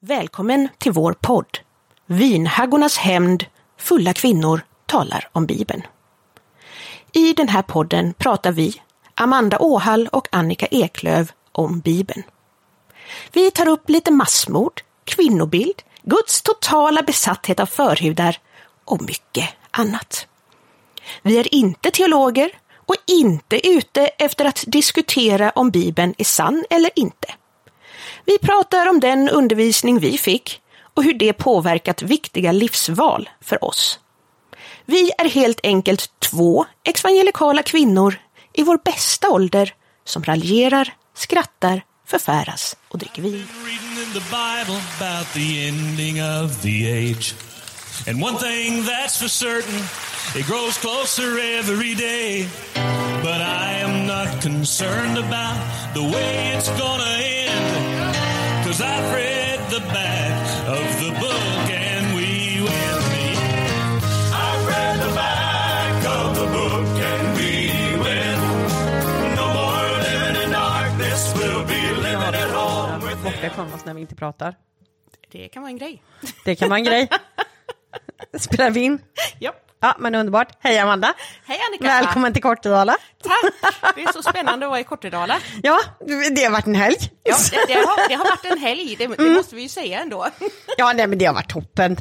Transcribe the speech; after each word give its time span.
Välkommen 0.00 0.68
till 0.78 0.92
vår 0.92 1.12
podd. 1.12 1.58
Vinhaggornas 2.06 2.96
hämnd, 2.96 3.44
fulla 3.78 4.12
kvinnor 4.12 4.60
talar 4.86 5.28
om 5.32 5.46
Bibeln. 5.46 5.82
I 7.12 7.32
den 7.32 7.48
här 7.48 7.62
podden 7.62 8.14
pratar 8.14 8.52
vi, 8.52 8.82
Amanda 9.14 9.58
Åhall 9.58 10.08
och 10.12 10.28
Annika 10.32 10.66
Eklöv, 10.66 11.32
om 11.52 11.80
Bibeln. 11.80 12.22
Vi 13.32 13.50
tar 13.50 13.68
upp 13.68 13.90
lite 13.90 14.10
massmord, 14.10 14.80
kvinnobild, 15.04 15.82
Guds 16.02 16.42
totala 16.42 17.02
besatthet 17.02 17.60
av 17.60 17.66
förhudar 17.66 18.38
och 18.84 19.02
mycket 19.02 19.48
annat. 19.70 20.26
Vi 21.22 21.38
är 21.38 21.54
inte 21.54 21.90
teologer 21.90 22.50
och 22.74 22.96
inte 23.06 23.68
ute 23.68 24.06
efter 24.06 24.44
att 24.44 24.64
diskutera 24.66 25.50
om 25.50 25.70
Bibeln 25.70 26.14
är 26.18 26.24
sann 26.24 26.64
eller 26.70 26.90
inte. 26.94 27.34
Vi 28.28 28.38
pratar 28.38 28.88
om 28.88 29.00
den 29.00 29.28
undervisning 29.28 29.98
vi 29.98 30.18
fick 30.18 30.60
och 30.94 31.04
hur 31.04 31.14
det 31.14 31.32
påverkat 31.32 32.02
viktiga 32.02 32.52
livsval 32.52 33.28
för 33.40 33.64
oss. 33.64 33.98
Vi 34.84 35.10
är 35.18 35.28
helt 35.28 35.60
enkelt 35.62 36.10
två 36.18 36.66
evangelikala 36.84 37.62
kvinnor 37.62 38.18
i 38.52 38.62
vår 38.62 38.78
bästa 38.84 39.28
ålder 39.28 39.74
som 40.04 40.24
raljerar, 40.24 40.94
skrattar, 41.14 41.82
förfäras 42.06 42.76
och 42.88 42.98
dricker 42.98 43.22
vin. 43.22 43.46
And 48.06 48.22
one 48.22 48.38
thing 48.38 48.82
that's 48.84 49.18
for 49.18 49.28
certain, 49.28 49.80
it 50.36 50.46
grows 50.46 50.78
closer 50.78 51.38
every 51.58 51.94
day. 51.94 52.48
But 53.22 53.40
I 53.40 53.80
am 53.82 54.06
not 54.06 54.42
concerned 54.42 55.18
about 55.18 55.56
the 55.94 56.02
way 56.02 56.54
it's 56.56 56.68
gonna 56.80 57.18
end. 57.22 57.87
Cause 58.68 58.82
I've 58.82 59.14
read 59.14 59.60
the 59.70 59.80
back 59.80 60.68
of 60.68 61.00
the 61.00 61.10
book 61.20 61.70
and 61.72 62.14
we 62.16 62.60
will 62.60 63.00
meet. 63.14 63.40
I've 64.44 64.66
read 64.68 64.96
the 65.06 65.14
back 65.14 66.04
of 66.04 66.36
the 66.38 66.46
book 66.56 66.88
and 67.10 67.36
we 67.38 67.52
will. 68.04 68.42
No 69.40 69.46
more 69.58 69.88
living 70.04 70.36
in 70.44 70.50
darkness, 70.52 71.32
we'll 71.34 71.64
be 71.64 71.80
living 72.02 72.34
at 72.42 72.50
home 72.50 73.00
with 73.06 73.22
borta 73.24 73.46
ifrån 73.46 73.72
oss 73.72 73.84
när 73.84 73.94
vi 73.94 74.00
inte 74.00 74.14
pratar. 74.14 74.54
Det 75.32 75.48
kan 75.48 75.62
vara 75.62 75.70
en 75.70 75.78
grej. 75.78 76.02
Det 76.44 76.56
kan 76.56 76.68
vara 76.68 76.78
en 76.78 76.84
grej. 76.84 77.08
Spelar 78.38 78.70
vi 78.70 78.80
in? 78.80 78.98
Ja. 79.38 79.52
Ja, 79.80 79.96
men 79.98 80.14
underbart. 80.14 80.48
Hej 80.60 80.78
Amanda! 80.78 81.14
Hej 81.46 81.58
Annika! 81.68 81.84
Välkommen 81.84 82.32
till 82.32 82.42
Kortedala. 82.42 82.96
Tack! 83.22 83.94
Det 83.94 84.02
är 84.02 84.12
så 84.12 84.22
spännande 84.22 84.66
att 84.66 84.70
vara 84.70 84.80
i 84.80 84.84
Kortedala. 84.84 85.40
Ja, 85.62 85.80
det 86.30 86.44
har 86.44 86.50
varit 86.50 86.66
en 86.66 86.74
helg. 86.74 86.96
Ja, 87.22 87.36
det, 87.50 87.64
det, 87.66 87.74
har, 87.74 88.08
det 88.08 88.14
har 88.14 88.24
varit 88.24 88.44
en 88.44 88.58
helg, 88.58 88.96
det, 88.98 89.06
det 89.06 89.30
måste 89.30 89.56
vi 89.56 89.62
ju 89.62 89.68
säga 89.68 90.00
ändå. 90.00 90.26
Ja, 90.76 90.92
nej, 90.92 91.06
men 91.06 91.18
det 91.18 91.24
har 91.24 91.34
varit 91.34 91.48
toppen. 91.48 91.96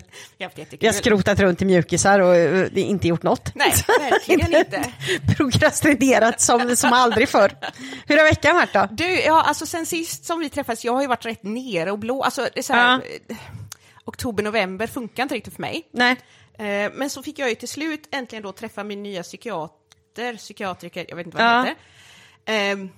Det 0.79 0.87
har 0.87 0.93
skrotat 0.93 1.39
runt 1.39 1.61
i 1.61 1.65
mjukisar 1.65 2.19
och 2.19 2.35
eh, 2.35 2.69
inte 2.73 3.07
gjort 3.07 3.23
något. 3.23 3.55
Nej, 3.55 3.73
verkligen 3.99 4.55
inte. 4.55 4.93
Prokrastinerat 5.37 6.41
som, 6.41 6.75
som 6.75 6.93
aldrig 6.93 7.29
förr. 7.29 7.51
Hur 8.05 8.17
har 8.17 8.23
veckan 8.23 8.55
varit 8.55 8.73
då? 8.73 8.87
Du, 8.91 9.19
ja, 9.21 9.41
alltså 9.41 9.65
sen 9.65 9.85
sist 9.85 10.25
som 10.25 10.39
vi 10.39 10.49
träffades, 10.49 10.85
jag 10.85 10.93
har 10.93 11.01
ju 11.01 11.07
varit 11.07 11.25
rätt 11.25 11.43
nere 11.43 11.91
och 11.91 11.99
blå, 11.99 12.23
alltså 12.23 12.41
det 12.41 12.59
är 12.59 12.63
så 12.63 12.73
här, 12.73 13.01
eh, 13.29 13.37
oktober, 14.05 14.43
november 14.43 14.87
funkar 14.87 15.23
inte 15.23 15.35
riktigt 15.35 15.53
för 15.53 15.61
mig. 15.61 15.83
Nej. 15.93 16.15
Eh, 16.57 16.91
Men 16.93 17.09
så 17.09 17.23
fick 17.23 17.39
jag 17.39 17.49
ju 17.49 17.55
till 17.55 17.67
slut 17.67 18.07
äntligen 18.11 18.43
då 18.43 18.51
träffa 18.51 18.83
min 18.83 19.03
nya 19.03 19.23
psykiater, 19.23 20.35
psykiatriker, 20.37 21.05
jag 21.09 21.15
vet 21.15 21.25
inte 21.25 21.37
vad 21.37 21.45
Ja. 21.45 21.51
det 21.61 21.67
heter. 21.67 21.81
Ehm, 22.45 22.89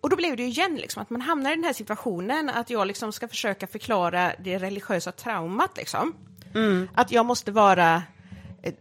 Och 0.00 0.10
då 0.10 0.16
blev 0.16 0.36
det 0.36 0.42
ju 0.42 0.48
igen 0.48 0.76
liksom 0.76 1.02
att 1.02 1.10
man 1.10 1.20
hamnar 1.20 1.52
i 1.52 1.54
den 1.54 1.64
här 1.64 1.72
situationen 1.72 2.50
att 2.50 2.70
jag 2.70 2.86
liksom 2.86 3.12
ska 3.12 3.28
försöka 3.28 3.66
förklara 3.66 4.32
det 4.38 4.58
religiösa 4.58 5.12
traumat 5.12 5.76
liksom. 5.76 6.14
Mm. 6.54 6.88
Att 6.94 7.12
jag 7.12 7.26
måste 7.26 7.52
vara... 7.52 8.02
eh, 8.62 8.72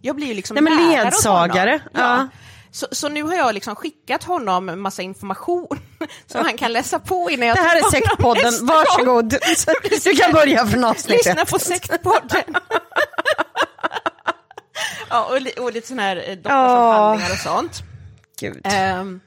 Jag 0.00 0.16
blir 0.16 0.26
ju 0.26 0.34
liksom 0.34 0.54
Nej, 0.54 0.62
men 0.62 0.90
ledsagare, 0.92 1.70
honom. 1.70 1.88
ja. 1.92 2.28
Så, 2.70 2.86
så 2.92 3.08
nu 3.08 3.22
har 3.22 3.34
jag 3.34 3.54
liksom 3.54 3.74
skickat 3.76 4.24
honom 4.24 4.80
massa 4.82 5.02
information 5.02 5.78
som 6.26 6.44
han 6.44 6.56
kan 6.56 6.72
läsa 6.72 6.98
på 6.98 7.30
innan 7.30 7.48
jag 7.48 7.56
Det 7.56 7.60
här 7.60 7.76
är 7.76 7.90
sektpodden, 7.90 8.66
varsågod. 8.66 9.28
Du 10.04 10.16
kan 10.16 10.32
börja 10.32 10.66
från 10.66 10.84
avsnittet. 10.84 11.26
Lyssna 11.26 11.44
på 11.44 11.58
sektpodden. 11.58 12.54
ja, 15.10 15.24
och, 15.24 15.40
li- 15.40 15.54
och 15.58 15.72
lite 15.72 15.86
sådana 15.88 16.02
här 16.02 16.16
eh, 16.16 16.34
doktorsavhandlingar 16.36 17.30
och 17.32 17.38
sånt. 17.38 17.82
Gud. 18.40 18.60
Ehm, 18.64 19.20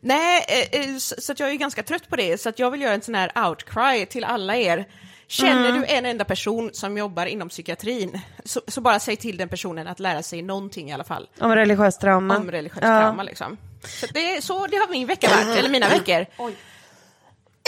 nej, 0.00 0.44
eh, 0.48 0.80
eh, 0.80 0.96
så, 0.98 1.32
att 1.32 1.40
jag 1.40 1.48
är 1.48 1.52
ju 1.52 1.58
ganska 1.58 1.82
trött 1.82 2.08
på 2.08 2.16
det, 2.16 2.40
så 2.40 2.48
att 2.48 2.58
jag 2.58 2.70
vill 2.70 2.82
göra 2.82 2.94
en 2.94 3.02
sån 3.02 3.14
här 3.14 3.46
outcry 3.48 4.06
till 4.06 4.24
alla 4.24 4.56
er. 4.56 4.84
Känner 5.26 5.68
Mm. 5.68 5.80
du 5.80 5.86
en 5.86 6.06
enda 6.06 6.24
person 6.24 6.70
som 6.72 6.98
jobbar 6.98 7.26
inom 7.26 7.48
psykiatrin, 7.48 8.20
så, 8.44 8.60
så 8.68 8.80
bara 8.80 9.00
säg 9.00 9.16
till 9.16 9.36
den 9.36 9.48
personen 9.48 9.86
att 9.86 10.00
lära 10.00 10.22
sig 10.22 10.42
någonting 10.42 10.90
i 10.90 10.92
alla 10.92 11.04
fall 11.04 11.28
Om 11.40 11.54
religiöst 11.54 12.00
trauma. 12.00 12.36
om 12.36 12.50
religiöst 12.50 12.82
Ja. 12.82 13.00
trauma. 13.00 13.22
Liksom. 13.22 13.56
Så, 13.84 14.06
det, 14.06 14.44
så 14.44 14.66
det 14.66 14.76
har 14.76 14.88
min 14.90 15.06
vecka 15.06 15.28
varit, 15.28 15.58
eller 15.58 15.68
mina 15.68 15.88
veckor. 15.88 16.26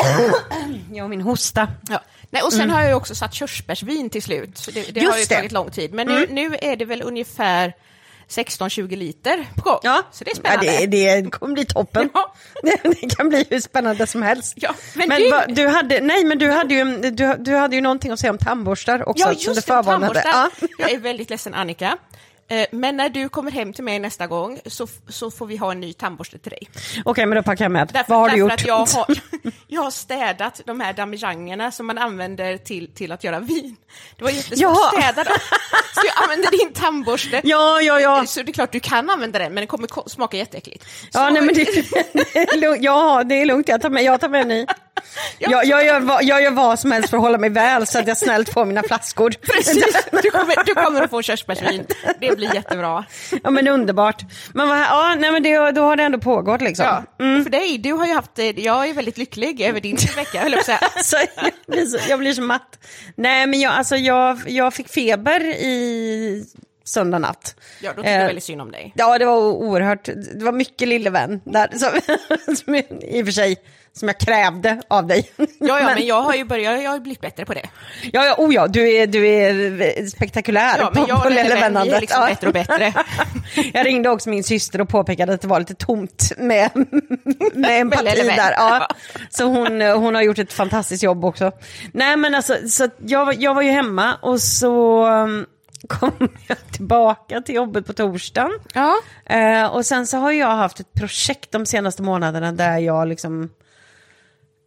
Jag 0.92 1.04
och 1.04 1.10
min 1.10 1.20
hosta. 1.20 1.68
Ja. 1.88 2.00
Nej, 2.30 2.42
och 2.42 2.52
sen 2.52 2.70
har 2.70 2.80
jag 2.80 2.88
ju 2.88 2.94
också 2.94 3.14
satt 3.14 3.34
körsbärsvin 3.34 4.10
till 4.10 4.22
slut, 4.22 4.58
så 4.58 4.70
det, 4.70 4.94
det 4.94 5.00
har 5.04 5.16
ju 5.18 5.24
det. 5.24 5.34
tagit 5.36 5.52
lång 5.52 5.70
tid. 5.70 5.92
Men 5.94 6.06
nu, 6.06 6.26
nu 6.30 6.56
är 6.62 6.76
det 6.76 6.84
väl 6.84 7.02
ungefär 7.02 7.72
16-20 8.28 8.96
liter 8.96 9.46
på 9.56 9.62
gång. 9.62 9.78
Ja, 9.82 10.02
Så 10.12 10.24
det 10.24 10.30
är 10.30 10.34
spännande. 10.34 10.66
Ja, 10.80 10.86
det, 10.86 11.20
det 11.20 11.30
kommer 11.30 11.54
bli 11.54 11.64
toppen. 11.64 12.10
Ja. 12.14 12.34
Det 12.82 13.16
kan 13.16 13.28
bli 13.28 13.46
hur 13.50 13.60
spännande 13.60 14.06
som 14.06 14.22
helst. 14.22 14.52
Ja, 14.56 14.74
men 14.94 15.08
men 15.08 15.20
du- 15.22 15.30
va, 15.30 15.44
du 15.48 15.66
hade, 15.68 16.00
nej, 16.00 16.24
men 16.24 16.38
du 16.38 16.50
hade, 16.50 16.74
ju, 16.74 16.84
du, 17.10 17.34
du 17.38 17.54
hade 17.54 17.76
ju 17.76 17.82
någonting 17.82 18.10
att 18.12 18.20
säga 18.20 18.30
om 18.30 18.38
tandborstar 18.38 19.08
också. 19.08 19.24
Ja, 19.26 19.32
just 19.32 19.66
det, 19.66 19.82
tandborstar. 19.82 20.22
Ja. 20.24 20.50
Jag 20.78 20.90
är 20.90 20.98
väldigt 20.98 21.30
ledsen, 21.30 21.54
Annika. 21.54 21.96
Eh, 22.48 22.66
Men 22.72 22.96
när 22.96 23.08
du 23.08 23.28
kommer 23.28 23.50
hem 23.50 23.72
till 23.72 23.84
mig 23.84 23.98
nästa 23.98 24.26
gång 24.26 24.60
så, 24.66 24.86
så 25.08 25.30
får 25.30 25.46
vi 25.46 25.56
ha 25.56 25.72
en 25.72 25.80
ny 25.80 25.92
tandborste 25.92 26.38
till 26.38 26.50
dig. 26.50 26.68
Okej, 27.04 27.26
men 27.26 27.36
då 27.36 27.42
packar 27.42 27.64
jag 27.64 27.72
med. 27.72 27.90
Därför, 27.92 28.10
Vad 28.14 28.20
har 28.20 28.28
du 28.28 28.36
gjort? 28.36 28.52
att 28.52 28.66
jag 28.66 28.76
har, 28.86 29.06
jag 29.66 29.82
har 29.82 29.90
städat 29.90 30.60
de 30.66 30.80
här 30.80 30.92
damejangerna 30.92 31.70
som 31.72 31.86
man 31.86 31.98
använder 31.98 32.56
till, 32.56 32.94
till 32.94 33.12
att 33.12 33.24
göra 33.24 33.40
vin. 33.40 33.76
Det 34.18 34.24
var 34.24 34.30
jättesvårt 34.30 34.70
att 34.94 35.02
städa 35.02 35.24
dem. 35.24 35.36
Så 35.94 36.00
jag 36.06 36.22
använde 36.22 36.48
din 36.50 36.72
tandborste. 36.72 37.40
Ja, 37.44 37.80
ja, 37.80 38.00
ja. 38.00 38.26
Så 38.26 38.42
det 38.42 38.50
är 38.50 38.52
klart 38.52 38.72
du 38.72 38.80
kan 38.80 39.10
använda 39.10 39.38
den, 39.38 39.48
men 39.54 39.60
den 39.60 39.66
kommer 39.66 39.86
ko- 39.88 40.08
smaka 40.08 40.36
jätteäckligt. 40.36 40.84
Ja, 41.12 41.30
nej, 41.30 41.42
men 41.42 41.54
det, 41.54 41.64
det 42.12 42.38
är 42.38 42.58
lugnt. 42.60 42.82
ja, 42.84 43.24
det 43.24 43.34
är 43.34 43.46
lugnt. 43.46 43.68
Jag 43.68 43.80
tar 43.82 43.90
med, 43.90 44.02
jag 44.02 44.20
tar 44.20 44.28
med 44.28 44.40
en 44.40 44.48
ny. 44.48 44.66
Jag, 45.38 45.64
jag, 45.64 45.84
gör, 45.86 46.00
vad- 46.00 46.24
jag 46.24 46.42
gör 46.42 46.50
vad 46.50 46.78
som 46.78 46.92
helst 46.92 47.10
för 47.10 47.16
att 47.16 47.22
hålla 47.22 47.38
mig 47.38 47.50
väl 47.50 47.86
så 47.86 47.98
att 47.98 48.06
jag 48.08 48.16
snällt 48.18 48.52
får 48.52 48.64
mina 48.64 48.82
flaskor. 48.82 49.30
Precis, 49.30 49.84
du 50.22 50.30
kommer, 50.30 50.64
du 50.66 50.74
kommer 50.74 51.02
att 51.02 51.10
få 51.10 51.22
körsbärsvin. 51.22 51.86
Det 52.20 52.36
blir 52.36 52.54
jättebra. 52.54 53.04
Ja, 53.42 53.50
men 53.50 53.68
underbart. 53.68 54.20
Men 54.54 54.68
vad, 54.68 54.78
ja, 54.78 55.14
nej, 55.18 55.30
men 55.32 55.42
det, 55.42 55.70
då 55.70 55.82
har 55.82 55.96
det 55.96 56.02
ändå 56.02 56.18
pågått 56.18 56.60
liksom. 56.60 56.86
Ja. 56.86 57.02
För 57.42 57.50
dig, 57.50 57.78
du 57.78 57.92
har 57.92 58.06
ju 58.06 58.14
haft, 58.14 58.38
eh, 58.38 58.46
jag 58.60 58.88
är 58.88 58.94
väldigt 58.94 59.18
lycklig 59.18 59.60
över 59.60 59.80
din 59.80 59.96
vecka, 60.16 60.40
höll 60.42 60.52
jag. 60.52 60.78
Alltså, 60.96 61.16
jag, 61.36 61.52
blir 61.66 61.86
så, 61.86 61.98
jag 62.08 62.18
blir 62.18 62.32
så 62.32 62.42
matt. 62.42 62.78
Nej, 63.16 63.46
men 63.46 63.60
jag, 63.60 63.72
alltså, 63.72 63.96
jag, 63.96 64.38
jag 64.46 64.74
fick 64.74 64.88
feber 64.88 65.40
i 65.46 66.44
söndag 66.84 67.18
natt. 67.18 67.54
Ja, 67.80 67.90
då 67.96 68.02
tycker 68.02 68.10
jag 68.12 68.20
Eh, 68.22 68.26
väldigt 68.26 68.44
synd 68.44 68.60
om 68.60 68.70
dig. 68.70 68.92
Ja, 68.96 69.18
det 69.18 69.24
var 69.24 69.36
oerhört. 69.38 70.04
Det 70.34 70.44
var 70.44 70.52
mycket 70.52 70.88
lille 70.88 71.10
vän 71.10 71.40
där. 71.44 71.68
Som, 71.78 72.56
som, 72.56 72.74
I 72.74 73.22
och 73.22 73.26
för 73.26 73.32
sig, 73.32 73.56
som 73.94 74.08
jag 74.08 74.18
krävde 74.18 74.82
av 74.88 75.06
dig. 75.06 75.30
Ja, 75.36 75.46
ja, 75.80 75.84
men 75.94 76.06
jag 76.06 76.22
har 76.22 76.34
ju 76.34 76.44
börjat, 76.44 76.82
jag 76.82 76.90
har 76.90 76.98
blivit 76.98 77.20
bättre 77.20 77.44
på 77.44 77.54
det. 77.54 77.68
Ja, 78.12 78.26
ja, 78.26 78.34
oh 78.38 78.54
ja, 78.54 78.66
du 78.66 78.92
är, 78.92 79.06
du 79.06 79.26
är 79.26 80.06
spektakulär 80.06 80.78
Ja, 80.78 80.90
men 80.94 81.04
på, 81.04 81.10
jag 81.10 81.22
på 81.22 81.28
är 81.28 81.34
lillevänandet. 81.34 82.00
liksom 82.00 82.26
bättre 82.26 82.46
och 82.46 82.52
bättre. 82.52 82.92
Jag 83.72 83.86
ringde 83.86 84.08
också 84.10 84.28
min 84.30 84.44
syster 84.44 84.80
och 84.80 84.88
påpekade 84.88 85.32
att 85.34 85.40
det 85.40 85.48
var 85.48 85.60
lite 85.60 85.74
tomt 85.74 86.32
med, 86.38 86.70
med 87.54 87.80
empati 87.80 88.04
där. 88.04 88.52
Ja. 88.52 88.88
Så 89.30 89.44
hon, 89.44 89.80
hon 89.80 90.14
har 90.14 90.22
gjort 90.22 90.38
ett 90.38 90.52
fantastiskt 90.52 91.02
jobb 91.02 91.24
också. 91.24 91.52
Nej 91.92 92.16
men 92.16 92.34
alltså, 92.34 92.56
så 92.68 92.88
jag, 93.06 93.34
jag 93.34 93.54
var 93.54 93.62
ju 93.62 93.70
hemma 93.70 94.14
och 94.22 94.40
så 94.40 95.06
um, 95.06 95.46
kom 95.88 96.28
jag 96.48 96.58
tillbaka 96.72 97.40
till 97.40 97.54
jobbet 97.54 97.86
på 97.86 97.92
torsdagen. 97.92 98.50
Ja. 98.74 98.94
Eh, 99.26 99.66
och 99.66 99.86
sen 99.86 100.06
så 100.06 100.16
har 100.16 100.32
jag 100.32 100.56
haft 100.56 100.80
ett 100.80 100.92
projekt 100.92 101.52
de 101.52 101.66
senaste 101.66 102.02
månaderna 102.02 102.52
där 102.52 102.78
jag 102.78 103.08
liksom 103.08 103.50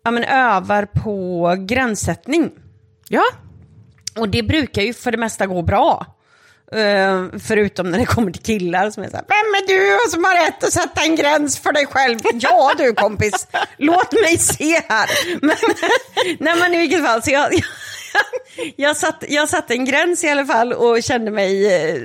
ja, 0.05 0.11
men 0.11 0.23
övar 0.23 0.85
på 0.85 1.55
gränssättning. 1.59 2.51
Ja. 3.09 3.23
Och 4.15 4.29
det 4.29 4.43
brukar 4.43 4.81
ju 4.81 4.93
för 4.93 5.11
det 5.11 5.17
mesta 5.17 5.45
gå 5.45 5.61
bra. 5.61 6.05
Eh, 6.71 7.25
förutom 7.39 7.91
när 7.91 7.99
det 7.99 8.05
kommer 8.05 8.31
till 8.31 8.43
killar 8.43 8.91
som 8.91 9.03
är 9.03 9.09
så 9.09 9.15
här, 9.15 9.25
vem 9.27 9.63
är 9.63 9.67
du 9.67 10.11
som 10.11 10.23
har 10.23 10.45
rätt 10.45 10.63
att 10.63 10.73
sätta 10.73 11.01
en 11.01 11.15
gräns 11.15 11.59
för 11.59 11.71
dig 11.71 11.85
själv? 11.85 12.19
Ja 12.33 12.71
du 12.77 12.93
kompis, 12.93 13.47
låt 13.77 14.11
mig 14.13 14.37
se 14.37 14.81
här. 14.89 15.09
Men, 15.41 15.55
nej 16.39 16.53
men 16.59 16.73
i 16.73 16.77
vilket 16.77 17.05
fall, 17.05 17.23
så 17.23 17.31
jag, 17.31 17.53
jag, 17.53 17.63
satt, 18.95 19.23
jag 19.29 19.50
satte 19.50 19.73
en 19.73 19.85
gräns 19.85 20.23
i 20.23 20.29
alla 20.29 20.45
fall 20.45 20.73
och 20.73 21.03
kände 21.03 21.31
mig 21.31 21.65
eh, 21.75 21.95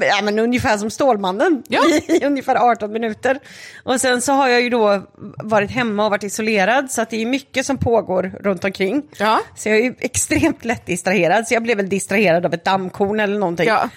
ja, 0.00 0.22
men 0.22 0.38
ungefär 0.38 0.78
som 0.78 0.90
Stålmannen 0.90 1.62
Ja. 1.68 1.80
i, 1.88 2.12
i 2.22 2.26
ungefär 2.26 2.56
18 2.56 2.92
minuter. 2.92 3.38
Och 3.84 4.00
sen 4.00 4.20
så 4.20 4.32
har 4.32 4.48
jag 4.48 4.62
ju 4.62 4.70
då 4.70 5.02
varit 5.44 5.70
hemma 5.70 6.04
och 6.04 6.10
varit 6.10 6.22
isolerad 6.24 6.90
så 6.90 7.02
att 7.02 7.10
det 7.10 7.22
är 7.22 7.26
mycket 7.26 7.66
som 7.66 7.78
pågår 7.78 8.32
runt 8.40 8.64
omkring. 8.64 9.02
Ja. 9.18 9.40
Så 9.56 9.68
jag 9.68 9.78
är 9.78 9.82
ju 9.82 9.94
extremt 9.98 10.64
lätt 10.64 10.86
distraherad, 10.86 11.48
så 11.48 11.54
jag 11.54 11.62
blev 11.62 11.76
väl 11.76 11.88
distraherad 11.88 12.46
av 12.46 12.54
ett 12.54 12.64
dammkorn 12.64 13.20
eller 13.20 13.38
någonting. 13.38 13.66
Ja. 13.68 13.88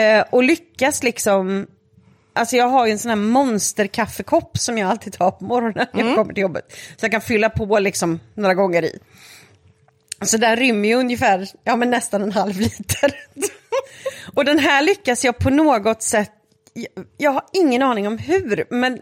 Eh, 0.00 0.24
och 0.30 0.42
lyckas 0.42 1.02
liksom, 1.02 1.66
alltså 2.32 2.56
jag 2.56 2.68
har 2.68 2.86
ju 2.86 2.92
en 2.92 2.98
sån 2.98 3.08
här 3.08 3.16
monsterkaffekopp 3.16 4.58
som 4.58 4.78
jag 4.78 4.90
alltid 4.90 5.12
tar 5.12 5.30
på 5.30 5.44
morgonen 5.44 5.86
när 5.92 6.04
jag 6.06 6.16
kommer 6.16 6.34
till 6.34 6.42
jobbet. 6.42 6.64
Så 6.96 7.04
jag 7.04 7.10
kan 7.12 7.20
fylla 7.20 7.50
på 7.50 7.78
liksom 7.78 8.20
några 8.34 8.54
gånger 8.54 8.82
i. 8.84 8.98
Så 10.22 10.36
den 10.36 10.56
rymmer 10.56 10.88
ju 10.88 10.94
ungefär, 10.94 11.48
ja 11.64 11.76
men 11.76 11.90
nästan 11.90 12.22
en 12.22 12.32
halv 12.32 12.60
liter. 12.60 13.14
och 14.34 14.44
den 14.44 14.58
här 14.58 14.82
lyckas 14.82 15.24
jag 15.24 15.38
på 15.38 15.50
något 15.50 16.02
sätt, 16.02 16.32
jag, 17.16 17.30
har 17.30 17.44
ingen 17.52 17.82
aning 17.82 18.06
om 18.06 18.18
hur, 18.18 18.66
men 18.70 19.00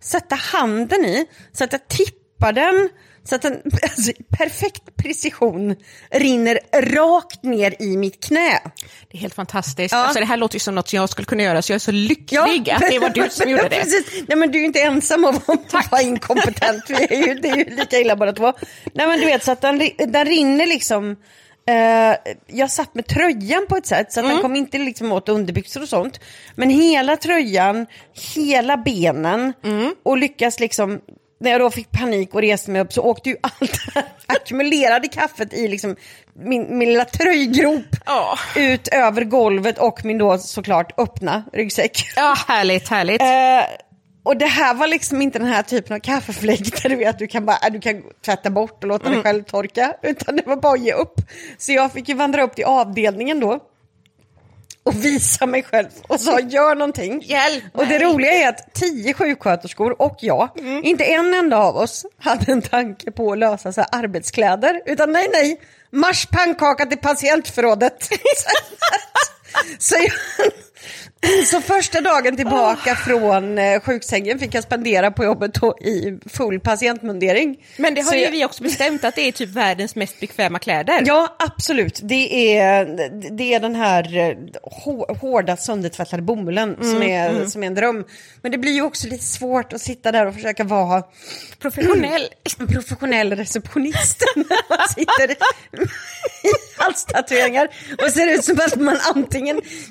sätta 0.00 0.34
handen 0.34 1.04
i 1.04 1.26
så 1.52 1.64
att 1.64 1.72
jag 1.72 1.88
tippar 1.88 2.52
den 2.52 2.88
så 3.28 3.34
att 3.34 3.42
den 3.42 3.60
alltså, 3.82 4.12
perfekt 4.38 4.96
precision 4.96 5.76
rinner 6.10 6.60
rakt 6.74 7.42
ner 7.42 7.82
i 7.82 7.96
mitt 7.96 8.24
knä. 8.24 8.58
Det 9.10 9.16
är 9.16 9.20
helt 9.20 9.34
fantastiskt. 9.34 9.92
Ja. 9.92 9.98
Alltså, 9.98 10.20
det 10.20 10.26
här 10.26 10.36
låter 10.36 10.54
ju 10.56 10.60
som 10.60 10.74
något 10.74 10.88
som 10.88 10.96
jag 10.96 11.08
skulle 11.10 11.26
kunna 11.26 11.42
göra, 11.42 11.62
så 11.62 11.72
jag 11.72 11.74
är 11.74 11.78
så 11.80 11.92
lycklig 11.92 12.70
att 12.70 12.82
det 12.90 12.98
var 12.98 13.10
du 13.10 13.28
som 13.30 13.50
gjorde 13.50 13.68
det. 13.68 13.76
Precis. 13.80 14.22
Nej 14.28 14.38
men 14.38 14.50
du 14.50 14.58
är 14.58 14.60
ju 14.60 14.66
inte 14.66 14.80
ensam 14.80 15.24
om 15.24 15.40
att 15.72 15.90
vara 15.90 16.02
inkompetent. 16.02 16.84
Vi 16.88 16.94
är 16.94 17.26
ju, 17.26 17.34
det 17.34 17.48
är 17.48 17.56
ju 17.56 17.64
lika 17.76 17.98
illa 17.98 18.16
båda 18.16 18.32
två. 18.32 18.52
Nej 18.92 19.06
men 19.06 19.20
du 19.20 19.26
vet 19.26 19.44
så 19.44 19.52
att 19.52 19.60
den, 19.60 19.90
den 20.08 20.26
rinner 20.26 20.66
liksom. 20.66 21.16
Eh, 21.66 22.16
jag 22.46 22.70
satt 22.70 22.94
med 22.94 23.06
tröjan 23.06 23.66
på 23.68 23.76
ett 23.76 23.86
sätt 23.86 24.12
så 24.12 24.20
att 24.20 24.24
Mm. 24.24 24.36
den 24.36 24.42
kom 24.42 24.56
inte 24.56 24.78
liksom 24.78 25.12
åt 25.12 25.28
underbyxor 25.28 25.82
och 25.82 25.88
sånt. 25.88 26.20
Men 26.54 26.70
hela 26.70 27.16
tröjan, 27.16 27.86
hela 28.34 28.76
benen 28.76 29.52
Mm. 29.64 29.94
och 30.02 30.18
lyckas 30.18 30.60
liksom 30.60 31.00
när 31.40 31.50
jag 31.50 31.60
då 31.60 31.70
fick 31.70 31.90
panik 31.90 32.34
och 32.34 32.40
reste 32.40 32.70
mig 32.70 32.80
upp 32.82 32.92
så 32.92 33.02
åkte 33.02 33.28
ju 33.30 33.36
allt 33.40 33.76
ackumulerade 34.26 35.08
kaffet 35.08 35.52
i 35.54 35.68
liksom 35.68 35.96
min, 36.34 36.78
min 36.78 36.88
lilla 36.88 37.04
tröjgrop 37.04 37.82
Ja. 38.06 38.38
ut 38.56 38.88
över 38.88 39.24
golvet 39.24 39.78
och 39.78 40.04
min 40.04 40.18
då 40.18 40.38
såklart 40.38 41.00
öppna 41.00 41.42
ryggsäck. 41.52 42.08
Ja, 42.16 42.34
härligt, 42.48 42.88
härligt. 42.88 43.20
Eh, 43.22 43.76
och 44.22 44.36
det 44.36 44.46
här 44.46 44.74
var 44.74 44.86
liksom 44.86 45.22
inte 45.22 45.38
den 45.38 45.48
här 45.48 45.62
typen 45.62 45.96
av 45.96 46.00
kaffefläck 46.00 46.82
där 46.82 46.88
du 46.88 46.96
vet 46.96 47.18
du 47.18 47.26
kan 47.26 47.46
bara 47.46 47.56
äh, 47.66 47.72
du 47.72 47.80
kan 47.80 48.02
tvätta 48.24 48.50
bort 48.50 48.84
och 48.84 48.88
låta 48.88 49.06
Mm. 49.06 49.14
dig 49.14 49.22
själv 49.22 49.42
torka. 49.42 49.94
Utan 50.02 50.36
det 50.36 50.46
var 50.46 50.56
bara 50.56 50.72
att 50.72 50.80
ge 50.84 50.92
upp. 50.92 51.14
Så 51.58 51.72
jag 51.72 51.92
fick 51.92 52.08
ju 52.08 52.14
vandra 52.14 52.42
upp 52.42 52.54
till 52.54 52.64
avdelningen 52.64 53.40
då. 53.40 53.60
Och 54.88 55.04
visa 55.04 55.46
mig 55.46 55.62
själv 55.62 55.88
och 56.08 56.20
sa 56.20 56.40
gör 56.40 56.74
någonting. 56.74 57.20
Hjälp 57.24 57.64
Och 57.72 57.86
det 57.86 57.98
mig. 57.98 58.04
roliga 58.04 58.32
är 58.32 58.48
att 58.48 58.74
tio 58.74 59.14
sjuksköterskor 59.14 60.02
och 60.02 60.16
jag, 60.20 60.48
Mm. 60.58 60.84
inte 60.84 61.04
en 61.04 61.34
enda 61.34 61.56
av 61.56 61.76
oss 61.76 62.06
hade 62.18 62.52
en 62.52 62.62
tanke 62.62 63.10
på 63.10 63.32
att 63.32 63.38
lösa 63.38 63.72
så 63.72 63.80
arbetskläder. 63.82 64.80
Utan 64.86 65.12
nej, 65.12 65.28
nej, 65.32 65.60
marsch 65.92 66.28
pannkaka 66.30 66.86
till 66.86 66.98
patientförrådet. 66.98 68.08
så, 69.78 69.94
jag, 69.98 70.12
så 71.46 71.60
första 71.60 72.00
dagen 72.00 72.36
tillbaka 72.36 72.94
från 72.96 73.58
eh, 73.58 73.80
sjuksängen 73.80 74.38
fick 74.38 74.54
jag 74.54 74.64
spendera 74.64 75.10
på 75.10 75.24
jobbet 75.24 75.50
i 75.80 76.18
full 76.28 76.60
patientmundering. 76.60 77.56
Men 77.76 77.94
det 77.94 78.00
har 78.00 78.10
Så 78.10 78.16
ju 78.16 78.22
jag- 78.22 78.30
vi 78.30 78.44
också 78.44 78.62
bestämt 78.62 79.04
att 79.04 79.14
det 79.14 79.20
är 79.28 79.32
typ 79.32 79.48
världens 79.50 79.94
mest 79.96 80.20
bekväma 80.20 80.58
kläder. 80.58 81.02
Ja, 81.06 81.36
absolut. 81.38 82.00
Det 82.02 82.56
är, 82.58 82.84
det 83.36 83.54
är 83.54 83.60
den 83.60 83.74
här 83.74 84.16
eh, 84.18 84.36
hå- 84.84 85.18
hårda 85.18 85.56
söndertvättade 85.56 86.22
bomullen 86.22 86.76
som, 86.80 86.96
Mm, 86.96 87.02
är, 87.10 87.46
som 87.46 87.62
är 87.62 87.66
en 87.66 87.74
dröm. 87.74 88.04
Men 88.42 88.52
det 88.52 88.58
blir 88.58 88.72
ju 88.72 88.82
också 88.82 89.08
lite 89.08 89.24
svårt 89.24 89.72
att 89.72 89.80
sitta 89.80 90.12
där 90.12 90.26
och 90.26 90.34
försöka 90.34 90.64
vara 90.64 91.02
Professionell. 91.58 92.28
professionell 92.68 93.36
receptionist 93.36 94.24
när 94.36 94.76
man 94.78 94.88
sitter 94.88 95.30
i 95.30 95.36
halstatueringar 96.76 97.68
och 98.04 98.10
ser 98.12 98.34
ut 98.34 98.44
som 98.44 98.60
att 98.60 98.76
man 98.80 98.98
antingen... 99.14 99.37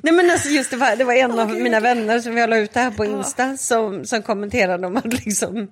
Nej 0.02 0.14
men 0.14 0.32
alltså 0.32 0.50
just 0.50 0.72
det 0.72 0.78
var, 0.78 0.96
det 0.96 1.04
var 1.04 1.14
en 1.14 1.40
av 1.40 1.50
mina 1.50 1.80
vänner 1.80 2.20
som 2.20 2.38
jag 2.38 2.50
la 2.50 2.58
ut 2.58 2.74
det 2.74 2.80
här 2.80 2.92
på 2.92 3.06
Insta 3.06 3.58
som, 3.58 4.06
som 4.06 4.24
kommenterade 4.24 4.88
om 4.88 4.98
att 4.98 5.26
liksom 5.26 5.68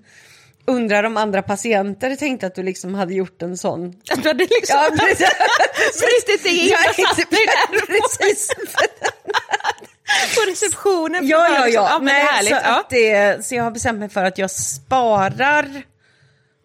undrar 0.68 1.04
om 1.04 1.18
andra 1.18 1.42
patienter 1.42 2.16
tänkte 2.16 2.48
att 2.48 2.56
du 2.56 2.64
liksom 2.64 2.96
hade 2.96 3.14
gjort 3.14 3.42
en 3.42 3.58
sån 3.58 3.94
Att 4.12 4.24
du 4.24 4.30
hade 4.30 4.44
liksom... 4.44 4.78
Ja, 4.78 4.90
precis. 5.00 5.30
Det 6.44 6.50
är 6.50 6.72
Ja, 6.72 6.78
jag 6.86 6.96
satt 6.96 7.32
mig 7.32 7.46
där 7.46 7.80
precis. 7.86 8.50
på 10.36 10.52
receptionen. 10.52 11.28
Ja, 11.28 11.48
ja, 11.56 11.66
liksom- 11.66 11.84
ja. 11.84 12.00
men 12.00 12.06
det 12.06 12.22
är 12.22 12.26
härligt. 12.26 12.50
så, 12.50 12.60
ja. 12.64 12.80
att 12.80 12.90
det, 12.90 13.46
så 13.46 13.56
jag 13.56 13.64
har 13.64 13.72
bestämt 13.72 14.00
mig 14.00 14.10
för 14.10 14.24
att 14.24 14.38
jag 14.38 14.52
sparar 14.52 15.84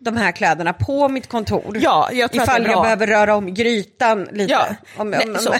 de 0.02 0.16
här 0.16 0.32
kläderna 0.32 0.72
på 0.72 1.08
mitt 1.08 1.28
kontor. 1.28 1.78
Ja, 1.80 2.08
jag 2.12 2.32
tror 2.32 2.42
Ifall 2.42 2.66
jag 2.66 2.82
behöver 2.82 3.06
röra 3.06 3.34
om 3.34 3.54
grytan 3.54 4.28
lite. 4.32 4.52
Ja, 4.52 4.66
Om, 4.96 5.10
nej, 5.10 5.28
om, 5.28 5.36
så. 5.36 5.50
om- 5.50 5.58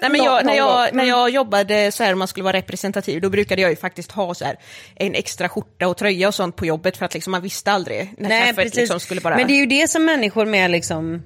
nej, 0.00 0.10
men 0.10 0.24
jag, 0.24 0.44
när, 0.44 0.54
jag, 0.54 0.94
när 0.94 1.04
jag 1.04 1.30
jobbade 1.30 1.92
så 1.92 2.04
här 2.04 2.12
om 2.12 2.18
man 2.18 2.28
skulle 2.28 2.44
vara 2.44 2.56
representativ, 2.56 3.20
då 3.20 3.30
brukade 3.30 3.62
jag 3.62 3.70
ju 3.70 3.76
faktiskt 3.76 4.12
ha 4.12 4.34
så 4.34 4.44
här 4.44 4.56
en 4.94 5.14
extra 5.14 5.48
skjorta 5.48 5.88
och 5.88 5.96
tröja 5.96 6.28
och 6.28 6.34
sånt 6.34 6.56
på 6.56 6.66
jobbet 6.66 6.96
för 6.96 7.06
att 7.06 7.14
liksom, 7.14 7.30
man 7.30 7.42
visste 7.42 7.72
aldrig 7.72 8.14
när 8.18 8.28
Nej, 8.28 8.46
kaffet 8.46 8.74
liksom 8.74 9.00
skulle 9.00 9.20
bara... 9.20 9.36
Men 9.36 9.46
det 9.46 9.52
är 9.52 9.60
ju 9.60 9.66
det 9.66 9.88
som 9.90 10.04
människor 10.04 10.46
med 10.46 10.70
liksom, 10.70 11.22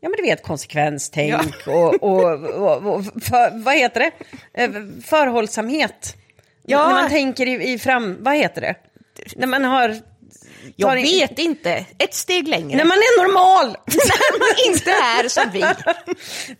ja 0.00 0.08
men 0.08 0.16
du 0.16 0.22
vet 0.22 0.42
konsekvenstänk 0.42 1.54
och, 1.66 2.02
och, 2.02 2.44
och, 2.44 2.94
och 2.94 3.04
för, 3.04 3.64
vad 3.64 3.74
heter 3.74 4.00
det? 4.00 4.10
Eh, 4.62 4.70
Förhållsamhet. 5.04 6.16
Ja. 6.62 6.88
När 6.88 6.94
man 6.94 7.10
tänker 7.10 7.46
i, 7.46 7.72
i 7.72 7.78
fram, 7.78 8.16
vad 8.20 8.36
heter 8.36 8.60
det? 8.60 8.74
När 9.36 9.46
man 9.46 9.64
har... 9.64 9.96
jag 10.76 10.94
vet 10.94 11.38
inte, 11.38 11.84
ett 11.98 12.14
steg 12.14 12.48
längre. 12.48 12.76
När 12.76 12.84
man 12.84 12.96
är 12.98 13.22
normal! 13.22 13.66
När 13.86 14.38
man 14.38 14.74
inte 14.74 14.90
är 14.90 15.28
som 15.28 15.50
vi. 15.52 15.64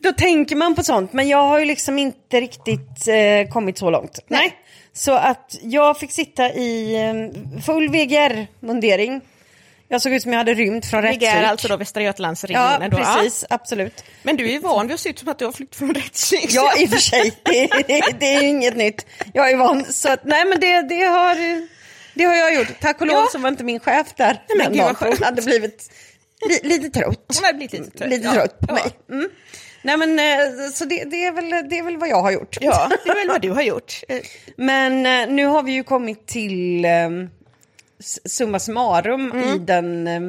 Då 0.08 0.12
tänker 0.12 0.56
man 0.56 0.74
på 0.74 0.82
sånt, 0.84 1.12
men 1.12 1.28
jag 1.28 1.42
har 1.42 1.58
ju 1.58 1.64
liksom 1.64 1.98
inte 1.98 2.40
riktigt 2.40 3.08
eh, 3.08 3.52
kommit 3.52 3.78
så 3.78 3.90
långt. 3.90 4.18
Nej. 4.28 4.54
Så 4.92 5.12
att 5.12 5.56
jag 5.62 5.98
fick 5.98 6.12
sitta 6.12 6.52
i 6.52 6.94
eh, 6.94 7.60
full 7.62 7.88
VGR-mundering. 7.88 9.20
Jag 9.88 10.02
såg 10.02 10.12
ut 10.12 10.22
som 10.22 10.32
jag 10.32 10.38
hade 10.38 10.54
rymt 10.54 10.86
från 10.86 11.02
rättspsyk. 11.02 11.34
alltså 11.34 11.68
då 11.68 11.76
Västra 11.76 12.02
Götalandsregionen 12.02 12.82
Ja, 12.82 12.88
då? 12.88 12.96
precis, 12.96 13.44
absolut. 13.50 14.04
Men 14.22 14.36
du 14.36 14.44
är 14.48 14.52
ju 14.52 14.58
van 14.58 14.86
vid 14.86 14.94
att 14.94 15.00
se 15.00 15.08
ut 15.08 15.18
som 15.18 15.28
att 15.28 15.38
du 15.38 15.44
har 15.44 15.52
flytt 15.52 15.76
från 15.76 15.94
rättspsyk. 15.94 16.46
Ja, 16.48 16.72
i 16.78 16.86
och 16.86 16.90
för 16.90 16.96
sig. 16.96 17.32
Det, 17.42 17.66
det, 17.86 18.02
det 18.20 18.34
är 18.34 18.42
ju 18.42 18.48
inget 18.48 18.76
nytt. 18.76 19.06
Jag 19.32 19.50
är 19.50 19.56
van. 19.56 19.84
Så 19.84 20.12
att, 20.12 20.24
nej, 20.24 20.44
men 20.44 20.60
det, 20.60 20.82
det, 20.82 21.04
har, 21.04 21.36
det 22.16 22.24
har 22.24 22.34
jag 22.34 22.54
gjort. 22.54 22.80
Tack 22.80 23.00
och 23.00 23.06
lov 23.06 23.16
Ja. 23.16 23.28
så 23.32 23.38
var 23.38 23.48
inte 23.48 23.64
min 23.64 23.80
chef 23.80 24.14
där. 24.16 24.42
men 24.58 24.72
den 24.72 24.76
dagen, 24.78 24.96
Hon 25.00 25.16
hade 25.22 25.42
blivit 25.42 25.90
li, 26.48 26.68
lite 26.68 26.90
trött. 27.00 27.34
Hon 27.36 27.44
har 27.44 27.52
blivit 27.52 27.72
lite 27.72 27.90
trött. 27.98 28.10
Lite 28.10 28.24
Ja. 28.26 28.32
trött 28.32 28.58
på 28.60 28.66
Ja. 28.68 28.74
mig. 28.74 28.84
Mm. 29.18 29.30
Nej, 29.82 29.96
men, 29.96 30.18
eh, 30.18 30.70
så 30.74 30.84
det, 30.84 31.04
det, 31.04 31.24
är 31.24 31.32
väl, 31.32 31.50
det 31.70 31.78
är 31.78 31.82
väl 31.82 31.96
vad 31.96 32.08
jag 32.08 32.22
har 32.22 32.30
gjort. 32.32 32.56
Ja, 32.60 32.90
det 33.04 33.10
är 33.10 33.14
väl 33.14 33.28
vad 33.28 33.42
du 33.42 33.50
har 33.50 33.62
gjort. 33.62 34.00
Men 34.56 35.06
eh, 35.06 35.34
nu 35.34 35.46
har 35.46 35.62
vi 35.62 35.72
ju 35.72 35.82
kommit 35.84 36.26
till 36.26 36.84
eh, 36.84 36.90
s- 38.00 38.18
summa 38.36 38.58
summarum 38.58 39.32
Mm. 39.32 39.48
i 39.54 39.58
den, 39.58 40.06
eh, 40.06 40.20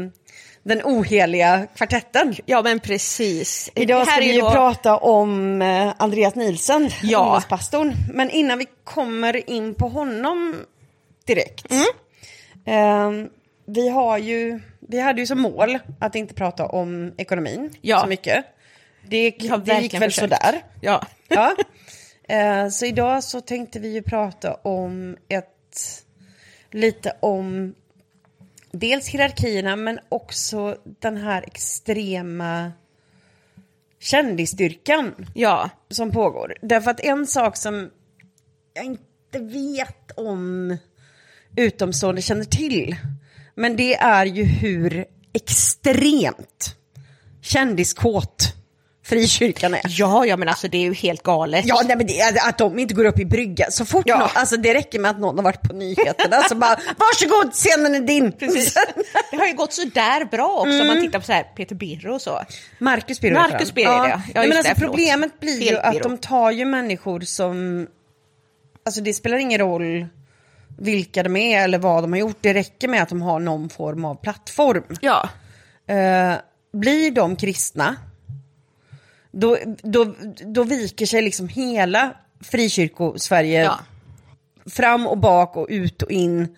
den 0.63 0.81
oheliga 0.83 1.67
kvartetten. 1.77 2.35
Ja, 2.45 2.61
men 2.61 2.79
precis. 2.79 3.71
Idag 3.75 4.07
ska 4.07 4.19
vi 4.19 4.33
ju 4.35 4.41
då- 4.41 4.51
prata 4.51 4.97
om 4.97 5.61
eh, 5.61 5.93
Andreas 5.97 6.35
Nielsen, 6.35 6.89
Ja. 7.03 7.19
ungdomspastorn. 7.23 7.93
Men 8.13 8.29
innan 8.29 8.57
vi 8.57 8.65
kommer 8.83 9.49
in 9.49 9.75
på 9.75 9.87
honom 9.87 10.55
direkt. 11.27 11.65
Mm. 11.71 11.85
Eh, 12.65 13.29
vi, 13.65 13.89
har 13.89 14.17
ju, 14.17 14.59
vi 14.79 14.99
hade 14.99 15.21
ju 15.21 15.27
som 15.27 15.41
mål 15.41 15.79
att 15.99 16.15
inte 16.15 16.33
prata 16.33 16.65
om 16.65 17.13
ekonomin 17.17 17.73
Ja. 17.81 17.99
så 17.99 18.07
mycket. 18.07 18.45
Det, 19.09 19.31
det 19.65 19.81
gick 19.81 19.93
väl 19.93 20.01
försökt. 20.01 20.15
sådär. 20.15 20.61
Ja. 20.81 21.05
Ja. 21.27 21.55
Eh, 22.29 22.69
så 22.69 22.85
idag 22.85 23.23
så 23.23 23.41
tänkte 23.41 23.79
vi 23.79 23.93
ju 23.93 24.01
prata 24.01 24.53
om 24.53 25.17
ett, 25.27 26.03
lite 26.71 27.13
om 27.19 27.75
dels 28.71 29.07
hierarkierna 29.09 29.75
men 29.75 29.99
också 30.09 30.77
den 30.83 31.17
här 31.17 31.43
extrema 31.47 32.71
kändisstyrkan 33.99 35.27
ja. 35.33 35.69
som 35.89 36.11
pågår. 36.11 36.57
Därför 36.61 36.91
att 36.91 36.99
en 36.99 37.27
sak 37.27 37.57
som 37.57 37.89
jag 38.73 38.85
inte 38.85 39.39
vet 39.39 40.11
om 40.15 40.77
utomstående 41.57 42.21
känner 42.21 42.45
till, 42.45 42.95
men 43.55 43.75
det 43.77 43.95
är 43.95 44.25
ju 44.25 44.43
hur 44.43 45.05
extremt 45.33 46.75
kändiskåt 47.41 48.53
frikyrkan 49.05 49.73
är. 49.73 49.81
Ja, 49.87 50.25
ja 50.25 50.37
men 50.37 50.49
alltså 50.49 50.67
det 50.67 50.77
är 50.77 50.81
ju 50.81 50.93
helt 50.93 51.23
galet. 51.23 51.65
Ja, 51.65 51.81
nej, 51.85 51.97
men 51.97 52.07
det, 52.07 52.21
att 52.47 52.57
de 52.57 52.79
inte 52.79 52.93
går 52.93 53.05
upp 53.05 53.19
i 53.19 53.25
brygga. 53.25 53.71
Så 53.71 53.85
fort 53.85 54.03
Ja. 54.07 54.17
någon, 54.19 54.29
alltså 54.33 54.57
det 54.57 54.73
räcker 54.73 54.99
med 54.99 55.11
att 55.11 55.19
någon 55.19 55.37
har 55.37 55.43
varit 55.43 55.61
på 55.61 55.73
nyheterna 55.73 56.41
så 56.49 56.55
bara 56.55 56.79
varsågod, 56.97 57.53
scenen 57.53 57.95
är 57.95 57.99
din. 57.99 58.31
Precis. 58.31 58.73
Det 59.31 59.37
har 59.37 59.47
ju 59.47 59.53
gått 59.53 59.73
så 59.73 59.85
där 59.93 60.25
bra 60.25 60.47
också 60.57 60.81
om 60.81 60.87
man 60.87 61.01
tittar 61.01 61.19
på 61.19 61.25
så 61.25 61.31
här 61.33 61.43
Peter 61.43 61.75
Birro 61.75 62.13
och 62.13 62.21
så. 62.21 62.41
Marcus 62.79 63.21
Birro 63.21 63.33
Marcus. 63.33 63.73
Birro, 63.73 63.87
ja. 63.89 64.21
Ja, 64.33 64.43
just 64.43 64.49
men 64.49 64.57
alltså, 64.57 64.73
det, 64.73 64.79
problemet 64.79 65.39
blir 65.39 65.61
ju 65.61 65.67
Fel 65.67 65.77
att 65.77 65.93
Birro. 65.93 66.03
de 66.03 66.17
tar 66.17 66.51
ju 66.51 66.65
människor 66.65 67.19
som, 67.19 67.87
alltså 68.85 69.01
det 69.01 69.13
spelar 69.13 69.37
ingen 69.37 69.59
roll 69.59 70.07
vilka 70.77 71.23
de 71.23 71.35
är 71.35 71.63
eller 71.63 71.77
vad 71.77 72.03
de 72.03 72.11
har 72.11 72.19
gjort. 72.19 72.37
Det 72.41 72.53
räcker 72.53 72.87
med 72.87 73.03
att 73.03 73.09
de 73.09 73.21
har 73.21 73.39
någon 73.39 73.69
form 73.69 74.05
av 74.05 74.15
plattform. 74.15 74.83
Ja. 75.01 75.29
Eh, 75.87 76.33
blir 76.73 77.11
de 77.11 77.35
kristna, 77.35 77.95
då, 79.31 79.57
då, 79.83 80.15
då 80.45 80.63
viker 80.63 81.05
sig 81.05 81.21
liksom 81.21 81.47
hela 81.47 82.13
frikyrko-Sverige 82.41 83.63
ja. 83.63 83.79
fram 84.69 85.07
och 85.07 85.17
bak 85.17 85.55
och 85.55 85.67
ut 85.69 86.01
och 86.01 86.11
in 86.11 86.55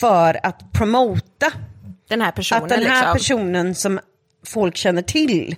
för 0.00 0.46
att 0.46 0.72
promota 0.72 1.52
Den 2.08 2.20
här 2.20 2.32
personen 2.32 2.62
att 2.62 2.68
den 2.68 2.82
här 2.82 3.14
liksom. 3.14 3.36
personen 3.36 3.74
som 3.74 4.00
folk 4.46 4.76
känner 4.76 5.02
till 5.02 5.56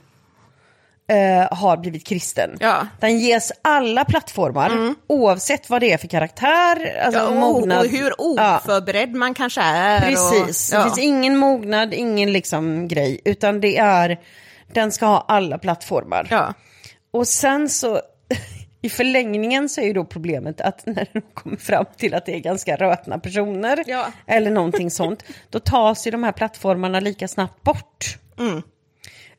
eh, 1.09 1.57
har 1.59 1.77
blivit 1.77 2.07
kristen. 2.07 2.57
Ja. 2.61 2.75
Mm. 2.75 2.87
Den 3.01 3.19
ges 3.19 3.53
alla 3.63 4.05
plattformar 4.05 4.95
oavsett 5.07 5.71
vad 5.71 5.81
det 5.81 5.93
är 5.93 5.99
för 5.99 6.09
karaktär, 6.09 7.01
alltså 7.05 7.21
ja, 7.21 7.27
och, 7.29 7.37
mognad. 7.37 7.79
och 7.79 7.91
hur 7.91 8.13
Ja. 8.19 8.57
oförberedd 8.59 9.15
man 9.15 9.35
kanske 9.35 9.61
är. 9.61 10.01
Precis, 10.01 10.73
Och, 10.73 10.79
det 10.79 10.83
ja. 10.83 10.85
finns 10.85 10.99
ingen 10.99 11.37
mognad, 11.37 11.95
ingen 11.95 12.33
liksom 12.33 12.89
grej, 12.89 13.21
utan 13.25 13.61
det 13.61 13.79
är, 13.79 14.21
den 14.73 14.93
ska 14.93 15.07
ha 15.07 15.25
alla 15.29 15.59
plattformar. 15.59 16.27
ja. 16.31 16.55
Och 17.13 17.29
sen 17.29 17.69
så, 17.69 18.01
i 18.83 18.89
förlängningen 18.91 19.69
så 19.69 19.81
är 19.81 19.85
ju 19.85 19.93
då 19.93 20.05
problemet 20.05 20.61
att 20.61 20.87
när 20.87 21.07
de 21.13 21.21
kommer 21.35 21.57
fram 21.57 21.85
till 21.97 22.15
att 22.15 22.27
det 22.27 22.35
är 22.35 22.39
ganska 22.41 22.77
rötna 22.77 23.19
personer, 23.19 23.85
Ja. 23.87 24.07
eller 24.27 24.51
någonting 24.51 24.91
sånt, 24.91 25.23
då 25.51 25.59
tas 25.59 26.07
ju 26.07 26.11
de 26.11 26.25
här 26.25 26.33
plattformarna 26.33 27.01
lika 27.01 27.29
snabbt 27.29 27.63
bort. 27.63 28.19
Mm. 28.39 28.63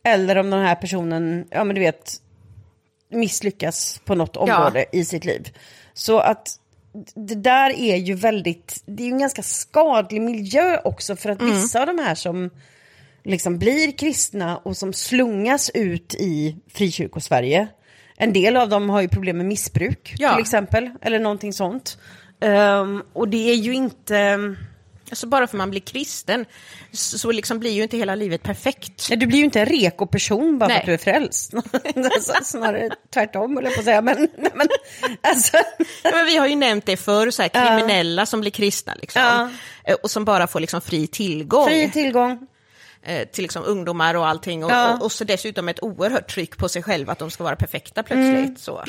Eller 0.05 0.35
om 0.38 0.50
den 0.50 0.62
här 0.62 0.75
personen, 0.75 1.45
ja 1.50 1.63
men 1.63 1.75
du 1.75 1.81
vet, 1.81 2.13
misslyckas 3.09 4.01
på 4.05 4.15
något 4.15 4.38
område 4.38 4.85
i 4.91 5.05
sitt 5.05 5.25
liv. 5.25 5.57
Så 5.93 6.19
att 6.19 6.47
det 7.15 7.35
där 7.35 7.69
är 7.79 7.95
ju 7.95 8.13
väldigt, 8.13 8.83
det 8.85 9.03
är 9.03 9.07
ju 9.07 9.13
en 9.13 9.19
ganska 9.19 9.41
skadlig 9.43 10.21
miljö 10.21 10.79
också 10.83 11.15
för 11.15 11.29
att 11.29 11.41
Mm. 11.41 11.53
vissa 11.55 11.79
av 11.81 11.88
de 11.88 12.00
här 12.00 12.15
som 12.15 12.50
liksom 13.24 13.57
blir 13.59 13.91
kristna 13.97 14.57
och 14.57 14.77
som 14.77 14.93
slungas 14.93 15.71
ut 15.74 16.15
i 16.15 16.55
frikyrkosverige. 16.74 17.67
En 18.17 18.33
del 18.33 18.57
av 18.57 18.69
dem 18.69 18.89
har 18.89 19.01
ju 19.01 19.07
problem 19.07 19.38
med 19.38 19.45
missbruk 19.45 20.13
Ja. 20.17 20.31
till 20.33 20.41
exempel, 20.41 20.89
eller 21.01 21.19
någonting 21.19 21.53
sånt. 21.53 21.97
Ehm, 22.39 23.03
och 23.13 23.27
det 23.27 23.51
är 23.51 23.55
ju 23.55 23.74
inte, 23.74 24.39
Alltså 25.09 25.27
bara 25.27 25.47
för 25.47 25.57
man 25.57 25.69
blir 25.69 25.81
kristen 25.81 26.45
så, 26.91 27.31
liksom 27.31 27.59
blir 27.59 27.71
ju 27.71 27.83
inte 27.83 27.97
hela 27.97 28.15
livet 28.15 28.43
perfekt. 28.43 29.09
Nej, 29.09 29.17
du 29.19 29.25
blir 29.27 29.38
ju 29.39 29.45
inte 29.45 29.59
en 29.59 29.65
reko 29.65 30.05
person 30.07 30.59
bara 30.59 30.67
Nej. 30.67 30.75
för 30.75 30.81
att 30.81 30.85
du 30.85 30.93
är 30.93 30.97
frälst. 31.13 31.53
Alltså, 32.15 32.33
Snarare 32.43 32.89
tvärtom, 33.13 33.55
höll 33.55 33.65
jag 33.65 33.74
på 33.74 33.79
att 33.79 33.85
säga. 33.85 34.01
Men, 34.01 34.27
men, 34.38 34.67
alltså, 35.21 35.57
Ja, 36.03 36.12
men 36.13 36.25
vi 36.25 36.38
har 36.38 36.47
ju 36.47 36.55
nämnt 36.55 36.85
det 36.85 36.97
förr, 36.97 37.31
så 37.31 37.41
här, 37.41 37.50
kriminella 37.50 38.25
som 38.25 38.41
blir 38.41 38.51
kristna 38.51 38.95
liksom. 39.01 39.21
Ja. 39.21 39.50
Eh, 39.83 39.95
Och 40.03 40.12
som 40.12 40.25
bara 40.25 40.47
får 40.47 40.59
liksom 40.59 40.81
fri 40.81 41.07
tillgång 41.07 41.67
fri 41.67 41.89
tillgång. 41.93 42.47
eh, 43.03 43.27
till 43.27 43.41
liksom 43.41 43.63
ungdomar 43.65 44.15
och 44.15 44.27
allting. 44.27 44.63
Och, 44.65 44.71
Ja. 44.71 44.93
och, 44.93 45.01
och 45.01 45.12
så 45.12 45.24
dessutom 45.24 45.69
ett 45.69 45.83
oerhört 45.83 46.31
tryck 46.33 46.57
på 46.57 46.69
sig 46.69 46.83
själva 46.83 47.12
att 47.12 47.19
de 47.19 47.31
ska 47.31 47.43
vara 47.43 47.55
perfekta 47.55 48.03
plötsligt. 48.03 48.38
Mm. 48.45 48.55
Så. 48.57 48.83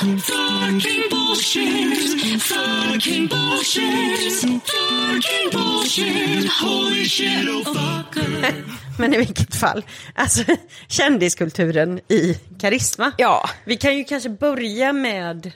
Fucking 0.00 1.02
bullshit. 1.10 2.42
Fucking 2.42 3.28
bullshit. 3.28 4.32
Fucking 4.42 5.50
bullshit. 5.52 6.50
Holy 6.62 7.04
shit, 7.04 7.48
oh 7.48 7.64
fucker. 7.64 8.54
Men 8.98 9.14
i 9.14 9.18
vilket 9.18 9.54
fall, 9.56 9.84
alltså 10.14 10.42
kändiskulturen 10.88 11.98
i 12.08 12.38
karisma. 12.60 13.12
Ja. 13.18 13.50
Vi 13.64 13.76
kan 13.76 13.96
ju 13.96 14.04
kanske 14.04 14.28
börja 14.28 14.92
med 14.92 15.46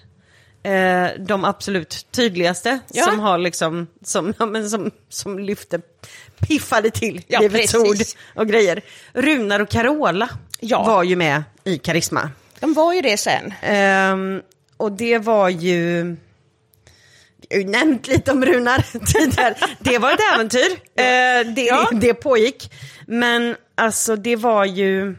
eh, 0.62 1.06
de 1.18 1.44
absolut 1.44 2.06
tydligaste 2.11 2.78
Ja. 2.92 3.04
som 3.04 3.18
har 3.20 3.38
liksom, 3.38 3.87
som, 4.04 4.35
ja, 4.38 4.47
men 4.47 4.70
som, 4.70 4.90
som 5.09 5.38
lyfte, 5.38 5.80
piffade 6.40 6.90
till 6.90 7.23
Ja, 7.28 7.40
Livets. 7.40 7.75
Ord 7.75 7.97
och 8.35 8.49
grejer. 8.49 8.82
Runar 9.12 9.61
och 9.61 9.68
Carola 9.70 10.28
Ja. 10.61 10.82
var 10.85 11.02
ju 11.02 11.16
med 11.16 11.42
i 11.64 11.78
Karisma. 11.78 12.30
De 12.60 12.74
var 12.74 12.94
ju 12.94 13.00
det 13.00 13.16
sen. 13.16 13.54
Ehm, 13.62 14.42
och 14.76 14.92
det 14.92 15.18
var 15.18 15.48
ju... 15.48 16.16
Jag 17.48 17.56
har 17.56 17.62
ju 17.62 17.68
nämnt 17.68 18.06
lite 18.08 18.32
om 18.32 18.44
Runar 18.44 18.78
tidigare. 19.12 19.54
Det 19.80 19.98
var 19.98 20.12
ett 20.12 20.20
äventyr. 20.34 20.70
Eh, 20.96 21.54
det, 21.54 21.62
Ja. 21.64 21.88
det 21.92 22.14
pågick. 22.14 22.72
Men 23.06 23.56
alltså 23.74 24.16
det 24.16 24.36
var 24.36 24.64
ju... 24.64 25.16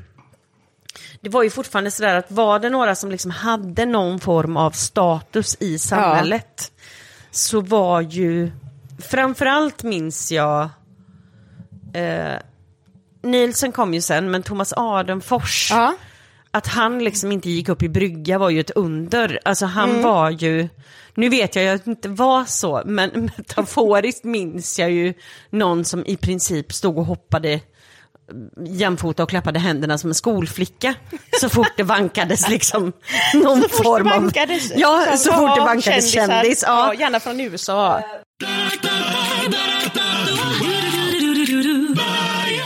Det 1.22 1.30
var 1.30 1.44
ju 1.44 1.50
fortfarande 1.50 1.92
sådär 1.92 2.16
att 2.16 2.32
var 2.32 2.60
det 2.60 2.70
några 2.70 2.96
som 2.96 3.12
liksom 3.12 3.32
hade 3.32 3.86
någon 3.86 4.20
form 4.20 4.58
av 4.58 4.72
status 4.72 5.58
i 5.60 5.80
samhället 5.80 6.72
så 7.32 7.62
var 7.62 8.02
ju... 8.02 8.52
Framförallt 9.10 9.84
minns 9.84 10.32
jag... 10.32 10.70
Eh, 11.94 12.36
Nielsen 13.24 13.72
kom 13.72 13.94
ju 13.94 14.02
sen, 14.02 14.32
men 14.32 14.44
Thomas 14.44 14.74
Adenfors 14.78 15.72
Ja. 15.72 15.94
Att 16.52 16.68
han 16.68 17.04
liksom 17.04 17.32
inte 17.32 17.50
gick 17.50 17.70
upp 17.70 17.84
i 17.84 17.90
brygga 17.90 18.38
var 18.38 18.50
ju 18.50 18.60
ett 18.60 18.72
under. 18.72 19.40
Alltså 19.46 19.66
han 19.66 19.90
Mm. 19.90 20.02
var 20.02 20.30
ju, 20.30 20.70
nu 21.16 21.30
vet 21.30 21.56
jag 21.56 21.66
ju 21.66 21.72
att 21.72 21.86
det 21.86 21.92
inte 21.92 22.10
var 22.10 22.46
så, 22.46 22.82
men 22.86 23.32
metaforiskt 23.38 24.24
minns 24.24 24.80
jag 24.80 24.92
ju 24.92 25.14
någon 25.50 25.86
som 25.86 26.06
i 26.06 26.16
princip 26.18 26.74
stod 26.74 26.98
och 26.98 27.06
hoppade 27.06 27.60
jämfota 28.66 29.24
och 29.24 29.30
klappade 29.30 29.60
händerna 29.60 29.98
som 29.98 30.10
en 30.10 30.16
skolflicka. 30.16 30.94
Så 31.40 31.50
fort 31.50 31.72
det 31.78 31.84
vankades 31.84 32.50
liksom 32.50 32.94
någon 33.34 33.62
form 33.70 34.08
av... 34.08 34.22
Bankades, 34.22 34.72
Ja, 34.76 35.18
så 35.18 35.34
fort 35.34 35.56
det 35.56 35.62
vankades 35.62 36.12
kändisar. 36.12 36.34
kändis. 36.42 36.64
Ja. 36.68 36.94
gärna 36.94 37.20
från 37.20 37.40
USA. 37.40 38.02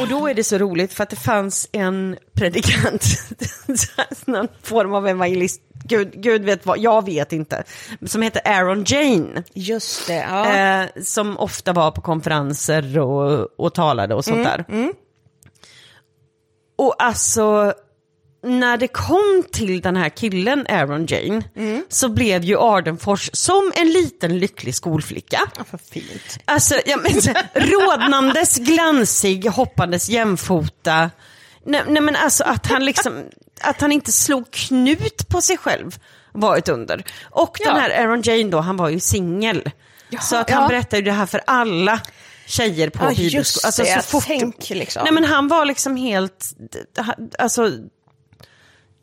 Och 0.06 0.12
då 0.12 0.28
är 0.28 0.34
det 0.34 0.44
så 0.44 0.58
roligt 0.58 0.94
för 0.94 1.04
att 1.04 1.10
det 1.10 1.16
fanns 1.16 1.70
en 1.72 2.18
predikant, 2.34 3.04
någon 4.26 4.48
form 4.64 4.94
av 4.94 5.08
evangelist, 5.08 5.62
Gud, 5.84 6.12
Gud 6.14 6.44
vet 6.44 6.66
vad, 6.66 6.80
jag 6.80 7.06
vet 7.06 7.34
inte, 7.34 7.64
som 8.06 8.22
heter 8.22 8.42
Aaron 8.46 8.84
Jane. 8.88 9.44
Just 9.54 10.08
det, 10.08 10.28
ja. 10.30 10.56
Eh, 10.56 11.04
som 11.04 11.38
ofta 11.38 11.74
var 11.74 11.92
på 11.92 12.02
konferenser 12.02 13.00
och, 13.00 13.48
och 13.58 13.74
talade 13.74 14.16
och 14.16 14.26
sånt 14.26 14.44
där. 14.44 14.66
Och 16.76 16.96
alltså, 17.04 17.74
när 18.46 18.78
det 18.78 18.88
kom 18.88 19.44
till 19.52 19.82
den 19.82 19.96
här 19.98 20.10
killen, 20.10 20.66
Aaron 20.70 21.06
Jane, 21.06 21.44
så 21.90 22.10
blev 22.10 22.44
ju 22.44 22.58
Ardenfors 22.60 23.30
som 23.34 23.72
en 23.76 23.88
liten 23.92 24.40
lycklig 24.40 24.76
skolflicka. 24.76 25.42
Vad 25.72 25.82
fint. 25.82 26.40
Alltså, 26.46 26.76
ja, 26.86 26.98
men, 26.98 27.36
rodnandes, 27.70 28.58
glansig, 28.58 29.46
hoppandes 29.50 30.10
jämfota. 30.10 31.12
Nej, 31.66 31.84
nej 31.88 32.02
men 32.02 32.16
alltså 32.16 32.44
att 32.44 32.68
han 32.68 32.86
liksom, 32.86 33.24
att 33.62 33.82
han 33.82 33.92
inte 33.92 34.12
slog 34.12 34.52
knut 34.52 35.30
på 35.30 35.42
sig 35.42 35.58
själv 35.58 36.00
var 36.32 36.58
ett 36.58 36.70
under. 36.70 37.04
Och 37.24 37.58
den 37.64 37.76
Ja. 37.76 37.82
här 37.82 37.90
Aaron 37.90 38.22
Jane 38.22 38.44
då, 38.50 38.60
han 38.60 38.78
var 38.78 38.90
ju 38.90 39.00
singel. 39.00 39.70
Så 40.22 40.36
att 40.36 40.50
han 40.50 40.62
ja. 40.62 40.68
berättade 40.68 41.02
det 41.02 41.12
här 41.12 41.26
för 41.26 41.42
alla 41.48 42.00
tjejer 42.46 42.90
på 42.90 43.04
Ja, 43.04 43.10
bibelskolan. 43.10 43.40
just 43.40 43.66
Alltså, 43.66 43.86
så 43.86 44.02
fort, 44.02 44.26
tänker 44.26 44.76
liksom. 44.76 45.04
Nej 45.04 45.14
men 45.14 45.24
han 45.26 45.48
var 45.48 45.66
liksom 45.66 45.96
helt, 45.96 46.46
alltså, 47.40 47.72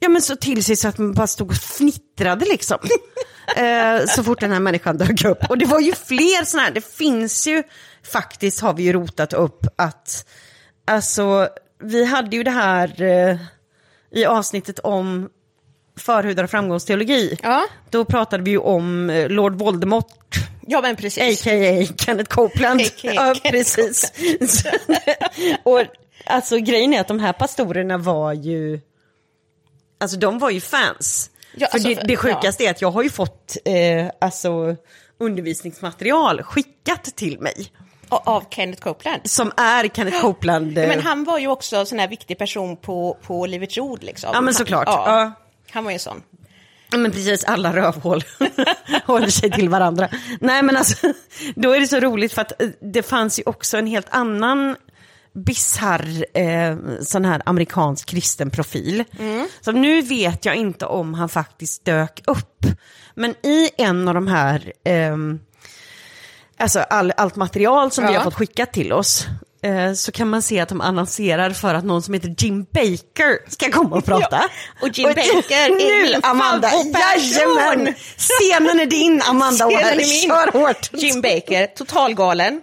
ja 0.03 0.09
men 0.09 0.23
så 0.23 0.37
till 0.37 0.65
sig 0.65 0.77
så 0.77 0.89
att 0.89 0.99
man 0.99 1.13
bara 1.13 1.27
stod 1.27 1.51
och 1.51 1.57
fnittrade 1.57 2.45
liksom. 2.45 2.79
eh, 3.57 4.07
så 4.07 4.25
fort 4.25 4.41
den 4.41 4.53
här 4.53 4.61
människan 4.61 4.97
dök 4.97 5.25
upp. 5.25 5.51
Och 5.51 5.59
det 5.59 5.67
var 5.67 5.81
ju 5.81 5.95
fler 5.95 6.45
sådana 6.45 6.67
här, 6.67 6.75
det 6.75 6.95
finns 6.95 7.47
ju, 7.47 7.63
faktiskt 8.13 8.61
har 8.61 8.75
vi 8.75 8.83
ju 8.83 8.93
rotat 8.93 9.33
upp 9.33 9.67
att, 9.77 10.27
alltså, 10.87 11.49
vi 11.83 12.05
hade 12.05 12.37
ju 12.37 12.43
det 12.43 12.51
här 12.51 13.03
eh, 13.03 13.37
i 14.11 14.25
avsnittet 14.25 14.79
om 14.79 15.29
förhudar 15.99 16.45
och 16.45 16.51
framgångsteologi. 16.51 17.39
Ja. 17.43 17.67
Då 17.91 18.05
pratade 18.05 18.43
vi 18.43 18.51
ju 18.51 18.59
om 18.59 19.11
eh, 19.11 19.29
Lord 19.29 19.55
Voldemort 19.55 20.19
Ja, 20.67 20.81
men 20.81 20.97
precis. 20.97 21.47
A.k.a. 21.47 21.95
Kenneth 21.97 22.35
Copeland. 22.35 22.81
A.k.a. 22.81 23.13
ja, 23.15 23.35
Kenneth 23.35 23.51
precis. 23.51 24.13
Och 25.63 25.81
alltså 26.27 26.59
grejen 26.59 26.95
är 26.95 27.01
att 27.01 27.09
de 27.09 27.21
här 27.21 27.33
pastorerna 27.33 27.99
var 27.99 28.33
ju, 28.33 28.81
alltså 30.03 30.17
de 30.17 30.39
var 30.39 30.51
ju 30.51 30.61
fans. 30.61 31.31
Ja, 31.55 31.67
för 31.67 31.75
alltså, 31.77 31.89
det, 31.89 31.95
det 31.95 32.13
ja. 32.13 32.19
sjukaste 32.19 32.65
är 32.65 32.71
att 32.71 32.83
jag 32.83 32.91
har 32.91 33.03
ju 33.03 33.11
fått 33.11 33.57
eh, 33.65 34.11
alltså, 34.21 34.77
undervisningsmaterial 35.21 36.43
skickat 36.43 37.05
till 37.05 37.41
mig. 37.41 37.67
Av 38.09 38.45
Kenneth 38.51 38.83
Copeland. 38.83 39.21
Som 39.25 39.53
är 39.57 39.89
Kenneth 39.89 40.21
Copeland. 40.21 40.79
eh, 40.79 40.89
Men 40.89 41.01
han 41.01 41.25
var 41.25 41.39
ju 41.39 41.49
också 41.49 41.77
en 41.77 41.87
sån 41.87 41.99
här 41.99 42.09
viktig 42.09 42.39
person 42.39 42.77
på, 42.77 43.19
på 43.23 43.47
Livets 43.47 43.79
Ord. 43.79 44.03
Liksom. 44.03 44.31
Ja, 44.35 44.41
men 44.41 44.55
såklart. 44.55 44.85
Ja, 44.87 45.05
Ja. 45.07 45.33
Han 45.71 45.85
var 45.85 45.93
ju 45.93 45.99
sån. 45.99 46.23
Ja, 46.91 46.99
Men 46.99 47.11
precis, 47.13 47.45
alla 47.45 47.77
rövhål 47.77 48.25
håller 49.07 49.29
sig 49.29 49.51
till 49.51 49.69
varandra. 49.69 50.09
Nej 50.41 50.63
men 50.63 50.77
alltså, 50.77 51.13
då 51.55 51.73
är 51.73 51.81
det 51.81 51.87
så 51.87 52.01
roligt 52.01 52.33
för 52.33 52.43
att 52.43 52.63
eh, 52.63 52.69
det 52.81 53.03
fanns 53.03 53.39
ju 53.39 53.43
också 53.47 53.79
en 53.79 53.87
helt 53.87 54.07
annan 54.11 54.77
bisarr 55.35 56.25
eh, 56.35 56.77
sån 57.01 57.25
här 57.25 57.43
amerikansk 57.47 58.09
kristen 58.09 58.51
profil. 58.51 59.05
Så 59.61 59.73
nu 59.73 60.03
vet 60.03 60.45
jag 60.45 60.57
inte 60.57 60.87
om 60.87 61.15
han 61.15 61.29
faktiskt 61.29 61.85
dök 61.85 62.23
upp. 62.27 62.67
Men 63.15 63.31
i 63.47 63.71
en 63.79 64.09
av 64.09 64.15
de 64.15 64.27
här, 64.27 64.73
ehm, 64.85 65.41
alltså 66.57 66.81
all, 66.81 67.13
allt 67.17 67.37
material 67.37 67.91
som 67.91 68.07
vi 68.07 68.13
Ja. 68.13 68.19
har 68.19 68.25
fått 68.25 68.35
skickat 68.35 68.73
till 68.73 68.93
oss, 68.93 69.27
eh, 69.63 69.93
så 69.93 70.13
kan 70.13 70.31
man 70.31 70.43
se 70.43 70.61
att 70.61 70.69
de 70.69 70.81
annonserar 70.81 71.51
för 71.51 71.75
att 71.75 71.85
någon 71.85 72.03
som 72.03 72.15
heter 72.15 72.35
Jim 72.39 72.67
Baker 72.73 73.51
ska 73.51 73.71
komma 73.71 73.97
och 73.97 74.05
prata. 74.05 74.37
Ja, 74.81 74.87
och 74.87 74.99
Jim 74.99 75.09
Baker 75.09 75.53
är 75.53 76.05
min 76.05 76.21
Amanda, 76.23 76.71
jajamän! 76.73 77.95
Scenen 78.17 78.81
är 78.81 78.87
din, 78.87 79.23
Amanda. 79.23 79.65
Scenen 79.65 80.01
är. 80.01 80.29
Kör 80.29 80.53
hårt. 80.53 80.91
Jim 80.93 81.21
Baker, 81.21 81.67
totalgalen. 81.67 82.61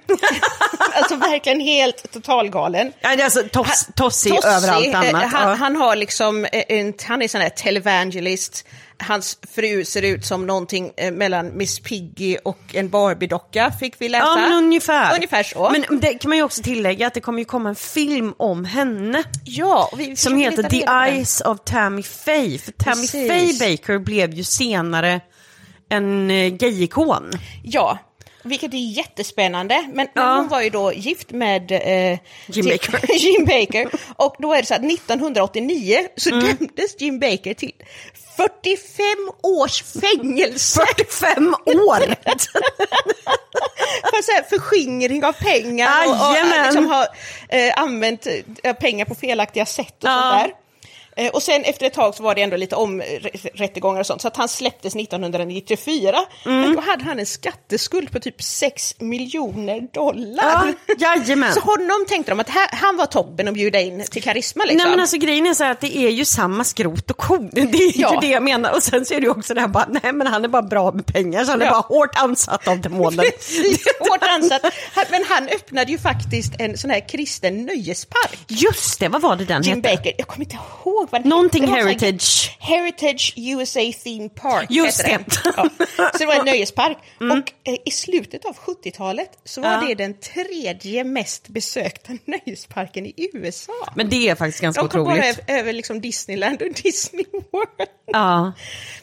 alltså 0.94 1.15
verkligen 1.15 1.60
helt 1.60 2.12
totalgalen. 2.12 2.94
Alltså 3.01 3.44
toss, 3.51 3.88
tossig 3.96 4.36
Tossig, 4.36 4.50
över 4.50 4.68
allt 4.68 4.88
eh, 4.88 5.00
annat. 5.00 5.32
Han, 5.34 5.58
han 5.58 5.75
har 5.75 5.96
liksom, 5.96 6.46
eh, 6.46 6.63
en, 6.68 6.94
han 7.08 7.22
är 7.22 7.27
sån 7.27 7.41
här 7.41 7.50
televangelist. 7.50 8.65
Hans 9.01 9.38
fru 9.56 9.86
ser 9.86 10.01
ut 10.01 10.25
som 10.25 10.48
någonting 10.48 10.91
eh, 10.98 11.12
mellan 11.12 11.58
Miss 11.58 11.79
Piggy 11.79 12.38
och 12.44 12.60
en 12.74 12.89
Barbie-docka, 12.89 13.72
fick 13.79 14.01
vi 14.01 14.10
läsa. 14.10 14.25
Ja, 14.25 14.36
men 14.36 14.53
ungefär. 14.53 15.15
Ungefär 15.15 15.44
så. 15.44 15.70
Men 15.72 16.00
det 16.00 16.13
kan 16.13 16.29
man 16.29 16.38
ju 16.38 16.44
också 16.44 16.63
tillägga 16.63 17.08
att 17.08 17.13
det 17.13 17.22
kommer 17.22 17.39
ju 17.39 17.46
komma 17.46 17.70
en 17.70 17.75
film 17.75 18.34
om 18.38 18.65
henne. 18.65 19.24
ja, 19.44 19.91
vi 19.98 20.15
Som 20.15 20.38
heter 20.38 20.63
The. 20.63 20.86
Eyes 21.12 21.41
of 21.41 21.58
Tammy 21.65 22.03
Faye. 22.03 22.58
För 22.58 22.72
Tammy 22.72 22.96
Precis. 23.08 23.60
Faye 23.60 23.72
Baker 23.77 24.00
blev 24.00 24.34
ju 24.34 24.44
senare 24.44 25.22
en 25.89 26.32
eh, 26.32 26.48
gayikon. 26.50 27.32
Ja, 27.63 27.98
vilket 28.44 28.74
är 28.74 28.77
jättespännande. 28.77 29.89
Men, 29.94 30.08
Ja. 30.15 30.36
hon 30.36 30.48
var 30.48 30.62
ju 30.62 30.70
då 30.70 30.94
gift 30.94 31.32
med 31.32 31.72
eh, 31.72 32.20
Jim 32.48 32.65
Baker. 32.65 33.15
Jim 33.15 33.46
Baker. 33.46 33.89
Och 34.15 34.36
då 34.39 34.53
är 34.53 34.58
det 34.62 34.68
så 34.68 34.74
att 34.74 34.84
1989 34.86 35.98
så 36.18 36.29
Mm. 36.29 36.46
dömdes 36.46 37.01
Jim 37.01 37.20
Baker 37.20 37.53
till 37.53 37.72
45 38.39 39.31
års 39.43 39.84
fängelse 39.84 40.86
45 40.98 41.53
år! 41.65 42.00
för 44.12 44.22
så 44.22 44.31
här 44.31 44.43
förskingring 44.50 45.25
av 45.25 45.34
pengar 45.34 46.05
och, 46.08 46.12
och 46.12 46.36
Jajamän. 46.36 46.63
liksom 46.65 46.86
har 46.86 47.08
eh, 47.50 47.74
använt 47.75 48.27
eh, 48.63 48.74
pengar 48.74 49.05
på 49.05 49.15
felaktiga 49.15 49.65
sätt 49.65 50.03
och 50.03 50.10
Ja. 50.10 50.22
sånt 50.22 50.43
där. 50.43 50.50
Eh, 50.50 50.55
Och 51.33 51.43
sen 51.43 51.63
efter 51.63 51.85
ett 51.85 51.93
tag 51.93 52.15
så 52.15 52.23
var 52.23 52.35
det 52.35 52.41
ändå 52.41 52.57
lite 52.57 52.75
omrättegångar 52.75 53.99
och 53.99 54.05
sånt, 54.05 54.21
så 54.21 54.27
att 54.27 54.38
han 54.38 54.47
släpptes 54.49 54.95
1994. 54.95 56.19
Mm. 56.45 56.61
Men 56.61 56.73
då 56.75 56.81
hade 56.81 57.03
han 57.03 57.19
en 57.19 57.25
skatteskuld 57.25 58.11
på 58.11 58.19
typ 58.19 58.41
6 58.43 58.95
miljoner 58.99 59.81
dollar. 59.93 60.73
Ja, 60.88 61.15
jajamän. 61.15 61.53
Så 61.53 61.59
honom 61.59 62.05
tänkte 62.09 62.31
de 62.31 62.39
att 62.39 62.49
här, 62.49 62.67
han 62.71 62.97
var 62.97 63.05
toppen 63.05 63.47
att 63.47 63.53
bjuda 63.53 63.79
in 63.79 64.05
till 64.11 64.23
karisma 64.23 64.63
liksom. 64.63 64.77
Nej 64.77 64.89
men 64.91 64.99
alltså 64.99 65.17
grejen 65.17 65.45
är 65.45 65.53
så 65.53 65.63
här 65.63 65.71
att 65.71 65.81
det 65.81 65.97
är 65.97 66.09
ju 66.09 66.25
samma 66.25 66.63
skrot 66.63 67.09
och 67.11 67.17
korn. 67.17 67.49
Det 67.53 67.61
är 67.61 67.91
Ja. 68.01 68.13
ju 68.13 68.19
det 68.19 68.27
jag 68.33 68.43
menar. 68.43 68.75
Och 68.75 68.83
sen 68.83 69.05
så 69.05 69.13
är 69.13 69.19
det 69.19 69.23
ju 69.25 69.31
också 69.31 69.53
det 69.53 69.61
här 69.61 69.67
bara, 69.67 69.85
nej 69.89 70.13
men 70.13 70.27
han 70.27 70.43
är 70.43 70.47
bara 70.47 70.61
bra 70.61 70.91
med 70.91 71.05
pengar 71.05 71.43
så 71.43 71.51
han 71.51 71.61
är 71.61 71.65
Ja. 71.65 71.71
bara 71.71 71.81
hårt 71.99 72.15
ansatt 72.15 72.67
av 72.67 72.81
demonen. 72.81 73.25
Precis, 73.38 73.83
Han- 74.93 75.05
Men 75.12 75.24
han 75.24 75.48
öppnade 75.48 75.91
ju 75.91 75.98
faktiskt 75.98 76.53
en 76.59 76.77
sån 76.77 76.89
här 76.89 77.09
kristen 77.09 77.65
nöjespark. 77.65 78.39
Just 78.48 79.00
det, 79.00 79.07
vad 79.09 79.21
var 79.21 79.36
det 79.36 79.45
den 79.45 79.62
Jim 79.63 79.75
hette? 79.83 79.95
Baker, 79.95 80.13
jag 80.17 80.27
kommer 80.27 80.45
inte 80.45 80.55
ihåg 80.83 81.07
vad 81.12 81.21
den 81.21 81.29
Någonting 81.29 81.67
hette. 81.67 81.74
Heritage. 81.88 82.55
Heritage 82.59 83.33
USA 83.38 83.79
Theme 84.03 84.29
Park 84.29 84.67
Just 84.69 84.98
det. 85.05 85.12
Mm. 85.12 85.24
Ja. 85.55 85.69
Så 86.12 86.17
det 86.17 86.25
var 86.25 86.33
en 86.36 86.45
nöjespark. 86.45 86.98
Och 87.19 87.69
eh, 87.71 87.77
i 87.86 87.91
slutet 87.91 88.45
av 88.45 88.55
70-talet 88.57 89.29
så 89.45 89.62
var 89.62 89.71
Ja. 89.71 89.83
det 89.88 89.95
den 89.95 90.13
tredje 90.19 91.03
mest 91.03 91.48
besökta 91.48 92.13
nöjesparken 92.25 93.05
i 93.05 93.29
USA. 93.33 93.74
Men 93.95 94.09
det 94.09 94.29
är 94.29 94.36
faktiskt 94.36 94.62
ganska 94.62 94.81
De 94.81 94.89
kom 94.89 95.03
bara 95.03 95.13
otroligt. 95.15 95.39
över, 95.48 95.59
över 95.59 95.74
liksom 95.74 96.01
Disneyland 96.01 96.62
och 96.62 96.74
Disney 96.83 97.25
World. 97.51 97.89
Ja. 98.13 98.53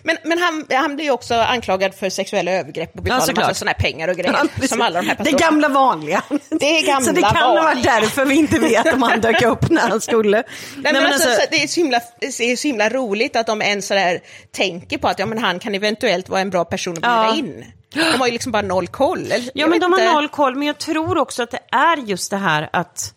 Men, 0.02 0.16
men 0.24 0.38
han, 0.38 0.66
han 0.70 0.98
ju 0.98 1.10
också 1.10 1.34
anklagad 1.34 1.94
för 1.94 2.10
sexuella 2.10 2.50
övergrepp 2.52 2.96
och 2.96 3.02
betalade 3.02 3.26
såklart. 3.26 3.46
massa 3.48 3.54
sådana 3.58 3.74
här 3.78 3.90
pengar 3.90 4.08
och 4.08 4.16
grejer. 4.16 4.38
Ja, 4.60 4.68
som 4.68 4.80
alla 4.80 5.02
de 5.02 5.08
här 5.08 5.16
det 5.24 5.32
gamla 5.32 5.68
vanliga. 5.68 6.22
Det 6.50 6.82
gamla 6.82 7.00
Så 7.06 7.12
det 7.12 7.20
kan 7.22 7.36
ha 7.36 7.52
varit 7.54 7.64
vanliga. 7.64 7.92
därför 8.00 8.24
vi 8.24 8.34
inte 8.34 8.58
vet 8.58 8.94
om 8.94 9.02
han 9.02 9.20
dök 9.20 9.42
upp 9.42 9.70
när 9.70 9.88
han 9.88 10.00
skulle. 10.00 10.42
Nej, 10.76 10.92
men 10.92 11.06
alltså, 11.06 11.28
så 11.28 11.40
det, 11.50 11.62
är 11.62 11.66
så 11.66 11.80
himla, 11.80 12.00
det 12.20 12.26
är 12.52 12.56
så 12.56 12.68
himla 12.68 12.88
roligt 12.88 13.36
att 13.36 13.46
de 13.46 13.62
ens 13.62 13.86
sådär 13.86 14.20
tänker 14.52 14.98
på 14.98 15.08
att 15.08 15.18
ja, 15.18 15.26
men 15.26 15.38
han 15.38 15.58
kan 15.58 15.74
eventuellt 15.74 16.28
vara 16.28 16.40
en 16.40 16.50
bra 16.50 16.64
person 16.64 16.92
att 16.92 17.00
bjuda 17.02 17.26
Ja. 17.26 17.34
in. 17.34 17.64
De 17.94 18.18
har 18.18 18.26
ju 18.26 18.32
liksom 18.32 18.52
bara 18.52 18.62
noll 18.62 18.86
koll. 18.88 19.32
Eller, 19.32 19.50
Ja 19.54 19.66
men 19.66 19.80
de 19.80 19.92
har 19.92 20.00
inte. 20.00 20.12
noll 20.12 20.28
koll, 20.28 20.54
men 20.56 20.66
jag 20.66 20.78
tror 20.78 21.18
också 21.18 21.42
att 21.42 21.50
det 21.50 21.60
är 21.72 21.96
just 21.96 22.30
det 22.30 22.36
här 22.36 22.68
att... 22.72 23.12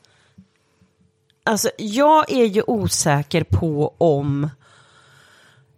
Alltså 1.46 1.70
jag 1.78 2.32
är 2.32 2.46
ju 2.46 2.64
osäker 2.68 3.44
på 3.44 3.94
om... 3.98 4.50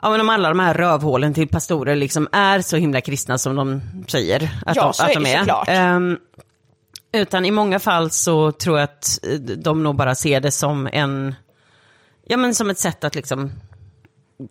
Ja 0.02 0.10
men 0.10 0.22
om 0.22 0.30
alla 0.30 0.50
de 0.50 0.60
här 0.60 0.74
rövhålen 0.74 1.34
till 1.34 1.48
pastorer 1.48 1.96
liksom 1.96 2.28
är 2.32 2.62
så 2.62 2.78
himla 2.78 3.02
kristna 3.02 3.38
som 3.38 3.56
de 3.56 3.82
säger 4.08 4.50
att 4.66 4.76
Ja, 4.76 4.84
de, 4.84 4.94
så 4.94 5.04
att 5.04 5.10
är 5.10 5.16
de 5.16 5.26
är. 5.26 5.38
såklart. 5.38 5.68
Ehm, 5.70 6.18
utan 7.14 7.46
i 7.46 7.52
många 7.52 7.80
fall 7.80 8.12
så 8.12 8.52
tror 8.52 8.80
jag 8.80 8.84
att 8.84 9.20
eh, 9.24 9.34
de 9.40 9.84
nog 9.84 9.96
bara 9.96 10.16
ser 10.16 10.40
det 10.40 10.52
som 10.52 10.90
en... 10.94 11.36
Ja 12.26 12.38
men 12.38 12.56
som 12.56 12.70
ett 12.70 12.80
sätt 12.80 13.04
att 13.04 13.16
liksom 13.16 13.52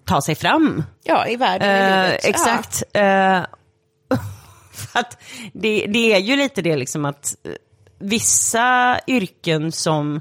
ta 0.05 0.23
sig 0.23 0.35
fram. 0.35 0.85
Ja, 1.03 1.27
i 1.29 1.37
världen, 1.37 1.69
i 1.69 2.09
Eh, 2.11 2.31
exakt. 2.31 2.83
Eh, 2.93 3.01
för 4.73 4.99
att 5.01 5.19
det, 5.53 5.87
det 5.89 6.13
är 6.15 6.19
ju 6.19 6.37
lite 6.37 6.63
det 6.63 6.77
liksom 6.77 7.05
att 7.05 7.35
vissa 7.99 8.99
yrken 9.07 9.73
som... 9.73 10.21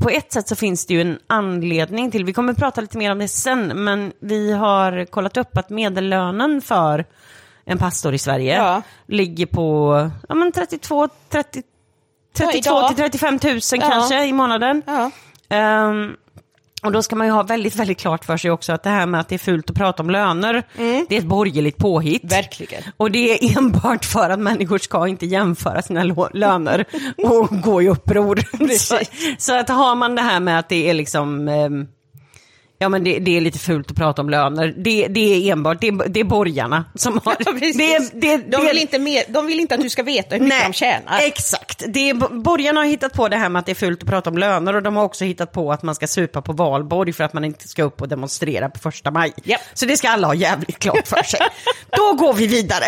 På 0.00 0.10
ett 0.10 0.32
sätt 0.32 0.48
så 0.48 0.56
finns 0.56 0.86
det 0.86 0.94
ju 0.94 1.00
en 1.00 1.18
anledning 1.26 2.10
till, 2.10 2.24
vi 2.24 2.32
kommer 2.32 2.54
prata 2.54 2.80
lite 2.80 2.98
mer 2.98 3.12
om 3.12 3.18
det 3.18 3.28
sen, 3.28 3.84
men 3.84 4.12
vi 4.20 4.52
har 4.52 5.04
kollat 5.04 5.36
upp 5.36 5.56
att 5.56 5.70
medellönen 5.70 6.60
för 6.60 7.04
en 7.64 7.78
pastor 7.78 8.14
i 8.14 8.18
Sverige 8.18 8.56
Ja. 8.56 8.82
ligger 9.06 9.46
på 9.46 9.94
ja, 10.28 10.34
men 10.34 10.52
32, 10.52 11.08
30, 11.28 11.62
32 12.36 12.58
idag. 12.58 12.88
till 12.88 12.96
35 12.96 13.38
000 13.44 13.60
Ja. 13.72 13.90
kanske 13.90 14.24
i 14.26 14.32
månaden. 14.32 14.82
Ja. 14.86 15.10
Och 16.82 16.92
då 16.92 17.02
ska 17.02 17.16
man 17.16 17.26
ju 17.26 17.32
ha 17.32 17.42
väldigt, 17.42 17.76
väldigt 17.76 17.98
klart 17.98 18.24
för 18.24 18.36
sig 18.36 18.50
också 18.50 18.72
att 18.72 18.82
det 18.82 18.90
här 18.90 19.06
med 19.06 19.20
att 19.20 19.28
det 19.28 19.34
är 19.34 19.38
fult 19.38 19.70
att 19.70 19.76
prata 19.76 20.02
om 20.02 20.10
löner, 20.10 20.62
det 21.08 21.16
är 21.16 21.18
ett 21.18 21.24
borgerligt 21.24 21.76
påhitt. 21.76 22.32
Verkligen. 22.32 22.82
Och 22.96 23.10
det 23.10 23.44
är 23.44 23.58
enbart 23.58 24.04
för 24.04 24.30
att 24.30 24.38
människor 24.38 24.78
ska 24.78 25.08
inte 25.08 25.26
jämföra 25.26 25.82
sina 25.82 26.04
löner 26.32 26.84
och 27.16 27.48
gå 27.62 27.82
i 27.82 27.88
uppror. 27.88 28.40
så, 28.78 28.98
så 29.38 29.58
att 29.58 29.68
har 29.68 29.94
man 29.94 30.14
det 30.14 30.22
här 30.22 30.40
med 30.40 30.58
att 30.58 30.68
det 30.68 30.90
är 30.90 30.94
liksom, 30.94 31.48
ehm, 31.48 31.86
ja 32.80 32.88
men 32.88 33.04
det, 33.04 33.18
det 33.18 33.36
är 33.36 33.40
lite 33.40 33.58
fult 33.58 33.90
att 33.90 33.96
prata 33.96 34.22
om 34.22 34.30
löner, 34.30 34.74
det, 34.76 35.06
det 35.08 35.20
är 35.20 35.52
enbart, 35.52 35.80
det 35.80 35.90
det 35.90 36.20
är 36.20 36.24
borgarna 36.24 36.84
som 36.94 37.20
har... 37.24 37.36
Ja, 37.44 37.52
det, 37.52 38.20
det, 38.20 38.36
de, 38.36 38.66
vill 38.66 38.78
inte 38.78 38.98
med, 38.98 39.24
de 39.28 39.46
vill 39.46 39.60
inte 39.60 39.74
att 39.74 39.80
du 39.80 39.90
ska 39.90 40.02
veta 40.02 40.34
hur 40.36 40.42
mycket 40.42 40.66
de 40.66 40.72
tjänar. 40.72 41.20
Exakt. 41.20 41.82
Det 41.88 42.10
är, 42.10 42.14
borgarna 42.42 42.80
har 42.80 42.86
hittat 42.86 43.12
på 43.12 43.28
det 43.28 43.36
här 43.36 43.48
med 43.48 43.60
att 43.60 43.66
det 43.66 43.72
är 43.72 43.74
fult 43.74 44.02
att 44.02 44.08
prata 44.08 44.30
om 44.30 44.38
löner 44.38 44.76
och 44.76 44.82
de 44.82 44.96
har 44.96 45.04
också 45.04 45.24
hittat 45.24 45.52
på 45.52 45.72
att 45.72 45.82
man 45.82 45.94
ska 45.94 46.06
supa 46.06 46.42
på 46.42 46.52
valborg 46.52 47.12
för 47.12 47.24
att 47.24 47.32
man 47.32 47.44
inte 47.44 47.68
ska 47.68 47.82
upp 47.82 48.02
och 48.02 48.08
demonstrera 48.08 48.70
på 48.70 48.78
första 48.78 49.10
maj. 49.10 49.32
Japp. 49.44 49.60
Så 49.74 49.86
det 49.86 49.96
ska 49.96 50.08
alla 50.08 50.26
ha 50.26 50.34
jävligt 50.34 50.78
klart 50.78 51.08
för 51.08 51.22
sig. 51.22 51.40
Då 51.96 52.12
går 52.12 52.32
vi 52.34 52.46
vidare. 52.46 52.84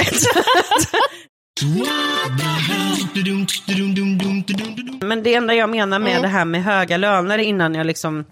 Men 5.00 5.22
det 5.22 5.34
enda 5.34 5.54
jag 5.54 5.70
menar 5.70 5.98
med 5.98 6.10
Mm. 6.10 6.22
det 6.22 6.28
här 6.28 6.44
med 6.44 6.64
höga 6.64 6.96
löner 6.96 7.38
innan 7.38 7.74
jag 7.74 7.86
liksom 7.86 8.24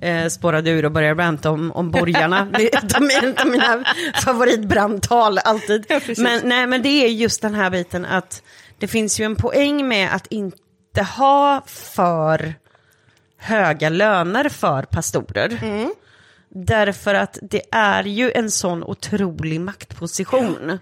eh, 0.00 0.26
spårade 0.28 0.70
ur 0.70 0.84
och 0.84 0.92
började 0.92 1.22
ranta 1.22 1.50
om, 1.50 1.72
om 1.72 1.90
borgarna. 1.90 2.44
Det 2.52 2.74
är 2.74 2.78
ett 2.78 2.96
av 2.96 3.02
mina, 3.46 3.84
favoritbrandtal 4.24 5.38
alltid. 5.38 5.86
Ja, 5.88 6.00
men, 6.18 6.40
nej, 6.44 6.66
men 6.66 6.82
det 6.82 6.88
är 6.88 7.08
just 7.08 7.42
den 7.42 7.54
här 7.54 7.70
biten 7.70 8.04
att 8.04 8.42
det 8.78 8.88
finns 8.88 9.20
ju 9.20 9.24
en 9.24 9.36
poäng 9.36 9.88
med 9.88 10.14
att 10.14 10.26
inte 10.26 11.02
ha 11.02 11.62
för 11.66 12.54
höga 13.38 13.88
löner 13.88 14.48
för 14.48 14.82
pastorer. 14.82 15.58
Mm. 15.62 15.94
Därför 16.48 17.14
att 17.14 17.38
det 17.42 17.62
är 17.72 18.04
ju 18.04 18.30
en 18.30 18.50
sån 18.50 18.84
otrolig 18.84 19.60
maktposition. 19.60 20.78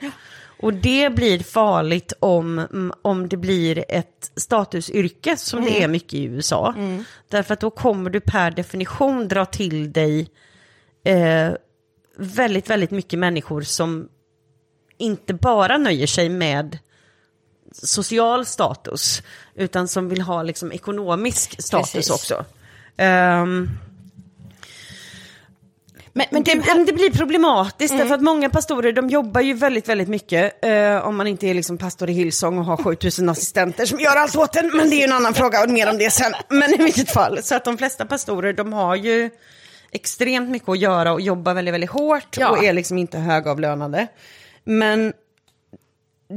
Och 0.61 0.75
det 0.75 1.15
blir 1.15 1.39
farligt 1.39 2.13
om, 2.21 2.59
mm, 2.59 2.93
om 3.03 3.29
det 3.29 3.37
blir 3.37 3.85
ett 3.89 4.33
statusyrke 4.37 5.37
som 5.37 5.65
det 5.65 5.83
är 5.83 5.89
mycket 5.89 6.15
i 6.15 6.25
USA. 6.25 6.75
Därför 7.29 7.55
att 7.55 7.61
då 7.61 7.71
kommer 7.71 8.11
du 8.11 8.21
per 8.21 8.51
definition 8.51 9.29
dra 9.29 9.47
till 9.47 9.93
dig 9.93 10.29
eh, 11.05 11.51
väldigt, 12.17 12.71
väldigt 12.71 12.91
mycket 12.91 13.19
människor 13.19 13.63
som 13.63 14.09
inte 14.99 15.35
bara 15.35 15.79
nöjer 15.79 16.07
sig 16.07 16.29
med 16.29 16.79
social 17.73 18.47
status, 18.47 19.23
utan 19.55 19.89
som 19.89 20.09
vill 20.09 20.21
ha 20.21 20.43
liksom 20.43 20.73
ekonomisk 20.73 21.63
status 21.63 21.93
Precis. 21.93 22.11
också. 22.11 22.45
Ehm, 22.97 23.71
Men, 26.13 26.27
men 26.31 26.43
det, 26.43 26.55
det, 26.87 26.93
blir 26.93 27.11
problematiskt 27.11 27.91
Mm. 27.95 27.99
därför 28.01 28.15
att 28.15 28.23
många 28.23 28.51
pastorer 28.51 28.93
de 28.93 29.09
jobbar 29.09 29.41
ju 29.41 29.55
väldigt, 29.55 29.89
väldigt 29.89 30.09
mycket. 30.09 30.65
Eh, 30.65 31.07
om 31.07 31.17
man 31.17 31.27
inte 31.27 31.47
är 31.47 31.55
liksom 31.55 31.79
pastor 31.79 32.11
i 32.11 32.13
Hillsong 32.13 32.59
och 32.59 32.65
har 32.65 32.77
7000 32.77 33.29
assistenter 33.29 33.87
som 33.87 34.01
gör 34.01 34.17
allt 34.17 34.37
åt 34.37 34.57
en. 34.57 34.77
Men 34.77 34.91
det 34.91 34.97
är 34.97 34.99
ju 34.99 35.05
en 35.05 35.13
annan 35.13 35.35
fråga 35.35 35.63
och 35.63 35.71
mer 35.71 35.91
om 35.91 35.99
det 35.99 36.11
sen. 36.11 36.33
Men 36.49 36.75
i 36.75 36.77
vilket 36.77 37.11
fall, 37.11 37.43
så 37.43 37.55
att 37.55 37.65
de 37.65 37.79
flesta 37.79 38.05
pastorer 38.07 38.53
de 38.53 38.73
har 38.73 38.97
ju 38.97 39.31
extremt 39.93 40.51
mycket 40.51 40.69
att 40.69 40.79
göra 40.79 41.13
och 41.13 41.21
jobbar 41.21 41.55
väldigt, 41.55 41.75
väldigt 41.75 41.91
hårt 41.91 42.37
Ja. 42.39 42.49
och 42.51 42.65
är 42.65 42.73
liksom 42.73 42.99
inte 42.99 43.19
högavlönade. 43.19 44.07
Men 44.65 45.13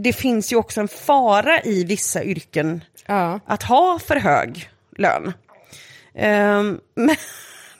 det 0.04 0.14
finns 0.14 0.52
ju 0.52 0.56
också 0.56 0.80
en 0.82 0.88
fara 0.88 1.62
i 1.62 1.84
vissa 1.84 2.24
yrken 2.24 2.84
Ja. 3.06 3.40
att 3.46 3.64
ha 3.64 4.00
för 4.00 4.16
hög 4.16 4.70
lön. 4.98 5.34
Ehm, 6.16 6.80
men, 6.96 7.16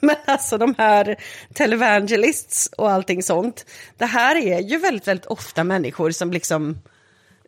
men 0.08 0.16
alltså 0.26 0.58
de 0.58 0.76
här 0.78 1.16
televangelists 1.54 2.70
och 2.78 2.92
allting 2.92 3.24
sånt, 3.24 3.66
det 3.98 4.06
här 4.06 4.36
är 4.36 4.60
ju 4.60 4.78
väldigt, 4.78 5.08
väldigt 5.08 5.26
ofta 5.26 5.64
människor 5.64 6.12
som 6.12 6.32
liksom 6.32 6.78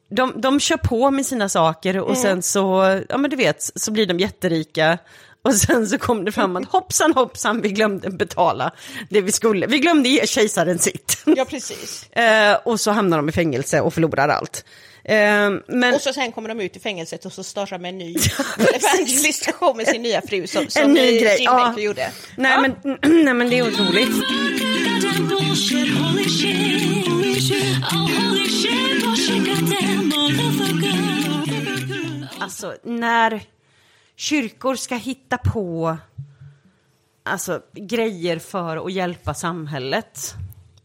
de, 0.09 0.41
de 0.41 0.59
kör 0.59 0.77
på 0.77 1.11
med 1.11 1.25
sina 1.25 1.49
saker 1.49 1.99
och 1.99 2.17
sen 2.17 2.41
så, 2.41 2.99
ja 3.09 3.17
men 3.17 3.29
du 3.29 3.35
vet, 3.35 3.71
så 3.75 3.91
blir 3.91 4.05
de 4.05 4.19
jätterika. 4.19 4.97
Och 5.41 5.55
sen 5.55 5.87
så 5.87 5.97
kom 5.97 6.25
det 6.25 6.31
fram 6.31 6.55
att 6.55 6.65
hoppsan 6.71 7.13
hoppsan, 7.13 7.61
vi 7.61 7.69
glömde 7.69 8.09
betala 8.09 8.71
det 9.09 9.21
vi 9.21 9.31
skulle. 9.31 9.67
Vi 9.67 9.79
glömde 9.79 10.09
ge 10.09 10.27
kejsaren 10.27 10.79
sitt. 10.79 11.23
ja, 11.25 11.45
precis. 11.45 12.09
Eh, 12.13 12.57
och 12.63 12.79
så 12.79 12.91
hamnar 12.91 13.17
de 13.17 13.29
i 13.29 13.31
fängelse 13.31 13.81
och 13.81 13.93
förlorar 13.93 14.29
allt. 14.29 14.65
Eh, 15.05 15.49
men 15.67 15.93
Och 15.95 16.01
så 16.01 16.13
sen 16.13 16.31
kommer 16.31 16.49
de 16.49 16.59
ut 16.61 16.75
i 16.77 16.79
fängelset 16.79 17.25
och 17.25 17.33
så 17.33 17.43
startar 17.43 17.77
de 17.77 17.85
en 17.85 17.97
ny 17.97 18.15
evangelistation 18.75 19.77
med 19.77 19.87
sin 19.87 20.01
nya 20.01 20.21
fru 20.21 20.47
som, 20.47 20.67
som 20.69 20.81
en 20.83 20.93
ny 20.93 20.99
eh, 21.17 21.21
grej. 21.21 21.35
Jim 21.37 21.43
Ja. 21.45 21.79
Gjorde. 21.79 22.11
Nej, 22.37 22.51
Ja. 22.51 22.61
men, 22.83 22.97
nej 23.25 23.33
men 23.33 23.49
det 23.49 23.59
är 23.59 23.67
otroligt. 23.67 24.09
Alltså 32.39 32.75
när 32.83 33.41
kyrkor 34.15 34.75
ska 34.75 34.95
hitta 34.95 35.37
på 35.37 35.97
alltså, 37.23 37.61
grejer 37.73 38.39
för 38.39 38.85
att 38.85 38.91
hjälpa 38.93 39.33
samhället 39.33 40.33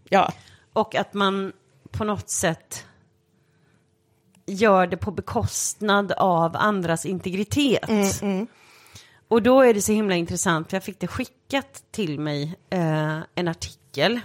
Ja. 0.08 0.32
och 0.72 0.94
att 0.94 1.14
man 1.14 1.52
på 1.90 2.04
något 2.04 2.30
sätt 2.30 2.84
gör 4.48 4.86
det 4.86 4.96
på 4.96 5.10
bekostnad 5.10 6.12
av 6.12 6.56
andras 6.56 7.06
integritet. 7.06 7.90
Och 9.28 9.42
då 9.42 9.60
är 9.62 9.74
det 9.74 9.82
så 9.82 9.92
himla 9.92 10.14
intressant, 10.14 10.70
för 10.70 10.76
jag 10.76 10.84
fick 10.84 11.00
det 11.00 11.06
skickat 11.06 11.82
till 11.90 12.20
mig, 12.20 12.56
eh, 12.70 13.18
en 13.34 13.48
artikel. 13.48 14.20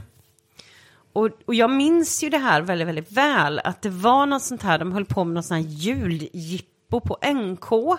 Och, 1.14 1.30
och 1.48 1.56
jag 1.56 1.70
minns 1.70 2.24
ju 2.24 2.30
det 2.30 2.38
här 2.38 2.62
väldigt, 2.62 2.88
väldigt 2.88 3.12
väl, 3.12 3.60
att 3.64 3.82
det 3.82 3.90
var 3.90 4.26
något 4.26 4.42
sånt 4.44 4.62
här, 4.64 4.80
de 4.80 4.92
höll 4.92 5.06
på 5.06 5.24
med 5.24 5.34
något 5.34 5.46
sånt 5.46 5.66
här 5.66 5.72
juljippo 5.74 7.00
på 7.00 7.18
NK. 7.34 7.98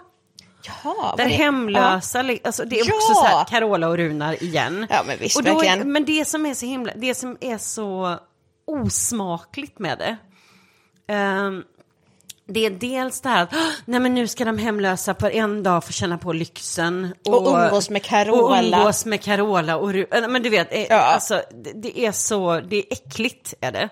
Jaha. 0.67 1.17
Där 1.17 1.27
hemlösa, 1.27 2.23
li- 2.23 2.41
alltså 2.45 2.65
det 2.65 2.81
är 2.81 2.89
Ja. 2.89 2.95
också 2.95 3.15
så 3.15 3.25
här 3.25 3.45
Carola 3.45 3.89
och 3.89 3.97
Runar 3.97 4.43
igen. 4.43 4.87
Ja, 4.91 5.03
men 5.07 5.19
visst, 5.19 5.37
och 5.37 5.45
då 5.45 5.55
verkligen. 5.55 5.93
Men 5.93 6.05
det 6.05 6.25
som 6.29 6.47
är 6.47 6.55
så 6.55 6.67
himla, 6.67 6.93
det 6.97 7.15
som 7.15 7.37
är 7.41 7.59
så 7.59 8.19
osmakligt 8.67 9.79
med 9.79 9.99
det, 9.99 10.17
ehm, 11.15 11.65
det 12.47 12.67
är 12.67 12.71
dels 12.71 13.21
det 13.21 13.29
här 13.29 13.43
att 13.43 13.53
"Åh, 13.55 13.71
nej 13.85 14.01
men 14.01 14.15
nu 14.15 14.29
ska 14.29 14.45
de 14.45 14.59
hemlösa 14.59 15.15
på 15.15 15.29
en 15.29 15.63
dag 15.63 15.85
få 15.85 15.93
känna 15.93 16.19
på 16.19 16.33
lyxen. 16.33 17.15
Och 17.27 17.47
umgås 17.47 17.91
med 17.91 18.03
Carola. 18.03 18.59
Och 18.59 18.81
umgås 18.81 19.07
med 19.07 19.23
Carola 19.23 19.77
och 19.77 19.95
äh, 19.95 20.29
men 20.29 20.43
du 20.43 20.51
vet, 20.51 20.73
eh, 20.75 20.83
Ja. 20.91 20.97
alltså, 20.97 21.43
det, 21.65 21.73
det 21.75 21.99
är 22.01 22.13
så, 22.13 22.61
det 22.61 22.77
är 22.77 22.85
äckligt 22.91 23.55
är 23.61 23.73
det. 23.73 23.89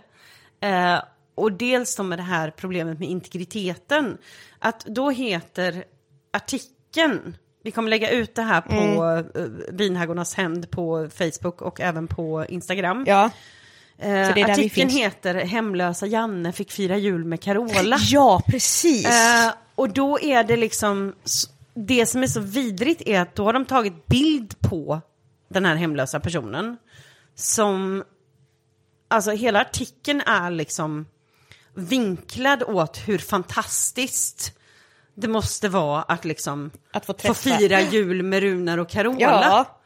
Eh, 0.68 1.02
och 1.34 1.52
dels 1.52 1.96
då 1.96 2.02
med 2.02 2.18
det 2.18 2.22
här 2.22 2.50
problemet 2.56 2.98
med 2.98 3.08
integriteten. 3.08 4.18
Att 4.58 4.84
då 4.84 5.10
heter 5.10 5.84
artikeln, 6.32 7.36
vi 7.64 7.70
kommer 7.70 7.90
lägga 7.90 8.10
ut 8.10 8.34
det 8.34 8.42
här 8.42 8.60
på 8.60 9.02
mm. 9.34 9.62
Vinhaggornas 9.70 10.34
hämnd 10.34 10.70
på 10.70 11.08
Facebook 11.14 11.62
och 11.62 11.80
även 11.80 12.06
på 12.06 12.46
Instagram. 12.48 13.04
Ja. 13.08 13.30
Eh, 14.02 14.50
artikeln 14.50 14.90
heter 14.90 15.34
Hemlösa 15.34 16.06
Janne 16.06 16.52
fick 16.52 16.72
fira 16.72 16.96
jul 16.96 17.24
med 17.24 17.40
Carola. 17.40 17.96
Ja, 18.00 18.42
precis. 18.46 19.06
Eh, 19.06 19.52
och 19.74 19.92
då 19.92 20.20
är 20.20 20.44
det 20.44 20.56
liksom, 20.56 21.14
det 21.74 22.06
som 22.06 22.22
är 22.22 22.26
så 22.26 22.40
vidrigt 22.40 23.02
är 23.06 23.20
att 23.20 23.34
då 23.34 23.44
har 23.44 23.52
de 23.52 23.64
tagit 23.64 24.06
bild 24.06 24.60
på 24.60 25.00
den 25.48 25.64
här 25.64 25.76
hemlösa 25.76 26.20
personen. 26.20 26.76
Som, 27.34 28.04
alltså 29.08 29.30
hela 29.30 29.60
artikeln 29.60 30.20
är 30.20 30.50
liksom 30.50 31.06
vinklad 31.74 32.62
åt 32.62 32.98
hur 33.08 33.18
fantastiskt 33.18 34.58
det 35.14 35.28
måste 35.28 35.68
vara 35.68 36.02
att 36.02 36.24
liksom 36.24 36.70
Att 36.92 37.06
få 37.06 37.14
få 37.14 37.34
fira 37.34 37.80
jul 37.80 38.22
med 38.22 38.40
Runar 38.40 38.78
och 38.78 38.88
Carola. 38.88 39.20
Ja. 39.20 39.78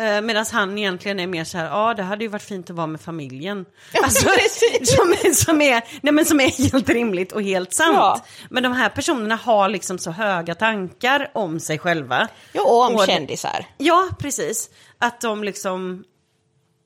Eh, 0.00 0.20
Medan 0.20 0.46
han 0.52 0.78
egentligen 0.78 1.20
är 1.20 1.26
mer 1.26 1.44
så 1.44 1.58
här, 1.58 1.64
ja 1.64 1.94
det 1.94 2.02
hade 2.02 2.24
ju 2.24 2.28
varit 2.30 2.42
fint 2.42 2.70
att 2.70 2.76
vara 2.76 2.86
med 2.86 3.00
familjen. 3.00 3.64
Ja, 3.92 4.00
precis. 4.02 4.60
som, 4.96 5.12
är- 5.12 5.34
som, 5.34 5.60
är, 5.62 5.82
nej, 6.00 6.12
men 6.12 6.24
som 6.24 6.40
är 6.40 6.50
helt 6.72 6.88
rimligt 6.88 7.32
och 7.32 7.42
helt 7.42 7.72
sant. 7.72 7.94
Ja. 7.96 8.20
Men 8.50 8.62
de 8.62 8.72
här 8.72 8.88
personerna 8.88 9.36
har 9.36 9.68
liksom 9.68 9.98
så 9.98 10.10
höga 10.10 10.54
tankar 10.54 11.30
om 11.34 11.60
sig 11.60 11.78
själva. 11.78 12.28
Jo, 12.52 12.62
och 12.62 12.86
om 12.86 12.94
Och- 12.96 13.06
kändisar. 13.06 13.66
Ja, 13.78 14.08
precis. 14.18 14.70
Att 14.98 15.20
de 15.20 15.44
liksom... 15.44 16.04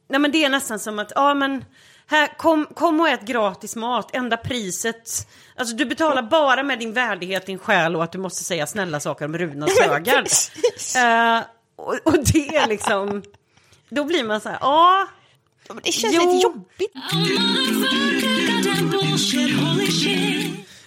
Nej 0.08 0.20
men 0.20 0.32
det 0.32 0.44
är 0.44 0.48
nästan 0.48 0.78
som 0.78 0.98
att, 0.98 1.12
ja 1.14 1.34
men, 1.34 1.64
här, 2.06 2.38
kom, 2.38 2.66
kom 2.74 3.00
och 3.00 3.08
ät 3.08 3.22
gratis 3.22 3.76
mat, 3.76 4.14
enda 4.16 4.36
priset. 4.36 5.28
Alltså 5.56 5.76
du 5.76 5.84
betalar 5.84 6.22
bara 6.22 6.62
med 6.62 6.78
din 6.78 6.92
värdighet, 6.92 7.46
din 7.46 7.58
själ 7.58 7.96
och 7.96 8.04
att 8.04 8.12
du 8.12 8.18
måste 8.18 8.44
säga 8.44 8.66
snälla 8.66 9.00
saker 9.00 9.24
om 9.24 9.38
Runar 9.38 9.66
Sögaard. 9.68 10.04
precis. 10.24 10.96
Och, 11.76 11.94
och 12.04 12.18
det 12.32 12.56
är 12.56 12.68
liksom, 12.68 13.22
då 13.88 14.04
blir 14.04 14.24
man 14.24 14.40
så 14.40 14.48
här, 14.48 14.58
ja. 14.60 15.06
Det 15.84 15.92
känns 15.92 16.14
Jo. 16.14 16.20
lite 16.32 16.42
jobbigt. 16.42 16.92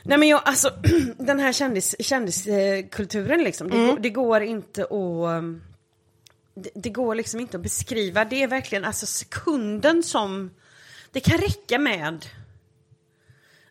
Nej 0.03 0.17
men 0.17 0.27
jag, 0.27 0.41
alltså 0.45 0.69
den 1.17 1.39
här 1.39 1.53
kändis, 1.53 1.95
kändiskulturen 1.99 3.43
liksom, 3.43 3.69
det, 3.69 3.77
går, 3.77 3.99
det 3.99 4.09
går 4.09 4.41
inte 4.41 4.83
att... 4.83 4.91
um, 4.91 5.61
Det, 6.53 6.69
det 6.75 6.89
går 6.89 7.15
liksom 7.15 7.39
inte 7.39 7.57
att 7.57 7.63
beskriva, 7.63 8.25
det 8.25 8.43
är 8.43 8.47
verkligen 8.47 8.85
alltså 8.85 9.05
sekunden 9.05 10.03
som... 10.03 10.51
Det 11.11 11.19
kan 11.19 11.37
räcka 11.37 11.79
med... 11.79 12.25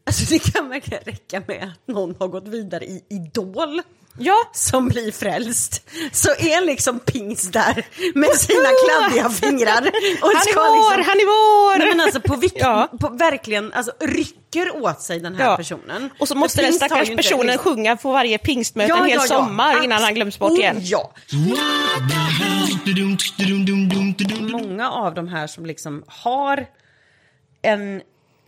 Alltså 0.05 0.25
det 0.35 0.39
kan 0.53 0.69
verkligen 0.69 1.03
räcka 1.05 1.43
med 1.47 1.63
att 1.63 1.89
någon 1.89 2.15
har 2.19 2.29
gått 2.29 2.49
vidare 2.49 2.85
i 2.85 3.05
Idol. 3.09 3.83
Ja. 4.19 4.37
Som 4.53 4.89
blir 4.89 5.13
frälst. 5.13 5.89
Så 6.13 6.29
är 6.31 6.65
liksom 6.65 6.99
Pings 7.01 7.51
där 7.51 7.87
med 8.15 8.31
sina 8.37 8.69
kladdiga 8.87 9.31
fingrar. 9.41 9.83
Och 10.23 10.29
Han 10.29 10.37
är 10.37 10.51
ska 10.51 10.61
vår, 10.61 10.91
han 11.05 11.17
är 11.21 11.27
vår! 11.27 11.79
Nej 11.79 11.89
men 11.89 12.01
alltså 12.01 12.21
på, 12.21 12.37
vilk, 12.37 12.53
Ja. 12.57 12.89
på 13.01 13.09
verkligen, 13.09 13.73
alltså 13.73 13.93
rycker 14.01 14.77
åt 14.85 15.01
sig 15.03 15.21
den 15.21 15.35
här 15.35 15.45
Ja. 15.51 15.57
personen. 15.57 16.11
Och 16.19 16.29
så 16.29 16.35
måste 16.35 16.63
den 16.63 16.73
stackars 16.73 17.09
inte 17.11 17.23
personen 17.23 17.47
liksom- 17.47 17.65
sjunga 17.75 17.97
på 17.97 18.13
varje 18.13 18.39
pingstmöte 18.39 18.93
en 18.93 19.05
hel 19.05 19.21
sommar 19.21 19.85
innan 19.85 20.03
han 20.03 20.15
glöms 20.15 20.39
bort 20.39 20.51
Oh, 20.53 20.59
igen. 20.59 20.77
Ja. 20.81 21.13
Många 24.41 24.91
av 24.91 25.15
de 25.15 25.29
här 25.29 25.47
som 25.47 25.67
liksom 25.67 26.05
har 26.07 26.67
en 27.63 28.03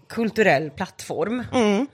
kulturell 0.08 0.70
plattform. 0.70 1.44
Mm. 1.52 1.86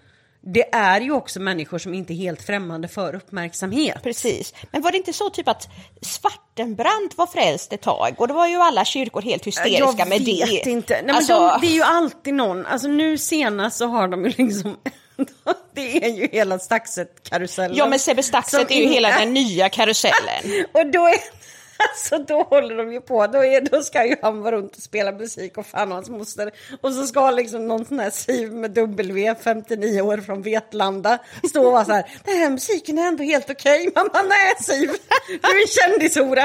Det 0.46 0.74
är 0.74 1.00
ju 1.00 1.12
också 1.12 1.40
människor 1.40 1.78
som 1.78 1.94
inte 1.94 2.12
är 2.12 2.16
helt 2.16 2.42
främmande 2.42 2.88
för 2.88 3.14
uppmärksamhet. 3.14 4.02
Precis. 4.02 4.54
Men 4.72 4.82
var 4.82 4.90
det 4.90 4.96
inte 4.96 5.12
så 5.12 5.30
typ 5.30 5.48
att 5.48 5.68
Svartenbrandt 6.02 7.16
var 7.18 7.26
frälst 7.26 7.72
ett 7.72 7.82
tag 7.82 8.14
och 8.18 8.28
då 8.28 8.34
var 8.34 8.46
ju 8.48 8.56
alla 8.56 8.84
kyrkor 8.84 9.22
helt 9.22 9.46
hysteriska 9.46 9.94
jag 9.98 10.08
med 10.08 10.22
det. 10.22 10.44
vet 10.50 10.66
inte. 10.66 10.94
Nej, 10.94 11.02
men 11.06 11.14
Alltså- 11.16 11.38
de, 11.38 11.58
det 11.60 11.66
är 11.66 11.74
ju 11.74 11.82
alltid 11.82 12.34
någon. 12.34 12.66
Alltså 12.66 12.88
nu 12.88 13.18
senast 13.18 13.76
så 13.76 13.86
har 13.86 14.08
de 14.08 14.24
ju 14.24 14.32
liksom... 14.36 14.76
det 15.74 16.04
är 16.04 16.08
ju 16.16 16.28
hela 16.32 16.58
Staxet-karusellen. 16.58 17.76
Ja 17.76 17.86
men 17.86 17.98
Sebbe 17.98 18.22
Staxet 18.22 18.60
som 18.60 18.76
är 18.76 18.82
ju 18.82 18.88
hela 18.88 19.08
den 19.18 19.34
nya 19.34 19.68
karusellen. 19.68 20.64
Och 20.72 20.86
då 20.86 21.06
är... 21.06 21.43
Alltså 21.88 22.18
då 22.18 22.42
håller 22.42 22.76
de 22.76 22.92
ju 22.92 23.00
på, 23.00 23.26
då, 23.26 23.44
är, 23.44 23.60
då 23.60 23.82
ska 23.82 24.06
ju 24.06 24.16
han 24.22 24.42
vara 24.42 24.56
runt 24.56 24.76
och 24.76 24.82
spela 24.82 25.12
musik 25.12 25.58
och 25.58 25.66
fan 25.66 25.88
och 25.88 25.94
hans 25.94 26.08
moster. 26.08 26.50
Och 26.80 26.92
så 26.92 27.06
ska 27.06 27.30
liksom 27.30 27.68
någon 27.68 27.84
sån 27.84 27.98
här 27.98 28.10
Siv 28.10 28.52
med 28.52 28.70
W, 28.70 29.34
59 29.44 30.00
år 30.00 30.16
från 30.18 30.42
Vetlanda, 30.42 31.18
stå 31.48 31.66
och 31.66 31.72
vara 31.72 31.84
så 31.84 31.92
här, 31.92 32.04
den 32.24 32.36
här 32.36 32.50
musiken 32.50 32.98
är 32.98 33.06
ändå 33.06 33.22
helt 33.22 33.50
okej. 33.50 33.90
Man 33.94 34.08
bara, 34.12 34.22
nej 34.22 34.54
Siv, 34.60 34.90
du 35.28 35.34
är 35.34 35.88
kändishora, 35.88 36.44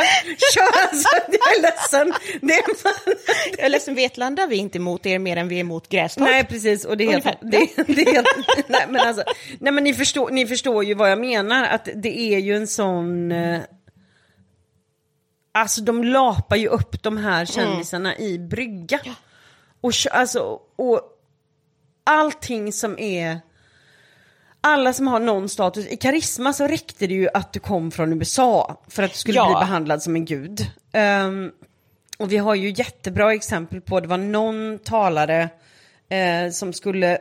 kör 0.54 0.82
alltså, 0.82 1.10
jag 1.28 1.58
är 1.58 1.62
ledsen. 1.62 2.14
Det 2.42 2.54
är 2.54 2.76
fan... 2.76 3.16
Jag 3.58 3.66
är 3.66 3.70
ledsen, 3.70 3.96
Vetlanda 3.96 4.46
vi 4.46 4.56
är 4.56 4.60
inte 4.60 4.78
emot 4.78 5.06
er 5.06 5.20
mer 5.20 5.38
än 5.38 5.48
vi 5.48 5.56
är 5.56 5.60
emot 5.60 5.90
Grästorp. 5.90 6.28
Nej, 6.30 6.44
precis. 6.44 6.86
Och 6.86 6.98
det 6.98 7.04
är 7.04 7.12
helt... 7.12 7.26
Det, 7.42 7.70
det 7.88 8.02
är 8.02 8.14
helt 8.14 8.28
nej, 8.68 8.86
men 8.90 9.08
alltså, 9.08 9.24
nej, 9.60 9.74
men 9.74 9.84
ni 9.84 9.94
förstår, 9.94 10.30
ni 10.30 10.48
förstår 10.48 10.84
ju 10.84 10.94
vad 10.94 11.12
jag 11.12 11.20
menar. 11.20 11.64
Att 11.64 11.90
det 11.96 12.20
är 12.20 12.40
ju 12.40 12.56
en 12.56 12.68
sån... 12.68 13.32
Alltså 15.60 15.82
de 15.82 16.04
lapar 16.04 16.56
ju 16.56 16.68
upp 16.68 17.04
de 17.04 17.18
här 17.18 17.46
kändisarna 17.46 18.18
i 18.18 18.40
brygga. 18.40 19.00
Och, 19.82 19.94
kö- 19.94 20.10
alltså, 20.10 20.60
och 20.76 21.02
allting 22.04 22.74
som 22.74 23.00
är... 23.00 23.40
Alla 24.62 24.94
som 24.94 25.08
har 25.08 25.20
någon 25.20 25.50
status, 25.50 25.88
i 25.88 25.98
karisma 25.98 26.54
så 26.54 26.68
räckte 26.68 27.08
det 27.08 27.14
ju 27.14 27.30
att 27.34 27.54
du 27.54 27.60
kom 27.60 27.92
från 27.92 28.14
USA 28.14 28.82
för 28.88 29.04
att 29.04 29.12
du 29.12 29.18
skulle 29.18 29.38
Ja. 29.38 29.46
bli 29.46 29.54
behandlad 29.54 30.04
som 30.04 30.16
en 30.16 30.26
gud. 30.26 30.72
Ehm, 30.94 31.52
och 32.20 32.32
vi 32.32 32.38
har 32.38 32.56
ju 32.56 32.70
jättebra 32.70 33.34
exempel 33.34 33.82
på, 33.82 34.00
det 34.00 34.08
var 34.08 34.18
någon 34.18 34.80
talare 34.80 35.50
eh, 36.10 36.52
som 36.52 36.74
skulle 36.74 37.18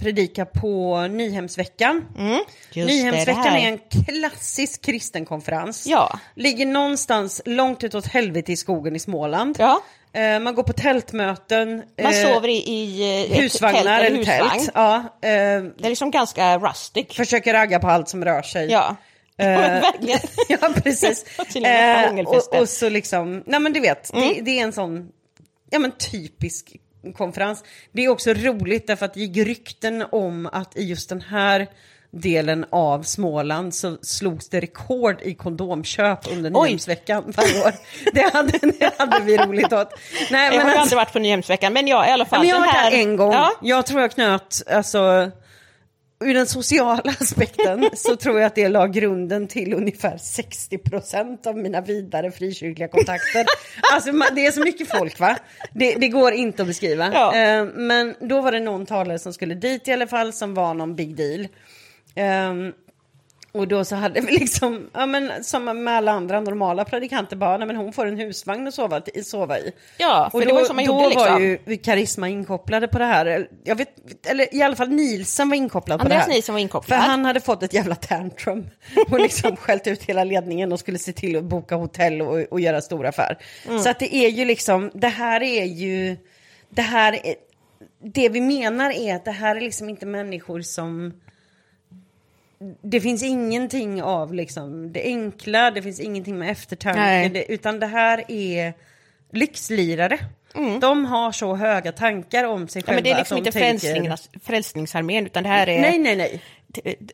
predika 0.00 0.44
på 0.44 1.00
Nyhemsveckan. 1.10 2.04
Mm, 2.18 2.40
Nyhemsveckan 2.74 3.46
är 3.56 3.68
en 3.68 3.78
klassisk 4.04 4.82
kristen 4.84 5.24
konferens. 5.24 5.86
Ja. 5.86 6.18
Ligger 6.34 6.66
någonstans 6.66 7.42
långt 7.44 7.84
utåt 7.84 8.06
helvete 8.06 8.52
i 8.52 8.56
skogen 8.56 8.96
i 8.96 8.98
Småland. 8.98 9.56
Ja. 9.58 9.80
Eh, 10.12 10.38
man 10.40 10.54
går 10.54 10.62
på 10.62 10.72
tältmöten. 10.72 11.76
Man 12.02 12.12
eh, 12.14 12.22
sover 12.34 12.48
i, 12.48 12.56
i 12.68 13.26
husvagnar 13.40 13.82
tält 13.82 14.06
eller 14.06 14.16
husvagn. 14.18 14.50
tält. 14.50 14.70
Ja, 14.74 14.96
eh, 14.96 15.00
Det 15.22 15.84
är 15.84 15.88
liksom 15.88 16.10
ganska 16.10 16.58
rustic. 16.58 17.06
försöker 17.10 17.52
ragga 17.52 17.78
på 17.80 17.88
allt 17.88 18.08
som 18.08 18.24
rör 18.24 18.42
sig. 18.42 18.70
Ja, 18.70 18.96
Eh, 19.36 19.82
ja, 20.48 20.58
precis. 20.84 21.24
Och 21.38 21.56
Eh, 21.66 22.60
och 22.60 22.68
så 22.68 22.88
liksom, 22.88 23.42
nej 23.46 23.60
men 23.60 23.72
du 23.72 23.80
vet, 23.80 24.12
Mm. 24.12 24.28
det, 24.28 24.40
det 24.40 24.58
är 24.58 24.62
en 24.62 24.72
sån, 24.72 25.08
ja 25.70 25.78
men 25.78 25.90
typisk 25.90 26.76
konferens. 27.16 27.64
Det 27.92 28.04
är 28.04 28.08
också 28.08 28.32
roligt 28.34 28.86
därför 28.86 29.06
att 29.06 29.14
det 29.14 29.20
gick 29.20 29.46
rykten 29.46 30.04
om 30.12 30.48
att 30.52 30.76
i 30.76 30.82
just 30.84 31.08
den 31.08 31.20
här 31.20 31.66
delen 32.14 32.64
av 32.70 33.02
Småland 33.02 33.74
så 33.74 33.96
slogs 34.02 34.48
det 34.48 34.60
rekord 34.60 35.22
i 35.22 35.34
kondomköp 35.34 36.32
under. 36.32 36.50
Nyhemsveckan 36.50 37.24
varje 37.36 37.62
år. 37.64 37.72
Det 38.12 38.32
hade, 38.34 38.58
det 38.58 38.94
hade 38.98 39.20
vi 39.24 39.36
roligt 39.38 39.72
åt. 39.72 39.88
Nej, 40.30 40.54
jag 40.54 40.62
har 40.62 40.70
ju 40.70 40.76
alltså- 40.76 40.78
aldrig 40.80 40.96
varit 40.96 41.12
på 41.12 41.18
Nyhemsveckan, 41.18 41.72
men 41.72 41.86
ja, 41.86 42.08
i 42.08 42.10
alla 42.10 42.24
fall. 42.24 42.40
men 42.40 42.48
jag 42.48 42.56
har 42.56 42.66
varit 42.66 42.92
där 42.92 42.98
en 42.98 43.16
gång. 43.16 43.32
Ja, 43.32 43.52
Jag 43.62 43.86
tror 43.86 44.00
jag 44.00 44.10
knöt, 44.10 44.62
alltså, 44.70 45.30
ur 46.24 46.34
den 46.34 46.46
sociala 46.46 47.10
aspekten 47.20 47.90
så 47.94 48.16
tror 48.16 48.40
jag 48.40 48.46
att 48.46 48.54
det 48.54 48.68
la 48.68 48.86
grunden 48.86 49.48
till 49.48 49.74
ungefär 49.74 50.16
60% 50.16 51.46
av 51.46 51.56
mina 51.56 51.80
vidare 51.80 52.30
frikyrkliga 52.30 52.88
kontakter. 52.88 53.46
Alltså 53.92 54.12
det 54.34 54.46
är 54.46 54.50
så 54.50 54.60
mycket 54.60 54.88
folk 54.90 55.20
va? 55.20 55.36
Det, 55.72 55.94
det 55.94 56.08
går 56.08 56.32
inte 56.32 56.62
att 56.62 56.68
beskriva. 56.68 57.10
Ja. 57.12 57.36
Eh, 57.36 57.64
men 57.64 58.14
då 58.20 58.40
var 58.40 58.52
det 58.52 58.60
någon 58.60 58.86
talare 58.86 59.18
som 59.18 59.32
skulle 59.32 59.54
dit 59.54 59.88
i 59.88 59.92
alla 59.92 60.06
fall 60.06 60.32
som 60.32 60.54
var 60.54 60.74
någon 60.74 60.96
big 60.96 61.16
deal. 61.16 61.48
Och 63.54 63.68
då 63.68 63.84
så 63.84 63.96
hade 63.96 64.20
vi 64.20 64.32
liksom, 64.32 64.90
ja 64.92 65.06
men 65.06 65.44
som 65.44 65.84
med 65.84 65.94
alla 65.94 66.12
andra 66.12 66.40
normala 66.40 66.84
predikanter 66.84 67.36
bara, 67.36 67.58
nej 67.58 67.66
men 67.66 67.76
hon 67.76 67.92
får 67.92 68.06
en 68.06 68.16
husvagn 68.16 68.66
att 68.66 68.74
sova, 68.74 69.02
sova 69.24 69.58
i. 69.58 69.72
Ja, 69.98 70.28
för 70.30 70.38
och 70.38 70.44
det 70.44 70.48
då, 70.48 70.54
var 70.54 70.60
ju 70.60 70.66
som 70.66 70.76
man 70.76 70.84
då 70.84 70.92
gjorde, 70.92 71.02
var 71.02 71.08
liksom. 71.08 71.42
ju 71.42 71.58
vi 71.64 71.76
Karisma 71.76 72.28
inkopplade 72.28 72.88
på 72.88 72.98
det 72.98 73.04
här. 73.04 73.48
Jag 73.64 73.76
vet, 73.76 74.26
eller 74.26 74.54
i 74.54 74.62
alla 74.62 74.76
fall 74.76 74.88
Nielsen 74.88 75.48
var 75.48 75.56
inkopplad 75.56 75.98
på 75.98 76.04
Andreas 76.04 76.24
det 76.24 76.30
här. 76.30 76.34
Nielsen 76.34 76.52
var 76.52 76.60
inkopplad. 76.60 77.00
För 77.00 77.06
han 77.06 77.24
hade 77.24 77.40
fått 77.40 77.62
ett 77.62 77.74
jävla 77.74 77.94
tantrum 77.94 78.66
och 79.10 79.20
liksom 79.20 79.56
skällt 79.56 79.86
ut 79.86 80.02
hela 80.02 80.24
ledningen 80.24 80.72
och 80.72 80.80
skulle 80.80 80.98
se 80.98 81.12
till 81.12 81.36
att 81.36 81.44
boka 81.44 81.74
hotell 81.76 82.22
och, 82.22 82.38
och 82.50 82.60
göra 82.60 82.80
stor 82.80 83.06
affär. 83.06 83.38
Mm. 83.68 83.78
Så 83.78 83.90
att 83.90 83.98
det 83.98 84.14
är 84.14 84.28
ju 84.28 84.44
liksom, 84.44 84.90
det 84.94 85.08
här 85.08 85.42
är 85.42 85.64
ju, 85.64 86.16
det 86.68 86.82
här 86.82 87.26
är, 87.26 87.34
det 88.04 88.28
vi 88.28 88.40
menar 88.40 88.90
är 88.90 89.16
att 89.16 89.24
det 89.24 89.30
här 89.30 89.56
är 89.56 89.60
liksom 89.60 89.88
inte 89.88 90.06
människor 90.06 90.60
som 90.60 91.12
det 92.82 93.00
finns 93.00 93.22
ingenting 93.22 94.02
av 94.02 94.34
liksom 94.34 94.92
det 94.92 95.02
enkla, 95.02 95.70
det 95.70 95.82
finns 95.82 96.00
ingenting 96.00 96.38
med 96.38 96.50
eftertanke, 96.50 97.30
det, 97.34 97.52
utan 97.52 97.80
det 97.80 97.86
här 97.86 98.24
är 98.28 98.72
lyxlirare. 99.32 100.18
De 100.80 101.04
har 101.04 101.32
så 101.32 101.54
höga 101.56 101.92
tankar 101.92 102.44
om 102.44 102.68
sig 102.68 102.82
Mm. 102.82 102.84
ja, 102.86 102.86
själva 102.86 102.94
men 102.94 103.04
det 103.04 103.10
är 103.10 103.18
liksom 103.18 103.34
de 103.36 103.38
inte 103.48 103.58
tänker- 103.58 104.40
frälsningsarmén, 104.46 105.26
utan 105.26 105.42
det 105.42 105.48
här 105.48 105.68
är 105.68 105.80
Nej, 105.80 105.98
nej, 105.98 106.16
nej. 106.16 106.42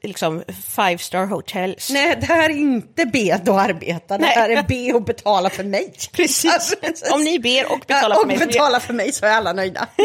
Liksom 0.02 0.42
five 0.76 0.98
star 0.98 1.26
hotels. 1.26 1.90
Nej, 1.92 2.16
det 2.20 2.26
här 2.26 2.50
är 2.50 2.54
inte 2.54 3.06
be 3.06 3.34
att 3.34 3.48
arbeta, 3.48 4.18
det 4.18 4.24
Nej. 4.24 4.34
här 4.34 4.50
är 4.50 4.62
be 4.62 4.92
och 4.96 5.02
betala 5.02 5.50
för 5.50 5.64
mig. 5.64 5.92
Precis. 6.12 6.74
Alltså, 6.84 7.14
Om 7.14 7.24
ni 7.24 7.38
ber 7.38 7.72
och 7.72 7.78
betalar 7.86 8.08
ja, 8.10 8.14
för 8.14 8.20
och 8.22 8.26
mig. 8.28 8.38
så- 8.38 8.46
betala 8.46 8.80
för 8.80 8.94
mig 8.94 9.12
så 9.12 9.26
är 9.26 9.30
alla 9.30 9.52
nöjda. 9.52 9.86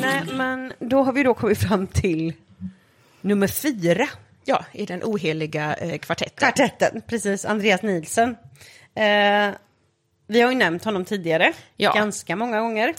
Nej, 0.00 0.22
men 0.32 0.72
då 0.78 1.02
har 1.02 1.12
vi 1.12 1.22
då 1.22 1.34
kommit 1.34 1.58
fram 1.58 1.86
till 1.86 2.32
nummer 3.20 3.46
fyra. 3.46 4.08
Ja, 4.44 4.64
i 4.72 4.86
den 4.86 5.00
oheliga 5.04 5.74
eh, 5.74 5.98
kvartetten. 5.98 6.36
Kvartetten, 6.52 7.02
precis. 7.06 7.44
Andreas 7.44 7.82
Nielsen. 7.82 8.36
Eh, 8.94 9.48
vi 10.30 10.40
har 10.40 10.50
ju 10.50 10.56
nämnt 10.58 10.84
honom 10.84 11.04
tidigare, 11.04 11.52
Ja. 11.76 11.92
ganska 11.92 12.36
många 12.36 12.60
gånger. 12.60 12.94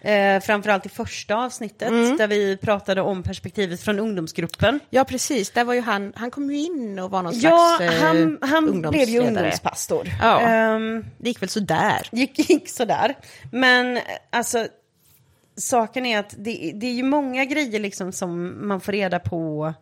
Eh, 0.00 0.40
framförallt 0.40 0.86
i 0.86 0.88
första 0.88 1.34
avsnittet, 1.36 1.88
Mm. 1.88 2.16
där 2.16 2.26
vi 2.28 2.56
pratade 2.56 3.00
om 3.00 3.22
perspektivet 3.22 3.80
från 3.80 3.98
ungdomsgruppen. 3.98 4.80
Ja, 4.90 5.04
precis. 5.04 5.50
Där 5.50 5.64
var 5.64 5.74
ju 5.74 5.80
han, 5.80 6.12
han 6.16 6.30
kom 6.30 6.50
ju 6.50 6.56
in 6.60 6.98
och 6.98 7.10
var 7.10 7.22
någon 7.22 7.38
Ja, 7.40 7.74
slags 7.78 7.94
eh, 7.94 8.02
han, 8.02 8.38
han 8.42 8.80
blev 8.90 9.08
ju 9.08 9.18
ungdomspastor. 9.20 10.08
Ja. 10.22 10.40
Ehm, 10.40 11.04
Det 11.18 11.28
gick 11.28 11.42
väl 11.42 11.48
sådär. 11.48 12.08
gick, 12.12 12.50
gick 12.50 12.68
sådär. 12.68 13.14
Men 13.52 13.96
eh, 13.96 14.02
alltså, 14.32 14.66
saken 15.56 16.06
är 16.06 16.18
att 16.18 16.34
det, 16.38 16.72
det 16.74 16.86
är 16.86 16.92
ju 16.94 17.02
många 17.02 17.44
grejer 17.44 17.80
liksom 17.80 18.12
som 18.12 18.54
man 18.68 18.80
får 18.80 18.92
reda 18.92 19.18
på 19.18 19.74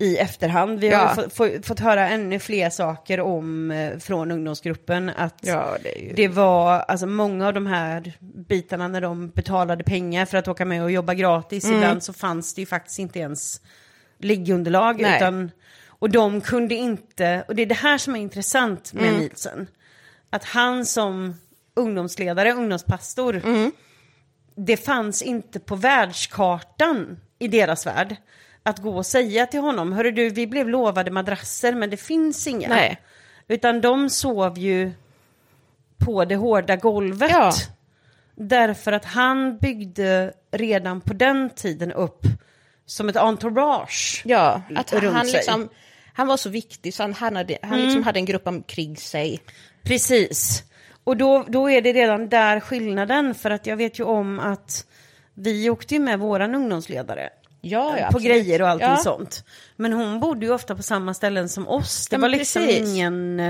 i 0.00 0.16
efterhand. 0.16 0.80
Vi 0.80 0.88
har 0.88 1.02
Ja. 1.02 1.14
fått, 1.14 1.32
få, 1.34 1.50
fått 1.62 1.80
höra 1.80 2.08
ännu 2.08 2.38
fler 2.38 2.70
saker 2.70 3.20
om 3.20 3.70
eh, 3.70 3.98
från 3.98 4.30
ungdomsgruppen. 4.30 5.08
Att 5.16 5.34
Ja, 5.40 5.76
det 5.82 5.98
ju... 5.98 6.12
det 6.12 6.28
var, 6.28 6.72
alltså 6.80 7.06
många 7.06 7.46
av 7.46 7.54
de 7.54 7.66
här 7.66 8.12
bitarna 8.20 8.88
när 8.88 9.00
de 9.00 9.30
betalade 9.30 9.84
pengar 9.84 10.24
för 10.26 10.38
att 10.38 10.48
åka 10.48 10.64
med 10.64 10.82
och 10.82 10.90
jobba 10.90 11.14
gratis, 11.14 11.64
Mm. 11.64 11.76
ibland 11.76 12.02
så 12.02 12.12
fanns 12.12 12.54
det 12.54 12.60
ju 12.62 12.66
faktiskt 12.66 12.98
inte 12.98 13.18
ens 13.18 13.60
liggunderlag. 14.18 15.00
Nej. 15.00 15.16
Utan, 15.16 15.50
och 15.88 16.10
de 16.10 16.40
kunde 16.40 16.74
inte, 16.74 17.44
och 17.48 17.54
det 17.54 17.62
är 17.62 17.66
det 17.66 17.74
här 17.74 17.98
som 17.98 18.16
är 18.16 18.20
intressant 18.20 18.92
med 18.92 19.04
Mm. 19.08 19.20
Nielsen. 19.20 19.66
Att 20.30 20.44
han 20.44 20.86
som 20.86 21.34
ungdomsledare, 21.76 22.52
ungdomspastor, 22.52 23.40
Mm. 23.44 23.72
det 24.56 24.76
fanns 24.76 25.22
inte 25.22 25.60
på 25.60 25.76
världskartan 25.76 27.20
i 27.38 27.48
deras 27.48 27.86
värld. 27.86 28.16
Att 28.62 28.78
gå 28.78 28.96
och 28.96 29.06
säga 29.06 29.46
till 29.46 29.60
honom, 29.60 29.92
hörru 29.92 30.10
du, 30.10 30.30
vi 30.30 30.46
blev 30.46 30.68
lovade 30.68 31.10
madrasser 31.10 31.74
men 31.74 31.90
det 31.90 31.96
finns 31.96 32.46
inga. 32.46 32.68
Nej. 32.68 33.00
Utan 33.48 33.80
de 33.80 34.10
sov 34.10 34.58
ju 34.58 34.92
på 35.98 36.24
det 36.24 36.36
hårda 36.36 36.76
golvet. 36.76 37.30
Ja. 37.30 37.52
Därför 38.34 38.92
att 38.92 39.04
han 39.04 39.58
byggde 39.58 40.32
redan 40.50 41.00
på 41.00 41.14
den 41.14 41.50
tiden 41.50 41.92
upp 41.92 42.22
som 42.86 43.08
ett 43.08 43.16
entourage. 43.16 44.22
Ja, 44.24 44.62
att 44.76 44.92
runt 44.92 45.14
han, 45.16 45.26
sig. 45.26 45.32
liksom, 45.34 45.68
han 46.12 46.26
var 46.26 46.36
så 46.36 46.48
viktig 46.50 46.94
så 46.94 47.02
han, 47.02 47.14
hade, 47.14 47.58
han 47.62 47.72
Mm. 47.72 47.84
liksom 47.84 48.02
hade 48.02 48.18
en 48.18 48.24
grupp 48.24 48.46
omkring 48.46 48.96
sig. 48.96 49.40
Precis. 49.82 50.62
Och 51.04 51.16
då, 51.16 51.44
då 51.48 51.70
är 51.70 51.80
det 51.82 51.92
redan 51.92 52.28
där 52.28 52.60
skillnaden. 52.60 53.34
För 53.34 53.50
att 53.50 53.66
jag 53.66 53.76
vet 53.76 53.98
ju 53.98 54.04
om 54.04 54.38
att 54.38 54.86
vi 55.34 55.70
åkte 55.70 55.98
med 55.98 56.18
våran 56.18 56.54
ungdomsledare. 56.54 57.30
Ja, 57.60 57.98
ja, 57.98 58.10
på 58.12 58.18
grejer 58.18 58.62
och 58.62 58.68
allting 58.68 58.88
Ja. 58.88 58.96
sånt. 58.96 59.44
Men 59.76 59.92
hon 59.92 60.20
bodde 60.20 60.46
ju 60.46 60.52
ofta 60.52 60.74
på 60.76 60.82
samma 60.82 61.14
ställen 61.14 61.48
som 61.48 61.68
oss. 61.68 62.06
Det 62.10 62.16
var 62.16 62.28
liksom 62.28 62.62
precis. 62.62 62.88
ingen... 62.88 63.40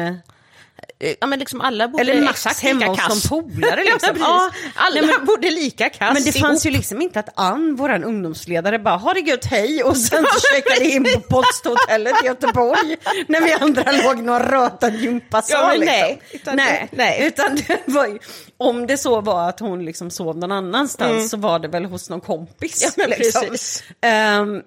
eh, 1.00 1.14
ja, 1.20 1.26
men 1.26 1.38
liksom 1.38 1.60
alla 1.60 1.88
bodde 1.88 2.02
Eller 2.02 2.22
Max 2.22 2.46
hemma 2.62 2.80
lika 2.92 3.02
hos 3.02 3.22
de 3.22 3.28
polare 3.28 3.84
liksom. 3.84 4.16
ja, 4.18 4.50
alla 4.74 5.00
nej, 5.00 5.10
men- 5.16 5.26
bodde 5.26 5.50
lika 5.50 5.88
kass 5.88 6.14
Men 6.14 6.22
det 6.24 6.32
fanns 6.32 6.66
ju 6.66 6.70
liksom 6.70 7.02
inte 7.02 7.20
att 7.20 7.28
Ann, 7.34 7.76
våran 7.76 8.04
ungdomsledare, 8.04 8.78
bara 8.78 8.96
ha 8.96 9.14
det 9.14 9.20
gött, 9.20 9.44
hej 9.44 9.82
och 9.82 9.96
sen 9.96 10.24
så 10.32 10.40
checkade 10.54 10.90
in 10.90 11.04
på 11.04 11.20
posthotellet 11.20 12.14
i 12.22 12.26
Göteborg 12.26 12.96
när 13.28 13.40
vi 13.40 13.52
andra 13.52 13.92
låg 13.92 14.18
någon 14.18 14.42
rötad 14.42 14.94
gympasal. 14.94 15.60
Ja, 15.64 15.72
liksom. 15.72 15.86
nej, 15.86 16.20
utan 16.32 16.56
nej, 16.56 16.88
nej. 16.92 17.26
utan 17.26 17.56
det 17.56 17.78
var 17.86 18.06
ju, 18.06 18.18
om 18.56 18.86
det 18.86 18.96
så 18.96 19.20
var 19.20 19.48
att 19.48 19.60
hon 19.60 19.84
liksom 19.84 20.10
sov 20.10 20.38
någon 20.38 20.52
annanstans 20.52 21.08
Mm. 21.10 21.28
så 21.28 21.36
var 21.36 21.58
det 21.58 21.68
väl 21.68 21.84
hos 21.84 22.10
någon 22.10 22.20
kompis. 22.20 22.82
Ja, 22.84 22.90
men 22.96 23.10
liksom. 23.18 23.42
precis. 23.50 23.82
Ehm, 24.00 24.62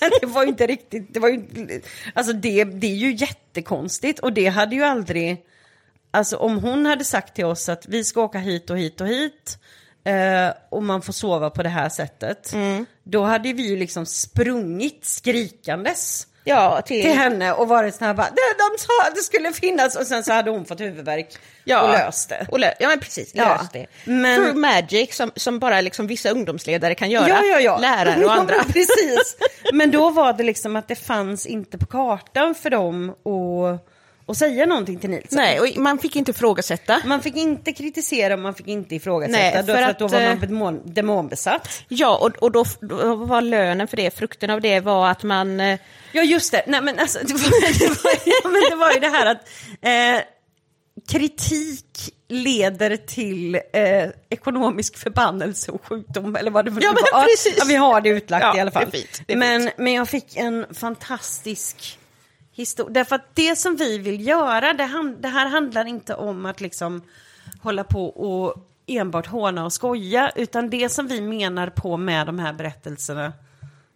men 0.00 0.10
det 0.20 0.26
var 0.26 0.42
ju 0.42 0.48
inte 0.48 0.66
riktigt, 0.66 1.14
det 1.14 1.20
var 1.20 1.28
ju, 1.28 1.42
alltså 2.14 2.32
det, 2.32 2.64
det 2.64 2.86
är 2.86 2.94
ju 2.96 3.14
jättekonstigt 3.14 4.18
och 4.18 4.32
det 4.32 4.46
hade 4.46 4.74
ju 4.74 4.82
aldrig, 4.84 5.36
alltså 6.10 6.36
om 6.36 6.58
hon 6.58 6.86
hade 6.86 7.04
sagt 7.04 7.34
till 7.34 7.44
oss 7.44 7.68
att 7.68 7.86
vi 7.88 8.04
ska 8.04 8.22
åka 8.22 8.38
hit 8.38 8.70
och 8.70 8.78
hit 8.78 9.00
och 9.00 9.06
hit 9.08 9.58
eh, 10.04 10.48
och 10.70 10.82
man 10.82 11.02
får 11.02 11.12
sova 11.12 11.50
på 11.50 11.62
det 11.62 11.68
här 11.68 11.88
sättet, 11.88 12.52
Mm. 12.52 12.86
då 13.04 13.22
hade 13.24 13.52
vi 13.52 13.62
ju 13.68 13.76
liksom 13.76 14.06
sprungit 14.06 15.04
skrikandes 15.04 16.26
Ja, 16.44 16.80
till, 16.86 17.02
till 17.02 17.12
henne 17.14 17.52
och 17.52 17.68
varit 17.68 17.94
sån 17.94 18.06
här 18.06 18.14
bara, 18.14 18.26
"Det- 18.26 18.58
de 18.58 18.78
sa 18.78 19.08
att 19.08 19.14
det 19.14 19.22
skulle 19.22 19.52
finnas 19.52 19.96
och 19.96 20.06
sen 20.06 20.24
så 20.24 20.32
hade 20.32 20.50
hon 20.50 20.64
fått 20.64 20.80
huvudvärk 20.80 21.36
ja, 21.64 21.82
och 21.82 21.88
löst 21.90 22.28
det. 22.28 22.46
Och 22.50 22.58
lö, 22.60 22.70
ja, 22.80 22.88
men 22.88 23.00
precis. 23.00 23.30
Ja, 23.34 23.58
Löst 23.60 23.72
det. 23.72 23.86
men- 24.04 24.36
Through 24.36 24.56
magic 24.58 25.16
som, 25.16 25.30
som 25.36 25.58
bara 25.58 25.80
liksom 25.80 26.06
vissa 26.06 26.30
ungdomsledare 26.30 26.94
kan 26.94 27.10
göra. 27.10 27.28
Ja, 27.28 27.44
ja, 27.44 27.60
ja. 27.60 27.78
Lärare 27.78 28.24
och 28.24 28.32
andra. 28.40 28.54
Precis. 28.64 29.36
Men 29.72 29.90
då 29.90 30.10
var 30.10 30.32
det 30.32 30.42
liksom 30.42 30.76
att 30.76 30.88
det 30.88 30.94
fanns 30.96 31.46
inte 31.46 31.78
på 31.78 31.86
kartan 31.86 32.54
för 32.54 32.70
dem 32.70 33.10
att, 33.10 33.88
att 34.28 34.36
säga 34.36 34.66
någonting 34.66 34.98
till 34.98 35.10
Nilsson. 35.10 35.36
Nej, 35.36 35.60
och 35.60 35.76
man 35.76 35.98
fick 35.98 36.16
inte 36.16 36.30
ifrågasätta. 36.30 37.00
Man 37.04 37.22
fick 37.22 37.36
inte 37.36 37.72
kritisera, 37.72 38.36
man 38.36 38.54
fick 38.54 38.68
inte 38.68 38.94
ifrågasätta. 38.94 39.38
Nej, 39.38 39.52
för 39.52 39.62
för, 39.74 39.82
att, 39.82 39.90
att, 39.90 39.98
då 39.98 40.08
var 40.08 40.20
eh, 40.20 40.28
man 40.28 40.40
demon, 40.40 40.80
demonbesatt. 40.84 41.68
Ja, 41.88 42.16
och, 42.18 42.42
och 42.42 42.52
då, 42.52 42.64
då 42.80 43.14
var 43.14 43.40
lönen 43.40 43.88
för 43.88 43.96
det, 43.96 44.18
frukten 44.18 44.50
av 44.50 44.60
det 44.60 44.80
var 44.80 45.08
att 45.10 45.22
man... 45.22 45.60
eh, 45.60 45.78
Ja, 46.12 46.22
just 46.22 46.52
det. 46.52 46.62
Nej, 46.66 46.82
men 46.82 46.98
alltså, 46.98 47.18
det, 47.24 47.32
var, 47.32 47.40
det, 47.78 47.88
var, 48.04 48.12
ja, 48.24 48.48
men 48.48 48.62
det 48.70 48.76
var 48.76 48.92
ju 48.92 49.00
det 49.00 49.08
här 49.08 49.26
att 49.26 49.48
eh, 49.82 50.24
kritik 51.08 52.14
leder 52.28 52.96
till 52.96 53.54
eh, 53.54 54.08
ekonomisk 54.30 54.96
förbannelse 54.98 55.72
och 55.72 55.84
sjukdom. 55.86 56.36
Eller 56.36 56.50
vad 56.50 56.64
det 56.64 56.70
Ja, 56.80 56.92
men 56.92 57.02
var. 57.12 57.24
precis. 57.24 57.54
Ja, 57.58 57.64
vi 57.68 57.74
har 57.74 58.00
det 58.00 58.08
utlagt 58.08 58.42
Ja, 58.44 58.56
i 58.56 58.60
alla 58.60 58.70
fall. 58.70 58.84
det 58.90 58.96
är 58.98 59.00
fint, 59.00 59.22
det 59.26 59.32
är 59.32 59.36
men, 59.36 59.60
fint. 59.62 59.74
men 59.78 59.92
jag 59.92 60.08
fick 60.08 60.36
en 60.36 60.66
fantastisk 60.74 61.97
historia. 62.58 62.92
Därför 62.92 63.16
att 63.16 63.34
det 63.34 63.56
som 63.56 63.76
vi 63.76 63.98
vill 63.98 64.26
göra, 64.26 64.72
det, 64.72 64.84
han, 64.84 65.20
det 65.20 65.28
här 65.28 65.46
handlar 65.46 65.84
inte 65.84 66.14
om 66.14 66.46
att 66.46 66.60
liksom 66.60 67.02
hålla 67.62 67.84
på 67.84 68.06
och 68.06 68.54
enbart 68.86 69.26
håna 69.26 69.64
och 69.64 69.72
skoja, 69.72 70.32
utan 70.36 70.70
det 70.70 70.88
som 70.88 71.06
vi 71.06 71.20
menar 71.20 71.70
på 71.70 71.96
med 71.96 72.26
de 72.26 72.38
här 72.38 72.52
berättelserna 72.52 73.32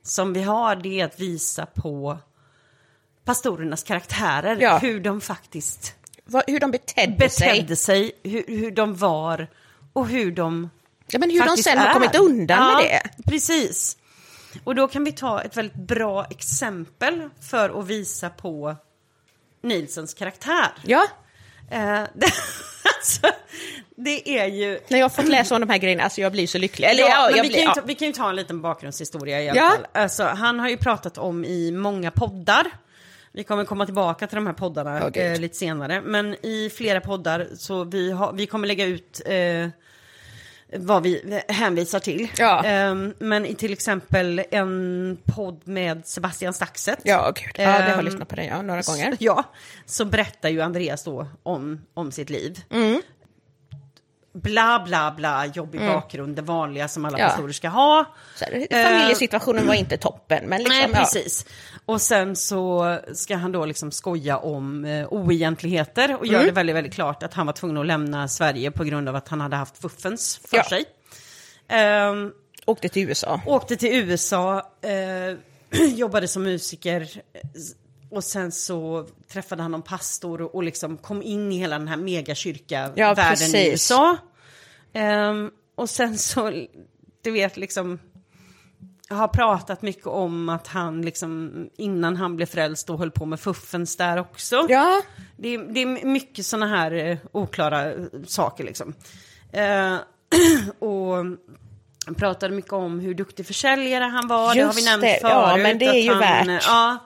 som 0.02 0.32
vi 0.32 0.42
har, 0.42 0.76
det 0.76 1.00
är 1.00 1.04
att 1.04 1.20
visa 1.20 1.66
på 1.66 2.18
pastorernas 3.24 3.82
karaktärer, 3.82 4.56
Ja. 4.60 4.78
hur 4.78 5.00
de 5.00 5.20
faktiskt 5.20 5.94
vad, 6.24 6.42
hur 6.46 6.60
de 6.60 6.70
betedde, 6.70 7.30
sig. 7.30 7.48
betedde 7.48 7.76
sig, 7.76 8.12
hur, 8.22 8.44
hur 8.48 8.70
de 8.70 8.94
var 8.96 9.48
och 9.92 10.08
hur 10.08 10.32
de 10.32 10.70
Ja, 11.06 11.18
men 11.18 11.30
hur 11.30 11.46
de 11.46 11.56
sen 11.56 11.78
har 11.78 11.86
är. 11.86 11.92
kommit 11.92 12.14
undan 12.18 12.58
ja, 12.70 12.76
med 12.76 12.84
det. 12.84 13.30
Precis. 13.30 13.96
Och 14.64 14.74
då 14.74 14.88
kan 14.88 15.04
vi 15.04 15.12
ta 15.12 15.42
ett 15.42 15.56
väldigt 15.56 15.74
bra 15.76 16.24
exempel 16.30 17.28
för 17.50 17.80
att 17.80 17.86
visa 17.86 18.30
på 18.30 18.76
Nilsons 19.62 20.14
karaktär. 20.14 20.68
Ja, 20.84 21.06
Eh, 21.70 22.02
det, 22.14 22.26
alltså, 22.96 23.26
det 23.96 24.38
är 24.38 24.46
ju... 24.46 24.80
när 24.88 24.98
jag 24.98 25.04
har 25.04 25.08
fått 25.10 25.28
läsa 25.28 25.54
om 25.54 25.60
de 25.60 25.70
här 25.70 25.78
grejerna, 25.78 26.02
alltså 26.02 26.20
jag 26.20 26.32
blir 26.32 26.46
så 26.46 26.58
lycklig. 26.58 26.88
Eller, 26.88 27.00
Ja, 27.02 27.08
ja, 27.08 27.26
men 27.26 27.36
jag 27.36 27.42
vi, 27.42 27.48
blir, 27.48 27.58
kan 27.58 27.64
ja. 27.64 27.74
ta, 27.74 27.80
vi 27.86 27.94
kan 27.94 28.06
ju 28.08 28.12
ta 28.14 28.28
en 28.30 28.36
liten 28.36 28.60
bakgrundshistoria 28.62 29.42
i 29.42 29.48
alla 29.48 29.60
Ja. 29.60 29.70
fall. 29.70 29.86
Alltså, 30.02 30.24
han 30.24 30.60
har 30.60 30.68
ju 30.68 30.76
pratat 30.76 31.18
om 31.18 31.44
i 31.44 31.70
många 31.72 32.10
poddar. 32.10 32.66
Vi 33.32 33.44
kommer 33.44 33.64
komma 33.64 33.84
tillbaka 33.84 34.26
till 34.26 34.36
de 34.36 34.46
här 34.46 34.54
poddarna 34.54 35.10
gud. 35.10 35.32
eh, 35.32 35.40
lite 35.40 35.56
senare. 35.56 36.00
Men 36.00 36.34
i 36.46 36.70
flera 36.76 37.00
poddar 37.00 37.48
så 37.56 37.84
vi, 37.84 38.10
har, 38.12 38.32
vi 38.32 38.46
kommer 38.46 38.68
lägga 38.68 38.84
ut 38.84 39.20
eh, 39.26 39.68
vad 40.76 41.02
vi 41.02 41.40
hänvisar 41.48 41.98
till. 42.00 42.28
Ja. 42.38 42.64
Ehm, 42.64 43.14
men 43.18 43.46
i 43.46 43.54
till 43.54 43.72
exempel 43.72 44.42
en 44.50 45.18
podd 45.24 45.60
med 45.68 46.06
Sebastian 46.06 46.54
Staxet. 46.54 46.98
Ja, 47.02 47.32
gud. 47.34 47.44
Ja, 47.54 47.64
det 47.64 47.72
har 47.72 47.80
jag 47.88 47.98
Ehm, 47.98 48.04
lyssnat 48.04 48.28
på 48.28 48.36
den 48.36 48.46
ja, 48.46 48.62
några 48.62 48.80
gånger. 48.82 49.16
Ja, 49.20 49.44
så 49.86 50.04
berättar 50.04 50.48
ju 50.48 50.60
Andreas 50.60 51.04
då 51.04 51.26
om, 51.42 51.80
om 51.94 52.12
sitt 52.12 52.30
liv. 52.30 52.60
Mm. 52.70 53.02
Bla, 54.34 54.82
bla, 54.86 55.14
bla, 55.16 55.46
jobbig 55.46 55.80
bakgrund, 55.80 56.36
det 56.36 56.42
vanliga 56.42 56.88
som 56.88 57.04
alla 57.04 57.18
Ja. 57.18 57.28
pastorer 57.28 57.52
ska 57.52 57.68
ha. 57.68 58.04
Så 58.36 58.44
familjesituationen 58.70 59.66
var 59.66 59.74
inte 59.74 59.96
toppen, 59.96 60.44
men 60.46 60.62
liksom, 60.62 60.90
Nej, 60.92 61.06
ja. 61.14 61.71
Och 61.86 62.00
sen 62.00 62.36
så 62.36 62.98
ska 63.14 63.36
han 63.36 63.52
då 63.52 63.66
liksom 63.66 63.90
skoja 63.90 64.38
om 64.38 64.84
eh, 64.84 65.06
oegentligheter 65.10 66.14
och 66.16 66.26
Mm. 66.26 66.32
gör 66.34 66.44
det 66.44 66.52
väldigt, 66.52 66.76
väldigt 66.76 66.94
klart 66.94 67.22
att 67.22 67.34
han 67.34 67.46
var 67.46 67.52
tvungen 67.52 67.76
att 67.76 67.86
lämna 67.86 68.28
Sverige 68.28 68.70
på 68.70 68.84
grund 68.84 69.08
av 69.08 69.16
att 69.16 69.28
han 69.28 69.40
hade 69.40 69.56
haft 69.56 69.78
fuffens 69.78 70.40
för 70.44 70.56
Ja. 70.56 70.64
sig. 70.64 70.84
Ehm, 71.68 72.32
Åkte 72.66 72.88
till 72.88 73.08
USA. 73.08 73.40
åkte 73.46 73.76
till 73.76 73.94
USA, 73.94 74.72
eh, 74.82 75.36
jobbade 75.94 76.28
som 76.28 76.42
musiker 76.42 77.00
eh, 77.32 77.40
och 78.10 78.24
sen 78.24 78.52
så 78.52 79.06
träffade 79.32 79.62
han 79.62 79.70
någon 79.70 79.82
pastor 79.82 80.42
och, 80.42 80.54
och 80.54 80.62
liksom 80.62 80.96
kom 80.96 81.22
in 81.22 81.52
i 81.52 81.58
hela 81.58 81.78
den 81.78 81.88
här 81.88 81.96
megakyrka 81.96 82.90
Ja, 82.94 83.34
i 83.54 83.70
USA. 83.70 84.16
Ehm, 84.92 85.50
och 85.74 85.90
sen 85.90 86.18
så, 86.18 86.66
du 87.22 87.30
vet 87.30 87.56
liksom, 87.56 87.98
har 89.14 89.28
pratat 89.28 89.82
mycket 89.82 90.06
om 90.06 90.48
att 90.48 90.66
han 90.66 91.02
liksom 91.02 91.52
innan 91.76 92.16
han 92.16 92.36
blev 92.36 92.46
frälst 92.46 92.90
och 92.90 92.98
höll 92.98 93.10
på 93.10 93.26
med 93.26 93.40
fuffens 93.40 93.96
där 93.96 94.18
också. 94.18 94.66
Ja, 94.68 95.02
Det, 95.36 95.48
är, 95.48 95.58
det 95.58 95.82
är 95.82 96.04
mycket 96.06 96.46
sådana 96.46 96.66
här 96.76 96.92
eh, 96.92 97.16
oklara 97.32 97.92
eh, 97.92 97.96
saker 98.26 98.64
liksom. 98.64 98.94
Eh, 99.52 99.94
och 100.78 101.14
han 102.06 102.14
pratade 102.16 102.54
mycket 102.54 102.72
om 102.72 103.00
hur 103.00 103.14
duktig 103.14 103.46
försäljare 103.46 104.04
han 104.04 104.28
var. 104.28 104.54
det 104.54 104.60
har 104.60 104.72
vi 104.72 104.78
Just 104.80 104.86
nämnt 104.90 105.02
det. 105.02 105.18
förut. 105.20 105.32
Ja, 105.34 105.56
men 105.56 105.78
det 105.78 105.84
är 105.84 105.90
att 105.90 105.96
ju 106.04 106.10
han, 106.10 106.18
värt 106.20 106.64
Ja, 106.66 106.98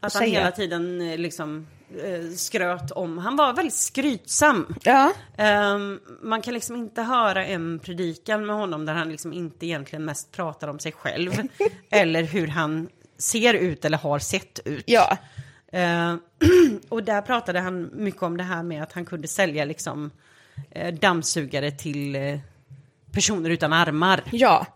att 0.00 0.12
han 0.12 0.22
säga. 0.22 0.38
hela 0.40 0.50
tiden 0.50 1.00
eh, 1.10 1.18
liksom 1.18 1.66
skröt 2.36 2.90
om. 2.90 3.18
Han 3.18 3.36
var 3.36 3.52
väldigt 3.52 3.74
skrytsam. 3.74 4.74
ja. 4.82 5.12
Ehm, 5.36 6.00
man 6.22 6.42
kan 6.42 6.54
liksom 6.54 6.76
inte 6.76 7.02
höra 7.02 7.46
en 7.46 7.78
predikan 7.78 8.46
med 8.46 8.56
honom 8.56 8.86
där 8.86 8.94
han 8.94 9.08
liksom 9.08 9.32
inte 9.32 9.66
egentligen 9.66 10.04
mest 10.04 10.32
pratar 10.32 10.68
om 10.68 10.78
sig 10.78 10.92
själv. 10.92 11.32
eller 11.90 12.22
hur 12.22 12.46
han 12.46 12.88
ser 13.18 13.54
ut 13.54 13.84
eller 13.84 13.98
har 13.98 14.18
sett 14.18 14.60
ut. 14.64 14.84
ja. 14.86 15.16
Eh, 15.72 16.14
och 16.88 17.02
där 17.04 17.22
pratade 17.22 17.60
han 17.60 17.90
mycket 17.92 18.22
om 18.22 18.36
det 18.36 18.44
här 18.44 18.62
med 18.62 18.82
att 18.82 18.92
han 18.92 19.04
kunde 19.04 19.28
sälja 19.28 19.64
liksom 19.64 20.10
eh, 20.70 20.94
dammsugare 20.94 21.70
till 21.70 22.16
eh, 22.16 22.38
personer 23.12 23.50
utan 23.50 23.72
armar. 23.72 24.22
ja. 24.32 24.66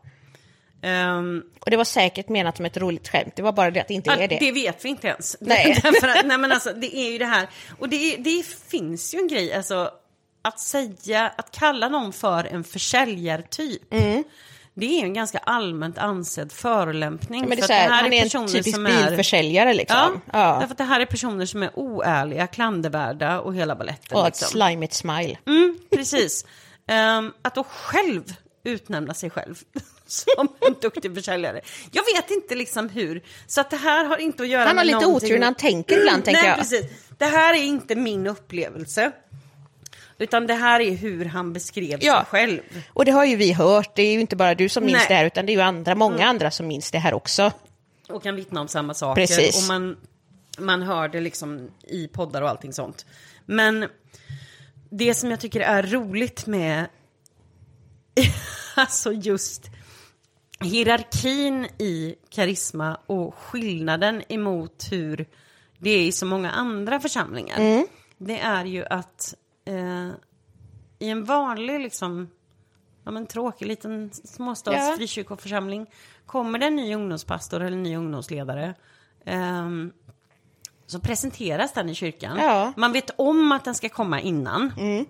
Ehm, 0.85 1.43
Och 1.61 1.71
det 1.71 1.77
var 1.77 1.85
säkert 1.85 2.29
menat 2.29 2.57
som 2.57 2.67
ett 2.67 2.77
roligt 2.77 3.09
skämt, 3.09 3.37
det 3.37 3.43
var 3.43 3.53
bara 3.53 3.71
det 3.71 3.81
att 3.81 3.89
det 3.89 3.95
inte 3.95 4.11
är 4.11 4.29
det. 4.29 4.37
Det 4.41 4.53
vet 4.53 4.85
vi 4.85 4.89
inte 4.89 5.07
ens. 5.09 5.37
Nej. 5.41 5.81
Att, 5.85 6.27
nej 6.27 6.39
men 6.39 6.53
alltså, 6.53 6.73
det 6.73 6.97
är 6.97 7.13
ju 7.13 7.19
det 7.19 7.25
här. 7.25 7.49
Och 7.79 7.89
det, 7.89 7.97
är- 8.15 8.19
det 8.19 8.47
finns 8.47 9.15
ju 9.15 9.19
en 9.19 9.29
grej, 9.29 9.55
alltså 9.55 9.91
att 10.43 10.61
säga, 10.61 11.33
att 11.37 11.51
kalla 11.51 11.89
någon 11.89 12.13
för 12.13 12.45
en 12.45 12.65
försäljartyp. 12.65 13.93
Mm. 13.93 14.25
Det 14.75 15.01
är 15.01 15.05
en 15.05 15.15
ganska 15.15 15.39
allmänt 15.39 15.99
ansedd 15.99 16.53
förolämpning. 16.53 17.41
Men 17.41 17.51
det 17.51 17.57
är 17.57 17.61
för 17.61 17.67
så 17.67 17.73
att 17.73 17.79
här, 17.79 17.89
han 18.03 18.13
är 18.13 18.17
en 18.17 18.23
personer 18.23 18.49
typisk 18.49 18.75
som 18.75 18.87
är- 18.87 19.07
bilförsäljare 19.09 19.69
Ja, 19.71 19.75
liksom. 19.75 20.21
Ja. 20.33 20.57
därför 20.61 20.73
att 20.73 20.79
det 20.79 20.85
här 20.85 21.01
är 21.01 21.07
personer 21.07 21.47
som 21.47 21.63
är 21.63 21.71
oärliga, 21.79 22.47
klandervärda 22.47 23.41
och 23.41 23.55
hela 23.55 23.77
baletten. 23.77 24.19
Och 24.19 24.27
ett 24.27 24.35
liksom. 24.35 24.49
slimigt 24.49 24.95
smile. 24.95 25.39
Mm, 25.47 25.79
precis. 25.91 26.47
Ehm, 26.89 27.33
att 27.43 27.55
då 27.55 27.65
själv 27.65 28.23
utnämna 28.65 29.15
sig 29.15 29.31
själv 29.31 29.59
som 30.15 30.49
en 30.61 30.75
duktig 30.81 31.15
försäljare. 31.15 31.61
Jag 31.93 32.03
vet 32.15 32.31
inte 32.31 32.55
liksom 32.55 32.89
hur. 32.89 33.23
Så 33.47 33.61
att 33.61 33.71
det 33.71 33.77
här 33.77 34.05
har 34.05 34.17
inte 34.17 34.43
att 34.43 34.49
göra 34.49 34.61
Han 34.65 34.69
har 34.69 34.75
med 34.75 34.87
lite 34.87 34.99
någonting- 35.07 35.27
otur 35.29 35.39
när 35.39 35.45
han 35.47 35.55
tänker 35.55 36.01
ibland, 36.01 36.25
tänker 36.25 36.41
Nej, 36.43 36.49
jag. 36.51 36.59
precis. 36.59 36.87
Det 37.19 37.25
här 37.25 37.55
är 37.55 37.63
inte 37.63 37.95
min 37.95 38.27
upplevelse. 38.27 39.13
Utan 40.19 40.47
det 40.47 40.55
här 40.55 40.81
är 40.81 40.91
hur 40.91 41.25
han 41.25 41.53
beskrev 41.53 41.99
Ja. 42.03 42.17
sig 42.17 42.25
själv. 42.27 42.61
Och 42.93 43.05
det 43.05 43.11
har 43.11 43.25
ju 43.25 43.37
vi 43.37 43.53
hört, 43.53 43.97
det 43.97 44.03
är 44.03 44.13
ju 44.13 44.21
inte 44.21 44.37
bara 44.37 44.55
du 44.55 44.69
som 44.69 44.85
minns 44.85 44.99
Nej. 44.99 45.07
det 45.09 45.15
här, 45.15 45.25
utan 45.25 45.47
det 45.47 45.53
är 45.53 45.55
ju 45.55 45.61
andra, 45.61 45.95
många 45.95 46.27
andra 46.27 46.51
som 46.51 46.67
minns 46.67 46.91
det 46.91 46.99
här 46.99 47.15
också. 47.15 47.53
och 48.09 48.23
kan 48.23 48.37
vittna 48.37 48.61
om 48.61 48.69
samma 48.69 48.95
saker. 48.95 49.23
Precis. 49.27 49.57
Och 49.63 49.69
man, 49.69 49.97
man 50.59 50.83
hör 50.83 51.09
det 51.09 51.21
liksom 51.21 51.71
i 51.83 52.09
poddar 52.09 52.43
och 52.43 52.49
allting 52.49 52.73
sånt. 52.73 53.07
Men 53.47 53.89
det 54.91 55.15
som 55.15 55.31
jag 55.31 55.41
tycker 55.41 55.61
är 55.61 55.83
roligt 55.83 56.47
med 56.47 56.87
alltså 58.75 59.13
just 59.13 59.71
hierarkin 60.61 61.65
i 61.79 62.15
karisma 62.31 62.99
och 63.07 63.35
skillnaden 63.35 64.23
emot 64.29 64.87
hur 64.91 65.27
det 65.79 65.91
är 65.91 66.01
i 66.07 66.13
så 66.13 66.27
många 66.27 66.51
andra 66.51 67.01
församlingar. 67.01 67.57
det 68.19 68.39
är 68.41 68.65
ju 68.65 68.85
att 68.85 69.35
eh, 69.65 70.09
i 70.99 71.09
en 71.11 71.25
vanlig 71.25 71.81
liksom, 71.81 72.31
ja 73.05 73.11
men 73.11 73.27
tråkig 73.27 73.67
liten 73.67 74.11
småstads 74.25 74.77
Ja. 74.77 74.95
frikyrkoförsamling 74.97 75.87
kommer 76.27 76.59
det 76.59 76.67
en 76.67 76.77
ny 76.77 76.95
ungdomspastor 76.95 77.61
eller 77.61 77.77
en 77.77 77.83
ny 77.83 77.97
ungdomsledare. 77.97 78.75
ehm, 79.25 79.93
så 80.87 81.01
presenteras 81.01 81.73
den 81.73 81.89
i 81.89 81.95
kyrkan. 81.95 82.37
Ja. 82.39 82.63
Mm. 82.63 82.73
Man 82.77 82.93
vet 82.93 83.11
om 83.17 83.53
att 83.53 83.65
den 83.65 83.75
ska 83.75 83.89
komma 83.89 84.21
innan. 84.21 84.73
Eh, 84.79 85.03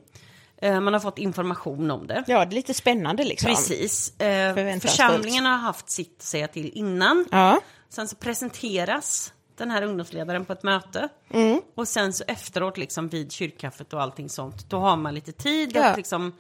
man 0.73 0.93
har 0.93 1.01
fått 1.01 1.19
information 1.19 1.91
om 1.91 2.07
det. 2.07 2.25
Ja, 2.27 2.45
det 2.45 2.53
är 2.53 2.55
lite 2.55 2.75
spännande 2.75 3.25
liksom. 3.25 3.49
Precis. 3.49 4.21
Eh, 4.21 4.79
församlingen 4.81 5.47
har 5.47 5.57
haft 5.57 5.91
sitt 5.91 6.17
att 6.19 6.23
säga 6.23 6.49
till 6.49 6.71
innan. 6.75 7.27
Ja. 7.31 7.61
Sen 7.89 8.09
så 8.09 8.17
presenteras 8.17 9.33
den 9.57 9.71
här 9.71 9.83
ungdomsledaren 9.83 10.45
på 10.45 10.53
ett 10.53 10.63
möte. 10.63 11.09
Mm. 11.31 11.61
Och 11.75 11.89
sen 11.89 12.13
så 12.13 12.25
efteråt 12.27 12.77
liksom 12.79 13.09
vid 13.09 13.33
kyrkkaffet 13.33 13.93
och 13.93 14.03
allting 14.03 14.29
sånt, 14.29 14.71
då 14.71 14.79
har 14.79 14.97
man 14.97 15.15
lite 15.15 15.33
tid 15.33 15.73
Ja. 15.77 15.85
att 15.91 15.97
liksom 15.97 16.33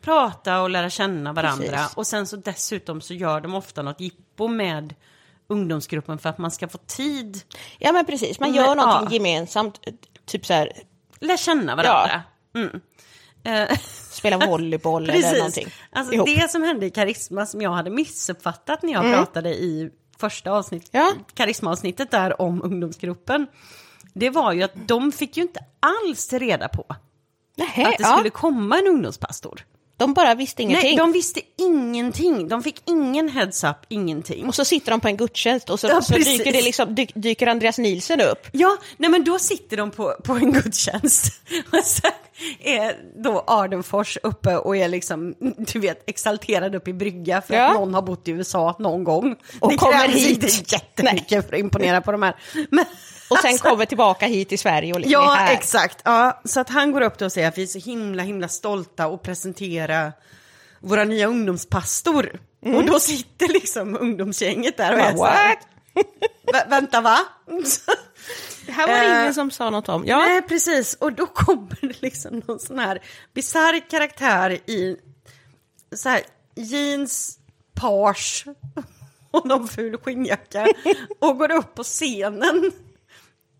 prata 0.00 0.60
och 0.62 0.70
lära 0.70 0.90
känna 0.90 1.32
varandra. 1.32 1.66
Precis. 1.68 1.96
Och 1.96 2.06
sen 2.06 2.26
så 2.26 2.36
dessutom 2.36 3.00
så 3.00 3.14
gör 3.14 3.40
de 3.40 3.54
ofta 3.54 3.82
något 3.82 4.00
jippo 4.00 4.48
med 4.48 4.94
ungdomsgruppen 5.46 6.18
för 6.18 6.28
att 6.28 6.38
man 6.38 6.50
ska 6.50 6.68
få 6.68 6.78
tid, 6.78 7.42
Ja, 7.78 7.92
men 7.92 8.06
precis. 8.06 8.40
Man 8.40 8.50
Men, 8.50 8.56
gör 8.58 8.74
någonting 8.74 9.06
ja. 9.10 9.12
gemensamt. 9.14 9.80
eh, 9.86 9.94
Typ 10.26 10.46
så 10.46 10.52
här, 10.52 10.72
lära 11.20 11.36
känna 11.36 11.76
varandra. 11.76 12.22
Mm. 12.54 12.80
Eh, 13.44 13.78
spela 14.10 14.46
volleyboll 14.46 15.10
eller 15.10 15.36
någonting. 15.36 15.68
Alltså 15.92 16.14
ihop. 16.14 16.28
Mm. 16.28 16.40
det 16.40 16.50
som 16.50 16.62
hände 16.62 16.86
i 16.86 16.90
Karisma 16.90 17.46
som 17.46 17.60
jag 17.60 17.70
hade 17.70 17.90
missuppfattat 17.90 18.82
när 18.82 18.92
jag 18.92 19.14
pratade 19.14 19.54
i 19.54 19.90
första 20.18 20.50
avsnitt, 20.50 20.88
Ja. 20.90 21.12
Karisma-avsnittet 21.34 22.10
där 22.10 22.42
om 22.42 22.62
ungdomsgruppen. 22.62 23.46
Det 24.14 24.30
var 24.30 24.52
ju 24.52 24.62
att 24.62 24.88
de 24.88 25.12
fick 25.12 25.36
ju 25.36 25.42
inte 25.42 25.60
alls 25.80 26.32
reda 26.32 26.68
på 26.68 26.84
Nähä, 27.56 27.86
att 27.88 27.98
det 27.98 28.02
ja. 28.02 28.16
skulle 28.16 28.30
komma 28.30 28.78
en 28.78 28.86
ungdomspastor. 28.86 29.64
De 30.00 30.14
bara 30.14 30.34
visste 30.34 30.62
ingenting. 30.62 30.88
Nej, 30.88 30.96
de 30.96 31.12
visste 31.12 31.40
ingenting. 31.58 32.48
De 32.48 32.62
fick 32.62 32.82
ingen 32.86 33.28
heads-up, 33.28 33.76
ingenting. 33.88 34.46
Och 34.48 34.54
så 34.54 34.64
sitter 34.64 34.90
de 34.90 35.00
på 35.00 35.08
en 35.08 35.16
gudstjänst 35.16 35.70
och 35.70 35.80
så, 35.80 35.86
Ja, 35.86 36.00
så 36.02 36.12
dyker, 36.12 36.52
det 36.52 36.62
liksom, 36.62 36.94
dyk, 36.94 37.12
dyker 37.14 37.46
Andreas 37.46 37.78
Nielsen 37.78 38.20
upp. 38.20 38.46
Ja, 38.52 38.76
nej 38.96 39.10
men 39.10 39.24
då 39.24 39.38
sitter 39.38 39.76
de 39.76 39.90
på, 39.90 40.14
på 40.24 40.32
en 40.32 40.52
gudstjänst. 40.52 41.32
Och 41.72 41.84
sen 41.84 42.10
är 42.60 42.96
då 43.22 43.44
Ardenfors 43.46 44.18
uppe 44.22 44.56
och 44.56 44.76
är 44.76 44.88
liksom, 44.88 45.34
du 45.72 45.78
vet, 45.78 46.10
exalterad 46.10 46.74
upp 46.74 46.88
i 46.88 46.92
brygga 46.92 47.42
för 47.42 47.54
Ja. 47.54 47.66
att 47.68 47.74
någon 47.74 47.94
har 47.94 48.02
bott 48.02 48.28
i 48.28 48.30
USA 48.30 48.76
någon 48.78 49.04
gång. 49.04 49.36
Och 49.60 49.70
det 49.70 49.76
kommer 49.76 49.92
krävs 50.06 50.14
hit. 50.14 50.30
inte 50.42 50.74
jättemycket 50.74 51.48
för 51.48 51.54
att 51.54 51.60
imponera 51.60 52.00
på 52.00 52.12
de 52.12 52.22
här. 52.22 52.36
Men, 52.70 52.84
Och 53.30 53.38
sen 53.38 53.50
alltså, 53.50 53.68
kommer 53.68 53.84
tillbaka 53.86 54.26
hit 54.26 54.48
till 54.48 54.58
Sverige 54.58 54.92
och 54.92 55.00
liksom 55.00 55.20
är 55.22 55.24
Ja, 55.26 55.30
här. 55.34 55.52
exakt. 55.52 56.02
Ja, 56.04 56.40
så 56.44 56.60
att 56.60 56.68
han 56.68 56.92
går 56.92 57.00
upp 57.00 57.18
då 57.18 57.24
och 57.24 57.32
säger 57.32 57.48
att 57.48 57.58
vi 57.58 57.62
är 57.62 57.66
så 57.66 57.78
himla, 57.78 58.22
himla 58.22 58.48
stolta 58.48 59.06
och 59.06 59.22
presentera 59.22 60.12
våra 60.80 61.04
nya 61.04 61.26
ungdomspastor. 61.26 62.40
Och 62.74 62.84
då 62.84 63.00
sitter 63.00 63.48
liksom 63.48 63.96
ungdomsgänget 64.00 64.76
där 64.76 64.92
och 64.92 64.98
är 64.98 65.16
så 65.16 65.24
här, 65.24 65.48
What? 65.48 65.58
"Vä- 66.54 66.70
vänta 66.70 67.00
va? 67.00 67.18
Det 68.66 68.72
här 68.72 68.86
var 68.86 68.94
det 68.94 69.00
Eh, 69.14 69.20
ingen 69.20 69.34
som 69.34 69.50
sa 69.50 69.70
något 69.70 69.88
om. 69.88 70.06
Ja, 70.06 70.18
Nej, 70.18 70.42
precis. 70.42 70.94
Och 70.94 71.12
då 71.12 71.26
kommer 71.26 71.76
det 71.80 72.02
liksom 72.02 72.42
någon 72.46 72.58
sån 72.58 72.78
här 72.78 73.02
bisarr 73.34 73.90
karaktär 73.90 74.50
i 74.50 74.96
så 75.96 76.08
här 76.08 76.20
jeans, 76.56 77.38
page 77.74 78.44
och 79.30 79.46
någon 79.46 79.68
ful 79.68 79.96
skinnjacka 79.98 80.66
och 81.18 81.38
går 81.38 81.50
upp 81.52 81.74
på 81.74 81.82
scenen. 81.82 82.72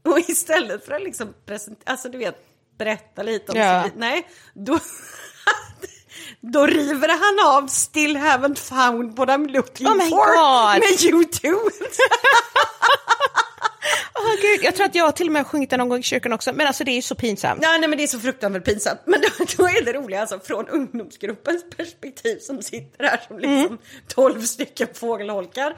Och 0.04 0.18
istället 0.18 0.84
för 0.86 0.92
att 0.92 1.02
liksom 1.02 1.34
presentera, 1.46 1.90
alltså 1.92 2.08
du 2.08 2.18
vet, 2.18 2.36
berätta 2.78 3.22
lite 3.22 3.52
om 3.52 3.58
Ja. 3.58 3.84
sitt 3.84 3.94
nej, 3.96 4.28
då, 4.54 4.78
då 6.40 6.66
river 6.66 7.08
han 7.08 7.56
av 7.56 7.66
Still 7.68 8.16
haven't 8.16 8.58
found 8.58 9.16
what 9.16 9.28
I'm 9.28 9.48
looking 9.48 9.86
Oh 9.86 10.08
for 10.08 10.36
God. 10.36 10.80
med 10.80 11.02
YouTube. 11.14 11.70
Åh, 14.14 14.34
gud, 14.42 14.64
jag 14.64 14.74
tror 14.74 14.86
att 14.86 14.94
jag 14.94 15.16
till 15.16 15.26
och 15.26 15.32
med 15.32 15.42
har 15.42 15.48
sjungit 15.50 15.70
den 15.70 15.78
någon 15.78 15.88
gång 15.88 15.98
i 15.98 16.02
kyrkan 16.02 16.32
också, 16.32 16.52
men 16.52 16.66
alltså 16.66 16.84
det 16.84 16.90
är 16.90 16.94
ju 16.94 17.02
så 17.02 17.14
pinsamt. 17.14 17.60
Nej, 17.62 17.78
nej 17.80 17.88
men 17.88 17.96
det 17.98 18.02
är 18.04 18.06
så 18.08 18.20
fruktansvärt 18.20 18.64
pinsamt. 18.64 19.00
Men 19.04 19.20
då, 19.20 19.44
då 19.56 19.64
är 19.68 19.84
det 19.84 19.92
roliga 19.92 20.20
alltså 20.20 20.40
från 20.40 20.68
ungdomsgruppens 20.68 21.64
perspektiv 21.76 22.38
som 22.38 22.62
sitter 22.62 23.04
här 23.04 23.20
som 23.28 23.36
Mm. 23.38 23.56
liksom 23.60 23.78
12 24.08 24.42
stycken 24.42 24.88
fågelholkar. 24.94 25.76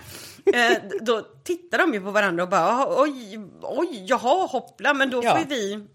Eh, 0.55 0.73
då 1.01 1.21
tittar 1.45 1.79
de 1.79 1.95
ju 1.95 2.01
på 2.01 2.11
varandra 2.11 2.43
och 2.43 2.49
bara 2.49 2.61
"Ah, 2.67 2.95
oj, 3.03 3.39
oj, 3.63 4.05
jaha, 4.09 4.47
hoppla, 4.47 4.95
men 4.95 5.11
då 5.11 5.21
Ja. 5.25 5.31
får 5.31 5.41
ju 5.41 5.47
vi 5.47 5.87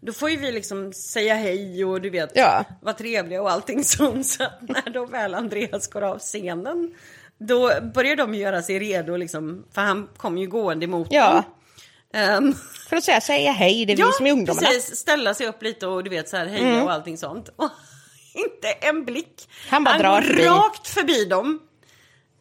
då 0.00 0.12
får 0.12 0.30
ju 0.30 0.36
vi 0.36 0.52
liksom 0.52 0.92
säga 0.92 1.34
hej 1.34 1.84
och 1.84 2.00
du 2.00 2.10
vet, 2.10 2.30
Ja. 2.34 2.64
vara 2.82 2.94
trevliga 2.94 3.42
och 3.42 3.50
allting 3.50 3.84
sånt. 3.84 4.26
Så 4.26 4.44
när 4.60 4.90
då 4.92 5.06
väl 5.06 5.34
Andreas 5.34 5.86
går 5.88 6.02
av 6.02 6.18
scenen, 6.18 6.94
då 7.46 7.72
börjar 7.94 8.16
de 8.16 8.34
göra 8.34 8.62
sig 8.62 8.78
redo 8.78 9.16
liksom, 9.16 9.64
för 9.74 9.82
han 9.82 10.08
kommer 10.16 10.40
ju 10.40 10.46
gående 10.48 10.84
emot 10.84 11.08
Ja. 11.10 11.32
dem. 11.32 11.42
Ehm, 12.14 12.54
För 12.88 12.96
att 12.96 13.04
säga, 13.04 13.20
säga 13.20 13.52
hej, 13.52 13.84
det 13.86 13.92
är 13.92 13.96
vi 13.96 14.12
som 14.12 14.26
är 14.26 14.32
ungdomarna. 14.32 14.66
Mm. 14.68 14.80
precis. 14.80 14.96
Ställa 14.98 15.34
sig 15.34 15.46
upp 15.46 15.62
lite 15.62 15.86
och 15.86 16.04
du 16.04 16.10
vet 16.10 16.28
så 16.28 16.36
här 16.36 16.46
heja 16.46 16.82
och 16.84 16.92
allting 16.92 17.18
sånt. 17.18 17.48
Och 17.56 17.68
inte 18.34 18.68
en 18.86 19.04
blick. 19.04 19.48
Han 19.68 19.84
bara 19.84 19.98
drar 19.98 20.20
går 20.20 20.28
förbi. 20.28 20.46
rakt 20.46 20.88
förbi 20.88 21.24
dem. 21.24 21.60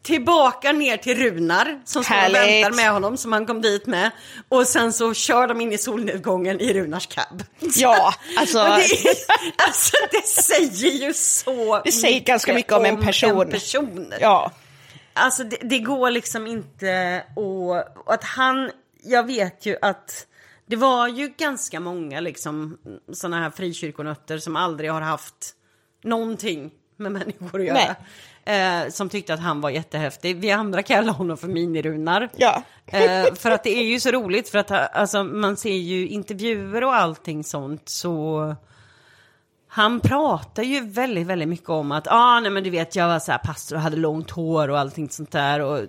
Tillbaka 0.04 0.72
ner 0.72 0.98
till 0.98 1.18
Runar 1.18 1.82
som 1.86 2.04
står 2.04 2.16
och 2.30 2.34
väntar 2.36 2.72
med 2.72 2.92
honom 2.92 3.18
som 3.18 3.32
han 3.34 3.46
kom 3.46 3.62
dit 3.62 3.86
med. 3.88 4.12
Och 4.50 4.68
sen 4.68 4.94
så 4.94 5.14
kör 5.14 5.48
de 5.48 5.62
in 5.62 5.72
i 5.74 5.78
solnedgången 5.78 6.60
i 6.62 6.74
Runars 6.74 7.08
cab. 7.08 7.44
Ja, 7.76 8.14
alltså- 8.38 8.58
det, 8.64 9.10
är, 9.10 9.16
alltså 9.68 9.98
det 10.12 10.28
säger 10.28 11.06
ju 11.06 11.14
så 11.14 11.82
Det 11.86 11.92
säger 11.92 12.20
ganska 12.20 12.54
mycket 12.54 12.74
om 12.74 12.86
en 12.86 13.02
person. 13.02 13.42
En 13.42 13.50
person. 13.52 14.14
Ja, 14.20 14.52
Alltså 15.14 15.44
det, 15.44 15.58
det 15.62 15.80
går 15.80 16.12
liksom 16.12 16.48
inte 16.48 17.24
och 17.36 17.78
att 18.14 18.24
han, 18.24 18.72
jag 19.04 19.26
vet 19.28 19.66
ju 19.66 19.78
att 19.82 20.28
det 20.66 20.76
var 20.76 21.08
ju 21.08 21.28
ganska 21.38 21.80
många 21.80 22.20
liksom 22.20 22.78
sådana 23.14 23.44
här 23.44 23.50
frikyrkonötter 23.50 24.38
som 24.38 24.56
aldrig 24.56 24.92
har 24.92 25.02
haft 25.02 25.56
någonting 26.04 26.72
med 26.98 27.12
människor 27.12 27.60
att 27.60 27.66
göra. 27.66 27.96
Eh, 28.46 28.90
som 28.90 29.10
tyckte 29.10 29.34
att 29.34 29.40
han 29.40 29.62
var 29.62 29.70
jättehäftig. 29.70 30.38
Vi 30.38 30.52
andra 30.52 30.84
kallar 30.84 31.14
honom 31.14 31.38
för 31.38 31.48
minirunar. 31.48 32.30
Ja. 32.36 32.64
Eh, 32.94 33.34
för 33.34 33.52
att 33.52 33.64
det 33.64 33.78
är 33.78 33.84
ju 33.84 34.00
så 34.00 34.12
roligt 34.12 34.50
för 34.50 34.58
att 34.58 34.72
alltså, 34.72 35.24
man 35.24 35.58
ser 35.58 35.74
ju 35.74 36.08
intervjuer 36.08 36.84
och 36.84 36.96
allting 36.96 37.44
sånt 37.44 37.90
så 37.90 38.56
han 39.74 40.00
pratar 40.00 40.64
ju 40.64 40.80
väldigt, 40.90 41.28
väldigt 41.28 41.48
mycket 41.50 41.70
om 41.70 41.92
att, 41.92 42.08
ah, 42.08 42.40
nej 42.40 42.52
men 42.52 42.64
du 42.64 42.70
vet, 42.70 42.96
jag 42.96 43.08
var 43.08 43.20
så 43.20 43.32
här 43.32 43.40
pastor 43.40 43.76
och 43.76 43.82
hade 43.82 43.98
långt 43.98 44.32
hår 44.32 44.68
och 44.68 44.80
allting 44.80 45.10
sånt 45.10 45.32
där 45.32 45.60
och 45.60 45.80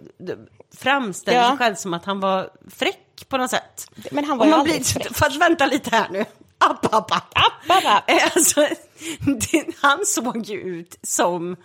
framställer 0.77 1.39
Ja. 1.39 1.49
sig 1.49 1.59
själv 1.59 1.75
som 1.75 1.95
att 1.95 2.05
han 2.05 2.21
var 2.21 2.51
fräck 2.71 3.29
på 3.29 3.37
något 3.37 3.51
sätt. 3.51 3.91
Men 4.13 4.25
han 4.25 4.39
var 4.39 4.45
Och 4.47 4.51
ju 4.51 4.55
aldrig 4.55 4.77
blir, 4.77 4.85
fräck. 4.85 5.09
Fast 5.17 5.37
vänta 5.41 5.67
lite 5.67 5.97
här 5.97 6.09
nu. 6.11 6.21
App, 6.59 6.85
app, 6.85 6.95
app. 6.95 7.13
App, 7.13 7.33
app, 7.69 7.85
app. 7.87 8.11
Eh, 8.11 8.17
Alltså, 8.37 8.61
det, 9.53 9.65
han 9.81 9.99
såg 10.07 10.47
ju 10.47 10.61
ut 10.61 10.99
som, 11.03 11.57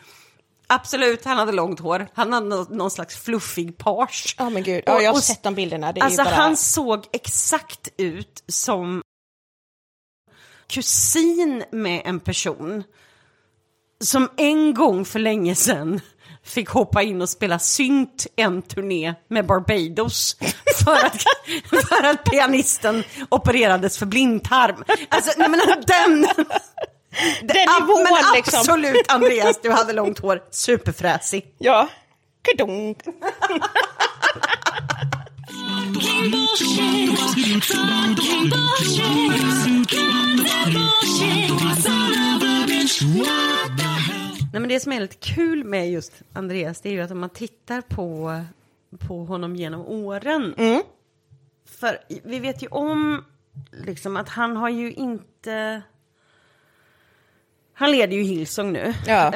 absolut, 0.67 1.25
han 1.25 1.37
hade 1.37 1.51
långt 1.51 1.79
hår, 1.79 2.07
han 2.13 2.33
hade 2.33 2.45
nå- 2.45 2.67
någon 2.69 2.91
slags 2.91 3.17
fluffig 3.17 3.77
page. 3.77 4.35
Ja, 4.39 4.49
men 4.49 4.63
gud. 4.63 4.83
Ja, 4.85 5.01
jag 5.01 5.13
har 5.13 5.19
sett 5.21 5.43
de 5.43 5.55
bilderna. 5.55 5.91
Det 5.93 5.99
är 6.01 6.05
alltså 6.05 6.23
bara... 6.23 6.35
han 6.35 6.57
såg 6.57 7.05
exakt 7.13 7.87
ut 7.97 8.43
som 8.47 9.01
kusin 10.69 11.63
med 11.71 12.01
en 12.05 12.19
person 12.19 12.83
som 14.03 14.29
en 14.37 14.73
gång 14.73 15.05
för 15.05 15.19
länge 15.19 15.55
sedan 15.55 16.01
fick 16.43 16.69
hoppa 16.69 17.01
in 17.03 17.21
och 17.21 17.29
spela 17.29 17.59
synt 17.59 18.27
en 18.35 18.61
turné 18.61 19.13
med 19.27 19.45
Barbados 19.45 20.37
för 20.83 21.05
att, 21.05 21.23
för 21.89 22.03
att 22.03 22.23
pianisten 22.23 23.03
opererades 23.29 23.97
för 23.97 24.05
blindtarm. 24.05 24.83
Alltså, 25.09 25.31
nej 25.37 25.49
men 25.49 25.59
den... 25.87 26.27
Den 27.41 27.67
ab- 27.67 27.81
nivån 27.81 28.03
men 28.03 28.33
liksom. 28.35 28.59
absolut 28.59 29.11
Andreas, 29.11 29.59
du 29.61 29.71
hade 29.71 29.93
långt 29.93 30.19
hår, 30.19 30.43
superfräsig. 30.51 31.45
Ja. 31.57 31.89
Kadunk. 32.41 32.97
Det 44.77 44.81
som 44.81 44.91
är 44.91 44.99
lite 44.99 45.15
kul 45.15 45.63
med 45.63 45.91
just 45.91 46.13
Andreas, 46.33 46.81
det 46.81 46.89
är 46.89 46.93
ju 46.93 47.01
att 47.01 47.11
om 47.11 47.19
man 47.19 47.29
tittar 47.29 47.81
på, 47.81 48.41
på 49.07 49.25
honom 49.25 49.55
genom 49.55 49.81
åren. 49.81 50.55
För 51.65 51.99
vi 52.23 52.39
vet 52.39 52.63
ju 52.63 52.67
om 52.67 53.25
liksom 53.71 54.17
att 54.17 54.29
han 54.29 54.57
har 54.57 54.69
ju 54.69 54.93
inte... 54.93 55.81
Han 57.73 57.91
leder 57.91 58.17
ju 58.17 58.23
Hillsong 58.23 58.73
nu. 58.73 58.93
Ja. 59.07 59.31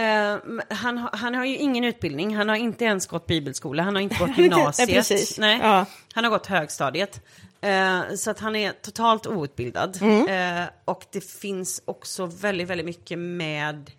Men 0.46 0.62
han, 0.70 0.98
han 0.98 1.36
har 1.36 1.46
ju 1.46 1.58
ingen 1.58 1.84
utbildning, 1.84 2.36
han 2.36 2.50
har 2.50 2.56
inte 2.56 2.86
ens 2.86 3.08
gått 3.08 3.28
bibelskola, 3.28 3.84
han 3.84 3.96
har 3.96 4.02
inte 4.02 4.16
gått 4.20 4.38
gymnasiet. 4.38 5.10
Nej. 5.10 5.58
Nej. 5.58 5.60
Ja. 5.64 5.86
Han 6.14 6.24
har 6.24 6.32
gått 6.32 6.46
högstadiet. 6.46 7.22
Eh, 7.62 8.02
så 8.16 8.32
att 8.32 8.40
han 8.40 8.56
är 8.56 8.72
totalt 8.72 9.28
outbildad. 9.28 9.98
Mm. 10.02 10.62
Eh, 10.62 10.70
och 10.86 11.06
det 11.12 11.22
finns 11.22 11.82
också 11.86 12.26
väldigt, 12.26 12.68
väldigt 12.68 12.86
mycket 12.86 13.20
med 13.20 13.92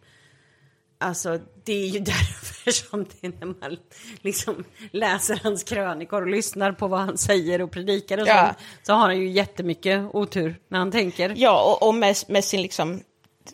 Alltså 1.02 1.38
det 1.64 1.72
är 1.72 1.86
ju 1.86 2.00
därför 2.00 2.70
som 2.70 3.06
det 3.20 3.28
när 3.40 3.46
man 3.46 3.76
liksom 4.22 4.64
läser 4.90 5.40
hans 5.42 5.64
krönikor 5.64 6.22
och 6.22 6.28
lyssnar 6.28 6.72
på 6.72 6.88
vad 6.88 7.00
han 7.00 7.18
säger 7.18 7.62
och 7.62 7.70
predikar 7.70 8.18
och 8.18 8.28
Ja. 8.28 8.46
sånt, 8.46 8.58
så 8.82 8.92
har 8.92 9.00
han 9.00 9.18
ju 9.18 9.28
jättemycket 9.30 10.04
otur 10.12 10.56
när 10.68 10.78
han 10.78 10.90
tänker. 10.92 11.34
Ja, 11.36 11.62
och, 11.62 11.88
och 11.88 11.94
med, 11.94 12.16
med, 12.28 12.44
sin, 12.44 12.62
liksom, 12.62 13.00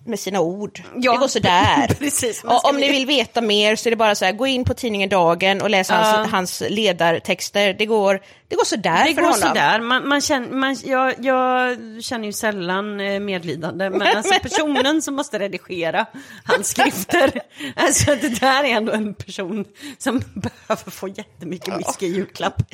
med 0.05 0.21
sina 0.21 0.41
ord. 0.41 0.83
Ja, 0.97 1.13
det 1.13 1.19
går 1.19 1.29
sådär. 1.29 1.87
precis. 1.99 2.45
Och 2.45 2.69
om 2.69 2.77
ni 2.77 2.91
vill 2.91 3.07
veta 3.07 3.41
mer 3.41 3.77
så 3.77 3.89
är 3.89 3.91
det 3.91 3.97
bara 3.97 4.15
så 4.15 4.25
här, 4.25 4.33
gå 4.33 4.47
in 4.47 4.65
på 4.65 4.75
tidningen 4.75 5.09
Dagen 5.09 5.63
och 5.63 5.71
läs 5.71 5.89
hans, 5.91 6.31
hans 6.33 6.63
ledartexter. 6.71 7.73
Det 7.79 7.87
går, 7.87 8.21
det 8.49 8.57
går 8.57 8.65
sådär 8.65 9.05
Det 9.05 9.15
för 9.15 9.23
går 9.23 9.29
honom. 9.29 9.49
sådär. 9.49 9.81
Man, 9.81 10.09
man 10.09 10.21
känner, 10.21 10.49
man, 10.49 10.77
jag, 10.85 11.15
jag 11.25 11.77
känner 12.05 12.27
ju 12.27 12.33
sällan 12.33 13.01
eh, 13.01 13.21
medlidande, 13.21 13.91
men 13.91 14.03
alltså 14.17 14.35
personen 14.43 15.03
som 15.03 15.15
måste 15.15 15.39
redigera 15.39 16.07
hans 16.45 16.69
skrifter, 16.69 17.41
alltså 17.77 18.15
det 18.15 18.41
där 18.41 18.65
är 18.65 18.69
ändå 18.77 18.93
en 18.93 19.15
person 19.15 19.65
som 19.99 20.23
behöver 20.35 20.91
få 20.91 21.09
jättemycket 21.09 21.79
whisky 21.79 22.07
i 22.07 22.15
julklapp. 22.15 22.63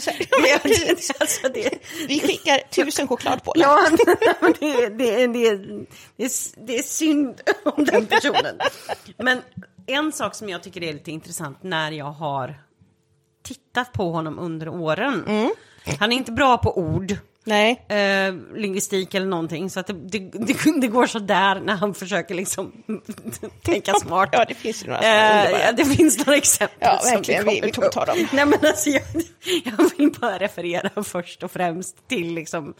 Alltså 1.20 1.48
det, 1.54 1.70
Vi 2.08 2.20
skickar 2.20 2.58
tusen 2.70 3.08
chokladpålar. 3.08 3.62
ja, 3.66 3.88
det, 4.60 4.88
det, 4.88 5.26
det, 5.26 5.56
det 6.66 6.78
är 6.78 6.82
synd 6.82 7.40
om 7.64 7.84
den 7.84 8.06
personen. 8.06 8.58
Men 9.18 9.42
en 9.86 10.12
sak 10.12 10.34
som 10.34 10.48
jag 10.48 10.62
tycker 10.62 10.82
är 10.82 10.92
lite 10.92 11.10
intressant 11.10 11.62
när 11.62 11.92
jag 11.92 12.10
har 12.12 12.54
tittat 13.44 13.92
på 13.92 14.10
honom 14.10 14.38
under 14.38 14.68
åren. 14.68 15.24
Mm. 15.26 15.50
Han 16.00 16.12
är 16.12 16.16
inte 16.16 16.32
bra 16.32 16.58
på 16.58 16.78
ord, 16.78 17.16
Nej. 17.44 17.84
eh, 17.88 18.34
lingvistik 18.56 19.14
eller 19.14 19.26
någonting. 19.26 19.70
Så 19.70 19.80
att 19.80 19.86
det, 19.86 19.92
det, 19.92 20.18
det, 20.46 20.80
det 20.80 20.88
går 20.88 21.06
så 21.06 21.18
där 21.18 21.60
när 21.60 21.74
han 21.76 21.94
försöker 21.94 22.34
liksom 22.34 22.72
tänka 23.62 23.94
smart. 23.94 24.28
Ja, 24.32 24.44
det 24.48 24.54
finns 24.54 24.82
ju 24.84 24.86
några 24.86 25.00
Eh, 25.00 25.50
ja, 25.50 25.72
det 25.72 25.84
finns 25.84 26.18
några 26.26 26.36
exempel. 26.36 26.76
Ja, 26.80 27.00
verkligen. 27.04 27.44
Vi- 27.44 27.54
vi 27.54 27.60
kommer 27.60 27.72
kommer 27.72 27.88
ta 27.88 28.04
dem. 28.04 28.26
Nej, 28.32 28.46
men 28.46 28.58
alltså, 28.62 28.90
jag, 28.90 29.02
jag 29.64 29.90
vill 29.98 30.12
bara 30.20 30.38
referera 30.38 31.02
först 31.04 31.42
och 31.42 31.50
främst 31.50 32.08
till 32.08 32.34
liksom 32.34 32.74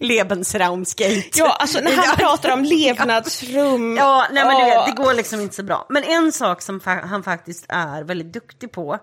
Lebensraumsgate. 0.00 1.30
Ja, 1.34 1.52
alltså 1.60 1.80
när 1.80 1.96
han 1.96 2.16
pratar 2.16 2.52
om 2.52 2.64
levnadsrum. 2.64 3.96
Ja, 3.96 4.26
nej 4.32 4.44
men 4.44 4.58
du 4.58 4.64
vet, 4.64 4.86
det 4.86 5.02
går 5.02 5.14
liksom 5.14 5.40
inte 5.40 5.54
så 5.54 5.62
bra. 5.62 5.86
Men 5.88 6.04
en 6.04 6.32
sak 6.32 6.62
som 6.62 6.80
fa- 6.80 7.06
han 7.06 7.22
faktiskt 7.22 7.64
är 7.68 8.02
väldigt 8.02 8.32
duktig 8.32 8.72
på, 8.72 8.98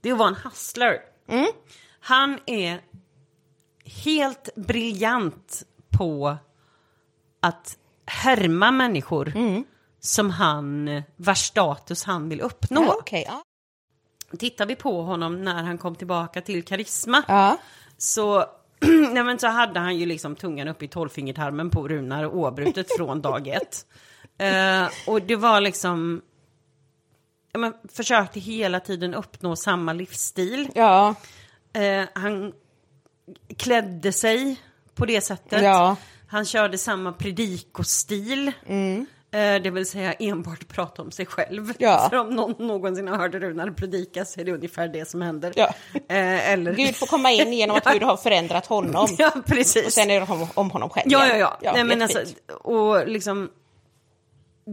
det 0.00 0.08
är 0.08 0.12
att 0.12 0.18
vara 0.18 0.28
en 0.28 0.36
hustler. 0.44 0.96
Mm. 1.28 1.46
Han 2.00 2.38
är 2.46 2.80
helt 3.84 4.48
briljant 4.56 5.62
på 5.98 6.36
att 7.42 7.76
härma 8.06 8.70
människor 8.70 9.32
Mm. 9.36 9.64
som 10.00 10.30
han, 10.30 11.02
vars 11.16 11.38
status 11.46 12.04
han 12.04 12.28
vill 12.28 12.40
uppnå. 12.40 12.82
Ja, 12.84 12.96
okej, 12.98 13.24
ja. 13.28 13.42
Tittar 14.38 14.66
vi 14.66 14.76
på 14.76 15.02
honom 15.02 15.44
när 15.44 15.62
han 15.62 15.78
kom 15.78 15.94
tillbaka 15.96 16.40
till 16.40 16.64
karisma 16.64 17.22
Ja. 17.28 17.56
så, 17.98 18.44
nej 19.12 19.24
men 19.24 19.38
så 19.38 19.46
hade 19.46 19.80
han 19.80 19.96
ju 19.96 20.06
liksom 20.06 20.36
tungan 20.36 20.68
upp 20.68 20.82
i 20.82 20.88
tolvfingertarmen 20.88 21.70
på 21.70 21.88
Runar 21.88 22.26
oavbrutet 22.26 22.86
från 22.96 23.22
dag 23.22 23.48
ett. 23.48 23.86
Eh, 24.38 24.88
och 25.06 25.22
det 25.22 25.36
var 25.36 25.60
liksom, 25.60 26.22
ja, 27.52 27.58
men, 27.58 27.74
försökte 27.92 28.40
hela 28.40 28.80
tiden 28.80 29.14
uppnå 29.14 29.56
samma 29.56 29.92
livsstil. 29.92 30.68
Ja. 30.74 31.14
Eh, 31.72 32.08
han 32.14 32.52
klädde 33.56 34.12
sig 34.12 34.60
på 34.94 35.06
det 35.06 35.20
sättet. 35.20 35.62
Ja. 35.62 35.96
Han 36.26 36.44
körde 36.44 36.78
samma 36.78 37.12
predikostil. 37.12 38.48
Eh, 38.48 39.02
det 39.30 39.70
vill 39.70 39.86
säga 39.86 40.12
enbart 40.12 40.68
prata 40.68 41.02
om 41.02 41.10
sig 41.10 41.26
själv. 41.26 41.72
Ja. 41.78 42.06
För 42.10 42.16
om 42.16 42.30
någon 42.30 42.66
någonsin 42.66 43.08
har 43.08 43.16
hört 43.16 43.34
Runar 43.34 43.70
predika 43.70 44.24
så 44.24 44.40
är 44.40 44.44
det 44.44 44.52
ungefär 44.52 44.88
det 44.88 45.08
som 45.08 45.22
händer. 45.22 45.52
Ja. 45.56 45.74
Eh, 45.92 46.50
eller... 46.50 46.74
Gud 46.74 46.96
får 46.96 47.06
komma 47.06 47.30
in 47.30 47.52
genom 47.52 47.76
att 47.76 47.84
Gud 47.92 48.02
har 48.02 48.16
förändrat 48.16 48.66
honom. 48.66 49.08
Ja, 49.18 49.32
precis. 49.46 49.86
Och 49.86 49.92
sen 49.92 50.10
är 50.10 50.20
det 50.20 50.32
om, 50.32 50.48
om 50.54 50.70
honom 50.70 50.90
själv. 50.90 51.06
Ja, 51.12 51.26
igen. 51.26 51.38
ja, 51.38 51.58
ja. 51.62 51.72
Nej, 51.72 51.84
men 51.84 52.02
alltså, 52.02 52.18
och 52.48 53.08
liksom, 53.08 53.50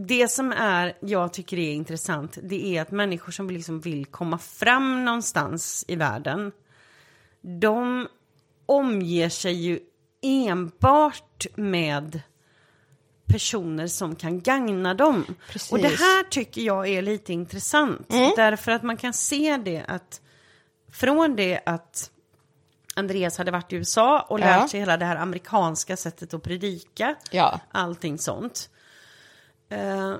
det 0.06 0.28
som 0.28 0.52
är, 0.52 0.96
jag 1.00 1.32
tycker 1.32 1.58
är 1.58 1.72
intressant, 1.72 2.38
det 2.42 2.76
är 2.76 2.82
att 2.82 2.90
människor 2.90 3.32
som 3.32 3.50
liksom 3.50 3.80
vill 3.80 4.06
komma 4.06 4.38
fram 4.38 5.04
någonstans 5.04 5.84
i 5.88 5.96
världen, 5.96 6.52
de 7.60 8.08
omger 8.66 9.28
sig 9.28 9.52
ju 9.52 9.78
enbart 10.22 11.46
med 11.54 12.20
personer 13.28 13.86
som 13.86 14.16
kan 14.16 14.40
gagna 14.40 14.94
dem. 14.94 15.24
Precis. 15.50 15.72
Och 15.72 15.78
det 15.78 15.88
här 15.88 16.22
tycker 16.30 16.60
jag 16.62 16.88
är 16.88 17.02
lite 17.02 17.32
intressant. 17.32 18.08
Därför 18.36 18.72
att 18.72 18.82
man 18.82 18.96
kan 18.96 19.12
se 19.12 19.56
det 19.64 19.84
att 19.88 20.20
från 20.92 21.36
det 21.36 21.60
att 21.66 22.10
Andreas 22.96 23.38
hade 23.38 23.50
varit 23.50 23.72
i 23.72 23.76
USA 23.76 24.20
och 24.20 24.40
Ja. 24.40 24.44
lärt 24.44 24.70
sig 24.70 24.80
hela 24.80 24.96
det 24.96 25.04
här 25.04 25.16
amerikanska 25.16 25.96
sättet 25.96 26.34
att 26.34 26.42
predika. 26.42 27.14
Ja. 27.30 27.60
Allting 27.72 28.18
sånt. 28.18 28.70
Eh, 29.70 30.14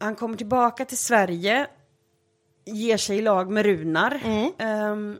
han 0.00 0.16
kommer 0.16 0.36
tillbaka 0.36 0.84
till 0.84 0.98
Sverige, 0.98 1.66
ger 2.64 2.96
sig 2.96 3.18
i 3.18 3.22
lag 3.22 3.50
med 3.50 3.64
Runar. 3.66 4.20
ehm, 4.58 5.18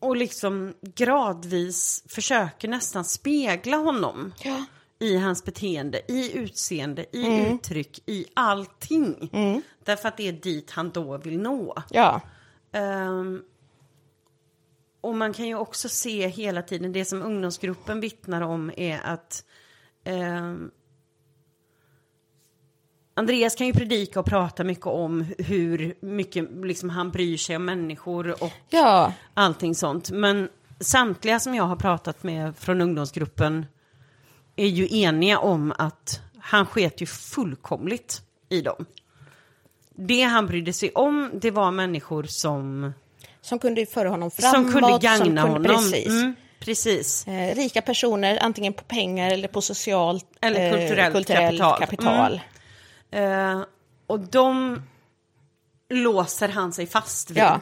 och 0.00 0.16
liksom 0.16 0.74
gradvis 0.82 2.04
försöker 2.08 2.68
nästan 2.68 3.04
spegla 3.04 3.76
honom. 3.76 4.34
Ja. 4.42 4.64
I 5.00 5.16
hans 5.18 5.44
beteende, 5.44 6.00
i 6.08 6.38
utseende, 6.38 7.06
i 7.12 7.50
uttryck, 7.52 8.02
i 8.06 8.26
allting. 8.34 9.30
Därför 9.84 10.08
att 10.08 10.16
det 10.16 10.28
är 10.28 10.32
dit 10.32 10.70
han 10.70 10.90
då 10.90 11.16
vill 11.18 11.38
nå. 11.38 11.82
Ja. 11.90 12.20
Ehm, 12.72 13.42
och 15.00 15.14
man 15.14 15.32
kan 15.32 15.46
ju 15.46 15.54
också 15.54 15.88
se 15.88 16.28
hela 16.28 16.62
tiden, 16.62 16.92
det 16.92 17.04
som 17.04 17.22
ungdomsgruppen 17.22 18.00
vittnar 18.00 18.40
om 18.40 18.72
är 18.76 19.00
att 19.04 19.44
ehm, 20.04 20.70
Andreas 23.14 23.54
kan 23.54 23.66
ju 23.66 23.72
predika 23.72 24.20
och 24.20 24.26
prata 24.26 24.64
mycket 24.64 24.86
om 24.86 25.26
hur 25.38 25.94
mycket 26.00 26.48
liksom, 26.62 26.90
han 26.90 27.10
bryr 27.10 27.36
sig 27.36 27.56
om 27.56 27.64
människor 27.64 28.42
och 28.42 28.52
Ja. 28.70 29.12
allting 29.34 29.74
sånt. 29.74 30.10
Men 30.10 30.48
samtliga 30.80 31.40
som 31.40 31.54
jag 31.54 31.64
har 31.64 31.76
pratat 31.76 32.22
med 32.22 32.56
från 32.56 32.80
ungdomsgruppen 32.80 33.66
är 34.58 34.66
ju 34.66 34.88
eniga 35.02 35.38
om 35.38 35.72
att 35.78 36.20
han 36.40 36.66
sket 36.66 37.00
ju 37.02 37.06
fullkomligt 37.06 38.22
i 38.48 38.60
dem. 38.60 38.86
Det 39.94 40.22
han 40.22 40.46
brydde 40.46 40.72
sig 40.72 40.90
om, 40.90 41.30
det 41.34 41.50
var 41.50 41.70
människor 41.70 42.22
som, 42.24 42.92
Som 43.40 43.58
kunde 43.58 43.86
föra 43.86 44.08
honom 44.08 44.30
framåt. 44.30 44.54
som 44.54 44.72
kunde 44.72 44.98
gagna 45.02 45.16
som 45.16 45.26
kunde, 45.26 45.40
honom. 45.40 45.64
Precis. 45.64 46.06
Mm, 46.06 46.34
precis. 46.60 47.26
Eh, 47.28 47.54
rika 47.54 47.82
personer, 47.82 48.38
antingen 48.42 48.72
på 48.72 48.84
pengar 48.84 49.30
eller 49.30 49.48
på 49.48 49.60
socialt 49.62 50.26
Eller 50.40 50.72
eh, 50.72 50.78
kulturellt 50.78 51.14
kulturellt 51.14 51.58
kapital. 51.60 51.80
kapital. 51.80 52.40
Eh, 53.10 53.62
och 54.06 54.20
de 54.20 54.82
låser 55.90 56.48
han 56.48 56.72
sig 56.72 56.86
fast 56.86 57.30
vid. 57.30 57.38
Ja. 57.38 57.60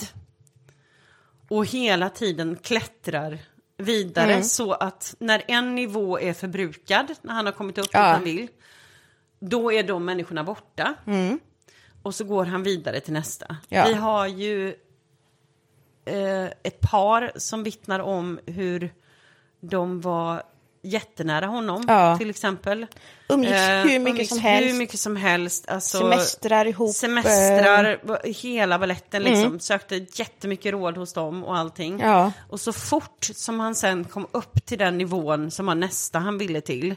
Och 1.48 1.66
hela 1.66 2.10
tiden 2.10 2.56
klättrar 2.62 3.38
vidare 3.76 4.32
Mm. 4.32 4.42
så 4.44 4.72
att 4.72 5.14
när 5.18 5.42
en 5.48 5.74
nivå 5.74 6.20
är 6.20 6.32
förbrukad, 6.32 7.06
när 7.22 7.34
han 7.34 7.46
har 7.46 7.52
kommit 7.52 7.78
upp 7.78 7.84
dit 7.84 7.90
Ja. 7.94 8.00
han 8.02 8.24
vill, 8.24 8.48
då 9.38 9.72
är 9.72 9.82
de 9.82 10.04
människorna 10.04 10.44
borta. 10.44 10.94
Och 12.02 12.14
så 12.14 12.24
går 12.24 12.44
han 12.44 12.62
vidare 12.62 13.00
till 13.00 13.12
nästa. 13.12 13.46
Mm. 13.46 13.58
Ja. 13.68 13.84
Vi 13.88 13.94
har 13.94 14.26
ju 14.26 14.68
eh, 16.04 16.44
ett 16.44 16.80
par 16.80 17.32
som 17.36 17.62
vittnar 17.62 18.00
om 18.00 18.40
hur 18.46 18.94
de 19.60 20.00
var 20.00 20.42
jättenära 20.86 21.46
honom, 21.46 21.84
Ja. 21.88 22.18
till 22.18 22.30
exempel. 22.30 22.86
Umgicks 23.28 23.52
Eh, 23.54 23.82
hur 23.82 23.98
mycket 23.98 24.10
umgicks 24.10 24.28
som 24.28 24.38
helst. 24.38 24.68
Hur 24.74 24.78
mycket 24.78 25.00
som 25.00 25.16
helst. 25.16 25.68
Alltså, 25.68 25.98
Semestrar 25.98 26.66
ihop. 26.66 26.94
Semestrar, 26.94 28.20
hela 28.42 28.78
balletten 28.78 29.22
liksom. 29.22 29.60
Sökte 29.60 29.96
jättemycket 30.12 30.72
råd 30.72 30.96
hos 30.96 31.12
dem 31.12 31.44
och 31.44 31.56
allting. 31.58 31.94
Mm. 31.94 32.06
Ja. 32.10 32.32
Och 32.48 32.60
så 32.60 32.72
fort 32.72 33.24
som 33.34 33.60
han 33.60 33.74
sen 33.74 34.04
kom 34.04 34.26
upp 34.32 34.66
till 34.66 34.78
den 34.78 34.98
nivån 34.98 35.50
som 35.50 35.66
var 35.66 35.74
nästa 35.74 36.18
han 36.18 36.38
ville 36.38 36.60
till. 36.60 36.94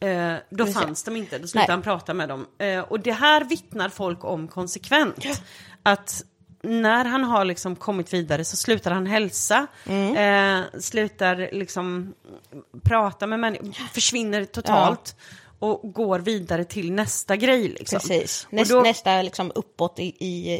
Eh, 0.00 0.34
då 0.50 0.66
fanns 0.66 1.02
de 1.04 1.16
inte, 1.16 1.38
då 1.38 1.46
slutade 1.46 1.66
Nej. 1.66 1.72
han 1.72 1.82
prata 1.82 2.14
med 2.14 2.28
dem. 2.28 2.46
Eh, 2.58 2.80
och 2.80 3.00
det 3.00 3.12
här 3.12 3.44
vittnar 3.44 3.88
folk 3.88 4.24
om 4.24 4.48
konsekvent. 4.48 5.24
Att 5.82 6.22
när 6.62 7.04
han 7.04 7.24
har 7.24 7.44
liksom 7.44 7.76
kommit 7.76 8.12
vidare 8.14 8.44
så 8.44 8.56
slutar 8.56 8.90
han 8.90 9.06
hälsa, 9.06 9.66
Mm. 9.86 10.16
eh, 10.64 10.80
slutar 10.80 11.48
liksom 11.52 12.14
prata 12.84 13.26
med 13.26 13.40
människor, 13.40 13.72
försvinner 13.94 14.44
totalt. 14.44 15.16
och 15.60 15.92
går 15.92 16.18
vidare 16.18 16.64
till 16.64 16.92
nästa 16.92 17.36
grej. 17.36 17.68
Liksom. 17.68 17.98
Precis. 18.00 18.44
Och 18.46 18.52
Näst, 18.52 18.70
då- 18.70 18.80
Nästa 18.80 19.22
liksom 19.22 19.52
uppåt 19.54 19.98
i, 19.98 20.14
i, 20.18 20.52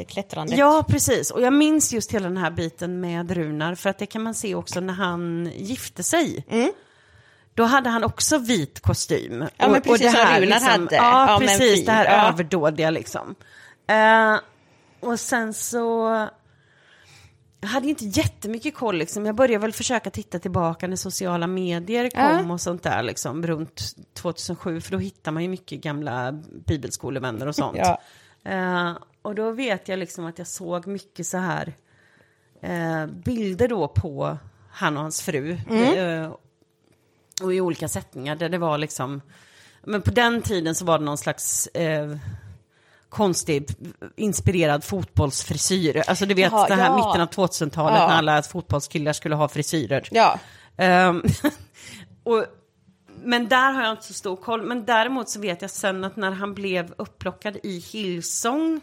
i 0.00 0.04
klättrandet. 0.08 0.58
Ja, 0.58 0.84
precis. 0.88 1.30
Och 1.30 1.42
jag 1.42 1.52
minns 1.52 1.92
just 1.92 2.12
hela 2.14 2.28
den 2.28 2.36
här 2.36 2.50
biten 2.50 3.00
med 3.00 3.30
Runar, 3.30 3.74
för 3.74 3.90
att 3.90 3.98
det 3.98 4.06
kan 4.06 4.22
man 4.22 4.34
se 4.34 4.54
också 4.54 4.80
när 4.80 4.94
han 4.94 5.50
gifte 5.56 6.02
sig. 6.02 6.44
Då 7.54 7.64
hade 7.64 7.90
han 7.90 8.04
också 8.04 8.38
vit 8.38 8.80
kostym. 8.80 9.32
Mm. 9.32 9.48
Ja, 9.56 9.68
men 9.68 9.82
precis 9.82 10.12
som 10.12 10.20
Runar 10.40 10.60
hade. 10.60 10.96
Ja, 10.96 11.30
Ja, 11.32 11.38
precis. 11.40 11.86
det 11.86 11.92
här 11.92 12.04
ja. 12.04 12.28
överdådiga 12.28 12.90
liksom. 12.90 13.34
Eh, 13.88 14.34
och 15.04 15.20
sen 15.20 15.54
så... 15.54 16.28
Jag 17.60 17.68
hade 17.68 17.88
inte 17.88 18.04
jättemycket 18.04 18.74
koll 18.74 18.96
liksom. 18.96 19.26
Jag 19.26 19.34
började 19.34 19.62
väl 19.62 19.72
försöka 19.72 20.10
titta 20.10 20.38
tillbaka 20.38 20.86
när 20.86 20.96
sociala 20.96 21.46
medier 21.46 22.10
kom 22.10 22.50
och 22.50 22.60
sånt 22.60 22.82
där 22.82 23.02
liksom 23.02 23.46
runt 23.46 23.82
2007. 24.14 24.80
För 24.80 24.92
då 24.92 24.98
hittar 24.98 25.32
man 25.32 25.42
ju 25.42 25.48
mycket 25.48 25.80
gamla 25.80 26.32
bibelskolevänner 26.66 27.46
och 27.46 27.54
sånt. 27.54 27.76
Ja. 27.82 28.00
Eh, 28.50 28.92
och 29.22 29.34
då 29.34 29.50
vet 29.50 29.88
jag 29.88 29.98
liksom 29.98 30.26
att 30.26 30.38
jag 30.38 30.46
såg 30.46 30.86
mycket 30.86 31.26
så 31.26 31.38
här 31.38 31.72
eh, 32.60 33.06
bilder 33.06 33.68
då 33.68 33.88
på 33.88 34.38
han 34.70 34.96
och 34.96 35.02
hans 35.02 35.22
fru. 35.22 35.58
Eh, 35.70 36.32
och 37.42 37.54
i 37.54 37.60
olika 37.60 37.88
sättningar 37.88 38.36
där 38.36 38.48
det 38.48 38.58
var 38.58 38.78
liksom, 38.78 39.20
men 39.82 40.02
på 40.02 40.10
den 40.10 40.42
tiden 40.42 40.74
så 40.74 40.84
var 40.84 40.98
det 40.98 41.04
någon 41.04 41.18
slags 41.18 41.68
konstig, 43.14 43.68
inspirerad 44.16 44.84
fotbollsfrisyr. 44.84 46.02
Alltså 46.06 46.26
du 46.26 46.34
vet 46.34 46.52
Jaha, 46.52 46.68
det 46.68 46.74
här 46.74 46.84
ja. 46.84 46.96
mitten 46.96 47.20
av 47.20 47.28
2000-talet 47.30 47.98
Ja. 47.98 48.06
när 48.06 48.14
alla 48.14 48.42
fotbollskillar 48.42 49.12
skulle 49.12 49.34
ha 49.34 49.48
frisyrer. 49.48 50.08
Ja. 50.10 50.38
Ehm, 50.76 51.22
och, 52.24 52.44
men 53.22 53.48
där 53.48 53.72
har 53.72 53.82
jag 53.82 53.92
inte 53.92 54.04
så 54.06 54.14
stor 54.14 54.36
koll. 54.36 54.62
Men 54.62 54.84
däremot 54.84 55.28
så 55.28 55.40
vet 55.40 55.62
jag 55.62 55.70
sen 55.70 56.04
att 56.04 56.16
när 56.16 56.30
han 56.30 56.54
blev 56.54 56.94
upplockad 56.98 57.56
i 57.62 57.78
Hillsong, 57.78 58.80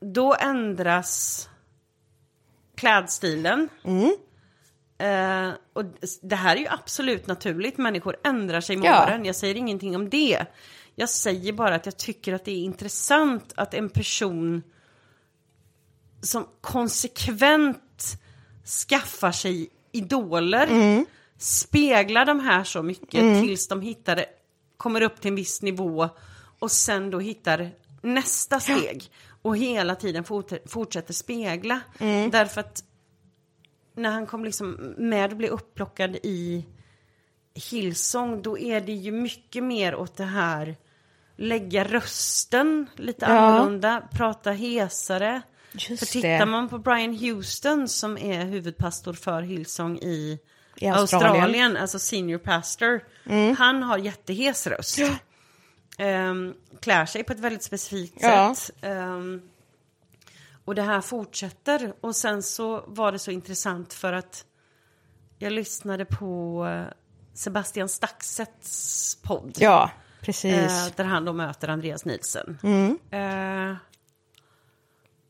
då 0.00 0.34
ändras 0.34 1.48
klädstilen. 2.76 3.68
Eh, 4.98 5.50
och 5.72 5.84
det 6.22 6.36
här 6.36 6.56
är 6.56 6.60
ju 6.60 6.66
absolut 6.68 7.26
naturligt, 7.26 7.78
människor 7.78 8.16
ändrar 8.24 8.60
sig 8.60 8.76
med 8.76 8.90
Ja. 8.90 9.04
åren. 9.04 9.24
Jag 9.24 9.36
säger 9.36 9.54
ingenting 9.54 9.96
om 9.96 10.08
det. 10.10 10.46
Jag 11.00 11.08
säger 11.08 11.52
bara 11.52 11.74
att 11.74 11.86
jag 11.86 11.96
tycker 11.96 12.32
att 12.32 12.44
det 12.44 12.50
är 12.52 12.64
intressant 12.64 13.52
att 13.56 13.74
en 13.74 13.88
person 13.88 14.62
som 16.22 16.46
konsekvent 16.60 18.16
skaffar 18.88 19.32
sig 19.32 19.70
idoler, 19.92 20.68
speglar 21.38 22.24
de 22.24 22.40
här 22.40 22.64
så 22.64 22.82
mycket 22.82 23.44
tills 23.44 23.68
de 23.68 23.80
hittar, 23.80 24.24
kommer 24.76 25.00
upp 25.00 25.20
till 25.20 25.28
en 25.28 25.34
viss 25.34 25.62
nivå 25.62 26.08
och 26.58 26.70
sen 26.70 27.10
då 27.10 27.18
hittar 27.18 27.70
nästa 28.02 28.60
steg 28.60 29.10
och 29.42 29.56
hela 29.56 29.94
tiden 29.94 30.24
fort, 30.24 30.52
fortsätter 30.66 31.14
spegla. 31.14 31.80
Därför 32.30 32.60
att 32.60 32.84
när 33.94 34.10
han 34.10 34.26
kom 34.26 34.44
liksom 34.44 34.94
med 34.98 35.30
och 35.30 35.36
blev 35.36 35.50
upplockad 35.50 36.16
i 36.22 36.66
Hillsong, 37.54 38.42
då 38.42 38.58
är 38.58 38.80
det 38.80 38.92
ju 38.92 39.12
mycket 39.12 39.64
mer 39.64 39.94
åt 39.94 40.16
det 40.16 40.24
här 40.24 40.76
lägga 41.40 41.84
rösten 41.84 42.86
lite 42.96 43.26
annorlunda, 43.26 44.02
prata 44.12 44.50
hesare. 44.50 45.42
Just 45.72 45.98
För 45.98 46.06
tittar 46.12 46.28
det. 46.38 46.46
man 46.46 46.68
på 46.68 46.78
Brian 46.78 47.16
Houston 47.18 47.88
som 47.88 48.18
är 48.18 48.44
huvudpastor 48.44 49.12
för 49.12 49.42
Hillsong 49.42 49.98
i, 49.98 50.38
I 50.76 50.86
Australien. 50.86 51.32
Australien. 51.32 51.76
alltså 51.76 51.98
senior 51.98 52.38
pastor, 52.38 53.00
han 53.58 53.82
har 53.82 53.98
jättehes 53.98 54.66
röst. 54.66 54.98
Ehm, 55.98 56.54
klär 56.80 57.06
sig 57.06 57.24
på 57.24 57.32
ett 57.32 57.38
väldigt 57.40 57.62
specifikt 57.62 58.16
Ja. 58.20 58.54
sätt. 58.54 58.76
Ehm, 58.82 59.42
och 60.64 60.74
det 60.74 60.82
här 60.82 61.00
fortsätter. 61.00 61.92
Och 62.00 62.16
sen 62.16 62.42
så 62.42 62.84
var 62.86 63.12
det 63.12 63.18
så 63.18 63.30
intressant 63.30 63.92
för 63.92 64.12
att 64.12 64.44
jag 65.38 65.52
lyssnade 65.52 66.04
på 66.04 66.66
eh, 66.66 66.92
Sebastian 67.34 67.88
Staxets 67.88 69.18
podd. 69.22 69.56
Ja, 69.58 69.90
precis. 70.20 70.52
Eh, 70.54 70.92
där 70.96 71.04
han 71.04 71.24
då 71.24 71.32
möter 71.32 71.68
Andreas 71.68 72.04
Nielsen. 72.04 72.58
Eh, 73.10 73.76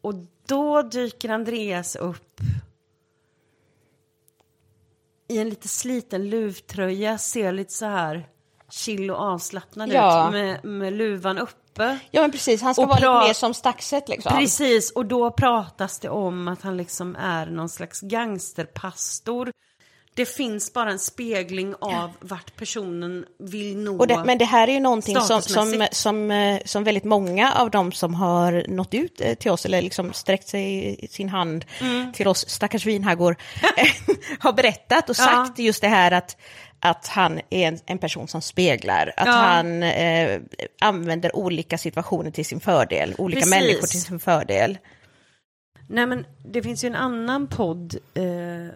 och 0.02 0.14
då 0.46 0.82
dyker 0.82 1.28
Andreas 1.28 1.96
upp 1.96 2.40
i 5.28 5.38
en 5.38 5.48
lite 5.48 5.68
sliten 5.68 6.30
luvtröja, 6.30 7.18
ser 7.18 7.52
lite 7.52 7.72
så 7.72 7.86
här 7.86 8.28
chill 8.70 9.10
och 9.10 9.16
avslappnad 9.20 9.88
Ja. 9.92 10.26
ut 10.28 10.32
med, 10.32 10.64
med 10.64 10.92
luvan 10.92 11.38
uppe. 11.38 11.98
ja, 12.10 12.20
men 12.20 12.30
precis. 12.32 12.62
Han 12.62 12.74
ska 12.74 12.82
och 12.82 12.88
vara 12.88 12.98
lite 13.20 13.28
mer 13.28 13.34
som 13.34 13.54
Staxet 13.54 14.08
liksom. 14.08 14.32
Precis, 14.38 14.90
och 14.90 15.06
då 15.06 15.30
pratas 15.30 15.98
det 15.98 16.08
om 16.08 16.48
att 16.48 16.62
han 16.62 16.76
liksom 16.76 17.16
är 17.16 17.46
någon 17.46 17.68
slags 17.68 18.00
gangsterpastor. 18.00 19.52
Det 20.14 20.26
finns 20.26 20.72
bara 20.72 20.90
en 20.90 20.98
spegling 20.98 21.74
av 21.80 22.10
vart 22.20 22.56
personen 22.56 23.24
vill 23.38 23.76
nå. 23.76 23.98
Och 23.98 24.06
det, 24.06 24.22
men 24.24 24.38
det 24.38 24.44
här 24.44 24.68
är 24.68 24.72
ju 24.72 24.80
någonting 24.80 25.20
som, 25.20 25.42
som, 25.42 25.86
som, 25.92 26.30
eh, 26.30 26.60
som 26.64 26.84
väldigt 26.84 27.04
många 27.04 27.52
av 27.52 27.70
dem 27.70 27.92
som 27.92 28.14
har 28.14 28.64
nått 28.68 28.94
ut 28.94 29.20
eh, 29.20 29.34
till 29.34 29.50
oss, 29.50 29.66
eller 29.66 29.82
liksom 29.82 30.12
sträckt 30.12 30.48
sig 30.48 30.94
i 31.04 31.08
sin 31.08 31.28
hand 31.28 31.64
Mm. 31.80 32.12
till 32.12 32.28
oss 32.28 32.48
stackars 32.48 32.86
vinhaggor, 32.86 33.36
eh, 33.76 34.14
har 34.38 34.52
berättat 34.52 35.10
och 35.10 35.16
sagt 35.16 35.58
just 35.58 35.80
det 35.80 35.88
här 35.88 36.12
att, 36.12 36.36
att 36.80 37.06
han 37.06 37.40
är 37.50 37.68
en, 37.68 37.78
en 37.86 37.98
person 37.98 38.28
som 38.28 38.42
speglar, 38.42 39.12
att 39.16 39.26
Ja. 39.26 39.32
han 39.32 39.82
eh, 39.82 40.40
använder 40.80 41.36
olika 41.36 41.78
situationer 41.78 42.30
till 42.30 42.44
sin 42.46 42.60
fördel, 42.60 43.14
olika 43.18 43.40
Precis. 43.40 43.50
människor 43.50 43.86
till 43.86 44.02
sin 44.02 44.20
fördel. 44.20 44.78
Nej 45.88 46.06
men 46.06 46.26
det 46.44 46.62
finns 46.62 46.84
ju 46.84 46.86
en 46.88 46.94
annan 46.96 47.46
podd, 47.46 47.94
eh, 48.14 48.74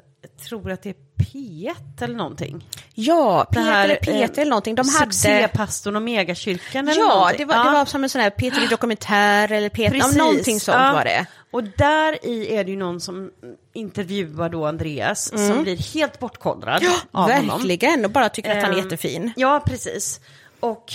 tror 0.49 0.71
att 0.71 0.83
det 0.83 0.89
är 0.89 0.95
P1 1.25 1.75
eller 2.01 2.15
någonting. 2.15 2.69
Ja, 2.95 3.47
Det 3.51 3.55
Peter 3.57 3.71
här, 3.71 3.85
eller 3.85 3.97
Peter 3.97 4.13
eh, 4.23 4.31
eller 4.43 4.51
någonting, 4.51 4.75
de 4.75 4.89
hade... 4.89 5.13
Succépastorn 5.13 5.97
och 5.97 6.03
megakyrkan 6.03 6.89
eller 6.89 7.01
Ja, 7.01 7.09
någonting. 7.09 7.39
det 7.39 7.45
var, 7.45 7.65
det 7.65 7.71
var 7.71 7.85
som 7.85 8.05
en 8.05 8.11
sån 8.11 8.21
här 8.21 8.31
Peter 8.31 8.65
i 8.65 8.67
dokumentär 8.71 9.53
eller 9.53 9.69
Peter, 9.69 9.97
ja, 9.97 10.11
någonting 10.17 10.61
sånt 10.61 10.79
ja. 10.79 10.93
var 10.93 11.05
det. 11.05 11.27
Och 11.51 11.65
där 11.65 12.27
i 12.27 12.55
är 12.57 12.65
det 12.65 12.71
ju 12.71 12.77
någon 12.77 13.01
som 13.01 13.31
intervjuar 13.73 14.49
då 14.49 14.67
Andreas 14.67 15.25
som 15.29 15.63
blir 15.63 15.95
helt 15.95 16.19
bortkollrad 16.19 16.83
av 17.11 17.31
honom. 17.31 17.47
Verkligen, 17.59 18.05
och 18.05 18.11
bara 18.11 18.29
tycker 18.29 18.51
att 18.57 18.63
han 18.63 18.73
är 18.73 18.79
Ehm, 18.79 18.85
jättefin. 18.85 19.33
Ja, 19.37 19.63
precis. 19.67 20.21
Och 20.61 20.93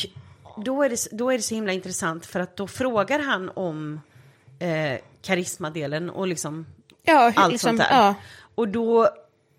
då 0.57 0.83
är, 0.83 0.89
det, 0.89 1.07
då 1.11 1.31
är 1.31 1.37
det 1.37 1.43
så 1.43 1.55
himla 1.55 1.73
intressant 1.73 2.25
för 2.25 2.39
att 2.39 2.55
då 2.57 2.67
frågar 2.67 3.19
han 3.19 3.51
om 3.55 4.01
eh, 4.59 4.99
karismadelen 5.21 6.09
och 6.09 6.27
liksom 6.27 6.65
Ja, 7.03 7.33
allt 7.35 7.51
liksom, 7.51 7.67
sånt 7.69 7.79
där. 7.89 7.97
ja. 7.97 8.15
Och 8.55 8.67
då 8.67 9.09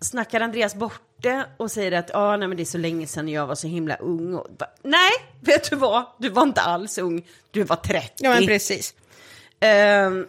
snackar 0.01 0.41
Andreas 0.41 0.75
bort 0.75 1.01
det 1.17 1.45
och 1.57 1.71
säger 1.71 1.91
att 1.91 2.15
ah, 2.15 2.37
nej, 2.37 2.47
men 2.47 2.57
det 2.57 2.63
är 2.63 2.65
så 2.65 2.77
länge 2.77 3.07
sedan 3.07 3.27
jag 3.27 3.47
var 3.47 3.55
så 3.55 3.67
himla 3.67 3.95
ung. 3.95 4.33
Och, 4.33 4.47
nej, 4.81 5.11
vet 5.39 5.69
du 5.69 5.75
vad? 5.75 6.05
Du 6.17 6.29
var 6.29 6.43
inte 6.43 6.61
alls 6.61 6.97
ung. 6.97 7.27
Du 7.51 7.63
var 7.63 7.75
30. 7.75 8.09
Ja, 8.17 8.29
men 8.29 8.45
precis. 8.45 8.93
Ehm, 9.59 10.27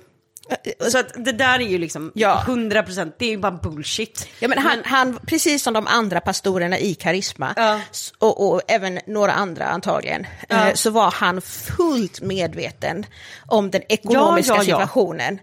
så 0.91 0.99
att 0.99 1.25
det 1.25 1.33
där 1.33 1.55
är 1.61 1.69
ju 1.69 1.79
liksom 1.79 2.13
Ja. 2.15 2.43
100 2.47 2.83
procent, 2.83 3.15
det 3.19 3.25
är 3.27 3.31
ju 3.31 3.39
bara 3.39 3.53
bullshit. 3.53 4.29
Ja, 4.39 4.49
men 4.49 4.59
han, 4.59 4.83
han, 4.85 5.19
precis 5.27 5.63
som 5.63 5.75
de 5.75 5.87
andra 5.87 6.21
pastorerna 6.21 6.79
i 6.79 6.95
Karisma, 6.95 7.53
Ja. 7.57 7.81
och, 8.19 8.53
och 8.53 8.61
även 8.69 9.01
några 9.07 9.33
andra 9.33 9.65
antagligen, 9.67 10.27
Ja. 10.49 10.69
eh, 10.69 10.75
så 10.75 10.91
var 10.91 11.11
han 11.11 11.41
fullt 11.43 12.21
medveten 12.21 13.07
om 13.47 13.71
den 13.71 13.83
ekonomiska 13.89 14.55
Ja, 14.55 14.63
situationen. 14.63 15.39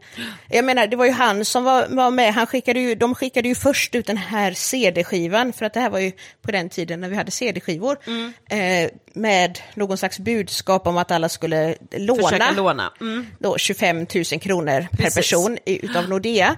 Jag 0.49 0.65
menar, 0.65 0.87
det 0.87 0.95
var 0.95 1.05
ju 1.05 1.11
han 1.11 1.45
som 1.45 1.63
var, 1.63 1.87
var 1.89 2.11
med, 2.11 2.33
han 2.33 2.47
skickade 2.47 2.79
ju, 2.79 2.95
de 2.95 3.15
skickade 3.15 3.47
ju 3.47 3.55
först 3.55 3.95
ut 3.95 4.05
den 4.07 4.17
här 4.17 4.51
CD-skivan, 4.53 5.53
för 5.53 5.65
att 5.65 5.73
det 5.73 5.79
här 5.79 5.89
var 5.89 5.99
ju 5.99 6.11
på 6.41 6.51
den 6.51 6.69
tiden 6.69 7.01
när 7.01 7.09
vi 7.09 7.15
hade 7.15 7.31
CD-skivor, 7.31 7.97
Mm. 8.07 8.33
eh, 8.49 8.91
med 9.13 9.59
någon 9.73 9.97
slags 9.97 10.19
budskap 10.19 10.87
om 10.87 10.97
att 10.97 11.11
alla 11.11 11.29
skulle 11.29 11.75
låna. 11.91 12.51
Låna. 12.51 12.93
Mm. 13.01 13.27
då 13.39 13.57
25 13.57 13.97
000 13.97 14.05
kronor 14.39 14.87
per 14.99 15.05
Precis. 15.05 15.15
person 15.31 15.57
i- 15.65 15.85
utav 15.85 16.09
Nordea. 16.09 16.55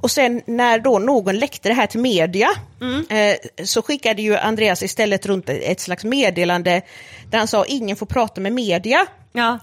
Och 0.00 0.10
sen 0.10 0.42
när 0.46 0.78
då 0.78 0.98
någon 0.98 1.38
läckte 1.38 1.68
det 1.68 1.74
här 1.74 1.86
till 1.86 2.00
media 2.00 2.48
Mm. 2.80 3.04
eh, 3.08 3.64
så 3.66 3.82
skickade 3.82 4.22
ju 4.22 4.36
Andreas 4.36 4.82
istället 4.82 5.26
runt 5.26 5.48
ett 5.48 5.80
slags 5.80 6.04
meddelande 6.04 6.82
där 7.30 7.38
han 7.38 7.48
sa 7.48 7.64
ingen 7.64 7.96
får 7.96 8.06
prata 8.06 8.40
med 8.40 8.52
media. 8.52 9.06
Ja. 9.32 9.58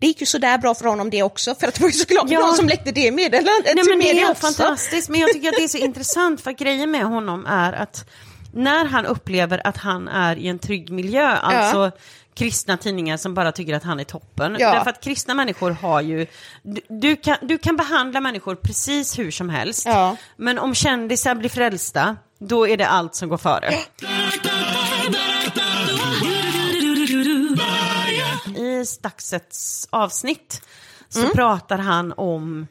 Det 0.00 0.06
gick 0.06 0.20
ju 0.20 0.26
sådär 0.26 0.58
bra 0.58 0.74
för 0.74 0.84
honom 0.84 1.10
det 1.10 1.22
också 1.22 1.54
för 1.54 1.68
att 1.68 1.74
det 1.74 1.80
var 1.80 1.88
ju 1.88 1.92
såklart 1.92 2.24
Ja. 2.28 2.38
någon 2.40 2.56
som 2.56 2.68
läckte 2.68 2.92
det 2.92 3.10
meddelandet 3.12 3.74
Nej, 3.74 3.84
till 3.84 3.88
men 3.88 3.98
det 3.98 4.20
är 4.20 4.30
också. 4.30 4.46
fantastiskt, 4.46 5.08
men 5.08 5.20
jag 5.20 5.32
tycker 5.32 5.48
att 5.48 5.54
det 5.56 5.64
är 5.64 5.68
så 5.68 5.78
intressant 5.88 6.40
för 6.40 6.52
grejen 6.52 6.90
med 6.90 7.04
honom 7.04 7.46
är 7.46 7.72
att 7.72 8.04
när 8.54 8.84
han 8.84 9.06
upplever 9.06 9.66
att 9.66 9.76
han 9.76 10.08
är 10.08 10.36
i 10.38 10.48
en 10.48 10.58
trygg 10.58 10.90
miljö, 10.90 11.26
alltså 11.36 11.90
kristna 12.40 12.76
tidningar 12.76 13.16
som 13.16 13.34
bara 13.34 13.52
tycker 13.52 13.74
att 13.74 13.82
han 13.82 14.00
är 14.00 14.04
toppen. 14.04 14.56
Ja. 14.58 14.74
Därför 14.74 14.90
att 14.90 15.00
kristna 15.04 15.34
människor 15.34 15.70
har 15.70 16.00
ju, 16.00 16.26
du, 16.62 16.80
du, 16.88 17.16
kan, 17.16 17.36
du 17.42 17.58
kan 17.58 17.76
behandla 17.76 18.20
människor 18.20 18.54
precis 18.54 19.18
hur 19.18 19.30
som 19.30 19.48
helst, 19.48 19.86
Ja. 19.86 20.16
men 20.36 20.58
om 20.58 20.74
kändisar 20.74 21.34
blir 21.34 21.48
frälsta, 21.50 22.16
då 22.38 22.68
är 22.68 22.76
det 22.76 22.86
allt 22.88 23.14
som 23.14 23.28
går 23.28 23.36
före. 23.38 23.74
I 28.56 28.86
Staxets 28.86 29.88
avsnitt 29.90 30.62
så 31.08 31.28
pratar 31.28 31.78
han 31.78 32.12
om 32.16 32.66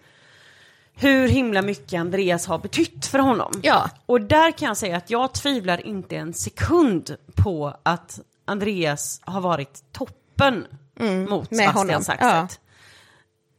hur 0.95 1.27
himla 1.27 1.61
mycket 1.61 1.99
Andreas 1.99 2.45
har 2.47 2.57
betytt 2.57 3.05
för 3.05 3.19
honom. 3.19 3.51
Ja. 3.63 3.89
Och 4.05 4.21
där 4.21 4.51
kan 4.51 4.67
jag 4.67 4.77
säga 4.77 4.97
att 4.97 5.09
jag 5.09 5.33
tvivlar 5.33 5.87
inte 5.87 6.15
en 6.15 6.33
sekund 6.33 7.15
på 7.35 7.77
att 7.83 8.19
Andreas 8.49 9.21
har 9.23 9.41
varit 9.41 9.83
toppen 9.91 10.55
mot 10.57 10.69
Mm, 10.99 11.23
med 11.29 11.47
Sebastian 11.47 11.75
honom. 11.75 12.03
Saxet. 12.03 12.59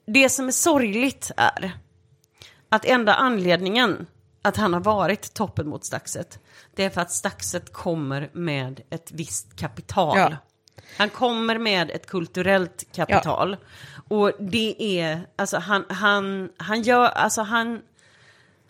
Det 0.07 0.29
som 0.29 0.49
är 0.49 0.53
sorgligt 0.53 1.31
är 1.37 1.73
att 2.69 2.85
enda 2.85 3.15
anledningen 3.15 4.07
att 4.43 4.57
han 4.57 4.73
har 4.73 4.81
varit 4.81 5.35
toppen 5.35 5.69
mot 5.69 5.85
Staxet, 5.85 6.39
det 6.75 6.85
är 6.85 6.91
för 6.91 7.01
att 7.01 7.13
Staxet 7.13 7.73
kommer 7.73 8.31
med 8.33 8.81
ett 8.91 9.13
visst 9.13 9.57
kapital. 9.57 10.19
Ja. 10.19 10.37
Han 10.97 11.11
kommer 11.11 11.59
med 11.59 11.91
ett 11.91 12.07
kulturellt 12.07 12.87
kapital. 12.93 13.57
Och 14.09 14.33
det 14.39 15.01
är, 15.01 15.21
alltså 15.37 15.59
han, 15.59 15.85
han, 15.89 16.51
han 16.57 16.83
gör, 16.83 17.05
alltså 17.05 17.43
han, 17.43 17.83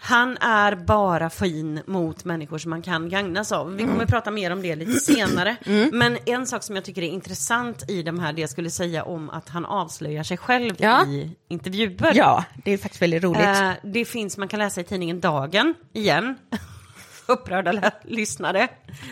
han 0.03 0.37
är 0.41 0.75
bara 0.75 1.31
fin 1.31 1.83
mot 1.87 2.25
människor 2.25 2.59
som 2.59 2.71
man 2.71 2.83
kan 2.83 3.09
gagnas 3.09 3.53
av. 3.53 3.75
Vi 3.75 3.83
kommer 3.85 4.05
att 4.05 4.11
prata 4.11 4.31
mer 4.31 4.51
om 4.51 4.63
det 4.63 4.77
lite 4.77 5.01
senare. 5.01 5.57
Men 5.93 6.19
en 6.27 6.47
sak 6.47 6.63
som 6.63 6.75
jag 6.77 6.85
tycker 6.85 7.03
är 7.03 7.07
intressant 7.09 7.91
i 7.91 8.03
de 8.03 8.19
här, 8.19 8.33
det 8.33 8.41
jag 8.41 8.51
skulle 8.51 8.71
säga 8.71 9.05
om 9.05 9.31
att 9.31 9.49
han 9.49 9.65
avslöjar 9.67 10.23
sig 10.23 10.37
själv 10.37 10.75
Ja. 10.79 11.07
i 11.07 11.37
intervjuer. 11.49 12.13
Ja, 12.15 12.45
det 12.65 12.71
är 12.73 12.79
faktiskt 12.79 13.03
väldigt 13.03 13.23
roligt. 13.23 13.41
Eh, 13.41 13.71
det 13.83 14.05
finns, 14.05 14.37
man 14.37 14.49
kan 14.49 14.59
läsa 14.59 14.81
i 14.81 14.85
tidningen 14.85 15.21
Dagen, 15.21 15.75
igen. 15.93 16.39
Upprörda 17.27 17.91
lyssnare. 18.05 18.69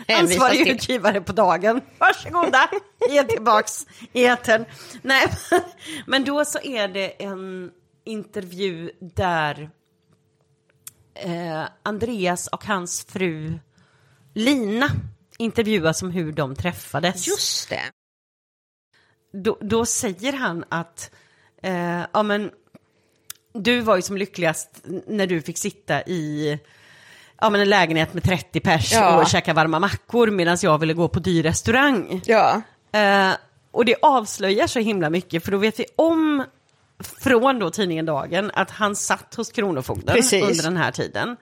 Ansvarig 0.07 0.67
utgivare 0.67 1.21
på 1.21 1.31
Dagen. 1.33 1.81
Varsågoda, 1.97 2.69
ge 3.09 3.23
tillbaks 3.23 3.85
i 4.13 4.25
etern. 4.25 4.65
Nej, 5.01 5.27
men 6.07 6.23
då 6.23 6.45
så 6.45 6.59
är 6.63 6.87
det 6.87 7.23
en 7.23 7.71
intervju 8.05 8.91
där 9.15 9.69
eh, 11.19 11.63
Andreas 11.83 12.47
och 12.47 12.65
hans 12.65 13.05
fru 13.05 13.59
Lina 14.33 14.89
intervjuas 15.37 16.01
om 16.03 16.11
hur 16.11 16.31
de 16.31 16.55
träffades 16.55 17.27
Just 17.27 17.69
det. 17.69 17.81
då, 19.33 19.57
då 19.61 19.85
säger 19.85 20.33
han 20.33 20.63
att, 20.69 21.11
eh, 21.63 22.01
ja 22.13 22.23
men, 22.23 22.51
du 23.53 23.79
var 23.79 23.95
ju 23.95 24.01
som 24.01 24.17
lyckligast 24.17 24.81
när 25.07 25.27
du 25.27 25.41
fick 25.41 25.57
sitta 25.57 26.01
i 26.03 26.59
ja, 27.41 27.49
men 27.49 27.61
en 27.61 27.69
lägenhet 27.69 28.13
med 28.13 28.23
30 28.23 28.59
pers 28.59 28.93
Ja. 28.93 29.21
och 29.21 29.27
käka 29.27 29.53
varma 29.53 29.79
mackor 29.79 30.27
medan 30.31 30.57
jag 30.61 30.77
ville 30.77 30.93
gå 30.93 31.07
på 31.07 31.19
dyr 31.19 31.43
restaurang. 31.43 32.21
Ja. 32.25 32.61
Eh, 32.91 33.31
och 33.71 33.85
det 33.85 33.95
avslöjar 34.01 34.67
så 34.67 34.79
himla 34.79 35.09
mycket 35.09 35.43
för 35.43 35.51
då 35.51 35.57
vet 35.57 35.79
vi 35.79 35.85
om 35.95 36.43
från 37.19 37.59
då 37.59 37.69
tidningen 37.69 38.05
Dagen 38.05 38.51
att 38.53 38.71
han 38.71 38.95
satt 38.95 39.35
hos 39.35 39.51
Kronofogden 39.51 40.15
Precis. 40.15 40.43
under 40.43 40.63
den 40.63 40.77
här 40.77 40.91
tiden. 40.91 41.37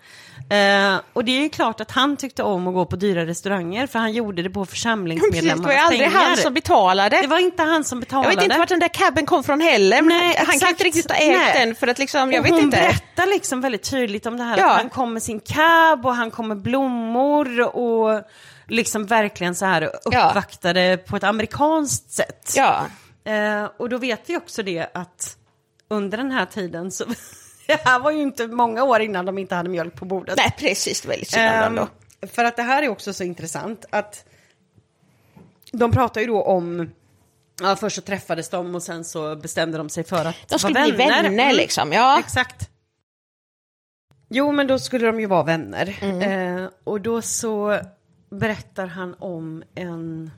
Eh, 0.49 0.99
och 1.13 1.25
det 1.25 1.31
är 1.37 1.41
ju 1.41 1.49
klart 1.49 1.81
att 1.81 1.91
han 1.91 2.17
tyckte 2.17 2.43
om 2.43 2.67
att 2.67 2.73
gå 2.73 2.85
på 2.85 2.95
dyra 2.95 3.25
restauranger 3.25 3.87
för 3.87 3.99
han 3.99 4.11
gjorde 4.13 4.41
det 4.41 4.49
på 4.49 4.65
Precis, 4.65 4.71
det 4.71 4.75
församlingsmedlemmarnas 4.75 5.65
var 5.65 5.71
ju 5.71 5.77
aldrig 5.77 6.01
pengar. 6.01 6.25
han 6.25 6.37
som 6.37 6.53
betalade. 6.53 7.21
Det 7.21 7.27
var 7.27 7.39
inte 7.39 7.63
han 7.63 7.83
som 7.83 7.97
jag 7.97 8.03
betalade. 8.05 8.35
vet 8.35 8.43
inte 8.43 8.57
vart 8.57 8.69
den 8.69 8.79
där 8.79 8.87
cabben 8.87 9.25
kom 9.25 9.43
från 9.43 9.61
heller. 9.61 10.01
Nej, 10.01 10.35
han 10.47 10.59
kan 10.59 10.69
inte 10.69 10.83
riktigt 10.83 11.11
ha 11.11 11.17
ägt 11.17 11.53
den 11.53 11.75
för 11.75 11.87
att 11.87 11.99
liksom, 11.99 12.31
jag 12.31 12.39
och 12.39 12.45
vet 12.45 12.51
hon 12.53 12.61
inte. 12.61 12.77
berättar 12.77 13.27
liksom 13.27 13.61
väldigt 13.61 13.89
tydligt 13.89 14.25
om 14.25 14.37
det 14.37 14.43
här. 14.43 14.57
Ja. 14.57 14.71
Att 14.71 14.77
han 14.81 14.89
kom 14.89 15.13
med 15.13 15.23
sin 15.23 15.39
cab 15.39 16.05
och 16.05 16.15
han 16.15 16.31
kom 16.31 16.47
med 16.47 16.57
blommor 16.61 17.75
och 17.75 18.21
liksom 18.67 19.05
verkligen 19.05 19.55
så 19.55 19.65
här 19.65 19.81
Ja. 19.81 20.27
uppvaktade 20.29 20.97
på 20.97 21.15
ett 21.17 21.23
amerikanskt 21.23 22.11
sätt. 22.11 22.53
Ja. 22.55 22.85
Eh, 23.31 23.69
och 23.77 23.89
då 23.89 23.97
vet 23.97 24.21
vi 24.25 24.37
också 24.37 24.63
det 24.63 24.87
att 24.93 25.37
under 25.87 26.17
den 26.17 26.31
här 26.31 26.45
tiden 26.45 26.91
så, 26.91 27.05
det 27.67 27.81
här 27.85 27.99
var 27.99 28.11
ju 28.11 28.21
inte 28.21 28.47
många 28.47 28.83
år 28.83 28.99
innan 28.99 29.25
de 29.25 29.37
inte 29.37 29.55
hade 29.55 29.69
mjölk 29.69 29.95
på 29.95 30.05
bordet. 30.05 30.37
Nej, 30.37 30.55
precis. 30.57 31.01
Det 31.01 31.07
var 31.07 31.13
väldigt 31.13 31.29
synd 31.29 31.45
Ehm, 31.45 31.79
för 32.33 32.45
att 32.45 32.55
det 32.55 32.63
här 32.63 32.83
är 32.83 32.89
också 32.89 33.13
så 33.13 33.23
intressant 33.23 33.85
att 33.89 34.25
de 35.71 35.91
pratar 35.91 36.21
ju 36.21 36.27
då 36.27 36.43
om 36.43 36.89
Ja, 37.61 37.75
först 37.75 37.95
så 37.95 38.01
träffades 38.01 38.49
de 38.49 38.75
och 38.75 38.83
sen 38.83 39.05
så 39.05 39.35
bestämde 39.35 39.77
de 39.77 39.89
sig 39.89 40.03
för 40.03 40.25
att 40.25 40.35
De 40.49 40.59
skulle 40.59 40.79
vara 40.79 40.87
bli 40.87 40.97
vänner, 40.97 41.53
liksom, 41.53 41.93
ja. 41.93 42.19
Exakt. 42.19 42.69
Jo, 44.29 44.51
men 44.51 44.67
då 44.67 44.79
skulle 44.79 45.05
de 45.07 45.19
ju 45.19 45.25
vara 45.25 45.43
vänner. 45.43 45.97
Mm. 46.01 46.21
Eh, 46.21 46.69
och 46.83 47.01
då 47.01 47.21
så 47.21 47.79
berättar 48.29 48.87
han 48.87 49.15
om 49.19 49.63
en, 49.75 50.31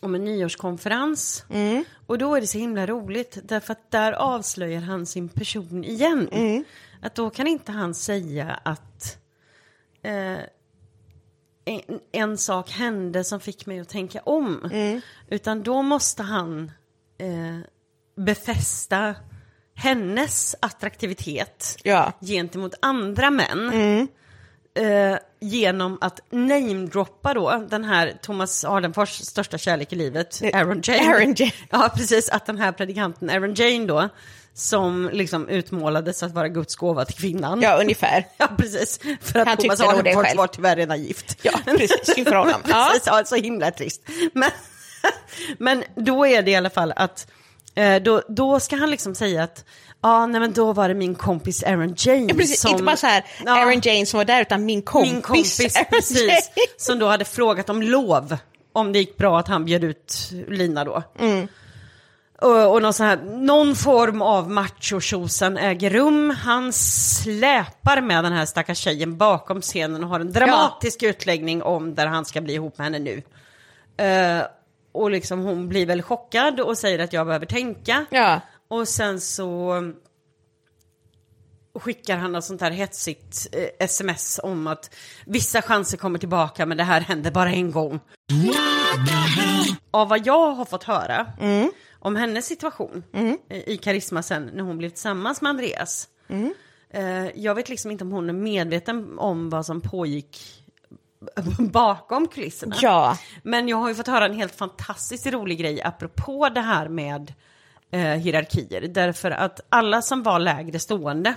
om 0.00 0.14
en 0.14 0.24
nyårskonferens. 0.24 1.44
Mm. 1.50 1.84
Och 2.06 2.18
då 2.18 2.34
är 2.34 2.40
det 2.40 2.46
så 2.46 2.58
himla 2.58 2.86
roligt, 2.86 3.38
därför 3.42 3.72
att 3.72 3.90
där 3.90 4.12
avslöjar 4.12 4.80
han 4.80 5.06
sin 5.06 5.28
person 5.28 5.84
igen. 5.84 6.28
Mm. 6.32 6.64
Att 7.02 7.14
då 7.14 7.30
kan 7.30 7.46
inte 7.46 7.72
han 7.72 7.94
säga 7.94 8.60
att 8.62 9.18
eh, 10.02 10.38
en, 11.64 12.00
en 12.12 12.38
sak 12.38 12.70
hände 12.70 13.24
som 13.24 13.40
fick 13.40 13.66
mig 13.66 13.80
att 13.80 13.88
tänka 13.88 14.20
om. 14.20 14.70
Mm. 14.72 15.00
Utan 15.28 15.62
då 15.62 15.82
måste 15.82 16.22
han 16.22 16.72
eh, 17.18 17.58
befästa 18.16 19.14
hennes 19.74 20.56
attraktivitet 20.60 21.76
Ja. 21.82 22.12
gentemot 22.20 22.74
andra 22.82 23.30
män. 23.30 24.08
Eh, 24.74 25.18
genom 25.40 25.98
att 26.00 26.20
namedroppa 26.30 27.34
då 27.34 27.66
den 27.70 27.84
här 27.84 28.18
Thomas 28.22 28.64
Ardenfors 28.64 29.10
största 29.10 29.58
kärlek 29.58 29.92
i 29.92 29.96
livet, 29.96 30.40
Aaron 30.54 30.80
Jane. 30.84 31.14
Aaron 31.14 31.34
Jane. 31.36 31.52
Ja, 31.70 31.90
precis. 31.96 32.28
Att 32.28 32.46
den 32.46 32.58
här 32.58 32.72
predikanten 32.72 33.30
Aaron 33.30 33.54
Jane 33.54 33.86
då, 33.86 34.08
som 34.54 35.10
liksom 35.12 35.48
utmålades 35.48 36.22
att 36.22 36.32
vara 36.32 36.48
Guds 36.48 36.76
gåva 36.76 37.04
till 37.04 37.14
kvinnan. 37.16 37.62
ja, 37.62 37.80
ungefär. 37.80 38.26
Ja, 38.36 38.48
precis. 38.58 39.00
För 39.20 39.38
att 39.38 39.48
Han 39.48 39.56
Thomas 39.56 39.80
Ardenfors 39.80 40.34
var 40.34 40.46
tyvärr 40.46 40.76
redan 40.76 41.02
gift. 41.02 41.38
Ja, 41.42 41.52
precis. 41.64 42.14
Synd 42.14 42.28
för 42.28 42.36
honom. 42.36 42.60
Ja. 42.68 42.88
precis, 42.92 43.06
ja, 43.06 43.24
så 43.24 43.36
himla 43.36 43.70
trist. 43.70 44.02
Men, 44.32 44.50
men 45.58 45.84
då 45.94 46.26
är 46.26 46.42
det 46.42 46.50
i 46.50 46.56
alla 46.56 46.70
fall 46.70 46.92
att 46.96 47.26
eh, 47.30 47.34
då, 48.02 48.22
då 48.28 48.60
ska 48.60 48.76
han 48.76 48.90
liksom 48.90 49.14
säga 49.14 49.42
att 49.42 49.64
ja, 50.02 50.26
nej 50.26 50.40
men 50.40 50.52
då 50.52 50.72
var 50.72 50.88
det 50.88 50.94
min 50.94 51.14
kompis 51.14 51.62
Aaron 51.62 51.94
James 51.98 52.28
Ja, 52.28 52.34
precis. 52.34 52.60
som... 52.60 52.70
Inte 52.70 52.82
bara 52.82 52.96
så 52.96 53.06
här, 53.06 53.24
Ja. 53.44 53.58
Aaron 53.58 53.80
Jane 53.82 54.06
som 54.06 54.18
var 54.18 54.24
där, 54.24 54.40
utan 54.42 54.64
min 54.64 54.82
kompis. 54.82 55.12
Min 55.12 55.22
kompis, 55.22 55.76
Aaron 55.76 55.86
precis. 55.90 56.20
Jane. 56.22 56.40
Som 56.76 56.98
då 56.98 57.06
hade 57.06 57.24
frågat 57.24 57.70
om 57.70 57.82
lov. 57.82 58.36
Om 58.72 58.92
det 58.92 58.98
gick 58.98 59.16
bra 59.16 59.38
att 59.38 59.48
han 59.48 59.64
bjöd 59.64 59.84
ut 59.84 60.30
Lina 60.48 60.84
då. 60.84 61.02
Mm. 61.18 61.48
Och, 62.40 62.72
och 62.72 62.82
någon, 62.82 62.92
här, 62.98 63.16
någon 63.24 63.76
form 63.76 64.22
av 64.22 64.50
machotjosan 64.50 65.56
äger 65.56 65.90
rum. 65.90 66.30
Han 66.30 66.72
släpar 66.72 68.00
med 68.00 68.24
den 68.24 68.32
här 68.32 68.46
stackars 68.46 68.78
tjejen 68.78 69.16
bakom 69.16 69.60
scenen 69.60 70.04
och 70.04 70.10
har 70.10 70.20
en 70.20 70.32
dramatisk 70.32 71.02
utläggning 71.02 71.62
om 71.62 71.94
där 71.94 72.06
han 72.06 72.24
ska 72.24 72.40
bli 72.40 72.54
ihop 72.54 72.78
med 72.78 72.84
henne 72.84 72.98
nu. 72.98 73.22
Eh, 74.04 74.42
och 74.92 75.10
liksom 75.10 75.40
hon 75.40 75.68
blir 75.68 75.86
väl 75.86 76.02
chockad 76.02 76.60
och 76.60 76.78
säger 76.78 76.98
att 76.98 77.12
jag 77.12 77.26
behöver 77.26 77.46
tänka. 77.46 78.06
Ja. 78.10 78.40
Och 78.68 78.88
sen 78.88 79.20
så 79.20 79.82
skickar 81.74 82.16
han 82.16 82.32
något 82.32 82.44
sånt 82.44 82.60
här 82.60 82.70
hetsigt 82.70 83.48
eh, 83.52 83.84
sms 83.84 84.40
om 84.42 84.66
att 84.66 84.94
vissa 85.26 85.62
chanser 85.62 85.96
kommer 85.96 86.18
tillbaka 86.18 86.66
men 86.66 86.76
det 86.76 86.84
här 86.84 87.00
händer 87.00 87.30
bara 87.30 87.52
en 87.52 87.70
gång. 87.70 88.00
Av 89.90 90.08
vad 90.08 90.26
jag 90.26 90.50
har 90.50 90.64
fått 90.64 90.84
höra 90.84 91.26
om 91.98 92.16
hennes 92.16 92.46
situation 92.46 93.04
eh, 93.48 93.68
i 93.68 93.76
Karisma 93.76 94.22
sen 94.22 94.50
när 94.54 94.62
hon 94.62 94.78
blev 94.78 94.88
tillsammans 94.88 95.42
med 95.42 95.50
Andreas. 95.50 96.08
Eh, 96.90 97.26
jag 97.34 97.54
vet 97.54 97.68
liksom 97.68 97.90
inte 97.90 98.04
om 98.04 98.12
hon 98.12 98.28
är 98.28 98.32
medveten 98.32 99.18
om 99.18 99.50
vad 99.50 99.66
som 99.66 99.80
pågick 99.80 100.57
bakom 101.58 102.28
kulisserna. 102.28 102.76
Ja. 102.80 103.18
Men 103.42 103.68
jag 103.68 103.76
har 103.76 103.88
ju 103.88 103.94
fått 103.94 104.06
höra 104.06 104.24
en 104.24 104.34
helt 104.34 104.54
fantastiskt 104.54 105.26
rolig 105.26 105.58
grej 105.58 105.82
apropå 105.82 106.48
det 106.48 106.60
här 106.60 106.88
med 106.88 107.32
eh, 107.90 108.00
hierarkier. 108.00 108.80
Därför 108.88 109.30
att 109.30 109.60
alla 109.68 110.02
som 110.02 110.22
var 110.22 110.38
lägre 110.38 110.78
stående, 110.78 111.34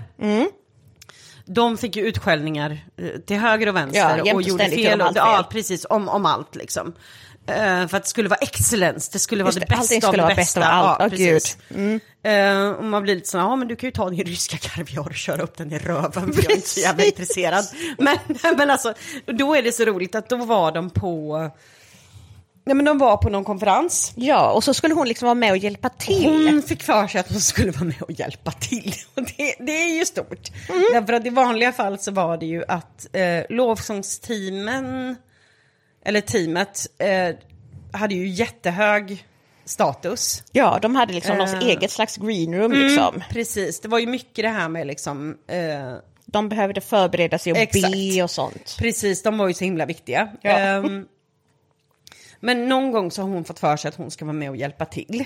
de 1.45 1.77
fick 1.77 1.95
ju 1.95 2.07
utskällningar 2.07 2.77
eh, 2.97 3.09
till 3.09 3.37
höger 3.37 3.67
och 3.69 3.75
vänster 3.75 4.21
Ja, 4.25 4.33
och 4.33 4.41
gjorde 4.41 4.69
fel. 4.69 5.01
Och, 5.01 5.11
ja, 5.15 5.47
precis, 5.51 5.85
om, 5.89 6.09
om 6.09 6.25
allt 6.25 6.55
liksom. 6.55 6.93
Eh, 7.47 7.87
för 7.87 7.97
att 7.97 8.03
det 8.03 8.09
skulle 8.09 8.29
vara 8.29 8.39
excellence, 8.39 9.09
det 9.13 9.19
skulle 9.19 9.43
vara 9.43 9.53
Just 9.53 9.59
det 9.59 9.65
det, 9.75 9.77
bästa 9.77 10.07
av 10.07 10.13
det 10.13 10.21
vara 10.21 10.35
bästa. 10.35 10.59
bäst 10.59 10.69
av 10.69 10.85
allt. 10.85 10.99
Ja, 10.99 11.09
precis. 11.09 11.57
gud. 11.69 12.01
Eh, 12.23 12.69
och 12.69 12.83
man 12.83 13.03
blir 13.03 13.15
lite 13.15 13.29
sån, 13.29 13.39
ja 13.41 13.55
men 13.55 13.67
du 13.67 13.75
kan 13.75 13.87
ju 13.87 13.91
ta 13.91 14.09
din 14.09 14.23
ryska 14.25 14.57
kaviar 14.57 14.99
och 15.07 15.15
köra 15.15 15.41
upp 15.41 15.57
den 15.57 15.71
i 15.71 15.77
röven, 15.79 16.33
för 16.33 16.43
jag 16.43 16.51
är 16.51 16.55
inte 16.55 16.69
så 16.69 16.79
jävla 16.79 17.03
intresserad. 17.03 17.65
Men, 17.97 18.17
men 18.57 18.69
alltså, 18.71 18.93
då 19.25 19.55
är 19.55 19.61
det 19.61 19.71
så 19.71 19.85
roligt 19.85 20.15
att 20.15 20.29
då 20.29 20.35
var 20.35 20.71
de 20.71 20.89
på, 20.89 21.37
nej 22.65 22.75
men 22.75 22.85
de 22.85 22.97
var 22.97 23.17
på 23.17 23.29
någon 23.29 23.43
konferens. 23.43 24.13
Ja, 24.15 24.51
och 24.51 24.63
så 24.63 24.73
skulle 24.73 24.93
hon 24.93 25.07
liksom 25.07 25.25
vara 25.25 25.35
med 25.35 25.51
och 25.51 25.57
hjälpa 25.57 25.89
till. 25.89 26.47
Hon 26.51 26.61
fick 26.61 26.83
för 26.83 27.07
sig 27.07 27.19
att 27.19 27.31
hon 27.31 27.41
skulle 27.41 27.71
vara 27.71 27.85
med 27.85 28.01
och 28.01 28.11
hjälpa 28.11 28.51
till. 28.51 28.93
Och 29.15 29.23
det, 29.23 29.55
det 29.59 29.71
är 29.83 29.97
ju 29.97 30.05
stort. 30.05 30.49
Därför 30.93 31.13
att 31.13 31.25
i 31.25 31.29
vanliga 31.29 31.71
fall 31.71 31.99
så 31.99 32.11
var 32.11 32.37
det 32.37 32.45
ju 32.45 32.63
att 32.67 33.07
eh, 33.15 33.21
lovsångsteamen, 33.49 35.15
eller 36.05 36.21
teamet, 36.21 36.87
eh, 36.99 37.35
hade 37.93 38.15
ju 38.15 38.27
jättehög 38.27 39.25
status. 39.65 40.43
Ja, 40.51 40.79
de 40.81 40.95
hade 40.95 41.13
liksom 41.13 41.37
något 41.37 41.53
Eh. 41.53 41.59
eget 41.67 41.91
slags 41.91 42.17
green 42.17 42.55
room 42.55 42.71
liksom. 42.71 43.23
Precis, 43.29 43.79
det 43.79 43.87
var 43.87 43.99
ju 43.99 44.07
mycket 44.07 44.43
det 44.43 44.49
här 44.49 44.69
med 44.69 44.87
liksom, 44.87 45.37
eh, 45.47 45.93
De 46.25 46.49
behövde 46.49 46.81
förbereda 46.81 47.37
sig 47.37 47.51
och 47.51 47.57
Exakt. 47.57 47.91
be 47.93 48.23
och 48.23 48.31
sånt. 48.31 48.75
precis, 48.79 49.23
de 49.23 49.37
var 49.37 49.47
ju 49.47 49.53
så 49.53 49.63
himla 49.63 49.85
viktiga. 49.85 50.29
Ja. 50.41 50.51
Ehm, 50.51 51.05
men 52.39 52.69
någon 52.69 52.91
gång 52.91 53.11
så 53.11 53.21
har 53.21 53.29
hon 53.29 53.43
fått 53.43 53.59
för 53.59 53.77
sig 53.77 53.89
att 53.89 53.95
hon 53.95 54.11
ska 54.11 54.25
vara 54.25 54.33
med 54.33 54.49
och 54.49 54.55
hjälpa 54.57 54.85
till. 54.85 55.25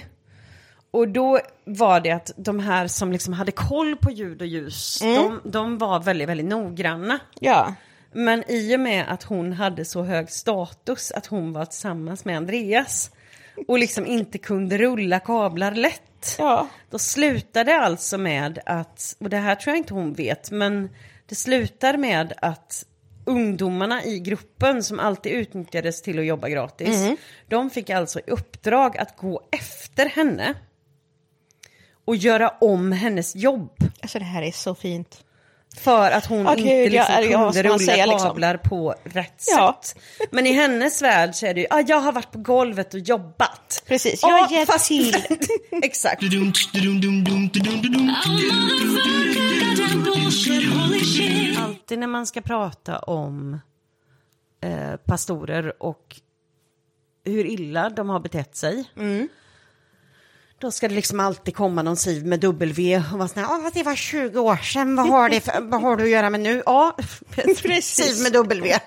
Och 0.92 1.08
då 1.08 1.40
var 1.66 2.00
det 2.00 2.12
att 2.12 2.32
de 2.38 2.60
här 2.60 2.88
som 2.88 3.12
liksom 3.12 3.34
hade 3.34 3.52
koll 3.52 3.96
på 3.96 4.12
ljud 4.12 4.42
och 4.42 4.48
ljus, 4.48 5.00
de, 5.02 5.42
de 5.44 5.78
var 5.78 6.00
väldigt, 6.00 6.30
väldigt 6.30 6.46
noggranna. 6.48 7.20
Ja, 7.40 7.74
Men 8.18 8.44
i 8.48 8.76
och 8.76 8.80
med 8.80 9.06
att 9.08 9.24
hon 9.24 9.54
hade 9.54 9.86
så 9.86 10.04
hög 10.04 10.32
status 10.32 11.12
att 11.12 11.26
hon 11.26 11.54
var 11.54 11.66
tillsammans 11.66 12.26
med 12.26 12.38
Andreas 12.38 13.12
och 13.68 13.80
liksom 13.80 14.06
inte 14.06 14.38
kunde 14.38 14.78
rulla 14.78 15.20
kablar 15.20 15.72
lätt. 15.72 16.36
ja. 16.38 16.68
Då 16.90 17.00
slutade 17.00 17.76
alltså 17.76 18.18
med 18.18 18.60
att, 18.66 19.16
och 19.20 19.30
det 19.30 19.38
här 19.38 19.56
tror 19.56 19.72
jag 19.72 19.78
inte 19.78 19.94
hon 19.94 20.14
vet, 20.14 20.52
men 20.52 20.90
det 21.26 21.36
slutar 21.36 21.98
med 21.98 22.34
att 22.42 22.86
ungdomarna 23.26 24.04
i 24.04 24.20
gruppen 24.20 24.84
som 24.84 25.00
alltid 25.00 25.32
utnyttjades 25.32 26.02
till 26.02 26.20
att 26.20 26.26
jobba 26.26 26.50
gratis, 26.50 27.18
de 27.48 27.70
fick 27.70 27.90
alltså 27.90 28.20
i 28.20 28.24
uppdrag 28.28 28.98
att 28.98 29.18
gå 29.18 29.42
efter 29.52 30.06
henne 30.06 30.54
och 32.06 32.16
göra 32.16 32.50
om 32.50 32.92
hennes 32.92 33.36
jobb. 33.36 33.72
Alltså 34.02 34.20
det 34.20 34.26
här 34.26 34.42
är 34.42 34.52
så 34.52 34.76
fint. 34.76 35.25
För 35.80 36.12
att 36.12 36.26
hon 36.26 36.48
Åh, 36.48 36.52
inte 36.60 36.90
liksom 36.90 37.32
ja, 37.32 37.40
vad 37.40 37.54
kunde 37.54 37.70
man 37.70 37.80
rulla 37.80 37.80
säga, 37.80 38.06
liksom? 38.06 38.30
kablar 38.30 38.58
på 38.58 38.96
rätt 39.04 39.44
Ja. 39.48 39.80
sätt. 39.84 40.04
Men 40.32 40.48
i 40.48 40.52
hennes 40.54 41.02
värld 41.02 41.36
så 41.36 41.46
är 41.46 41.54
det 41.54 41.62
ju, 41.62 41.68
ah, 41.70 41.84
jag 41.88 42.00
har 42.00 42.12
varit 42.12 42.32
på 42.32 42.40
golvet 42.40 42.94
och 42.94 43.00
jobbat. 43.00 43.84
Precis, 43.88 44.22
jag 44.24 44.30
har 44.30 44.52
hjälpt 44.52 44.72
fast- 44.72 44.88
till. 44.88 45.16
Exakt. 45.84 46.24
Alltid 51.58 52.00
när 52.00 52.08
man 52.08 52.26
ska 52.28 52.42
prata 52.42 53.00
om 53.00 53.60
eh, 54.62 54.96
pastorer 55.06 55.84
och 55.84 56.16
hur 57.26 57.46
illa 57.46 57.90
de 57.90 58.10
har 58.10 58.20
betett 58.20 58.56
sig. 58.56 58.86
Mm. 58.98 59.28
Då 60.66 60.72
ska 60.72 60.88
det 60.88 60.96
liksom 60.96 61.20
alltid 61.20 61.56
komma 61.56 61.82
någon 61.82 61.98
siv 61.98 62.26
med 62.26 62.40
W 62.40 62.98
och 63.14 63.18
vara 63.20 63.28
sån 63.28 63.44
här, 63.44 63.52
"Åh, 63.52 63.70
det 63.74 63.84
var 63.84 63.96
20 63.96 64.40
år 64.40 64.56
sedan, 64.58 64.96
vad 64.96 65.08
har, 65.08 65.30
det 65.30 65.42
för, 65.42 65.62
vad 65.62 65.82
har 65.82 65.98
du 65.98 66.04
att 66.04 66.10
göra 66.10 66.30
med 66.30 66.40
nu? 66.40 66.64
Ja, 66.66 66.98
siv 67.82 68.24
med 68.24 68.32
W. 68.34 68.80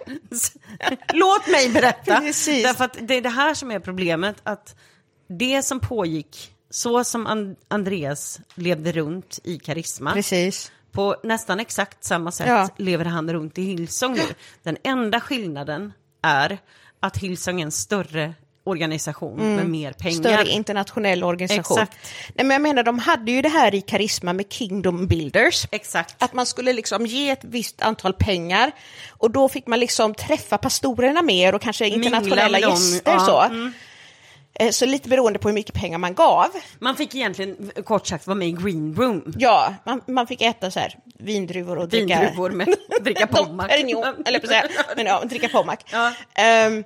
Låt 1.12 1.47
mig 1.47 1.68
berätta. 1.70 2.20
Precis. 2.20 2.62
Därför 2.62 2.85
att 2.85 2.97
det 3.01 3.14
är 3.14 3.20
det 3.20 3.29
här 3.29 3.55
som 3.55 3.70
är 3.70 3.81
problemet, 3.81 4.37
att 4.43 4.74
det 5.29 5.62
som 5.62 5.81
pågick, 5.81 6.53
så 6.70 7.05
som 7.05 7.26
An- 7.26 7.57
Andreas 7.68 8.41
levde 8.55 8.93
runt 8.93 9.39
i 9.45 9.59
Karisma, 9.59 10.12
Precis. 10.12 10.72
på 10.93 11.16
nästan 11.22 11.61
exakt 11.61 12.05
samma 12.05 12.33
sätt 12.33 12.47
Ja. 12.49 12.68
lever 12.76 13.05
han 13.05 13.33
runt 13.33 13.59
i 13.59 13.62
Hillsong 13.62 14.14
nu. 14.14 14.22
Den 14.62 14.76
enda 14.85 15.20
skillnaden 15.20 15.93
är 16.22 16.59
att 17.01 17.16
Hillsong 17.18 17.61
är 17.61 17.64
en 17.64 17.72
större 17.72 18.35
organisation 18.69 19.57
med 19.57 19.71
mer 19.71 19.93
pengar. 19.93 20.21
Mm. 20.21 20.37
Större 20.37 20.49
internationell 20.49 21.25
organisation. 21.25 21.79
Exakt. 21.79 21.99
Nej, 22.35 22.47
men 22.47 22.51
jag 22.51 22.62
menar, 22.62 22.83
de 22.83 22.99
hade 22.99 23.31
ju 23.31 23.43
det 23.43 23.49
här 23.49 23.75
i 23.75 23.81
Karisma 23.81 24.33
med 24.33 24.53
Kingdom 24.53 25.07
Builders. 25.07 25.66
Exakt. 25.71 26.23
Att 26.23 26.33
man 26.33 26.47
skulle 26.47 26.73
liksom 26.73 27.07
ge 27.07 27.31
ett 27.31 27.45
visst 27.45 27.83
antal 27.83 28.12
pengar 28.12 28.73
och 29.09 29.31
då 29.31 29.49
fick 29.49 29.66
man 29.66 29.81
liksom 29.81 30.14
träffa 30.14 30.59
pastorerna 30.59 31.23
mer 31.23 31.55
och 31.55 31.62
kanske 31.62 31.89
internationella 31.89 32.59
gäster. 32.59 33.12
ja, 33.12 33.47
mm. 33.47 33.73
så. 33.73 33.79
Eh, 34.61 34.71
så 34.71 34.87
lite 34.87 35.09
beroende 35.09 35.39
på 35.39 35.49
hur 35.49 35.55
mycket 35.55 35.75
pengar 35.75 35.99
man 35.99 36.14
gav. 36.14 36.47
Man 36.79 36.97
fick 36.97 37.14
egentligen 37.14 37.71
kort 37.85 38.07
sagt 38.07 38.27
vara 38.27 38.35
med 38.35 38.49
i 38.49 38.53
green 38.53 38.95
room. 38.95 39.33
Ja, 39.39 39.75
man, 39.85 40.01
man 40.07 40.27
fick 40.27 40.43
äta 40.43 40.71
så 40.71 40.81
här 40.81 40.95
vindruvor 41.19 41.79
och 41.79 41.89
dricka... 41.89 42.21
Vindruvor 42.21 42.51
med 42.51 42.75
dricka 43.01 43.27
pommac. 43.33 43.71
Eller 43.71 44.39
på 44.39 44.47
säga, 44.47 44.69
men 44.97 45.07
ja, 45.07 45.25
dricka 45.25 45.49
pommac. 45.49 45.79
Ja. 45.93 46.12
Ehm, 46.35 46.85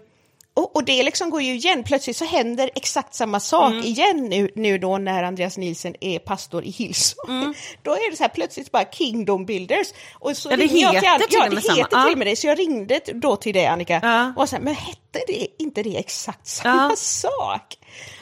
och, 0.55 0.76
och 0.76 0.84
det 0.84 1.03
liksom 1.03 1.30
går 1.30 1.42
ju 1.42 1.55
igen, 1.55 1.84
plötsligt 1.84 2.16
så 2.16 2.24
händer 2.24 2.70
exakt 2.74 3.14
samma 3.14 3.40
sak 3.40 3.72
Mm. 3.72 3.84
igen 3.84 4.16
nu, 4.28 4.50
nu 4.55 4.78
då 4.78 4.98
när 4.98 5.22
Andreas 5.22 5.57
Nielsen 5.57 5.94
är 6.00 6.18
pastor 6.18 6.64
i 6.64 6.70
Hillsong. 6.70 7.55
Då 7.82 7.90
är 7.92 8.11
det 8.11 8.16
så 8.16 8.22
här 8.22 8.28
plötsligt 8.28 8.72
bara 8.72 8.84
Kingdom 8.84 9.46
Builders. 9.46 9.86
Och 10.14 10.36
så 10.36 10.50
Mm. 10.50 10.61
Ja, 10.61 10.72
det 10.72 10.78
jag 10.78 10.92
heter 10.94 11.09
An- 11.09 11.18
till 11.20 11.28
ja, 11.30 11.44
och 11.46 11.48
med 11.53 11.57
det 11.59 11.62
samma. 11.66 11.78
heter 11.78 11.96
Ja. 11.96 12.05
till 12.05 12.12
och 12.12 12.18
med 12.18 12.26
det, 12.26 12.36
så 12.36 12.46
jag 12.46 12.59
ringde 12.59 13.00
då 13.14 13.36
till 13.36 13.55
dig 13.55 13.66
Annika 13.66 14.00
Ja. 14.03 14.32
och 14.36 14.48
sa, 14.48 14.57
men 14.61 14.74
hette 14.74 15.20
det 15.26 15.46
inte 15.62 15.82
det 15.82 15.96
exakt 15.98 16.46
samma 16.46 16.88
Ja. 16.90 16.96
sak? 16.96 17.76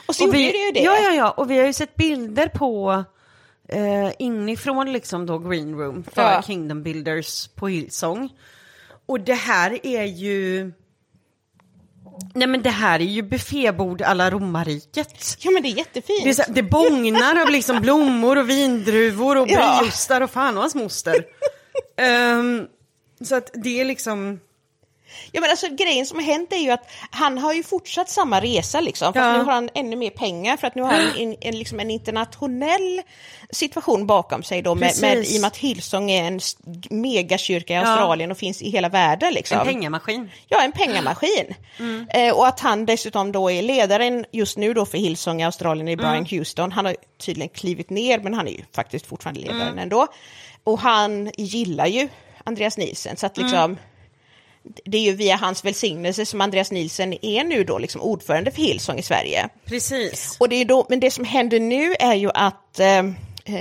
Och 0.05 0.15
så 0.15 0.23
Och 0.23 0.27
gjorde 0.27 0.37
vi, 0.37 0.51
det 0.51 0.57
ju 0.57 0.71
det. 0.71 0.79
Ja, 0.81 0.97
ja, 0.99 1.11
ja. 1.13 1.31
Och 1.31 1.51
vi 1.51 1.57
har 1.59 1.65
ju 1.65 1.73
sett 1.73 1.95
bilder 1.95 2.47
på 2.47 3.03
eh, 3.69 4.11
inifrån 4.19 4.93
liksom 4.93 5.25
då 5.25 5.37
green 5.39 5.75
room 5.79 6.03
för 6.13 6.21
Ja. 6.21 6.41
Kingdom 6.41 6.83
Builders 6.83 7.47
på 7.47 7.67
Hillsong. 7.67 8.29
Och 9.05 9.19
det 9.19 9.33
här 9.33 9.85
är 9.85 10.03
ju... 10.03 10.71
Nej 12.33 12.47
men 12.47 12.61
det 12.61 12.69
här 12.69 12.99
är 12.99 13.03
ju 13.05 13.21
buffébord 13.21 14.01
alla 14.01 14.31
romarriket. 14.31 15.37
Ja 15.39 15.51
men 15.51 15.63
det 15.63 15.69
är 15.69 15.77
jättefint. 15.77 16.23
Det, 16.23 16.29
är 16.29 16.33
så, 16.33 16.43
det 16.47 16.63
bångnar 16.63 17.41
av 17.41 17.49
liksom 17.49 17.81
blommor 17.81 18.37
och 18.37 18.49
vindruvor 18.49 19.37
och 19.37 19.47
Ja. 19.49 19.77
brieostar 19.79 20.21
och 20.21 20.31
fan 20.31 20.55
och 20.57 20.61
hans 20.61 20.75
moster. 20.75 21.15
Ehm, 21.97 22.65
så 23.25 23.35
att 23.35 23.49
det 23.53 23.81
är 23.81 23.85
liksom... 23.85 24.39
Ja 25.31 25.41
men 25.41 25.49
alltså 25.49 25.67
grejen 25.69 26.05
som 26.05 26.17
har 26.17 26.25
hänt 26.25 26.53
är 26.53 26.57
ju 26.57 26.71
att 26.71 26.91
han 27.11 27.37
har 27.37 27.53
ju 27.53 27.63
fortsatt 27.63 28.09
samma 28.09 28.41
resa 28.41 28.81
liksom, 28.81 29.13
fast 29.13 29.25
Ja. 29.25 29.37
nu 29.37 29.43
har 29.43 29.53
han 29.53 29.69
ännu 29.73 29.95
mer 29.95 30.09
pengar 30.09 30.57
för 30.57 30.67
att 30.67 30.75
nu 30.75 30.81
har 30.81 30.91
han 30.91 31.17
en, 31.17 31.35
en, 31.41 31.59
liksom 31.59 31.79
en 31.79 31.91
internationell 31.91 33.01
situation 33.49 34.07
bakom 34.07 34.43
sig 34.43 34.61
då 34.61 34.75
med, 34.75 34.93
med, 35.01 35.17
i 35.17 35.37
och 35.37 35.41
med 35.41 35.47
att 35.47 35.57
Hillsong 35.57 36.11
är 36.11 36.23
en 36.23 36.39
megakyrka 36.89 37.73
i 37.73 37.77
Australien 37.77 38.31
och 38.31 38.37
finns 38.37 38.61
i 38.61 38.69
hela 38.69 38.89
världen 38.89 39.33
liksom. 39.33 39.59
En 39.59 39.65
pengamaskin. 39.65 40.31
Ja, 40.47 40.61
en 40.63 40.71
pengamaskin. 40.71 41.55
Eh, 42.09 42.33
och 42.33 42.47
att 42.47 42.59
han 42.59 42.85
dessutom 42.85 43.31
då 43.31 43.51
är 43.51 43.61
ledaren 43.61 44.25
just 44.31 44.57
nu 44.57 44.73
då 44.73 44.85
för 44.85 44.97
Hillsong 44.97 45.41
i 45.41 45.45
Australien 45.45 45.87
i 45.87 45.95
Brian 45.97 46.25
Houston. 46.25 46.71
Han 46.71 46.85
har 46.85 46.95
tydligen 47.17 47.49
klivit 47.49 47.89
ner, 47.89 48.19
men 48.19 48.33
han 48.33 48.47
är 48.47 48.51
ju 48.51 48.63
faktiskt 48.75 49.05
fortfarande 49.05 49.39
ledaren 49.41 49.79
ändå. 49.79 50.07
Och 50.63 50.79
han 50.79 51.31
gillar 51.37 51.87
ju 51.87 52.09
Andreas 52.43 52.77
Nielsen, 52.77 53.17
så 53.17 53.25
att 53.25 53.37
liksom 53.37 53.77
det 54.85 54.97
är 54.97 55.01
ju 55.01 55.11
via 55.11 55.35
hans 55.35 55.65
välsignelse 55.65 56.25
som 56.25 56.41
Andreas 56.41 56.71
Nielsen 56.71 57.25
är 57.25 57.43
nu 57.43 57.63
då 57.63 57.77
liksom 57.77 58.01
ordförande 58.01 58.51
för 58.51 58.61
Hillsong 58.61 58.97
i 58.99 59.03
Sverige. 59.03 59.49
Precis. 59.65 60.37
Och 60.39 60.49
det 60.49 60.55
är 60.55 60.65
då, 60.65 60.85
men 60.89 60.99
det 60.99 61.11
som 61.11 61.25
händer 61.25 61.59
nu 61.59 61.93
är 61.99 62.13
ju 62.15 62.29
att 62.33 62.79
eh, 62.79 62.87
eh, 62.97 63.03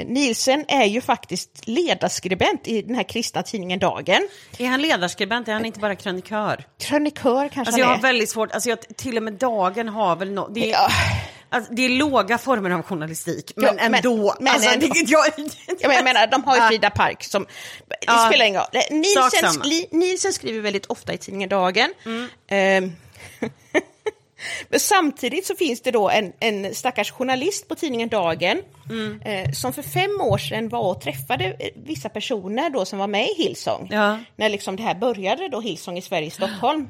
Nielsen 0.07 0.65
är 0.69 0.85
ju 0.85 1.01
faktiskt 1.01 1.51
ledarskribent 1.67 2.69
i 2.69 2.83
den 2.83 2.95
här 2.95 3.03
kristna 3.03 3.43
tidningen 3.43 3.79
Dagen. 3.79 4.29
Är 4.59 4.67
han 4.67 4.83
ledarskribent? 4.83 5.49
Är 5.49 5.53
han 5.53 5.65
inte 5.65 5.81
bara 5.81 5.97
krönikör? 5.97 6.65
Krönikör 6.79 7.49
kanske 7.49 7.61
Alltså 7.61 7.79
jag 7.79 7.87
han 7.87 7.93
har 7.93 7.99
är. 7.99 8.03
väldigt 8.13 8.31
svårt, 8.31 8.53
alltså 8.53 8.69
jag, 8.69 8.81
till 8.97 9.17
och 9.17 9.23
med 9.23 9.33
Dagen 9.33 9.89
har 9.89 10.17
väl 10.17 10.31
något, 10.33 10.55
det, 10.55 10.65
är- 10.65 10.73
Ja. 10.73 10.89
Alltså, 11.51 11.73
det 11.73 11.83
är 11.85 11.89
låga 11.89 12.39
former 12.39 12.71
av 12.71 12.83
journalistik, 12.83 13.53
men 13.57 13.65
Ja, 13.67 13.73
men- 13.89 13.95
ändå. 13.95 14.35
men 14.41 14.55
alltså, 14.55 14.71
ändå. 14.71 14.87
Det, 14.87 14.99
jag, 15.07 15.25
Ja, 15.81 15.89
men 15.89 15.97
jag 15.97 16.05
menar, 16.05 16.27
de 16.27 16.45
har 16.45 16.57
ju. 16.57 16.63
Frida 16.63 16.91
Park 16.91 17.25
som... 17.25 17.47
Det 17.89 17.97
Ja. 18.07 18.27
spelar 18.29 18.45
ingen 18.47 18.61
roll. 18.61 18.83
Nielsen, 18.91 19.51
skli, 19.53 19.87
Nielsen 19.91 20.33
skriver 20.33 20.61
väldigt 20.61 20.87
ofta 20.87 21.13
i 21.15 21.19
tidningen 21.19 21.49
Dagen. 21.49 21.93
Mm. 22.07 22.29
Ehm, 22.49 22.93
Men 24.69 24.81
samtidigt 24.81 25.47
så 25.47 25.55
finns 25.57 25.81
det 25.83 25.91
då 25.91 26.11
en, 26.11 26.33
en 26.41 26.75
stackars 26.75 27.11
journalist 27.11 27.69
på 27.69 27.75
tidningen 27.75 28.09
Dagen 28.09 28.63
Mm. 28.91 29.21
eh, 29.25 29.53
som 29.53 29.73
för 29.73 29.83
fem 29.83 30.21
år 30.21 30.39
sedan 30.39 30.69
var 30.69 30.81
och 30.81 31.01
träffade 31.01 31.45
eh, 31.45 31.69
vissa 31.85 32.09
personer 32.09 32.71
då 32.71 32.85
som 32.85 32.99
var 32.99 33.07
med 33.07 33.29
i 33.29 33.43
Hillsong. 33.43 33.89
Ja. 33.91 34.19
När 34.37 34.49
liksom 34.49 34.77
det 34.77 34.83
här 34.83 34.95
började 34.95 35.49
då, 35.49 35.61
Hillsong 35.61 35.99
i 35.99 36.03
Sverige, 36.03 36.27
i 36.27 36.31
Stockholm. 36.31 36.89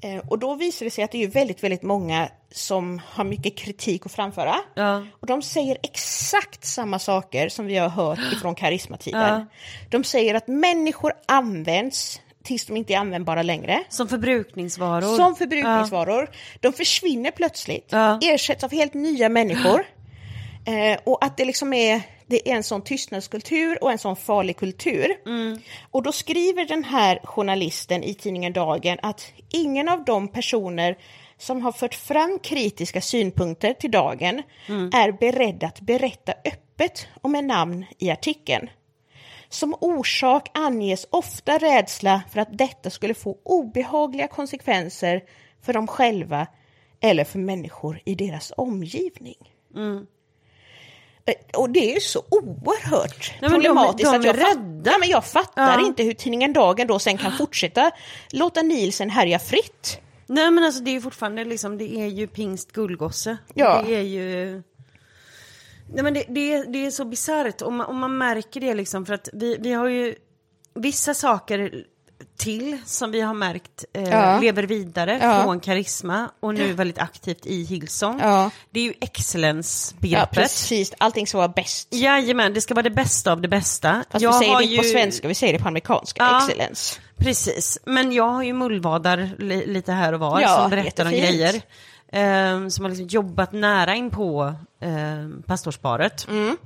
Eh, 0.00 0.28
och 0.28 0.38
då 0.38 0.54
visar 0.54 0.84
det 0.84 0.90
sig 0.90 1.04
att 1.04 1.12
det 1.12 1.22
är 1.24 1.28
väldigt, 1.28 1.62
väldigt 1.64 1.82
många 1.82 2.28
som 2.52 3.00
har 3.06 3.24
mycket 3.24 3.56
kritik 3.56 4.06
att 4.06 4.12
framföra. 4.12 4.54
Ja. 4.74 5.06
Och 5.20 5.26
de 5.26 5.42
säger 5.42 5.78
exakt 5.82 6.64
samma 6.64 6.98
saker 6.98 7.48
som 7.48 7.66
vi 7.66 7.76
har 7.76 7.88
hört 7.88 8.18
ifrån 8.32 8.54
karismatiden. 8.54 9.20
Ja. 9.20 9.46
De 9.90 10.04
säger 10.04 10.34
att 10.34 10.48
människor 10.48 11.12
används 11.26 12.20
tills 12.44 12.66
de 12.66 12.76
inte 12.76 12.94
är 12.94 12.98
användbara 12.98 13.42
längre. 13.42 13.84
Som 13.88 14.08
förbrukningsvaror. 14.08 15.16
Som 15.16 15.36
förbrukningsvaror. 15.36 16.30
De 16.60 16.72
försvinner 16.72 17.30
plötsligt, 17.30 17.88
Ja. 17.90 18.18
ersätts 18.22 18.64
av 18.64 18.72
helt 18.72 18.94
nya 18.94 19.28
människor. 19.28 19.84
Eh, 20.66 20.98
och 21.04 21.24
att 21.24 21.36
det 21.36 21.44
liksom 21.44 21.72
är, 21.72 22.02
det 22.26 22.50
är 22.50 22.56
en 22.56 22.62
sån 22.62 22.82
tystnadskultur 22.82 23.84
och 23.84 23.92
en 23.92 23.98
sån 23.98 24.16
farlig 24.16 24.56
kultur. 24.56 25.16
Och 25.90 26.02
då 26.02 26.12
skriver 26.12 26.64
den 26.64 26.84
här 26.84 27.20
journalisten 27.24 28.02
i 28.02 28.14
tidningen 28.14 28.52
Dagen 28.52 28.98
att 29.02 29.32
ingen 29.50 29.88
av 29.88 30.04
de 30.04 30.28
personer 30.28 30.98
som 31.38 31.62
har 31.62 31.72
fört 31.72 31.94
fram 31.94 32.38
kritiska 32.42 33.00
synpunkter 33.00 33.74
till 33.74 33.90
Dagen 33.90 34.42
är 34.92 35.12
beredda 35.12 35.66
att 35.66 35.80
berätta 35.80 36.32
öppet 36.44 37.08
om 37.22 37.34
en 37.34 37.46
namn 37.46 37.86
i 37.98 38.10
artikeln. 38.10 38.70
Som 39.48 39.74
orsak 39.80 40.50
anges 40.54 41.06
ofta 41.10 41.58
rädsla 41.58 42.22
för 42.30 42.40
att 42.40 42.58
detta 42.58 42.90
skulle 42.90 43.14
få 43.14 43.38
obehagliga 43.42 44.28
konsekvenser 44.28 45.22
för 45.62 45.72
dem 45.72 45.86
själva 45.86 46.46
eller 47.00 47.24
för 47.24 47.38
människor 47.38 48.00
i 48.04 48.14
deras 48.14 48.52
omgivning. 48.56 49.36
Eh, 49.76 50.00
Och 51.56 51.70
det 51.70 51.90
är 51.90 51.94
ju 51.94 52.00
så 52.00 52.22
oerhört 52.30 53.32
Nej, 53.40 53.50
men 53.50 53.60
de- 53.60 53.66
problematiskt. 53.66 54.10
de 54.12 54.18
att 54.18 54.24
jag 54.24 54.36
fatt- 54.36 54.56
rädda. 54.56 54.90
Ja, 54.90 54.98
men 54.98 55.08
jag 55.08 55.24
fattar 55.24 55.78
Ja. 55.78 55.86
inte 55.86 56.02
hur 56.02 56.12
tidningen 56.14 56.52
Dagen 56.52 56.86
då 56.86 56.98
sen 56.98 57.18
kan 57.18 57.32
fortsätta 57.32 57.90
låta 58.32 58.62
Nielsen 58.62 59.10
härja 59.10 59.38
fritt. 59.38 60.00
Nej 60.26 60.50
men 60.50 60.64
alltså 60.64 60.82
det 60.82 60.90
är 60.90 60.92
ju 60.92 61.00
fortfarande 61.00 61.44
liksom, 61.44 61.78
det 61.78 61.96
är 61.96 62.06
ju 62.06 62.26
pingst 62.26 62.72
gullgosse. 62.72 63.36
Ja. 63.54 63.82
Det 63.86 63.94
är 63.94 64.00
ju... 64.00 64.62
Nej 65.94 66.02
men 66.04 66.14
det, 66.14 66.24
det, 66.28 66.62
det 66.64 66.86
är 66.86 66.90
så 66.90 67.04
bisarrt 67.04 67.62
och 67.62 67.72
man, 67.72 67.96
man 67.96 68.18
märker 68.18 68.60
det 68.60 68.74
liksom 68.74 69.06
för 69.06 69.14
att 69.14 69.28
vi, 69.32 69.56
vi 69.60 69.72
har 69.72 69.88
ju 69.88 70.14
vissa 70.74 71.14
saker 71.14 71.84
till 72.36 72.78
som 72.86 73.10
vi 73.10 73.20
har 73.20 73.34
märkt 73.34 73.84
eh, 73.92 74.08
Ja. 74.10 74.38
lever 74.40 74.62
vidare 74.62 75.18
Ja. 75.22 75.42
från 75.42 75.60
Karisma 75.60 76.30
och 76.40 76.54
nu 76.54 76.72
väldigt 76.72 76.98
aktivt 76.98 77.46
i 77.46 77.64
Hillsong. 77.64 78.20
Ja. 78.22 78.50
Det 78.70 78.80
är 78.80 78.84
ju 78.84 78.90
Ja, 78.90 78.96
excellence-begreppet. 79.00 80.30
precis. 80.34 80.92
Allting 80.98 81.26
ska 81.26 81.38
vara 81.38 81.48
bäst. 81.48 81.88
Jajamän, 81.90 82.54
det 82.54 82.60
ska 82.60 82.74
vara 82.74 82.82
det 82.82 82.90
bästa 82.90 83.32
av 83.32 83.40
det 83.40 83.48
bästa. 83.48 84.04
Fast 84.10 84.22
Jag 84.22 84.32
vi 84.32 84.38
säger 84.38 84.56
det 84.58 84.64
inte 84.64 84.76
på 84.78 84.84
ju- 84.84 84.90
svenska, 84.92 85.28
vi 85.28 85.34
säger 85.34 85.52
det 85.52 85.58
på 85.58 85.68
amerikanska. 85.68 86.22
Ja. 86.22 86.44
Excellence. 86.46 87.00
Precis, 87.16 87.78
men 87.86 88.12
jag 88.12 88.28
har 88.28 88.42
ju 88.42 88.52
mullvadar 88.52 89.30
li 89.38 89.66
lite 89.66 89.92
här 89.92 90.12
och 90.12 90.20
var 90.20 90.40
Ja, 90.40 90.56
som 90.60 90.70
berättar 90.70 91.04
om 91.04 91.10
grejer. 91.10 91.54
Eh, 92.12 92.68
som 92.68 92.84
har 92.84 92.88
liksom 92.88 93.06
jobbat 93.06 93.52
nära 93.52 93.94
in 93.94 94.10
på 94.10 94.54
eh, 94.80 94.90
pastorsparet. 95.46 96.26
Mm. 96.28 96.56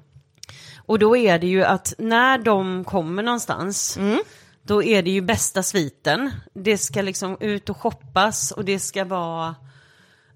Och 0.86 0.98
då 0.98 1.16
är 1.16 1.38
det 1.38 1.46
ju 1.46 1.64
att 1.64 1.94
när 1.98 2.38
de 2.38 2.84
kommer 2.84 3.22
någonstans, 3.22 3.96
Mm. 3.96 4.20
Då 4.68 4.82
är 4.82 5.02
det 5.02 5.10
ju 5.10 5.20
bästa 5.20 5.62
sviten. 5.62 6.30
Det 6.54 6.78
ska 6.78 7.02
liksom 7.02 7.36
ut 7.40 7.68
och 7.70 7.76
shoppas 7.76 8.50
och 8.52 8.64
det 8.64 8.78
ska 8.78 9.04
vara 9.04 9.54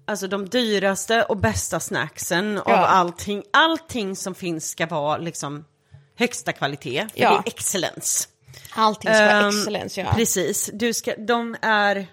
Alltså 0.05 0.27
de 0.27 0.49
dyraste 0.49 1.23
och 1.23 1.37
bästa 1.37 1.79
snacksen 1.79 2.57
av 2.57 2.63
Ja. 2.67 2.75
allting. 2.85 3.43
Allting 3.53 4.15
som 4.15 4.35
finns 4.35 4.69
ska 4.69 4.85
vara 4.85 5.17
liksom 5.17 5.65
högsta 6.15 6.51
kvalitet. 6.53 7.07
Ja. 7.13 7.29
det 7.29 7.35
är 7.35 7.41
excellence. 7.45 8.27
Allting 8.75 9.11
ska 9.13 9.25
vara 9.25 9.31
Ehm, 9.31 9.47
excellence, 9.59 10.01
ja. 10.01 10.13
Precis, 10.15 10.69
du 10.73 10.93
ska, 10.93 11.15
de 11.17 11.55
är 11.61 12.07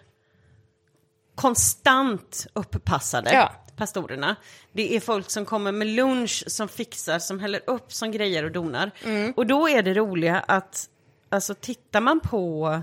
konstant 1.35 2.47
upppassade, 2.53 3.33
Ja. 3.33 3.53
pastorerna. 3.77 4.37
Det 4.73 4.97
är 4.97 5.01
folk 5.01 5.31
som 5.31 5.45
kommer 5.45 5.73
med 5.73 5.87
lunch, 5.89 6.45
som 6.47 6.69
fixar, 6.69 7.19
som 7.19 7.41
häller 7.41 7.61
upp, 7.67 7.93
som 7.93 8.11
grejer 8.13 8.45
och 8.45 8.51
donar. 8.53 8.91
Mm. 9.05 9.33
Och 9.37 9.47
då 9.47 9.69
är 9.69 9.83
det 9.83 9.95
roliga 9.95 10.41
att, 10.49 10.87
alltså 11.31 11.55
tittar 11.55 12.01
man 12.01 12.21
på 12.21 12.81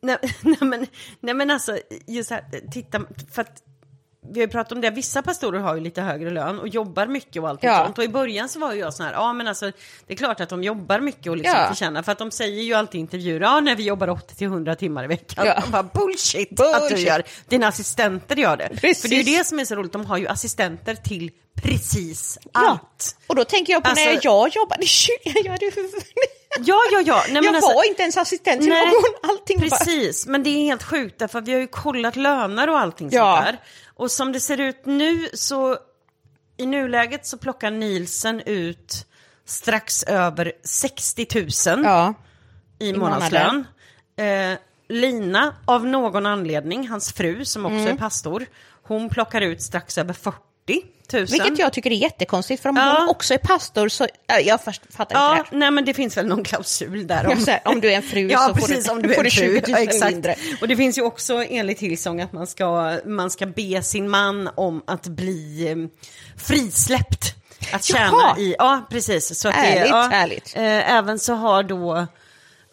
Nej, 0.00 0.16
nej, 0.42 0.56
men, 0.60 0.86
nej 1.20 1.34
men 1.34 1.50
alltså, 1.50 1.78
just 2.06 2.30
här, 2.30 2.44
titta, 2.72 3.00
för 3.32 3.42
att 3.42 3.62
vi 4.30 4.40
har 4.40 4.46
ju 4.46 4.50
pratat 4.52 4.72
om 4.72 4.80
det, 4.80 4.90
vissa 4.90 5.22
pastorer 5.22 5.60
har 5.60 5.74
ju 5.74 5.80
lite 5.80 6.02
högre 6.02 6.30
lön 6.30 6.58
och 6.58 6.68
jobbar 6.68 7.06
mycket 7.06 7.42
och 7.42 7.48
allt 7.48 7.62
Ja. 7.62 7.84
sånt. 7.84 7.98
Och 7.98 8.04
i 8.04 8.08
början 8.08 8.48
så 8.48 8.58
var 8.58 8.72
ju 8.72 8.80
jag 8.80 8.94
sån 8.94 9.06
här, 9.06 9.12
ja 9.12 9.32
men 9.32 9.48
alltså 9.48 9.72
det 10.06 10.12
är 10.12 10.16
klart 10.16 10.40
att 10.40 10.48
de 10.48 10.62
jobbar 10.62 11.00
mycket 11.00 11.26
och 11.26 11.36
liksom 11.36 11.54
Ja. 11.60 11.68
förtjänar, 11.68 12.02
för 12.02 12.12
att 12.12 12.18
de 12.18 12.30
säger 12.30 12.62
ju 12.62 12.74
alltid 12.74 12.98
i 12.98 13.00
intervjuer, 13.00 13.40
ja 13.40 13.60
när 13.60 13.76
vi 13.76 13.82
jobbar 13.84 14.08
80-100 14.08 14.74
timmar 14.74 15.04
i 15.04 15.06
veckan. 15.06 15.46
Ja. 15.46 15.60
Man 15.60 15.70
bara, 15.70 15.82
bullshit, 15.82 16.60
att 16.60 16.74
du 16.82 16.88
Bullshit. 16.88 17.06
gör, 17.08 17.22
dina 17.48 17.68
assistenter 17.68 18.36
gör 18.36 18.56
det. 18.56 18.68
Precis. 18.68 19.02
För 19.02 19.08
det 19.08 19.14
är 19.14 19.22
ju 19.24 19.38
det 19.38 19.44
som 19.46 19.58
är 19.58 19.64
så 19.64 19.74
roligt, 19.74 19.92
de 19.92 20.04
har 20.06 20.16
ju 20.18 20.26
assistenter 20.28 20.94
till 20.94 21.30
precis 21.62 22.38
Ja. 22.42 22.50
allt. 22.52 23.16
Och 23.26 23.34
då 23.36 23.44
tänker 23.44 23.72
jag 23.72 23.84
på 23.84 23.94
när 23.94 24.10
Alltså- 24.10 24.28
jag 24.28 24.48
jobbade 24.56 24.82
i 24.84 24.86
kyrkan. 24.86 25.32
Jag, 25.44 25.52
hade... 25.52 25.70
Ja, 26.60 26.80
ja, 26.92 27.00
ja. 27.06 27.24
Nej, 27.30 27.44
jag 27.44 27.54
alltså- 27.54 27.74
var 27.74 27.88
inte 27.88 28.02
ens 28.02 28.16
assistent 28.16 28.60
till 28.60 28.68
Nej, 28.68 28.84
någon. 28.86 29.30
Allting 29.30 29.60
bara... 29.60 29.70
precis. 29.70 30.26
Men 30.26 30.42
det 30.42 30.50
är 30.50 30.64
helt 30.64 30.82
sjukt 30.82 31.18
därför 31.18 31.40
vi 31.40 31.52
har 31.52 31.60
ju 31.60 31.66
kollat 31.66 32.16
löner 32.16 32.68
och 32.70 32.78
allting 32.78 33.08
Ja. 33.12 33.36
sånt 33.36 33.46
där. 33.46 33.58
Och 33.94 34.10
som 34.10 34.32
det 34.32 34.40
ser 34.40 34.60
ut 34.60 34.86
nu 34.86 35.28
så 35.34 35.78
i 36.56 36.66
nuläget 36.66 37.26
så 37.26 37.38
plockar 37.38 37.70
Nielsen 37.70 38.40
ut 38.40 39.06
strax 39.44 40.02
över 40.02 40.52
60 40.64 41.26
000 41.34 41.84
Ja. 41.84 42.14
i 42.78 42.88
i 42.88 42.92
månadslön. 42.92 43.64
Eh, 44.18 44.58
Lina, 44.88 45.54
av 45.66 45.86
någon 45.86 46.26
anledning, 46.26 46.88
hans 46.88 47.12
fru 47.12 47.44
som 47.44 47.64
också 47.66 47.74
Mm. 47.74 47.88
är 47.92 47.96
pastor, 47.96 48.46
hon 48.82 49.08
plockar 49.08 49.40
ut 49.40 49.62
strax 49.62 49.98
över 49.98 50.12
40 50.14 50.38
000. 51.12 51.26
Vilket 51.26 51.58
jag 51.58 51.72
tycker 51.72 51.90
är 51.90 51.94
jättekonstigt, 51.94 52.62
för 52.62 52.68
om 52.68 52.76
Ja. 52.76 52.96
hon 53.00 53.08
också 53.08 53.34
är 53.34 53.38
pastor 53.38 53.88
så... 53.88 54.06
Ja, 54.26 54.40
jag 54.40 54.64
först, 54.64 54.82
fattar 54.90 55.16
Ja, 55.16 55.38
inte 55.38 55.50
det 55.50 55.56
nej 55.56 55.70
men 55.70 55.84
det 55.84 55.94
finns 55.94 56.16
väl 56.16 56.26
någon 56.26 56.44
klausul 56.44 57.06
där 57.06 57.14
här. 57.24 57.36
Så 57.36 57.50
här, 57.50 57.60
Om 57.64 57.80
du 57.80 57.92
är 57.92 57.96
en 57.96 58.02
fru 58.02 58.28
Ja, 58.30 58.38
så 58.38 58.54
får 58.54 58.66
precis, 58.66 58.84
du, 58.86 58.90
om 58.92 59.02
du 59.02 59.10
är 59.10 59.14
får 59.14 59.22
du 59.24 59.30
20 59.30 59.46
fru. 59.46 59.54
000 59.54 59.62
Ja, 59.66 59.78
exakt. 59.78 60.12
mindre. 60.12 60.34
Och 60.60 60.68
det 60.68 60.76
finns 60.76 60.98
ju 60.98 61.02
också 61.02 61.44
enligt 61.48 61.80
Hillsong 61.80 62.20
att 62.20 62.32
man 62.32 62.46
ska, 62.46 62.98
man 63.04 63.30
ska 63.30 63.46
be 63.46 63.82
sin 63.82 64.08
man 64.10 64.48
om 64.54 64.82
att 64.86 65.06
bli 65.06 65.68
eh, 65.70 65.76
frisläppt. 66.42 67.34
Att 67.72 67.84
tjäna 67.84 68.06
Jaha. 68.12 68.38
i, 68.38 68.54
ja 68.58 68.86
precis. 68.90 69.40
Så 69.40 69.48
att 69.48 69.54
det, 69.54 69.60
Härligt, 69.60 69.88
ja, 69.90 70.08
härligt. 70.12 70.56
Eh, 70.56 70.92
även 70.94 71.18
så 71.18 71.34
har 71.34 71.62
då 71.62 72.06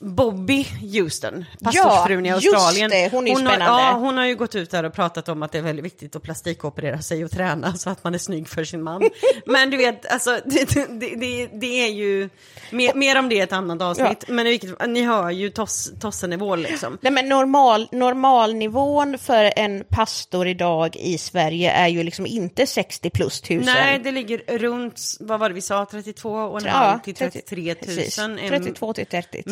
Bobby 0.06 0.68
Houston, 0.94 1.46
pastorsfrun 1.64 2.26
i 2.26 2.30
Ja, 2.30 2.36
Australien. 2.36 2.92
just 2.92 3.12
det, 3.12 3.18
hon 3.18 3.28
är 3.28 3.40
ju 3.40 3.46
har, 3.46 3.60
ja, 3.60 3.92
hon 3.92 4.18
har 4.18 4.26
ju 4.26 4.36
gått 4.36 4.56
ut 4.56 4.72
där 4.72 4.84
och 4.84 4.94
pratat 4.94 5.30
om 5.30 5.44
att 5.44 5.52
det 5.52 5.58
är 5.58 5.62
väldigt 5.62 5.86
viktigt 5.86 6.16
att 6.16 6.24
plastikoperera 6.24 7.02
sig 7.02 7.26
och 7.26 7.32
träna 7.32 7.74
så 7.74 7.90
att 7.90 8.04
man 8.04 8.14
är 8.14 8.18
snygg 8.18 8.48
för 8.50 8.64
sin 8.64 8.84
man. 8.84 9.10
Men 9.46 9.70
du 9.70 9.78
vet, 9.78 10.12
alltså 10.12 10.40
det, 10.46 10.74
det, 10.74 11.16
det, 11.16 11.48
det 11.48 11.86
är 11.86 11.92
ju, 11.92 12.30
mer, 12.72 12.94
mer 12.94 13.20
om 13.20 13.30
det 13.30 13.36
i 13.36 13.40
ett 13.40 13.54
annat 13.54 13.82
avsnitt. 13.82 14.26
Men 14.28 14.48
i 14.48 14.50
vilket, 14.50 14.88
ni 14.90 15.02
hör 15.02 15.30
ju 15.30 15.50
toss, 15.50 15.92
tossenivå 16.00 16.56
liksom. 16.56 16.98
Nej, 17.02 17.12
men 17.12 17.30
normal, 17.30 17.88
normalnivån 17.92 19.18
för 19.18 19.54
en 19.56 19.84
pastor 19.90 20.48
idag 20.48 20.96
i 20.96 21.18
Sverige 21.18 21.72
är 21.72 21.88
ju 21.88 22.04
liksom 22.04 22.26
inte 22.26 22.68
60 22.68 23.10
plus 23.10 23.42
tusen. 23.42 23.66
Nej, 23.66 24.00
det 24.00 24.12
ligger 24.12 24.58
runt, 24.58 25.02
vad 25.20 25.40
var 25.40 25.50
det 25.50 25.56
vi 25.56 25.62
sa, 25.62 25.86
32 25.86 26.30
och 26.32 26.60
en 26.62 26.66
Ja, 26.66 26.72
halv 26.72 27.00
till 27.00 27.16
30 27.16 27.42
33 27.42 27.76
precis. 27.76 28.18
000 28.18 28.40
är 28.40 28.50
32 28.50 28.94
till 28.94 29.06
33. 29.06 29.44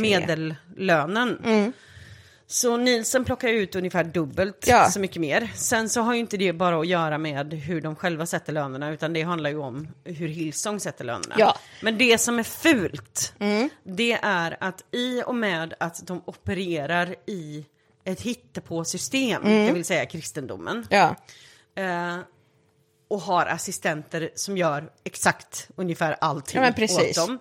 Medellönen. 0.47 1.39
Mm. 1.45 1.73
Så 2.47 2.77
Nielsen 2.77 3.25
plockar 3.25 3.47
ut 3.49 3.75
ungefär 3.75 4.03
dubbelt 4.03 4.65
Ja. 4.67 4.89
så 4.91 4.99
mycket 4.99 5.21
mer. 5.21 5.51
Sen 5.55 5.89
så 5.89 6.01
har 6.01 6.13
ju 6.13 6.19
inte 6.19 6.37
det 6.37 6.53
bara 6.53 6.79
att 6.79 6.87
göra 6.87 7.17
med 7.17 7.53
hur 7.53 7.81
de 7.81 7.95
själva 7.95 8.25
sätter 8.25 8.53
lönerna, 8.53 8.89
utan 8.91 9.13
det 9.13 9.21
handlar 9.21 9.49
ju 9.49 9.57
om 9.57 9.87
hur 10.03 10.27
Hillsong 10.27 10.79
sätter 10.79 11.05
lönerna. 11.05 11.35
Ja. 11.37 11.57
Men 11.81 11.97
det 11.97 12.17
som 12.17 12.39
är 12.39 12.43
fult, 12.43 13.33
Mm. 13.39 13.69
det 13.83 14.13
är 14.21 14.57
att 14.59 14.83
i 14.91 15.23
och 15.25 15.35
med 15.35 15.73
att 15.79 16.07
de 16.07 16.21
opererar 16.25 17.15
i 17.25 17.65
ett 18.03 18.21
hittepåsystem, 18.21 19.41
Mm. 19.43 19.67
det 19.67 19.73
vill 19.73 19.85
säga 19.85 20.05
kristendomen, 20.05 20.87
Ja. 20.89 21.15
eh, 21.75 22.17
och 23.07 23.21
har 23.21 23.45
assistenter 23.45 24.29
som 24.35 24.57
gör 24.57 24.91
exakt 25.03 25.69
ungefär 25.75 26.15
allting 26.21 26.61
Ja, 26.61 26.69
åt 26.69 27.15
dem. 27.15 27.39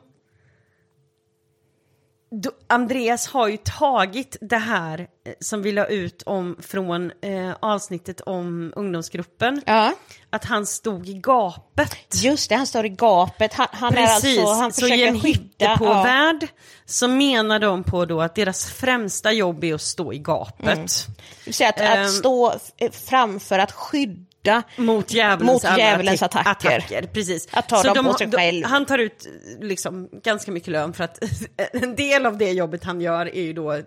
Andreas 2.68 3.26
har 3.26 3.48
ju 3.48 3.56
tagit 3.56 4.36
det 4.40 4.56
här 4.56 4.98
eh, 5.00 5.32
som 5.40 5.62
vi 5.62 5.72
la 5.72 5.86
ut 5.86 6.22
om 6.22 6.56
från 6.60 7.10
eh, 7.22 7.50
avsnittet 7.60 8.20
om 8.20 8.72
ungdomsgruppen. 8.76 9.62
ja. 9.66 9.92
Att 10.30 10.44
han 10.44 10.66
stod 10.66 11.08
i 11.08 11.14
gapet. 11.14 11.96
Just 12.22 12.48
det, 12.48 12.54
han 12.56 12.66
står 12.66 12.86
i 12.86 12.88
gapet. 12.88 13.52
Han, 13.54 13.66
han 13.70 13.94
är 13.96 14.06
Precis, 14.06 14.38
alltså, 14.38 14.54
han 14.54 14.72
så 14.72 14.80
i 14.86 14.90
försöker 14.90 15.06
en 15.06 15.20
skydda. 15.20 15.76
på 15.78 15.84
ja. 15.84 16.02
värld 16.02 16.48
så 16.86 17.08
menar 17.08 17.58
de 17.58 17.84
på 17.84 18.04
då 18.04 18.20
att 18.20 18.34
deras 18.34 18.64
främsta 18.72 19.32
jobb 19.32 19.64
är 19.64 19.74
att 19.74 19.80
stå 19.82 20.12
i 20.12 20.18
gapet. 20.18 21.06
Det 21.06 21.44
vill 21.44 21.54
säga 21.54 21.68
att, 21.68 21.80
Ehm. 21.80 22.02
att 22.02 22.10
stå 22.10 22.52
framför 22.92 23.58
att 23.58 23.72
skydda 23.72 24.31
Mot 24.76 25.12
djävulens, 25.12 25.64
Mot 25.64 25.78
djävulens 25.78 26.22
attack- 26.22 26.46
attacker. 26.46 27.02
Precis. 27.12 27.48
Att 27.50 27.68
ta 27.68 27.82
dem 27.82 28.04
på 28.04 28.14
sig 28.14 28.26
de, 28.26 28.36
själv. 28.36 28.64
Han 28.64 28.86
tar 28.86 28.98
ut 28.98 29.26
liksom 29.60 30.08
ganska 30.24 30.50
mycket 30.52 30.68
lön 30.68 30.92
för 30.92 31.04
att 31.04 31.18
en 31.72 31.96
del 31.96 32.26
av 32.26 32.38
det 32.38 32.50
jobbet 32.50 32.84
han 32.84 33.00
gör 33.00 33.26
är 33.36 33.42
ju 33.42 33.52
då 33.52 33.70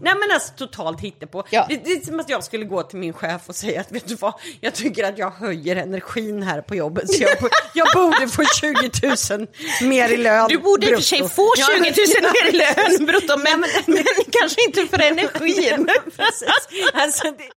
Nej 0.00 0.14
men 0.14 0.30
alltså 0.34 0.52
totalt 0.56 1.00
hittepå. 1.00 1.44
Ja. 1.50 1.66
Det, 1.68 1.76
det 1.84 1.90
är 1.90 2.00
som 2.06 2.20
att 2.20 2.28
jag 2.28 2.44
skulle 2.44 2.64
gå 2.64 2.82
till 2.82 2.98
min 2.98 3.12
chef 3.12 3.42
och 3.46 3.54
säga 3.56 3.80
att 3.80 3.92
vet 3.92 4.08
du 4.08 4.14
vad, 4.14 4.32
jag 4.60 4.74
tycker 4.74 5.04
att 5.04 5.18
jag 5.18 5.30
höjer 5.30 5.76
energin 5.76 6.42
här 6.42 6.60
på 6.60 6.74
jobbet 6.74 7.10
så 7.14 7.22
jag, 7.22 7.36
jag 7.74 7.86
borde 7.94 8.28
få 8.28 8.42
20 8.60 8.90
000 9.38 9.46
mer 9.82 10.08
i 10.08 10.16
lön. 10.16 10.48
Du 10.48 10.58
borde 10.58 10.86
i 10.86 10.92
och 10.94 10.96
för 10.98 11.02
sig 11.04 11.28
få 11.28 11.52
Ja, 11.58 11.66
20 11.76 11.82
000 11.82 11.92
men- 12.22 12.32
mer 12.32 12.54
i 12.54 12.56
lön 12.98 13.06
brutto, 13.06 13.36
men, 13.36 13.60
Nej, 13.60 13.70
men- 13.86 13.94
men 13.94 14.04
kanske 14.40 14.64
inte 14.66 14.86
för 14.86 15.02
energin. 15.02 15.88
Precis. 16.16 16.48
Alltså, 16.94 17.24
det... 17.30 17.50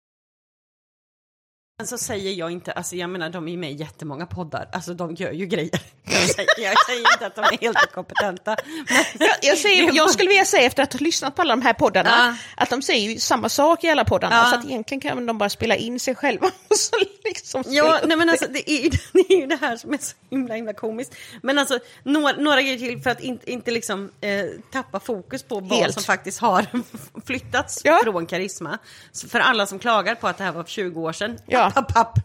Men 1.80 1.88
så 1.88 1.98
säger 1.98 2.34
jag 2.34 2.52
inte, 2.52 2.72
alltså 2.72 2.96
jag 2.96 3.10
menar 3.10 3.30
de 3.30 3.48
är 3.48 3.58
med 3.58 3.72
i 3.72 3.76
jättemånga 3.76 4.26
poddar, 4.26 4.70
alltså 4.74 4.94
de 4.94 5.16
gör 5.16 5.32
ju 5.32 5.46
grejer. 5.46 5.80
Jag 6.04 6.30
säger, 6.30 6.50
jag 6.58 6.86
säger 6.86 7.00
inte 7.14 7.26
att 7.26 7.36
de 7.36 7.42
är 7.42 7.58
helt 7.62 7.78
inkompetenta. 7.88 8.56
Men... 8.66 9.04
Jag, 9.20 9.30
jag, 9.42 9.58
säger, 9.58 9.92
jag 9.96 10.10
skulle 10.10 10.28
vilja 10.30 10.46
säga 10.46 10.64
efter 10.68 10.84
att 10.84 10.94
ha 10.94 11.00
lyssnat 11.00 11.36
på 11.36 11.42
alla 11.42 11.56
de 11.56 11.62
här 11.62 11.74
poddarna 11.74 12.10
Ja. 12.10 12.64
att 12.64 12.70
de 12.70 12.82
säger 12.82 13.10
ju 13.12 13.20
samma 13.20 13.50
sak 13.50 13.84
i 13.84 13.90
alla 13.90 14.06
poddarna 14.06 14.36
Ja. 14.36 14.50
så 14.52 14.56
att 14.56 14.66
egentligen 14.66 15.02
kan 15.02 15.26
de 15.26 15.38
bara 15.38 15.50
spela 15.50 15.76
in 15.76 16.00
sig 16.00 16.16
själva 16.16 16.48
och 16.70 16.76
så 16.78 16.96
liksom 17.34 17.64
Ja, 17.68 18.00
nej 18.06 18.18
men 18.18 18.30
alltså 18.30 18.48
det 18.48 18.72
är, 18.72 18.84
ju, 18.84 18.90
det 19.14 19.34
är 19.34 19.38
ju 19.40 19.46
det 19.48 19.56
här 19.62 19.78
som 19.78 19.94
är 19.94 19.98
så 19.98 20.16
himla 20.30 20.54
himla 20.56 20.74
komiskt. 20.74 21.16
Men 21.42 21.58
alltså 21.58 21.80
några, 22.04 22.32
några 22.38 22.62
grejer 22.62 22.78
till 22.78 23.02
för 23.02 23.10
att 23.10 23.20
inte, 23.22 23.52
inte 23.52 23.72
liksom 23.72 24.12
eh, 24.22 24.46
tappa 24.72 25.00
fokus 25.00 25.44
på 25.44 25.60
vad 25.60 25.80
Helt. 25.80 25.94
som 25.94 26.04
faktiskt 26.04 26.40
har 26.40 26.66
flyttats 27.26 27.82
Ja. 27.84 28.00
från 28.04 28.26
Karisma. 28.26 28.78
Så 29.12 29.28
för 29.30 29.40
alla 29.40 29.66
som 29.66 29.80
klagar 29.80 30.16
på 30.16 30.28
att 30.28 30.38
det 30.38 30.44
här 30.44 30.52
var 30.52 30.64
för 30.64 30.72
20 30.72 31.02
år 31.02 31.14
sedan, 31.14 31.38
Ja. 31.48 31.66
app, 31.76 31.78
app, 31.78 31.98
app. 31.98 32.18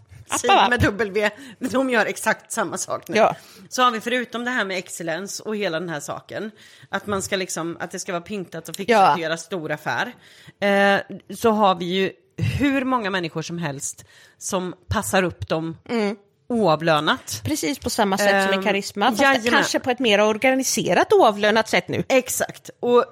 App. 0.48 0.70
med 0.70 0.80
W, 0.80 1.30
de 1.58 1.90
gör 1.90 2.06
exakt 2.06 2.52
samma 2.52 2.78
sak 2.78 3.08
nu. 3.08 3.16
Ja. 3.16 3.36
Så 3.68 3.82
har 3.82 3.90
vi 3.90 4.00
förutom 4.00 4.44
det 4.44 4.50
här 4.50 4.64
med 4.64 4.78
excellens 4.78 5.40
och 5.40 5.56
hela 5.56 5.80
den 5.80 5.88
här 5.88 6.00
saken, 6.00 6.50
att 6.88 7.06
man 7.06 7.22
ska 7.22 7.36
liksom, 7.36 7.76
att 7.80 7.90
det 7.90 7.98
ska 7.98 8.12
vara 8.12 8.22
pyntat 8.22 8.68
och 8.68 8.76
fixat 8.76 8.90
Ja. 9.00 9.12
och 9.14 9.18
göra 9.20 9.36
stor 9.36 9.72
affär. 9.72 10.12
Eh, 10.60 11.00
så 11.36 11.50
har 11.50 11.74
vi 11.74 11.84
ju 11.84 12.12
hur 12.36 12.84
många 12.84 13.10
människor 13.10 13.42
som 13.42 13.58
helst 13.58 14.04
som 14.38 14.74
passar 14.88 15.22
upp 15.22 15.48
dem 15.48 15.76
oavlönat. 16.48 17.40
Precis 17.44 17.78
på 17.78 17.90
samma 17.90 18.18
sätt 18.18 18.44
som 18.44 18.54
Ehm, 18.54 18.60
i 18.60 18.64
Karisma, 18.64 19.10
fast 19.10 19.22
jajamän. 19.22 19.50
kanske 19.50 19.80
på 19.80 19.90
ett 19.90 19.98
mer 19.98 20.20
organiserat 20.20 21.12
oavlönat 21.12 21.68
sätt 21.68 21.88
nu. 21.88 22.04
Exakt. 22.08 22.70
Och 22.80 23.04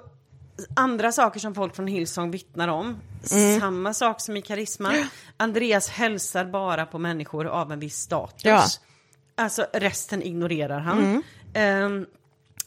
andra 0.75 1.11
saker 1.11 1.39
som 1.39 1.55
folk 1.55 1.75
från 1.75 1.87
Hillsong 1.87 2.31
vittnar 2.31 2.67
om, 2.67 2.97
Mm. 3.31 3.59
samma 3.59 3.93
sak 3.93 4.21
som 4.21 4.37
i 4.37 4.41
Karisma. 4.41 4.93
Andreas 5.37 5.89
hälsar 5.89 6.45
bara 6.45 6.85
på 6.85 6.99
människor 6.99 7.47
av 7.47 7.71
en 7.71 7.79
viss 7.79 7.97
status. 7.99 8.41
Ja. 8.43 8.51
Mm. 8.55 8.67
Alltså 9.35 9.65
resten 9.73 10.21
ignorerar 10.23 10.79
han. 10.79 11.23
Ehm, 11.53 12.05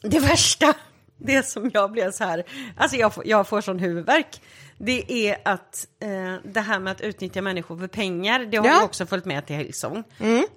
det 0.03 0.19
värsta, 0.21 0.75
det 1.19 1.47
som 1.47 1.71
jag 1.75 1.93
blev 1.93 2.11
så 2.13 2.25
här, 2.25 2.45
alltså 2.77 2.97
jag 2.97 3.15
får, 3.15 3.27
jag 3.27 3.49
får 3.49 3.61
sån 3.61 3.79
huvudvärk. 3.79 4.41
Det 4.79 5.29
är 5.29 5.37
att 5.45 5.87
eh, 6.01 6.35
det 6.45 6.61
här 6.61 6.79
med 6.79 6.91
att 6.91 7.01
utnyttja 7.01 7.43
människor 7.43 7.79
för 7.79 7.87
pengar, 7.87 8.39
det 8.41 8.57
har 8.57 8.65
Ja. 8.65 8.71
Mm. 8.71 8.81
ju 8.81 8.85
också 8.85 9.07
följt 9.07 9.25
med 9.25 9.47
till 9.47 9.57
Hillsong. 9.57 10.05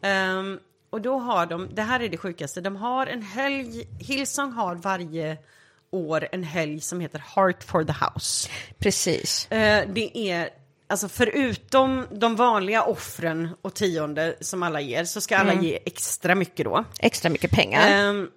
Ehm, 0.01 0.59
och 0.89 1.01
då 1.01 1.17
har 1.17 1.45
de, 1.45 1.70
det 1.74 1.82
här 1.82 1.99
är 1.99 2.09
det 2.09 2.17
sjukaste, 2.17 2.61
de 2.61 2.76
har 2.76 3.07
en 3.07 3.22
helg, 3.22 3.88
Hillsong 3.99 4.51
har 4.51 4.76
varje 4.76 5.38
år 5.91 6.28
en 6.32 6.43
helg 6.43 6.82
som 6.82 6.99
heter 6.99 7.24
Heart 7.36 7.63
for 7.63 7.84
the 7.84 7.93
House. 8.05 8.49
Precis. 8.80 9.51
Eh, 9.51 9.88
det 9.93 10.17
är, 10.32 10.49
alltså 10.88 11.09
förutom 11.09 12.05
de 12.11 12.36
vanliga 12.36 12.84
offren 12.84 13.49
och 13.61 13.74
tionde 13.74 14.36
som 14.41 14.63
alla 14.63 14.82
ger, 14.82 15.03
så 15.05 15.22
ska 15.22 15.36
Mm. 15.36 15.49
alla 15.49 15.61
ge 15.61 15.80
extra 15.86 16.36
mycket 16.36 16.65
då. 16.65 16.84
Extra 16.99 17.30
mycket 17.30 17.51
pengar. 17.51 17.88
Ehm, 18.09 18.30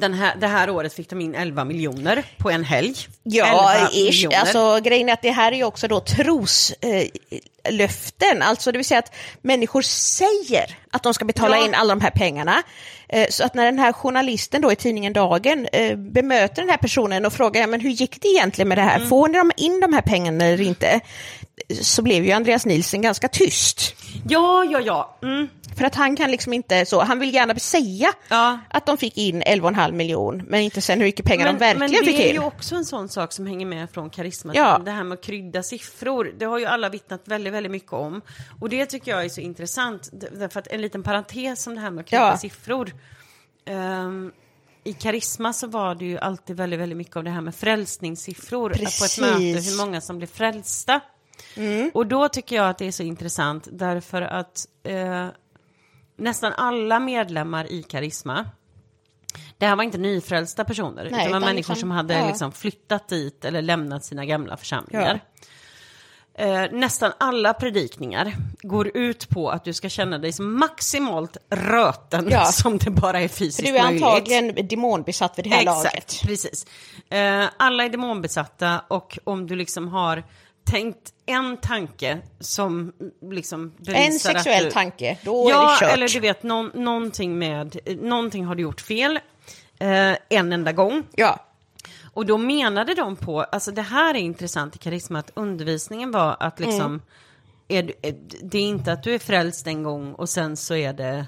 den 0.00 0.14
här, 0.14 0.34
det 0.40 0.46
här 0.46 0.70
året 0.70 0.94
fick 0.94 1.10
de 1.10 1.20
in 1.20 1.34
11 1.34 1.64
miljoner 1.64 2.22
på 2.38 2.50
en 2.50 2.64
helg. 2.64 2.94
Ja, 3.22 3.72
11 3.74 3.88
ish. 3.92 4.26
Alltså 4.40 4.80
grejen 4.84 5.08
är 5.08 5.12
att 5.12 5.22
det 5.22 5.30
här 5.30 5.52
är 5.52 5.64
också 5.64 5.88
då 5.88 6.00
troslöften, 6.00 8.42
eh, 8.42 8.48
alltså 8.48 8.72
det 8.72 8.78
vill 8.78 8.84
säga 8.86 8.98
att 8.98 9.14
människor 9.42 9.82
säger 9.82 10.78
att 10.90 11.02
de 11.02 11.14
ska 11.14 11.24
betala 11.24 11.56
Ja. 11.56 11.64
in 11.66 11.74
alla 11.74 11.94
de 11.94 12.00
här 12.00 12.10
pengarna. 12.10 12.62
Eh, 13.08 13.26
så 13.30 13.44
att 13.44 13.54
när 13.54 13.64
den 13.64 13.78
här 13.78 13.92
journalisten 13.92 14.62
då 14.62 14.72
i 14.72 14.76
tidningen 14.76 15.12
Dagen 15.12 15.68
eh, 15.72 15.96
bemöter 15.96 16.62
den 16.62 16.70
här 16.70 16.76
personen 16.76 17.26
och 17.26 17.32
frågar 17.32 17.60
ja, 17.60 17.66
men 17.66 17.80
hur 17.80 17.90
gick 17.90 18.22
det 18.22 18.28
egentligen 18.28 18.68
med 18.68 18.78
det 18.78 18.82
Mm. 18.82 19.00
här, 19.00 19.08
får 19.08 19.28
ni 19.28 19.38
in 19.56 19.80
de 19.80 19.92
här 19.92 20.02
pengarna 20.02 20.44
eller 20.44 20.64
inte? 20.64 21.00
Så 21.82 22.02
blev 22.02 22.24
ju 22.24 22.32
Andreas 22.32 22.66
Nilsen 22.66 23.02
ganska 23.02 23.28
tyst. 23.28 23.94
Ja, 24.28 24.64
ja, 24.64 24.80
ja. 24.80 25.18
Mm. 25.22 25.48
För 25.76 25.84
att 25.84 25.94
han 25.94 26.16
kan 26.16 26.30
liksom 26.30 26.52
inte 26.52 26.86
så, 26.86 27.02
han 27.02 27.18
vill 27.18 27.34
gärna 27.34 27.54
säga 27.54 28.12
Ja. 28.28 28.58
att 28.70 28.86
de 28.86 28.96
fick 28.98 29.16
in 29.18 29.42
11,5 29.42 29.92
miljon, 29.92 30.42
men 30.48 30.60
inte 30.60 30.80
sen 30.80 30.98
hur 30.98 31.04
mycket 31.06 31.24
pengar 31.26 31.46
de 31.46 31.56
verkligen 31.58 31.78
men 31.78 31.90
det 31.90 32.10
fick 32.12 32.20
är 32.20 32.28
in. 32.28 32.34
ju 32.34 32.40
också 32.44 32.74
en 32.76 32.84
sån 32.84 33.08
sak 33.08 33.32
som 33.32 33.46
hänger 33.46 33.66
med 33.66 33.90
från 33.90 34.10
karisma. 34.10 34.52
Ja. 34.54 34.78
Det 34.84 34.90
här 34.90 35.04
med 35.04 35.18
att 35.18 35.24
krydda 35.24 35.62
siffror, 35.62 36.32
det 36.38 36.44
har 36.44 36.58
ju 36.58 36.66
alla 36.66 36.88
vittnat 36.88 37.20
väldigt, 37.24 37.52
väldigt 37.52 37.72
mycket 37.72 37.92
om. 37.92 38.20
Och 38.60 38.68
det 38.68 38.86
tycker 38.86 39.10
jag 39.10 39.24
är 39.24 39.28
så 39.28 39.40
intressant, 39.40 40.08
därför 40.12 40.60
att 40.60 40.66
en 40.66 40.80
liten 40.80 41.02
parentes 41.02 41.66
om 41.66 41.74
det 41.74 41.80
här 41.80 41.90
med 41.90 42.02
att 42.02 42.08
krydda 42.10 42.24
Ja. 42.28 42.38
siffror. 42.38 42.92
Ehm, 43.66 44.32
I 44.84 44.92
karisma 44.92 45.52
så 45.52 45.66
var 45.66 45.94
det 45.94 46.04
ju 46.04 46.18
alltid 46.18 46.56
väldigt, 46.56 46.80
väldigt 46.80 46.98
mycket 46.98 47.16
av 47.16 47.24
det 47.24 47.30
här 47.30 47.40
med 47.40 47.54
frälsningssiffror. 47.54 48.70
Att 48.72 48.76
På 48.78 48.82
ett 48.82 48.84
Precis. 48.88 49.20
möte, 49.20 49.38
hur 49.70 49.76
många 49.86 50.00
som 50.00 50.16
blev 50.18 50.26
frälsta. 50.26 51.00
Mm. 51.56 51.90
Och 51.94 52.06
då 52.06 52.28
tycker 52.28 52.56
jag 52.56 52.68
att 52.68 52.78
det 52.78 52.86
är 52.86 52.92
så 52.92 53.02
intressant 53.02 53.68
därför 53.72 54.22
att 54.22 54.66
eh, 54.82 55.26
nästan 56.16 56.52
alla 56.52 57.00
medlemmar 57.00 57.72
i 57.72 57.82
Karisma, 57.82 58.44
det 59.58 59.66
här 59.66 59.76
var 59.76 59.82
inte 59.84 59.98
nyfrälsta 59.98 60.64
personer, 60.64 61.02
Nej, 61.02 61.06
utan 61.06 61.24
det 61.26 61.32
var 61.32 61.40
människor 61.40 61.56
liksom- 61.56 61.76
som 61.76 61.90
hade 61.90 62.14
ja. 62.14 62.26
liksom 62.26 62.52
flyttat 62.52 63.08
dit 63.08 63.44
eller 63.44 63.62
lämnat 63.62 64.04
sina 64.04 64.24
gamla 64.26 64.56
församlingar. 64.56 65.20
Eh, 66.38 66.62
nästan 66.72 67.12
alla 67.18 67.54
predikningar 67.54 68.32
går 68.62 68.96
ut 68.96 69.28
på 69.28 69.50
att 69.50 69.64
du 69.64 69.72
ska 69.72 69.88
känna 69.88 70.18
dig 70.18 70.32
så 70.32 70.42
maximalt 70.42 71.36
röten 71.50 72.26
Ja. 72.30 72.44
som 72.52 72.78
det 72.78 72.90
bara 72.90 73.20
är 73.20 73.28
För 73.28 73.36
fysiskt 73.36 73.68
du 73.68 73.76
är 73.76 73.82
möjligt. 73.84 74.02
antagligen 74.04 74.68
demonbesatt 74.68 75.38
vid 75.38 75.44
det 75.44 75.50
här 75.50 75.62
Exakt, 75.62 75.84
laget. 75.84 76.20
precis. 76.22 76.66
Eh, 77.10 77.44
alla 77.56 77.84
är 77.84 77.88
demonbesatta 77.88 78.80
och 78.88 79.18
om 79.24 79.46
du 79.46 79.56
liksom 79.56 79.88
har 79.88 80.24
tänkt 80.64 81.12
en 81.26 81.56
tanke 81.56 82.18
som 82.40 82.92
liksom 83.30 83.72
En 83.86 84.12
sexuell 84.12 84.64
du... 84.64 84.70
tanke, 84.70 85.18
då 85.22 85.50
ja, 85.50 85.68
är 85.68 85.72
det 85.72 85.78
kört. 85.80 85.94
eller 85.96 86.08
du 86.08 86.20
vet, 86.20 86.42
någon, 86.42 86.70
någonting 86.74 87.38
med, 87.38 87.78
någonting 88.02 88.44
har 88.44 88.54
du 88.54 88.62
gjort 88.62 88.80
fel 88.80 89.16
eh, 89.78 90.16
en 90.28 90.52
enda 90.52 90.72
gång. 90.72 91.02
Ja, 91.16 91.40
Och 92.12 92.26
då 92.26 92.38
menade 92.38 92.94
de 92.94 93.16
på, 93.16 93.40
alltså 93.42 93.70
det 93.72 93.82
här 93.82 94.14
är 94.14 94.18
intressant 94.18 94.76
i 94.76 94.78
karisma, 94.78 95.18
att 95.18 95.30
undervisningen 95.34 96.10
var 96.10 96.36
att 96.40 96.60
liksom, 96.60 97.00
Mm. 97.70 97.88
är, 97.88 97.92
är, 98.02 98.14
det 98.42 98.58
är 98.58 98.62
inte 98.62 98.92
att 98.92 99.02
du 99.02 99.14
är 99.14 99.18
frälst 99.18 99.66
en 99.66 99.82
gång 99.82 100.12
och 100.12 100.28
sen 100.28 100.56
så 100.56 100.74
är 100.74 100.92
det 100.92 101.26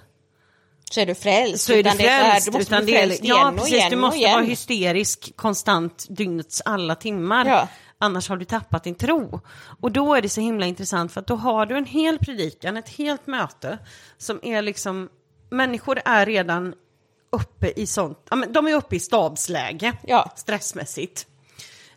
så 0.91 1.01
är 1.01 1.07
du 1.07 1.15
frälst. 1.15 1.65
så 1.65 1.73
är 1.73 1.77
du 1.77 1.81
utan 1.81 1.97
det 1.97 2.07
är- 2.09 2.31
frälst. 2.31 2.53
du 2.53 2.59
måste 2.59 2.83
bli 2.83 2.93
frälst 2.93 3.21
ja, 3.25 3.35
igen 3.37 3.47
och 3.47 3.55
precis, 3.59 3.73
igen 3.75 3.91
du 3.91 3.97
måste 3.97 4.21
vara 4.33 4.43
hysterisk 4.43 5.33
konstant 5.37 6.07
dygnets 6.09 6.63
alla 6.65 6.95
timmar. 6.95 7.47
Ja. 7.47 7.69
Annars 7.99 8.29
har 8.29 8.37
du 8.37 8.45
tappat 8.45 8.85
din 8.85 8.95
tro. 8.95 9.41
Och 9.81 9.93
då 9.93 10.15
är 10.15 10.23
det 10.23 10.29
så 10.29 10.41
himla 10.41 10.67
intressant 10.67 11.13
för 11.13 11.21
att 11.21 11.27
då 11.27 11.37
har 11.37 11.67
du 11.67 11.77
en 11.77 11.85
hel 11.87 12.19
predikan, 12.19 12.77
ett 12.77 12.89
helt 12.89 13.27
möte 13.27 13.79
som 14.19 14.41
är 14.43 14.63
liksom, 14.63 15.09
människor 15.51 15.99
är 16.05 16.27
redan 16.27 16.75
uppe 17.33 17.73
i 17.77 17.87
sånt, 17.87 18.27
ja, 18.31 18.37
men 18.37 18.53
de 18.53 18.67
är 18.67 18.75
uppe 18.75 18.97
i 18.97 19.01
stabsläge 19.01 19.93
Ja. 20.03 20.33
stressmässigt. 20.37 21.27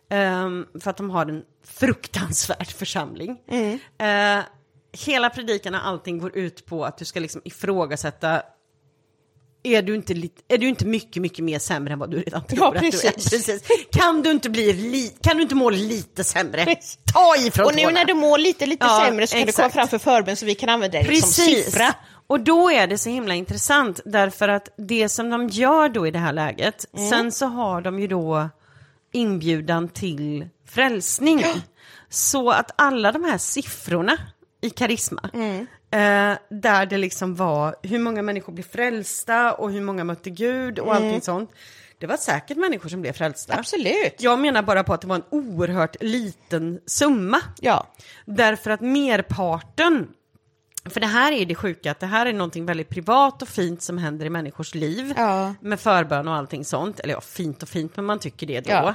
Ehm, 0.10 0.66
för 0.80 0.90
att 0.90 0.98
de 0.98 1.10
har 1.10 1.26
en 1.26 1.44
fruktansvärd 1.64 2.68
församling. 2.68 3.42
Mm. 3.48 3.80
Eh, 3.98 4.46
hela 4.92 5.30
predikan 5.30 5.76
och 5.76 5.88
allting 5.88 6.20
går 6.20 6.38
ut 6.38 6.66
på 6.66 6.86
att 6.86 6.98
du 6.98 7.06
ska 7.06 7.20
liksom 7.20 7.42
ifrågasätta 7.46 8.42
är 9.64 9.82
du, 9.82 9.96
inte 9.96 10.14
är 10.48 10.58
du 10.58 10.68
inte 10.68 10.86
mycket, 10.86 11.22
mycket 11.22 11.46
mer 11.46 11.60
sämre 11.60 11.94
än 11.94 12.00
vad 12.00 12.12
du 12.12 12.18
redan 12.22 12.46
tror 12.46 12.60
Ja, 12.60 12.68
att 12.68 12.82
du 12.82 12.88
är? 12.88 12.92
precis. 12.92 13.30
precis. 13.30 13.62
Kan 13.92 14.22
du 14.22 14.32
inte 14.32 14.50
bli 14.50 14.74
li, 14.74 15.14
kan 15.22 15.38
du 15.38 15.44
inte 15.44 15.56
må 15.56 15.70
lite 15.70 16.24
sämre? 16.24 16.66
Precis. 16.66 16.98
Ta 17.14 17.36
ifrån 17.38 17.66
Och 17.66 17.76
nu 17.76 17.82
tårna. 17.82 17.94
när 17.94 18.06
du 18.06 18.14
mår 18.14 18.38
lite, 18.38 18.66
lite 18.66 18.86
Ja, 18.86 19.04
sämre 19.06 19.28
så 19.28 19.38
kan 19.38 19.46
du 19.46 19.52
komma 19.52 19.66
exakt. 19.68 19.74
fram 19.74 19.88
för 19.88 19.98
förbön 19.98 20.36
så 20.36 20.46
vi 20.46 20.56
kan 20.56 20.70
använda 20.70 20.98
det 20.98 21.04
som 21.06 21.14
Precis. 21.14 21.66
siffra. 21.66 21.94
Och 22.28 22.40
då 22.40 22.72
är 22.72 22.88
det 22.88 22.98
så 22.98 23.10
himla 23.10 23.36
intressant 23.36 24.00
därför 24.06 24.48
att 24.50 24.70
det 24.78 25.10
som 25.10 25.30
de 25.30 25.48
gör 25.50 25.90
då 25.90 26.08
i 26.08 26.12
det 26.12 26.20
här 26.20 26.34
läget, 26.34 26.86
sen 27.10 27.32
så 27.32 27.46
har 27.46 27.82
de 27.82 28.00
ju 28.00 28.08
då 28.08 28.50
inbjudan 29.14 29.88
till 29.90 30.48
frälsning. 30.68 31.44
Så 32.10 32.50
att 32.52 32.72
alla 32.76 33.12
de 33.12 33.24
här 33.24 33.38
siffrorna 33.38 34.18
i 34.62 34.70
karisma, 34.70 35.30
eh, 35.92 36.38
där 36.50 36.86
det 36.86 36.98
liksom 36.98 37.36
var 37.36 37.76
hur 37.84 38.00
många 38.00 38.22
människor 38.22 38.54
blev 38.54 38.64
frälsta 38.64 39.54
och 39.54 39.72
hur 39.72 39.82
många 39.82 40.04
mötte 40.04 40.30
Gud 40.30 40.80
och 40.80 40.96
allting 40.96 41.22
sånt. 41.22 41.52
Det 42.00 42.08
var 42.08 42.18
säkert 42.18 42.58
människor 42.58 42.90
som 42.90 43.02
blev 43.02 43.14
frälsta. 43.14 43.54
Absolut. 43.58 44.16
Jag 44.20 44.40
menar 44.40 44.62
bara 44.62 44.84
på 44.84 44.94
att 44.94 45.02
det 45.02 45.08
var 45.08 45.16
en 45.16 45.24
oerhört 45.30 45.96
liten 46.02 46.80
summa. 46.86 47.42
Ja. 47.60 47.88
Därför 48.26 48.72
att 48.72 48.82
merparten, 48.82 50.08
för 50.86 51.00
det 51.00 51.08
här 51.08 51.32
är 51.32 51.46
det 51.46 51.56
sjuka, 51.56 51.92
att 51.92 52.00
det 52.00 52.06
här 52.06 52.26
är 52.26 52.34
någonting 52.34 52.66
väldigt 52.66 52.90
privat 52.90 53.42
och 53.42 53.48
fint 53.48 53.82
som 53.82 53.98
händer 53.98 54.26
i 54.26 54.30
människors 54.30 54.76
liv. 54.76 55.14
Ja. 55.18 55.54
Med 55.62 55.80
förbön 55.80 56.28
och 56.28 56.34
allting 56.34 56.66
sånt. 56.66 57.00
Eller 57.00 57.14
ja, 57.14 57.22
fint 57.22 57.64
och 57.64 57.70
fint, 57.70 57.96
men 57.96 58.06
man 58.06 58.20
tycker 58.20 58.48
det 58.48 58.60
då. 58.62 58.72
Ja. 58.72 58.94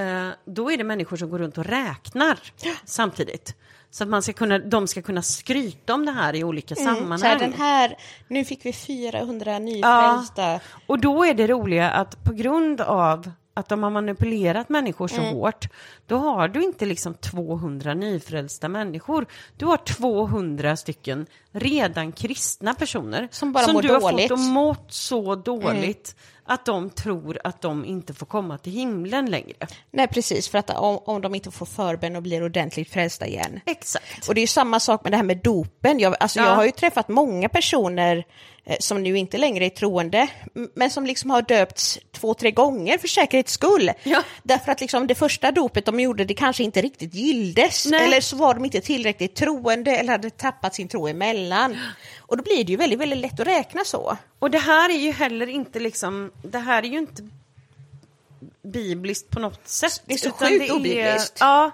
Eh, 0.00 0.28
då 0.44 0.70
är 0.70 0.76
det 0.76 0.84
människor 0.84 1.16
som 1.16 1.30
går 1.30 1.38
runt 1.38 1.58
och 1.58 1.66
räknar 1.66 2.38
samtidigt. 2.84 3.54
Så 3.90 4.04
att 4.04 4.10
man 4.10 4.22
ska 4.22 4.32
kunna, 4.32 4.58
de 4.58 4.86
ska 4.86 5.02
kunna 5.02 5.22
skryta 5.22 5.94
om 5.94 6.06
det 6.06 6.12
här 6.12 6.34
i 6.36 6.44
olika 6.44 6.74
Mm. 6.74 6.84
Så 6.84 6.90
här, 6.90 6.96
sammanhang. 7.00 7.38
den 7.38 7.52
här, 7.52 7.96
nu 8.28 8.44
fick 8.44 8.66
vi 8.66 8.72
400 8.72 9.58
nyfrälsta. 9.58 10.60
Och 10.86 10.98
då 11.00 11.24
är 11.24 11.34
det 11.34 11.46
roliga 11.46 11.90
att 11.90 12.24
på 12.24 12.32
grund 12.32 12.80
av 12.80 13.30
att 13.54 13.68
de 13.68 13.82
har 13.82 13.90
manipulerat 13.90 14.68
människor 14.68 15.12
Mm. 15.12 15.30
så 15.30 15.36
hårt, 15.36 15.68
då 16.06 16.16
har 16.16 16.48
du 16.48 16.62
inte 16.62 16.86
liksom 16.86 17.14
200 17.14 17.94
nyfrälsta 17.94 18.68
människor. 18.68 19.26
Du 19.56 19.66
har 19.66 19.76
200 19.76 20.76
stycken 20.76 21.26
redan 21.52 22.12
kristna 22.12 22.74
personer 22.74 23.28
Som 23.30 23.52
bara 23.52 23.72
mår 23.72 23.82
du 23.82 23.92
har 23.92 24.00
dåligt. 24.00 24.28
fått 24.28 24.38
att 24.40 24.44
mått 24.46 24.92
så 24.92 25.34
dåligt 25.34 26.16
att 26.48 26.64
de 26.64 26.90
tror 26.90 27.38
att 27.44 27.62
de 27.62 27.84
inte 27.84 28.14
får 28.14 28.26
komma 28.26 28.58
till 28.58 28.72
himlen 28.72 29.30
längre. 29.30 29.66
Nej, 29.90 30.06
precis, 30.08 30.48
för 30.48 30.58
att 30.58 30.70
om, 30.70 30.98
om 31.04 31.20
de 31.22 31.34
inte 31.34 31.50
får 31.50 31.66
förbön 31.66 32.16
och 32.16 32.22
blir 32.22 32.44
ordentligt 32.44 32.92
frälsta 32.92 33.26
igen. 33.26 33.60
Exakt. 33.66 34.28
Och 34.28 34.34
det 34.34 34.38
är 34.38 34.42
ju 34.42 34.46
samma 34.46 34.80
sak 34.80 35.02
med 35.04 35.12
det 35.12 35.16
här 35.16 35.24
med 35.24 35.38
dopen. 35.42 35.98
Jag, 35.98 36.16
alltså 36.20 36.38
Ja. 36.40 36.44
jag 36.46 36.54
har 36.54 36.64
ju 36.64 36.70
träffat 36.70 37.08
många 37.08 37.48
personer 37.48 38.24
eh, 38.64 38.76
som 38.80 39.02
nu 39.02 39.18
inte 39.18 39.38
längre 39.38 39.64
är 39.66 39.70
troende, 39.70 40.28
men 40.74 40.90
som 40.90 41.06
liksom 41.06 41.30
har 41.30 41.42
döpts 41.42 41.98
två, 42.12 42.34
tre 42.34 42.50
gånger 42.50 42.98
för 42.98 43.08
säkerhets 43.08 43.52
skull. 43.52 43.90
Ja. 44.02 44.22
Därför 44.42 44.72
att 44.72 44.80
liksom 44.80 45.06
det 45.06 45.14
första 45.14 45.50
dopet 45.52 45.84
de 45.86 46.00
gjorde, 46.00 46.24
det 46.24 46.34
kanske 46.34 46.64
inte 46.64 46.82
riktigt 46.82 47.14
gilldes, 47.14 47.86
Nej. 47.86 48.04
eller 48.04 48.20
så 48.20 48.36
var 48.36 48.54
de 48.54 48.64
inte 48.64 48.80
tillräckligt 48.80 49.34
troende 49.36 49.96
eller 49.96 50.12
hade 50.12 50.30
tappat 50.30 50.74
sin 50.74 50.88
tro 50.88 51.08
emellan. 51.08 51.76
Och 52.18 52.36
då 52.36 52.42
blir 52.42 52.64
det 52.64 52.70
ju 52.72 52.76
väldigt, 52.76 52.98
väldigt 52.98 53.18
lätt 53.18 53.40
att 53.40 53.46
räkna 53.46 53.84
så. 53.84 54.16
Och 54.38 54.50
det 54.50 54.58
här 54.58 54.90
är 54.90 54.98
ju 54.98 55.12
heller 55.12 55.46
inte 55.46 55.80
liksom, 55.80 56.30
det 56.42 56.58
här 56.58 56.82
är 56.82 56.86
ju 56.88 56.98
inte 56.98 57.28
bibliskt 58.62 59.30
på 59.30 59.40
något 59.40 59.68
sätt. 59.68 60.02
Det 60.06 60.14
är 60.14 60.18
så 60.18 60.30
sjukt 60.30 60.58
det 60.58 60.68
är- 60.68 60.72
obibliskt. 60.76 61.36
Ja. 61.40 61.70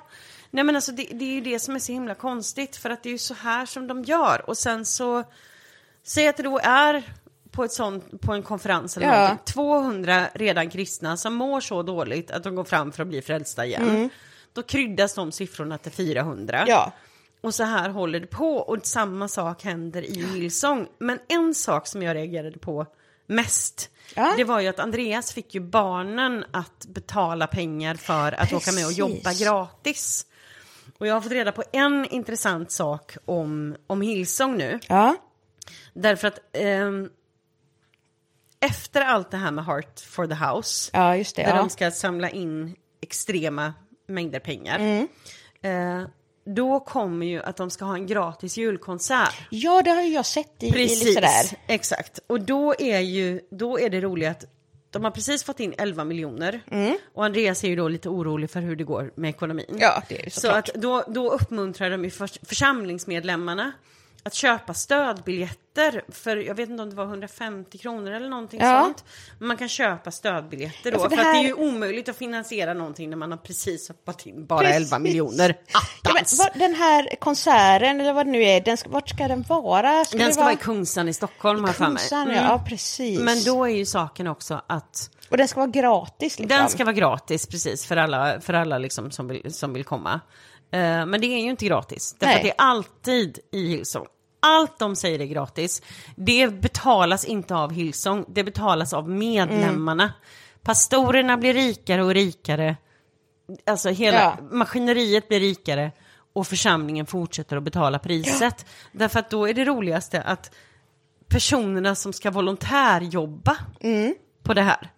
Nej 0.50 0.64
men 0.64 0.76
alltså 0.76 0.92
det, 0.92 1.02
det 1.12 1.24
är 1.24 1.32
ju 1.34 1.40
det 1.40 1.58
som 1.60 1.74
är 1.74 1.78
så 1.78 1.92
himla 1.92 2.14
konstigt 2.14 2.76
för 2.76 2.90
att 2.90 3.02
det 3.02 3.08
är 3.08 3.12
ju 3.12 3.18
så 3.18 3.34
här 3.34 3.66
som 3.66 3.86
de 3.86 4.02
gör 4.04 4.44
och 4.50 4.58
sen 4.58 4.84
så, 4.84 5.24
säg 6.02 6.28
att 6.28 6.36
det 6.36 6.42
då 6.42 6.58
är 6.58 7.02
på, 7.50 7.64
ett 7.64 7.72
sånt, 7.72 8.20
på 8.20 8.32
en 8.32 8.42
konferens 8.42 8.96
eller 8.96 9.06
Ja. 9.06 9.20
någonting, 9.20 9.44
200 9.44 10.28
redan 10.34 10.70
kristna 10.70 11.16
som 11.16 11.34
mår 11.34 11.60
så 11.60 11.82
dåligt 11.82 12.30
att 12.30 12.42
de 12.44 12.54
går 12.54 12.64
fram 12.64 12.92
för 12.92 13.02
att 13.02 13.08
bli 13.08 13.22
frälsta 13.22 13.66
igen. 13.66 14.10
Då 14.52 14.62
kryddas 14.62 15.14
de 15.14 15.32
siffrorna 15.32 15.78
till 15.78 15.92
400. 15.92 16.56
Mm. 16.58 16.68
Ja. 16.68 16.92
Och 17.40 17.54
så 17.54 17.64
här 17.64 17.88
håller 17.88 18.20
det 18.20 18.26
på 18.26 18.56
och 18.56 18.86
samma 18.86 19.28
sak 19.28 19.64
händer 19.64 20.02
i 20.02 20.26
Hillsong. 20.26 20.86
Men 20.98 21.18
en 21.28 21.54
sak 21.54 21.86
som 21.86 22.02
jag 22.02 22.14
reagerade 22.14 22.58
på 22.58 22.86
mest, 23.26 23.90
Ja. 24.16 24.34
det 24.36 24.44
var 24.44 24.60
ju 24.60 24.68
att 24.68 24.78
Andreas 24.78 25.32
fick 25.32 25.54
ju 25.54 25.60
barnen 25.60 26.44
att 26.50 26.86
betala 26.86 27.46
pengar 27.46 27.94
för 27.94 28.32
att 28.32 28.52
åka 28.52 28.72
med 28.72 28.84
och 28.84 28.88
Precis. 28.88 28.98
jobba 28.98 29.32
gratis. 29.32 30.26
Och 30.98 31.06
jag 31.06 31.14
har 31.14 31.20
fått 31.20 31.32
reda 31.32 31.52
på 31.52 31.62
en 31.72 32.06
intressant 32.06 32.72
sak 32.72 33.16
om, 33.24 33.76
om 33.86 34.00
Hillsong 34.00 34.56
nu. 34.56 34.80
Ja. 34.88 35.16
Därför 35.94 36.28
att 36.28 36.38
ehm, 36.52 37.10
efter 38.60 39.00
allt 39.00 39.30
det 39.30 39.36
här 39.36 39.50
med 39.50 39.64
Heart 39.64 40.00
for 40.00 40.26
the 40.26 40.34
House, 40.34 40.90
Ja, 40.92 41.10
det, 41.16 41.36
där 41.36 41.48
ja. 41.48 41.56
de 41.56 41.70
ska 41.70 41.90
samla 41.90 42.30
in 42.30 42.76
extrema 43.00 43.74
mängder 44.06 44.40
pengar, 44.40 44.78
eh, 45.62 46.02
då 46.44 46.80
kommer 46.80 47.26
ju 47.26 47.42
att 47.42 47.56
de 47.56 47.70
ska 47.70 47.84
ha 47.84 47.94
en 47.94 48.06
gratis 48.06 48.56
julkonsert. 48.56 49.34
Ja, 49.50 49.82
det 49.82 49.90
har 49.90 50.02
ju 50.02 50.08
jag 50.14 50.26
sett 50.26 50.62
i, 50.62 50.66
i 50.66 50.70
lite 50.70 51.12
sådär. 51.12 51.58
exakt. 51.68 52.20
Och 52.26 52.40
då 52.40 52.74
är 52.78 52.98
ju, 53.00 53.40
då 53.50 53.80
är 53.80 53.90
det 53.90 54.00
roligt 54.00 54.28
att 54.28 54.44
de 54.90 55.04
har 55.04 55.10
precis 55.10 55.44
fått 55.44 55.60
in 55.60 55.74
11 55.78 56.04
miljoner 56.04 56.60
och 57.14 57.24
Andreas 57.24 57.64
är 57.64 57.68
ju 57.68 57.76
då 57.76 57.88
lite 57.88 58.08
orolig 58.08 58.50
för 58.50 58.60
hur 58.60 58.76
det 58.76 58.84
går 58.84 59.12
med 59.14 59.30
ekonomin. 59.30 59.76
Ja, 59.80 60.02
det 60.08 60.26
är 60.26 60.30
Så 60.30 60.40
såklart. 60.40 60.68
att 60.68 60.74
då, 60.74 61.04
då 61.08 61.30
uppmuntrar 61.30 61.90
de 61.90 62.04
ju 62.04 62.10
förs- 62.10 62.38
församlingsmedlemmarna 62.42 63.72
att 64.26 64.34
köpa 64.34 64.74
stödbiljetter 64.74 66.04
för, 66.08 66.36
jag 66.36 66.54
vet 66.54 66.68
inte 66.70 66.82
om 66.82 66.90
det 66.90 66.96
var 66.96 67.04
150 67.04 67.78
kronor 67.78 68.12
eller 68.12 68.28
någonting 68.28 68.60
Ja. 68.62 68.82
sånt. 68.84 69.04
Men 69.38 69.48
man 69.48 69.56
kan 69.56 69.68
köpa 69.68 70.10
stödbiljetter 70.10 70.92
då, 70.92 70.96
Ja, 70.98 71.02
för 71.02 71.08
för, 71.08 71.16
det 71.16 71.22
det 71.22 71.28
är 71.28 71.32
här- 71.34 71.42
ju 71.44 71.54
omöjligt 71.54 72.08
att 72.08 72.16
finansiera 72.16 72.74
någonting 72.74 73.10
när 73.10 73.16
man 73.16 73.30
har 73.30 73.38
precis 73.38 73.88
hoppat 73.88 74.26
in 74.26 74.46
bara 74.46 74.60
Precis. 74.60 74.76
11 74.76 74.98
miljoner. 74.98 75.56
Ja, 75.72 75.80
men, 76.04 76.10
Attans! 76.16 76.48
den 76.54 76.74
här 76.74 77.16
konserten, 77.20 78.00
eller 78.00 78.12
vad 78.12 78.26
det 78.26 78.32
nu 78.32 78.42
är, 78.42 78.60
den 78.60 78.76
ska, 78.76 78.88
vart 78.90 79.08
ska 79.08 79.28
den 79.28 79.42
vara? 79.42 80.04
Ska 80.04 80.18
Den 80.18 80.26
det 80.26 80.32
ska 80.32 80.42
vara 80.42 80.52
i 80.52 80.56
Kungsan 80.56 81.08
i 81.08 81.12
Stockholm 81.14 81.60
har 81.60 81.68
jag. 81.68 81.76
Kungsan, 81.76 82.30
Mm. 82.30 82.44
ja, 82.44 82.64
precis. 82.68 83.20
Men 83.20 83.44
då 83.44 83.64
är 83.64 83.68
ju 83.74 83.86
saken 83.86 84.26
också 84.26 84.62
att 84.66 85.10
Och 85.30 85.36
den 85.36 85.48
ska 85.48 85.60
vara 85.60 85.70
gratis 85.70 86.38
liksom. 86.38 86.58
den 86.58 86.68
ska 86.68 86.84
vara 86.84 86.94
gratis 86.94 87.46
precis 87.46 87.86
för 87.86 87.96
alla, 87.96 88.40
för 88.40 88.54
alla 88.54 88.78
liksom 88.78 89.10
som, 89.10 89.28
vill, 89.28 89.54
som 89.54 89.72
vill 89.72 89.84
komma. 89.84 90.20
Eh, 90.70 91.06
men 91.06 91.20
det 91.20 91.26
är 91.26 91.40
ju 91.40 91.50
inte 91.50 91.64
gratis. 91.66 92.16
Därför 92.18 92.34
att 92.36 92.42
det 92.42 92.48
är 92.50 92.54
alltid 92.58 93.38
i 93.52 93.68
Hillsong. 93.68 94.06
Allt 94.44 94.78
de 94.78 94.96
säger 94.96 95.20
är 95.20 95.24
gratis. 95.26 95.82
Det 96.16 96.48
betalas 96.60 97.24
inte 97.24 97.54
av 97.54 97.72
Hillsong, 97.72 98.24
det 98.28 98.44
betalas 98.44 98.92
av 98.92 99.08
medlemmarna. 99.10 100.12
Pastorerna 100.62 101.36
blir 101.36 101.54
rikare 101.54 102.02
och 102.04 102.14
rikare. 102.14 102.76
Alltså 103.66 103.88
hela 103.88 104.18
Ja. 104.20 104.36
maskineriet 104.50 105.28
blir 105.28 105.40
rikare 105.40 105.92
och 106.32 106.46
församlingen 106.46 107.06
fortsätter 107.06 107.56
att 107.56 107.62
betala 107.62 107.98
priset. 107.98 108.66
Därför 108.92 109.18
att 109.20 109.30
då 109.30 109.48
är 109.48 109.54
det 109.54 109.64
roligaste 109.64 110.22
att 110.22 110.50
personerna 111.28 111.94
som 111.94 112.12
ska 112.12 112.30
volontärjobba 112.30 113.56
Mm. 113.80 114.14
på 114.42 114.54
det 114.54 114.62
här 114.62 114.90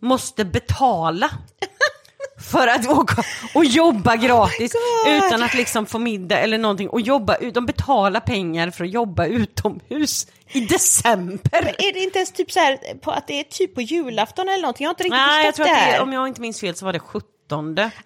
måste 0.00 0.44
betala 0.44 1.30
för 2.40 2.66
att 2.68 2.86
åka 2.98 3.22
och 3.54 3.64
jobba 3.64 4.16
gratis 4.16 4.74
Oh 4.74 5.16
utan 5.16 5.42
att 5.42 5.54
liksom 5.54 5.86
få 5.86 5.98
middag 5.98 6.38
eller 6.38 6.58
någonting 6.58 6.88
och 6.88 7.00
jobba 7.00 7.34
ut. 7.36 7.54
De 7.54 7.66
betalar 7.66 8.20
pengar 8.20 8.70
för 8.70 8.84
att 8.84 8.90
jobba 8.90 9.26
utomhus 9.26 10.26
i 10.52 10.60
december. 10.60 11.74
Är 11.78 11.92
det 11.92 12.00
inte 12.00 12.18
ens 12.18 12.32
typ 12.32 12.52
så 12.52 12.60
här 12.60 12.78
på 13.00 13.10
att 13.10 13.26
det 13.26 13.40
är 13.40 13.44
typ 13.44 13.74
på 13.74 13.80
julafton 13.80 14.48
eller 14.48 14.62
någonting? 14.62 14.84
Jag 14.84 14.88
har 14.88 14.94
inte 14.94 15.04
riktigt 15.04 15.12
Nej, 15.16 15.44
jag 15.44 15.54
förstått 15.54 15.66
tror 15.66 15.66
det 15.66 15.72
att 15.82 15.86
det, 15.88 15.92
här. 15.92 16.02
om 16.02 16.12
jag 16.12 16.28
inte 16.28 16.40
minns 16.40 16.60
fel 16.60 16.74
så 16.74 16.84
var 16.84 16.92
det 16.92 16.98
17. 16.98 17.28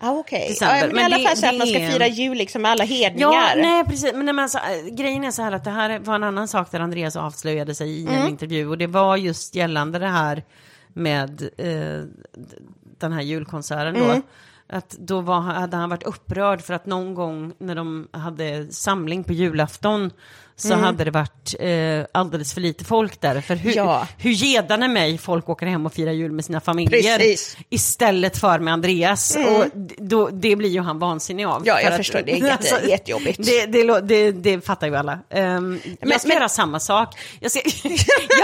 Ah, 0.00 0.10
okej. 0.10 0.46
december. 0.48 0.76
Ja, 0.76 0.80
men, 0.80 0.90
i 0.90 0.94
Men 0.94 1.04
alla 1.04 1.16
det- 1.18 1.24
fall 1.24 1.36
så 1.36 1.46
att 1.46 1.58
man 1.58 1.66
ska 1.66 1.78
fira 1.78 2.06
jul 2.06 2.36
liksom 2.38 2.62
med 2.62 2.70
alla 2.70 2.84
Ja, 2.84 2.94
hedningar. 2.96 3.56
nej 3.56 3.84
precis. 3.84 4.12
Men, 4.14 4.24
nej, 4.24 4.34
men 4.34 4.42
alltså, 4.42 4.58
äh, 4.58 4.94
grejen 4.94 5.24
är 5.24 5.30
så 5.30 5.42
här 5.42 5.52
att 5.52 5.64
det 5.64 5.70
här 5.70 5.98
var 5.98 6.14
en 6.14 6.24
annan 6.24 6.48
sak 6.48 6.70
där 6.70 6.80
Andreas 6.80 7.16
avslöjade 7.16 7.74
sig 7.74 7.90
i 7.90 8.06
Mm. 8.06 8.14
en 8.22 8.28
intervju 8.28 8.68
och 8.68 8.78
det 8.78 8.86
var 8.86 9.16
just 9.16 9.54
gällande 9.54 9.98
det 9.98 10.08
här 10.08 10.44
med 10.94 11.42
eh, 11.58 12.04
den 13.02 13.12
här 13.12 13.22
julkonserten 13.22 13.94
då. 13.94 14.04
Mm. 14.04 14.22
Att 14.66 14.90
då 14.90 15.20
var, 15.20 15.40
hade 15.40 15.76
han 15.76 15.90
varit 15.90 16.02
upprörd 16.02 16.60
för 16.60 16.74
att 16.74 16.86
någon 16.86 17.14
gång 17.14 17.52
när 17.58 17.74
de 17.74 18.08
hade 18.12 18.72
samling 18.72 19.24
på 19.24 19.32
julafton 19.32 20.10
så 20.56 20.68
Mm. 20.72 20.84
hade 20.84 21.04
det 21.04 21.10
varit 21.10 21.54
eh, 21.60 22.18
alldeles 22.20 22.54
för 22.54 22.60
lite 22.60 22.84
folk 22.84 23.20
där. 23.20 23.40
För 23.40 23.54
hur, 23.54 23.76
Ja. 23.76 24.06
hur 24.18 24.30
gedande 24.30 24.88
mig 24.88 25.18
folk 25.18 25.48
åker 25.48 25.66
hem 25.66 25.86
och 25.86 25.92
firar 25.94 26.12
jul 26.12 26.32
med 26.32 26.44
sina 26.44 26.60
familjer 26.60 27.18
Precis. 27.18 27.56
istället 27.70 28.38
för 28.38 28.58
med 28.58 28.72
Andreas. 28.74 29.36
Och 29.36 29.64
d- 29.74 29.94
då, 29.98 30.28
det 30.28 30.56
blir 30.56 30.68
ju 30.70 30.80
han 30.80 30.98
vansinnig 30.98 31.44
av. 31.44 31.62
Ja, 31.66 31.80
jag 31.80 31.90
För 31.90 31.96
förstår. 31.96 32.22
Det 32.26 32.32
är 32.32 32.46
jätte- 32.46 32.82
jättejobbigt. 32.88 33.46
Det, 33.46 33.66
det, 33.66 34.00
det, 34.00 34.32
det 34.32 34.60
fattar 34.66 34.86
ju 34.86 34.96
alla. 34.96 35.18
Um, 35.34 35.80
jag 36.00 36.20
ska 36.20 36.28
men- 36.28 36.36
göra 36.36 36.48
samma 36.48 36.80
sak. 36.80 37.08
Jag 37.40 37.50
ska, 37.50 37.60
jag, 37.64 37.98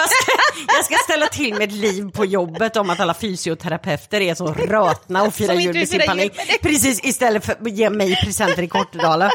ska, 0.08 0.32
jag 0.76 0.84
ska 0.84 0.94
ställa 1.04 1.26
till 1.26 1.54
med 1.54 1.62
ett 1.68 1.72
liv 1.74 2.10
på 2.10 2.24
jobbet 2.24 2.76
om 2.76 2.90
att 2.90 3.00
alla 3.00 3.14
fysioterapeuter 3.14 4.20
är 4.20 4.34
så 4.34 4.46
rötna 4.52 5.22
och 5.22 5.34
firar 5.34 5.54
jul 5.54 5.74
med 5.74 5.88
sin 5.88 6.00
familj. 6.06 6.30
Precis, 6.62 7.04
istället 7.04 7.44
för 7.44 7.52
att 7.52 7.70
ge 7.72 7.90
mig 7.90 8.16
presenter 8.24 8.62
i 8.62 8.68
Kortedala. 8.68 9.30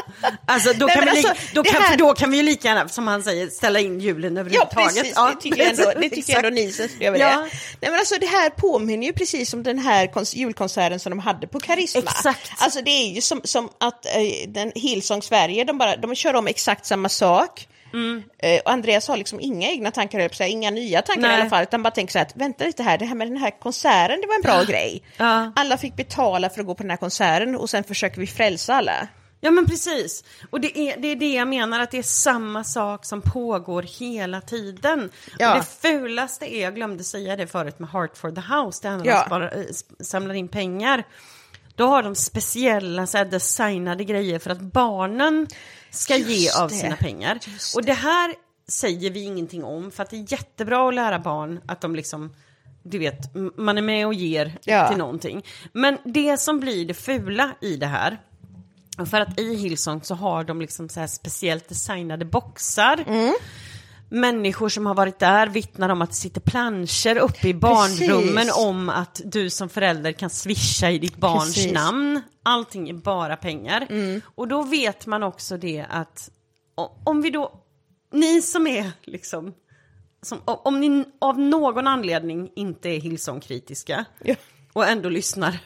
Alltså, 0.46 0.72
då, 0.78 0.86
Nej, 0.86 0.96
kan 0.96 1.04
men 1.04 1.14
vi, 1.14 1.26
alltså, 1.26 1.44
då, 1.54 1.62
kan, 1.62 1.82
här- 1.82 1.96
då 1.96 2.12
kan 2.14 2.30
vi 2.30 2.36
ju 2.36 2.42
lika 2.42 2.63
gärna, 2.64 2.88
som 2.88 3.06
han 3.06 3.22
säger, 3.22 3.48
ställa 3.48 3.80
in 3.80 4.00
julen 4.00 4.34
Ja, 4.34 4.40
överhuvudtaget. 4.40 4.94
precis. 4.94 5.14
det 5.14 5.36
tycker, 5.40 5.58
jag 5.62 5.70
ändå, 5.70 6.00
det 6.00 6.08
tycker 6.10 6.32
jag 6.32 6.44
ändå 6.44 6.60
ni 6.60 6.72
som 6.72 6.88
skrev 6.88 7.16
Ja. 7.16 7.28
det. 7.28 7.36
Nej, 7.36 7.50
men 7.90 7.94
alltså, 7.94 8.14
det 8.20 8.26
här 8.26 8.50
påminner 8.50 9.06
ju 9.06 9.12
precis 9.12 9.54
om 9.54 9.62
den 9.62 9.78
här 9.78 10.06
kons- 10.06 10.36
julkonserten 10.36 11.00
som 11.00 11.10
de 11.10 11.18
hade 11.18 11.46
på 11.46 11.60
Karisma. 11.60 12.00
Exakt. 12.00 12.52
Alltså 12.58 12.80
det 12.82 12.90
är 12.90 13.08
ju 13.14 13.20
som, 13.20 13.40
som 13.44 13.68
att 13.80 14.06
eh, 14.06 14.12
den 14.48 14.72
Hillsong 14.74 15.22
Sverige, 15.22 15.64
de, 15.64 15.78
bara, 15.78 15.96
de 15.96 16.14
kör 16.14 16.34
om 16.34 16.46
exakt 16.46 16.86
samma 16.86 17.08
sak. 17.08 17.68
Mm. 17.92 18.22
Eh, 18.38 18.60
och 18.64 18.70
Andreas 18.70 19.08
har 19.08 19.16
liksom 19.16 19.40
inga 19.40 19.68
egna 19.68 19.90
tankar, 19.90 20.20
att 20.20 20.34
säga, 20.34 20.48
inga 20.48 20.70
nya 20.70 21.02
tankar 21.02 21.22
Nej. 21.22 21.30
i 21.38 21.40
alla 21.40 21.50
fall, 21.50 21.62
utan 21.62 21.82
bara 21.82 21.90
tänker 21.90 22.12
så 22.12 22.18
här 22.18 22.26
att 22.26 22.36
vänta 22.36 22.64
lite 22.64 22.82
här, 22.82 22.98
det 22.98 23.04
här 23.04 23.14
med 23.14 23.26
den 23.28 23.36
här 23.36 23.60
konserten, 23.60 24.20
det 24.20 24.26
var 24.26 24.34
en 24.34 24.42
bra 24.42 24.62
grej. 24.62 25.02
Ja. 25.16 25.52
Alla 25.56 25.78
fick 25.78 25.96
betala 25.96 26.50
för 26.50 26.60
att 26.60 26.66
gå 26.66 26.74
på 26.74 26.82
den 26.82 26.90
här 26.90 26.96
konserten 26.96 27.56
och 27.56 27.70
sen 27.70 27.84
försöker 27.84 28.20
vi 28.20 28.26
frälsa 28.26 28.74
alla. 28.74 29.08
Ja 29.44 29.50
men 29.50 29.66
precis. 29.66 30.24
Och 30.50 30.60
det 30.60 30.78
är, 30.78 30.96
det 31.00 31.08
är 31.08 31.16
det 31.16 31.32
jag 31.34 31.48
menar, 31.48 31.80
att 31.80 31.90
det 31.90 31.98
är 31.98 32.02
samma 32.02 32.64
sak 32.64 33.04
som 33.04 33.22
pågår 33.22 33.82
hela 33.82 34.40
tiden. 34.40 35.10
Ja. 35.38 35.50
Och 35.52 35.56
det 35.58 35.88
fulaste 35.88 36.54
är, 36.54 36.62
jag 36.62 36.74
glömde 36.74 37.04
säga 37.04 37.36
det 37.36 37.46
förut 37.46 37.78
med 37.78 37.90
Heart 37.90 38.16
for 38.16 38.30
the 38.30 38.40
House, 38.54 38.82
där 38.82 38.90
han 38.90 39.04
Ja. 39.04 39.26
bara, 39.30 39.50
eh, 39.50 39.60
s- 39.70 39.84
samlar 40.00 40.34
in 40.34 40.48
pengar. 40.48 41.04
Då 41.76 41.86
har 41.86 42.02
de 42.02 42.14
speciella 42.14 43.06
så 43.06 43.18
här, 43.18 43.24
designade 43.24 44.04
grejer 44.04 44.38
för 44.38 44.50
att 44.50 44.60
barnen 44.60 45.46
ska 45.90 46.16
Just 46.16 46.30
ge 46.30 46.50
av 46.62 46.68
det. 46.68 46.74
sina 46.74 46.96
pengar. 46.96 47.38
Just 47.46 47.76
Och 47.76 47.84
det 47.84 47.92
här 47.92 48.34
säger 48.68 49.10
vi 49.10 49.22
ingenting 49.22 49.64
om, 49.64 49.90
för 49.90 50.02
att 50.02 50.10
det 50.10 50.16
är 50.16 50.32
jättebra 50.32 50.88
att 50.88 50.94
lära 50.94 51.18
barn 51.18 51.60
att 51.66 51.80
de 51.80 51.94
liksom 51.96 52.34
du 52.82 52.98
vet, 52.98 53.34
man 53.56 53.78
är 53.78 53.82
med 53.82 54.06
och 54.06 54.14
ger 54.14 54.58
Ja. 54.64 54.88
till 54.88 54.98
någonting. 54.98 55.44
Men 55.72 55.98
det 56.04 56.40
som 56.40 56.60
blir 56.60 56.84
det 56.86 56.94
fula 56.94 57.50
i 57.60 57.76
det 57.76 57.86
här, 57.86 58.18
för 58.96 59.20
att 59.20 59.40
i 59.40 59.54
Hillsong 59.56 60.00
så 60.02 60.14
har 60.14 60.44
de 60.44 60.60
liksom 60.60 60.88
så 60.88 61.00
här 61.00 61.06
speciellt 61.06 61.68
designade 61.68 62.24
boxar. 62.24 63.04
människor 64.08 64.68
som 64.68 64.86
har 64.86 64.94
varit 64.94 65.18
där 65.18 65.46
vittnar 65.46 65.88
om 65.88 66.02
att 66.02 66.10
det 66.10 66.16
sitter 66.16 66.40
planscher 66.40 67.16
uppe 67.16 67.48
i 67.48 67.54
barnrummen 67.54 68.34
Precis. 68.46 68.56
om 68.56 68.88
att 68.88 69.20
du 69.24 69.50
som 69.50 69.68
förälder 69.68 70.12
kan 70.12 70.30
swisha 70.30 70.90
i 70.90 70.98
ditt 70.98 71.16
barns 71.16 71.54
Precis. 71.54 71.72
namn. 71.72 72.20
Allting 72.42 72.88
är 72.88 72.94
bara 72.94 73.36
pengar. 73.36 73.86
Och 74.34 74.48
då 74.48 74.62
vet 74.62 75.06
man 75.06 75.22
också 75.22 75.56
det 75.56 75.86
att 75.90 76.30
om 77.04 77.22
vi 77.22 77.30
då, 77.30 77.52
ni 78.12 78.42
som 78.42 78.66
är 78.66 78.90
liksom, 79.04 79.54
som, 80.22 80.38
om 80.44 80.80
ni 80.80 81.04
av 81.20 81.38
någon 81.38 81.86
anledning 81.86 82.50
inte 82.56 82.88
är 82.88 83.00
Hillsong-kritiska 83.00 84.04
Ja. 84.24 84.34
och 84.72 84.86
ändå 84.88 85.08
lyssnar 85.08 85.58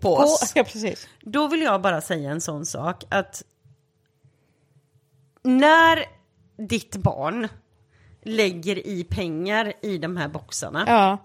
på 0.00 0.16
oss. 0.16 0.52
ja, 0.54 0.64
precis. 0.64 1.08
Då 1.20 1.48
vill 1.48 1.60
jag 1.62 1.82
bara 1.82 2.00
säga 2.00 2.30
en 2.30 2.40
sån 2.40 2.66
sak 2.66 3.04
att 3.08 3.42
när 5.42 6.04
ditt 6.68 6.96
barn 6.96 7.48
lägger 8.22 8.86
i 8.86 9.04
pengar 9.04 9.72
i 9.82 9.98
de 9.98 10.16
här 10.16 10.28
boxarna, 10.28 10.84
Ja. 10.86 11.18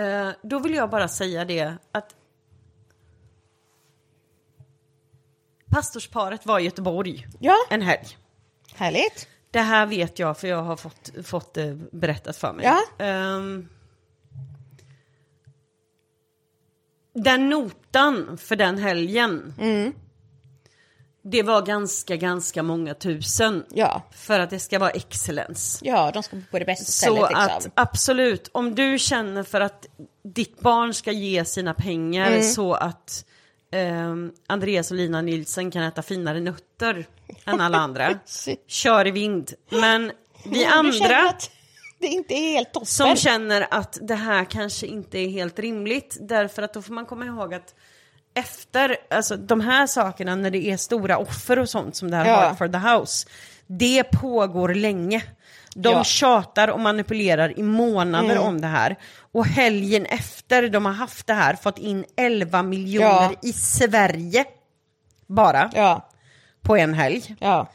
eh, 0.00 0.30
då 0.42 0.58
vill 0.58 0.74
jag 0.74 0.90
bara 0.90 1.08
säga 1.08 1.44
det 1.44 1.74
att 1.92 2.16
pastorsparet 5.70 6.46
var 6.46 6.58
i 6.58 6.62
Göteborg 6.62 7.26
Ja. 7.38 7.56
en 7.70 7.82
helg. 7.82 8.06
Härligt. 8.74 9.28
Det 9.50 9.60
här 9.60 9.86
vet 9.86 10.18
jag 10.18 10.38
för 10.38 10.48
jag 10.48 10.62
har 10.62 10.76
fått, 10.76 11.10
fått 11.24 11.54
det 11.54 11.78
berättat 11.92 12.36
för 12.36 12.52
mig. 12.52 12.64
Ja. 12.64 13.04
Ehm, 13.04 13.68
den 17.14 17.48
notan 17.50 18.38
för 18.38 18.56
den 18.56 18.78
helgen, 18.78 19.54
Mm. 19.58 19.92
det 21.22 21.42
var 21.42 21.62
ganska, 21.62 22.16
ganska 22.16 22.62
många 22.62 22.94
tusen. 22.94 23.64
Ja. 23.70 24.02
För 24.12 24.40
att 24.40 24.50
det 24.50 24.58
ska 24.58 24.78
vara 24.78 24.90
excellens. 24.90 25.78
Ja, 25.82 26.10
de 26.14 26.22
ska 26.22 26.36
på 26.50 26.58
det 26.58 26.64
bästa 26.64 26.84
Så 26.84 26.92
stället 26.92 27.20
liksom. 27.30 27.44
att 27.46 27.68
absolut, 27.74 28.48
om 28.52 28.74
du 28.74 28.98
känner 28.98 29.42
för 29.42 29.60
att 29.60 29.86
ditt 30.24 30.60
barn 30.60 30.94
ska 30.94 31.12
ge 31.12 31.44
sina 31.44 31.74
pengar 31.74 32.26
Mm. 32.30 32.42
så 32.42 32.74
att 32.74 33.24
ehm, 33.72 34.32
Andreas 34.46 34.90
och 34.90 34.96
Lina 34.96 35.22
Nilsen 35.22 35.70
kan 35.70 35.82
äta 35.82 36.02
finare 36.02 36.40
nötter 36.40 37.06
än 37.44 37.60
alla 37.60 37.78
andra, 37.78 38.18
kör 38.66 39.06
i 39.06 39.10
vind. 39.10 39.52
Men 39.70 40.12
vi 40.44 40.64
andra 40.64 41.28
att 41.28 41.50
det 42.00 42.06
inte 42.06 42.34
är 42.34 42.52
helt 42.52 42.72
toppen. 42.72 42.86
som 42.86 43.16
känner 43.16 43.66
att 43.70 43.98
det 44.02 44.14
här 44.14 44.44
kanske 44.44 44.86
inte 44.86 45.18
är 45.18 45.28
helt 45.28 45.58
rimligt, 45.58 46.16
därför 46.20 46.62
att 46.62 46.74
då 46.74 46.82
får 46.82 46.92
man 46.94 47.06
komma 47.06 47.24
ihåg 47.26 47.54
att 47.54 47.74
efter, 48.34 48.96
alltså 49.10 49.36
de 49.36 49.60
här 49.60 49.86
sakerna 49.86 50.34
när 50.36 50.50
det 50.50 50.70
är 50.70 50.76
stora 50.76 51.18
offer 51.18 51.58
och 51.58 51.68
sånt 51.68 51.96
som 51.96 52.10
det 52.10 52.16
här 52.16 52.26
Ja. 52.26 52.36
Heart 52.40 52.58
for 52.58 52.68
the 52.68 52.78
House, 52.78 53.28
det 53.66 54.04
pågår 54.04 54.74
länge. 54.74 55.22
De 55.74 55.88
Ja. 55.92 56.04
tjatar 56.04 56.68
och 56.68 56.80
manipulerar 56.80 57.58
i 57.58 57.62
månader 57.62 58.30
Mm. 58.30 58.42
om 58.42 58.60
det 58.60 58.66
här. 58.66 58.96
Och 59.32 59.46
helgen 59.46 60.06
efter 60.06 60.68
de 60.68 60.84
har 60.86 60.92
haft 60.92 61.26
det 61.26 61.34
här 61.34 61.54
fått 61.56 61.78
in 61.78 62.04
11 62.16 62.62
miljoner 62.62 63.06
Ja. 63.08 63.32
i 63.42 63.52
Sverige. 63.52 64.44
Bara, 65.26 65.70
Ja, 65.74 66.10
på 66.62 66.76
en 66.76 66.94
helg. 66.94 67.36
ja. 67.40 67.66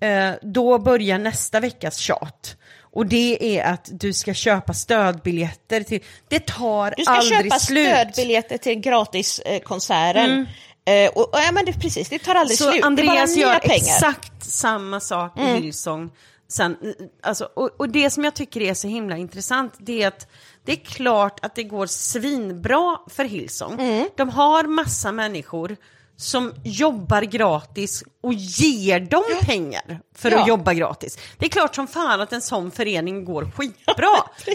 Eh, 0.00 0.30
då 0.42 0.78
börjar 0.78 1.18
nästa 1.18 1.60
veckas 1.60 1.96
tjat. 1.96 2.56
Och 2.98 3.06
det 3.06 3.58
är 3.58 3.72
att 3.72 3.88
du 3.92 4.12
ska 4.12 4.34
köpa 4.34 4.74
stödbiljetter 4.74 5.80
till... 5.80 6.00
Det 6.28 6.46
tar 6.46 6.94
Du 6.96 7.04
ska 7.04 7.12
aldrig 7.12 7.44
köpa 7.44 7.58
slut. 7.58 7.88
stödbiljetter 7.88 8.58
till 8.58 8.74
gratiskonserten. 8.74 10.46
Eh, 10.84 11.10
och, 11.10 11.34
och, 11.34 11.40
ja, 11.40 11.52
men 11.52 11.64
det, 11.64 11.72
precis, 11.72 12.08
det 12.08 12.18
tar 12.18 12.34
aldrig 12.34 12.58
Så 12.58 12.70
slut. 12.70 12.84
Andreas 12.84 13.34
det 13.34 13.42
är 13.42 13.46
bara 13.46 13.52
gör 13.54 13.60
pengar. 13.60 13.74
Mm. 13.74 13.86
exakt 13.86 14.44
samma 14.44 15.00
sak 15.00 15.38
i 15.38 15.44
Hillsong. 15.44 16.10
Sen, 16.48 16.76
alltså, 17.22 17.48
och, 17.54 17.70
och 17.76 17.88
det 17.88 18.10
som 18.10 18.24
jag 18.24 18.34
tycker 18.34 18.60
är 18.60 18.74
så 18.74 18.88
himla 18.88 19.16
intressant, 19.16 19.74
det 19.78 20.02
är 20.02 20.08
att 20.08 20.26
det 20.64 20.72
är 20.72 20.84
klart 20.84 21.44
att 21.44 21.54
det 21.54 21.64
går 21.64 21.86
svinbra 21.86 22.98
för 23.06 23.24
Hillsong. 23.24 23.80
Mm. 23.80 24.08
De 24.16 24.28
har 24.28 24.64
massa 24.64 25.12
människor 25.12 25.76
som 26.20 26.54
jobbar 26.64 27.22
gratis 27.22 28.04
och 28.20 28.32
ger 28.34 29.00
dem 29.00 29.24
pengar 29.40 30.00
för 30.14 30.30
Ja. 30.30 30.40
att 30.42 30.48
jobba 30.48 30.74
gratis. 30.74 31.18
Det 31.38 31.46
är 31.46 31.50
klart 31.50 31.74
som 31.74 31.86
fan 31.86 32.20
att 32.20 32.32
en 32.32 32.42
sån 32.42 32.70
förening 32.70 33.24
går 33.24 33.50
skitbra. 33.56 34.08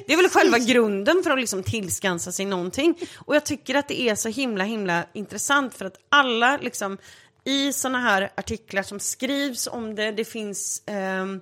det 0.07 0.13
är 0.13 0.17
väl 0.17 0.29
själva 0.29 0.57
grunden 0.59 1.23
för 1.23 1.31
att 1.31 1.39
liksom 1.39 1.63
tillskansa 1.63 2.31
sig 2.31 2.45
någonting. 2.45 2.95
Och 3.15 3.35
jag 3.35 3.45
tycker 3.45 3.75
att 3.75 3.87
det 3.87 4.01
är 4.01 4.15
så 4.15 4.29
himla 4.29 4.63
himla 4.63 5.03
intressant 5.13 5.73
för 5.73 5.85
att 5.85 5.97
alla 6.09 6.57
liksom 6.57 6.97
i 7.45 7.73
såna 7.73 7.99
här 7.99 8.31
artiklar 8.35 8.83
som 8.83 8.99
skrivs 8.99 9.67
om 9.67 9.95
det, 9.95 10.11
det 10.11 10.25
finns 10.25 10.83
ehm, 10.85 11.41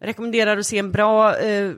rekommenderar 0.00 0.56
att 0.56 0.66
se 0.66 0.78
en 0.78 0.92
bra 0.92 1.36
eh, 1.38 1.72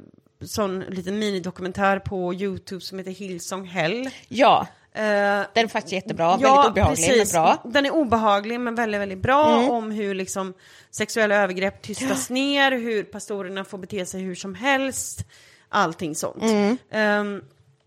sån 0.44 0.80
liten 0.80 1.18
minidokumentär 1.18 1.98
på 1.98 2.34
Youtube 2.34 2.80
som 2.80 2.98
heter 2.98 3.10
Hillsong 3.10 3.64
Hell. 3.66 4.10
Ja, 4.28 4.66
Eh, 4.66 4.81
den 4.94 5.64
är 5.64 5.68
faktiskt 5.68 5.92
jättebra. 5.92 6.36
väldigt 6.36 6.70
obehaglig, 6.70 7.18
men 7.18 7.26
bra. 7.32 7.58
Mm. 7.64 7.72
Den 7.72 7.86
är 7.86 7.90
obehaglig 7.90 8.60
men 8.60 8.74
väldigt, 8.74 9.00
väldigt 9.00 9.22
bra 9.22 9.68
om 9.70 9.90
hur 9.90 10.14
liksom 10.14 10.54
sexuella 10.90 11.34
övergrepp 11.34 11.82
tystas 11.82 12.30
ner, 12.30 12.72
hur 12.72 13.04
pastorerna 13.04 13.64
får 13.64 13.78
bete 13.78 14.06
sig 14.06 14.20
hur 14.20 14.34
som 14.34 14.54
helst, 14.54 15.24
allting 15.68 16.14
sånt. 16.14 16.42
Mm. 16.42 16.76
Ehm, 16.90 17.42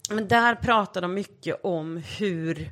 men 0.10 0.28
där 0.28 0.56
pratar 0.56 1.02
de 1.02 1.14
mycket 1.14 1.60
om 1.64 2.04
hur 2.18 2.72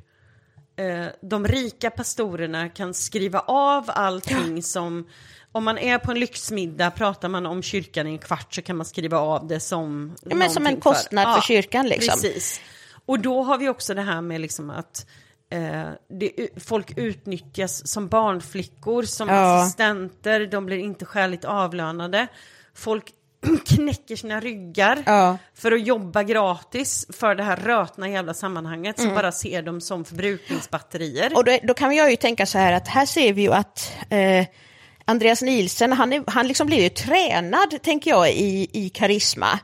eh, 0.76 1.06
de 1.20 1.48
rika 1.48 1.90
pastorerna 1.90 2.68
kan 2.68 2.94
skriva 2.94 3.40
av 3.40 3.84
allting 3.86 4.62
som 4.62 5.08
om 5.52 5.64
man 5.64 5.78
är 5.78 5.98
på 5.98 6.10
en 6.10 6.20
lyxmiddag, 6.20 6.90
pratar 6.90 7.28
man 7.28 7.46
om 7.46 7.62
kyrkan 7.62 8.06
i 8.06 8.10
en 8.10 8.18
kvart 8.18 8.54
så 8.54 8.62
kan 8.62 8.76
man 8.76 8.86
skriva 8.86 9.18
av 9.18 9.46
det 9.46 9.60
som 9.60 10.16
Ja, 10.22 10.36
men 10.36 10.50
som 10.50 10.66
en 10.66 10.80
kostnad 10.80 11.34
för 11.34 11.40
kyrkan, 11.40 11.88
liksom. 11.88 12.20
Precis. 12.20 12.60
Och 13.06 13.20
då 13.20 13.42
har 13.42 13.58
vi 13.58 13.68
också 13.68 13.94
det 13.94 14.02
här 14.02 14.20
med 14.20 14.40
liksom 14.40 14.70
att 14.70 15.06
eh, 15.50 15.88
det, 16.20 16.48
folk 16.56 16.98
utnyttjas 16.98 17.88
som 17.88 18.08
barnflickor, 18.08 19.02
som 19.02 19.28
Ja. 19.28 19.62
assistenter, 19.62 20.46
de 20.46 20.66
blir 20.66 20.78
inte 20.78 21.04
skäligt 21.04 21.44
avlönade. 21.44 22.26
Folk 22.74 23.04
knäcker 23.66 24.16
sina 24.16 24.40
ryggar 24.40 25.02
Ja. 25.06 25.38
för 25.54 25.72
att 25.72 25.86
jobba 25.86 26.22
gratis 26.22 27.06
för 27.12 27.34
det 27.34 27.42
här 27.42 27.56
rötna 27.56 28.08
jävla 28.08 28.34
sammanhanget 28.34 28.98
Mm. 28.98 29.08
som 29.10 29.14
bara 29.14 29.32
ser 29.32 29.62
dem 29.62 29.80
som 29.80 30.04
förbrukningsbatterier. 30.04 31.36
Och 31.36 31.44
då, 31.44 31.58
då 31.62 31.74
kan 31.74 31.94
jag 31.96 32.10
ju 32.10 32.16
tänka 32.16 32.46
så 32.46 32.58
här 32.58 32.72
att 32.72 32.88
här 32.88 33.06
ser 33.06 33.32
vi 33.32 33.42
ju 33.42 33.52
att 33.52 33.92
eh, 34.10 34.46
Andreas 35.04 35.42
Nielsen, 35.42 35.92
han, 35.92 36.12
är, 36.12 36.24
han 36.26 36.48
liksom 36.48 36.66
blir 36.66 36.82
ju 36.82 36.88
tränad, 36.88 37.82
tänker 37.82 38.10
jag, 38.10 38.30
i, 38.32 38.68
i 38.72 38.88
karisma. 38.88 39.58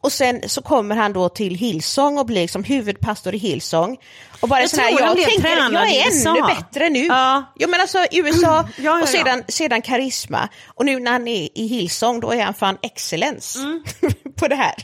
Och 0.00 0.12
sen 0.12 0.48
så 0.48 0.62
kommer 0.62 0.96
han 0.96 1.12
då 1.12 1.28
till 1.28 1.54
Hillsong 1.54 2.18
och 2.18 2.26
blir 2.26 2.40
liksom 2.40 2.64
huvudpastor 2.64 3.34
i 3.34 3.38
Hillsong. 3.38 3.98
Och 4.40 4.48
bara 4.48 4.60
Jag 4.60 4.70
så 4.70 4.80
här, 4.80 4.90
jag 5.00 5.14
blev 5.14 5.24
tänker, 5.24 5.48
jag 5.48 5.90
är 5.90 6.28
ännu 6.28 6.42
bättre 6.54 6.88
nu. 6.88 7.04
Ja. 7.06 7.44
Jo 7.56 7.68
men 7.68 7.80
alltså 7.80 7.98
USA 8.12 8.68
Ja, 8.76 8.82
ja, 8.82 9.02
och 9.02 9.08
sedan, 9.08 9.42
sedan 9.48 9.82
karisma. 9.82 10.48
Och 10.66 10.86
nu 10.86 11.00
när 11.00 11.12
han 11.12 11.28
är 11.28 11.48
i 11.58 11.66
Hillsong, 11.66 12.20
då 12.20 12.32
är 12.32 12.44
han 12.44 12.54
fan 12.54 12.78
excellens 12.82 13.56
Mm. 13.56 13.82
på 14.36 14.48
det 14.48 14.54
här. 14.56 14.74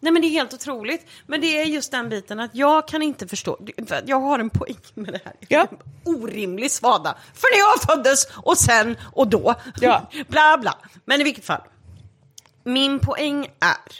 Nej 0.00 0.12
men 0.12 0.22
det 0.22 0.28
är 0.28 0.30
helt 0.30 0.54
otroligt. 0.54 1.06
Men 1.26 1.40
det 1.40 1.60
är 1.60 1.64
just 1.64 1.90
den 1.90 2.08
biten 2.08 2.40
att 2.40 2.50
jag 2.54 2.88
kan 2.88 3.02
inte 3.02 3.28
förstå, 3.28 3.58
jag 4.06 4.20
har 4.20 4.38
en 4.38 4.50
poäng 4.50 4.76
med 4.94 5.12
det 5.14 5.20
här. 5.24 5.34
Ja. 5.48 5.66
Orimlig 6.04 6.70
svada. 6.70 7.16
För 7.34 7.48
när 7.52 7.58
jag 7.58 7.82
föddes 7.82 8.26
och 8.36 8.58
sen 8.58 8.96
och 9.12 9.28
då. 9.28 9.54
Ja. 9.80 10.10
bla 10.28 10.58
bla. 10.60 10.78
Men 11.04 11.20
i 11.20 11.24
vilket 11.24 11.44
fall. 11.44 11.60
Min 12.64 12.98
poäng 12.98 13.46
är 13.60 13.92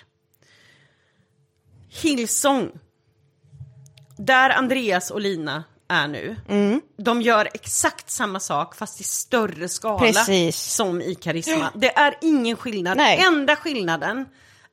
Hillsong. 2.00 2.70
Där 4.16 4.50
Andreas 4.50 5.10
och 5.10 5.20
Lina 5.20 5.64
är 5.88 6.08
nu. 6.08 6.36
Mm. 6.48 6.80
De 6.98 7.22
gör 7.22 7.48
exakt 7.54 8.10
samma 8.10 8.40
sak 8.40 8.74
fast 8.76 9.00
i 9.00 9.04
större 9.04 9.68
skala 9.68 9.98
Precis. 9.98 10.56
som 10.62 11.00
i 11.00 11.14
Karisma. 11.14 11.70
Det 11.74 11.98
är 11.98 12.14
ingen 12.20 12.56
skillnad. 12.56 12.96
Nej. 12.96 13.18
Enda 13.20 13.56
skillnaden 13.56 14.26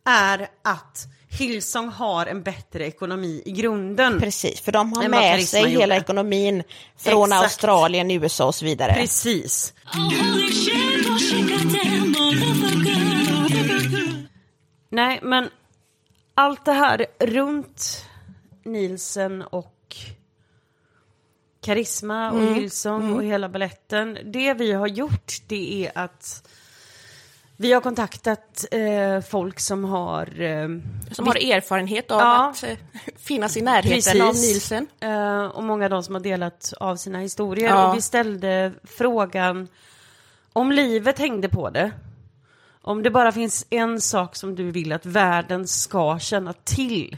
är 0.05 0.47
att 0.63 1.07
Hillsong 1.31 1.89
har 1.89 2.25
en 2.25 2.43
bättre 2.43 2.85
ekonomi 2.87 3.41
i 3.45 3.51
grunden. 3.51 4.19
Precis, 4.19 4.61
för 4.61 4.71
de 4.71 4.93
har 4.93 5.07
med 5.07 5.19
Karisma 5.19 5.59
sig 5.59 5.69
hela 5.69 5.83
gjorde. 5.83 5.95
ekonomin 5.95 6.63
från 6.97 7.23
Exakt. 7.23 7.43
Australien, 7.43 8.11
USA 8.11 8.45
och 8.45 8.55
så 8.55 8.65
vidare. 8.65 8.93
Precis. 8.93 9.73
Nej, 14.91 15.19
men 15.23 15.49
allt 16.39 16.65
det 16.65 16.71
här 16.71 17.05
runt 17.19 18.05
Nielsen 18.63 19.41
och 19.41 19.95
Karisma 21.61 22.31
och 22.31 22.39
Mm. 22.41 22.53
Hillsong 22.53 23.13
och 23.15 23.23
hela 23.23 23.49
balletten. 23.49 24.17
Det 24.25 24.53
vi 24.53 24.71
har 24.73 24.87
gjort 24.87 25.33
det 25.47 25.85
är 25.85 25.91
att 26.03 26.49
vi 27.57 27.73
har 27.73 27.81
kontaktat 27.81 28.65
eh, 28.71 29.21
folk 29.21 29.59
som 29.59 29.83
har 29.83 30.41
eh, 30.41 30.67
Som 31.11 31.27
har 31.27 31.51
erfarenhet 31.51 32.11
av 32.11 32.19
Ja. 32.19 32.49
att 32.49 32.63
eh, 32.63 32.77
finnas 33.17 33.57
i 33.57 33.61
närheten 33.61 34.21
av 34.21 34.35
Nielsen. 34.35 34.87
Eh, 34.99 35.45
och 35.45 35.63
många 35.63 35.85
av 35.85 35.89
dem 35.91 36.03
som 36.03 36.15
har 36.15 36.21
delat 36.21 36.73
av 36.79 36.95
sina 36.95 37.19
historier. 37.19 37.69
Ja. 37.69 37.89
Och 37.89 37.97
vi 37.97 38.01
ställde 38.01 38.71
frågan 38.83 39.67
om 40.53 40.71
livet 40.71 41.19
hängde 41.19 41.49
på 41.49 41.69
det. 41.69 41.91
Om 42.81 43.03
det 43.03 43.11
bara 43.11 43.31
finns 43.31 43.65
en 43.69 44.01
sak 44.01 44.35
som 44.35 44.55
du 44.55 44.71
vill 44.71 44.91
att 44.91 45.05
världen 45.05 45.67
ska 45.67 46.19
känna 46.19 46.53
till 46.53 47.17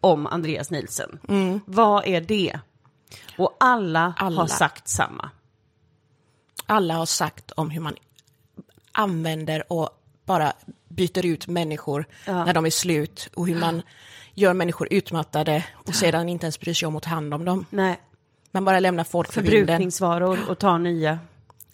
om 0.00 0.26
Andreas 0.26 0.70
Nielsen, 0.70 1.18
vad 1.66 2.06
är 2.06 2.20
det? 2.20 2.58
Och 3.38 3.56
alla, 3.60 4.14
Alla. 4.16 4.40
har 4.40 4.46
sagt 4.46 4.88
samma. 4.88 5.30
Alla 6.66 6.94
har 6.94 7.06
sagt 7.06 7.50
om 7.50 7.70
hur 7.70 7.80
man 7.80 7.94
använder 8.92 9.72
och 9.72 9.88
bara 10.24 10.52
byter 10.88 11.26
ut 11.26 11.46
människor 11.46 12.06
när 12.26 12.52
de 12.54 12.66
är 12.66 12.70
slut 12.70 13.28
och 13.34 13.46
hur 13.46 13.60
man 13.60 13.82
gör 14.34 14.54
människor 14.54 14.88
utmattade 14.90 15.64
och 15.72 15.94
sedan 15.94 16.28
inte 16.28 16.46
ens 16.46 16.60
bryr 16.60 16.74
sig 16.74 16.86
om 16.88 16.96
att 16.96 17.02
ta 17.02 17.10
hand 17.10 17.34
om 17.34 17.44
dem. 17.44 17.66
Nej, 17.70 18.00
Man 18.50 18.64
bara 18.64 18.80
lämnar 18.80 19.04
folk 19.04 19.32
för 19.32 19.42
förbrukningsvaror 19.42 20.38
och 20.50 20.58
ta 20.58 20.78
nya. 20.78 21.18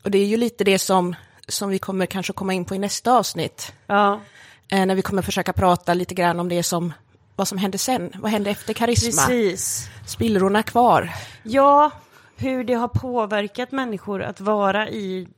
Och 0.02 0.10
det 0.10 0.18
är 0.18 0.26
ju 0.26 0.36
lite 0.36 0.64
det 0.64 0.78
som, 0.78 1.14
som 1.50 1.70
vi 1.70 1.78
kommer 1.78 2.06
kanske 2.06 2.32
komma 2.32 2.52
in 2.52 2.64
på 2.64 2.74
i 2.74 2.78
nästa 2.78 3.12
avsnitt. 3.12 3.72
Ja, 3.86 4.20
Eh, 4.72 4.86
när 4.86 4.94
vi 4.94 5.02
kommer 5.02 5.22
försöka 5.22 5.52
prata 5.52 5.94
lite 5.94 6.14
grann 6.14 6.40
om 6.40 6.48
det 6.48 6.62
som, 6.62 6.92
vad 7.36 7.48
som 7.48 7.58
hände 7.58 7.78
sen. 7.78 8.12
Vad 8.18 8.30
hände 8.30 8.50
efter 8.50 8.74
karisma? 8.74 9.26
precis. 9.26 9.88
Spillrorna 10.06 10.62
kvar. 10.62 11.10
Ja, 11.42 11.90
hur 12.36 12.64
det 12.64 12.74
har 12.74 12.88
påverkat 12.88 13.72
människor 13.72 14.22
att 14.22 14.40
vara 14.40 14.88
i 14.88 15.28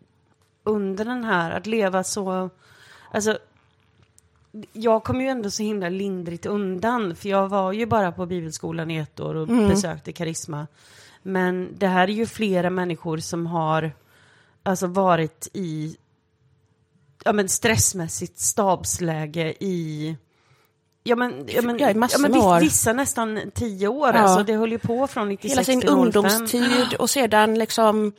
under 0.65 1.05
den 1.05 1.25
här, 1.25 1.51
att 1.51 1.67
leva 1.67 2.05
så, 2.05 2.51
alltså 3.11 3.39
jag 4.73 5.05
kom 5.05 5.21
ju 5.21 5.29
ändå 5.29 5.51
så 5.51 5.63
himla 5.63 5.89
lindrigt 5.89 6.47
undan, 6.47 7.17
för 7.17 7.29
jag 7.29 7.49
var 7.49 7.73
ju 7.73 7.87
bara 7.87 8.13
på 8.13 8.27
bibelskolan 8.27 8.91
i 8.91 8.97
ett 8.97 9.21
år 9.21 9.35
och 9.35 9.47
besökte 9.49 10.13
Karisma. 10.13 10.67
Men 11.23 11.69
det 11.79 11.87
här 11.87 12.09
är 12.09 12.13
ju 12.13 12.27
flera 12.27 12.71
människor 12.71 13.19
som 13.19 13.47
har 13.47 13.93
alltså 14.63 14.87
varit 14.87 15.49
i 15.53 15.97
ja, 17.25 17.33
men 17.33 17.49
stressmässigt 17.49 18.39
stabsläge 18.41 19.55
i 19.61 20.17
Ja 21.05 21.17
men, 21.17 21.45
ja, 21.49 21.63
men, 21.63 21.79
Ja, 21.79 21.95
massor 21.95 22.19
men 22.29 22.61
vissa 22.61 22.93
nästan 22.93 23.41
tio 23.55 23.89
år, 23.89 24.09
Ja. 24.15 24.21
alltså 24.21 24.43
det 24.45 24.57
höll 24.57 24.73
ju 24.73 24.79
på 24.79 25.07
från 25.07 25.29
96 25.29 25.53
Hela 25.53 25.65
sin 25.65 25.81
till 25.81 25.89
05. 25.91 25.99
ungdomstid 25.99 26.95
och 26.99 27.11
sedan 27.11 27.59
liksom 27.59 28.13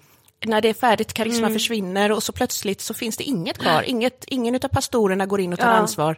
när 0.46 0.62
det 0.62 0.70
är 0.70 0.74
färdigt, 0.74 1.14
karisma 1.14 1.40
Mm. 1.48 1.54
försvinner 1.54 2.12
och 2.12 2.24
så 2.24 2.32
plötsligt 2.32 2.82
så 2.82 2.94
finns 2.94 3.18
det 3.18 3.24
inget 3.24 3.58
kvar. 3.58 3.84
Inget, 3.84 4.24
ingen 4.28 4.56
av 4.56 4.60
pastorerna 4.60 5.26
går 5.26 5.40
in 5.40 5.54
och 5.54 5.60
tar 5.60 5.68
Ja. 5.72 5.74
ansvar. 5.74 6.16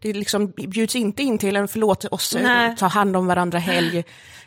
Det 0.00 0.12
liksom 0.12 0.46
bjuds 0.46 0.96
inte 0.96 1.22
in 1.22 1.38
till 1.38 1.56
en 1.56 1.68
förlåt 1.68 2.04
oss, 2.04 2.34
eh, 2.34 2.42
Nej. 2.42 2.76
ta 2.76 2.86
hand 2.86 3.16
om 3.16 3.26
varandra 3.26 3.58
helg. 3.58 4.04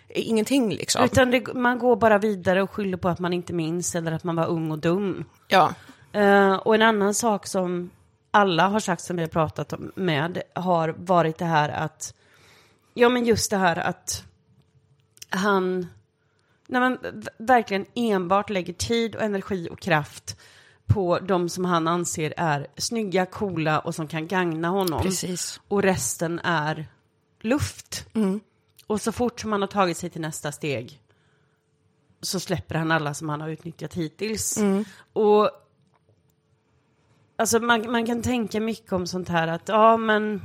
Ingenting 0.10 0.74
liksom. 0.74 1.06
Utan 1.06 1.32
det, 1.32 1.54
man 1.54 1.80
går 1.80 1.96
bara 1.96 2.18
vidare 2.18 2.62
och 2.64 2.72
skyller 2.72 2.98
på 2.98 3.10
att 3.10 3.20
man 3.20 3.34
inte 3.34 3.54
minns 3.54 3.96
eller 3.96 4.12
att 4.12 4.24
man 4.24 4.36
var 4.36 4.48
ung 4.48 4.72
och 4.72 4.80
dum. 4.80 5.26
Ja. 5.48 5.74
Eh, 6.14 6.54
och 6.54 6.76
en 6.76 6.82
annan 6.82 7.14
sak 7.14 7.48
som 7.48 7.90
alla 8.32 8.68
har 8.68 8.80
sagt 8.80 9.02
som 9.02 9.16
vi 9.16 9.22
har 9.22 9.30
pratat 9.30 9.74
med 9.96 10.42
har 10.56 10.90
varit 10.98 11.38
det 11.38 11.46
här 11.46 11.70
att, 11.70 12.14
ja 12.94 13.10
men 13.10 13.26
just 13.26 13.52
det 13.52 13.58
här 13.58 13.76
att 13.76 14.24
han, 15.30 15.88
när 16.68 16.80
man 16.80 16.98
verkligen 17.38 17.86
enbart 17.96 18.50
lägger 18.50 18.74
tid 18.74 19.16
och 19.16 19.22
energi 19.22 19.70
och 19.72 19.80
kraft 19.80 20.38
på 20.86 21.20
de 21.20 21.50
som 21.50 21.66
han 21.66 21.88
anser 21.88 22.34
är 22.38 22.68
snygga, 22.78 23.26
coola 23.26 23.80
och 23.80 23.96
som 23.96 24.08
kan 24.08 24.28
gagna 24.28 24.68
honom. 24.68 25.02
Precis. 25.02 25.62
Och 25.68 25.84
resten 25.84 26.40
är 26.40 26.88
luft. 27.42 28.06
Och 28.88 29.02
så 29.02 29.12
fort 29.12 29.40
som 29.40 29.52
han 29.52 29.62
har 29.62 29.68
tagit 29.68 29.98
sig 29.98 30.10
till 30.10 30.22
nästa 30.22 30.52
steg 30.52 31.00
så 32.22 32.40
släpper 32.40 32.76
han 32.76 32.92
alla 32.92 33.14
som 33.14 33.30
han 33.30 33.42
har 33.42 33.50
utnyttjat 33.50 33.94
hittills. 33.94 34.60
Och 35.14 35.52
alltså 37.36 37.60
man, 37.60 37.92
man 37.92 38.06
kan 38.06 38.22
tänka 38.22 38.60
mycket 38.60 38.94
om 38.94 39.08
sånt 39.08 39.30
här 39.30 39.48
att 39.48 39.68
ja 39.68 39.98
men 39.98 40.42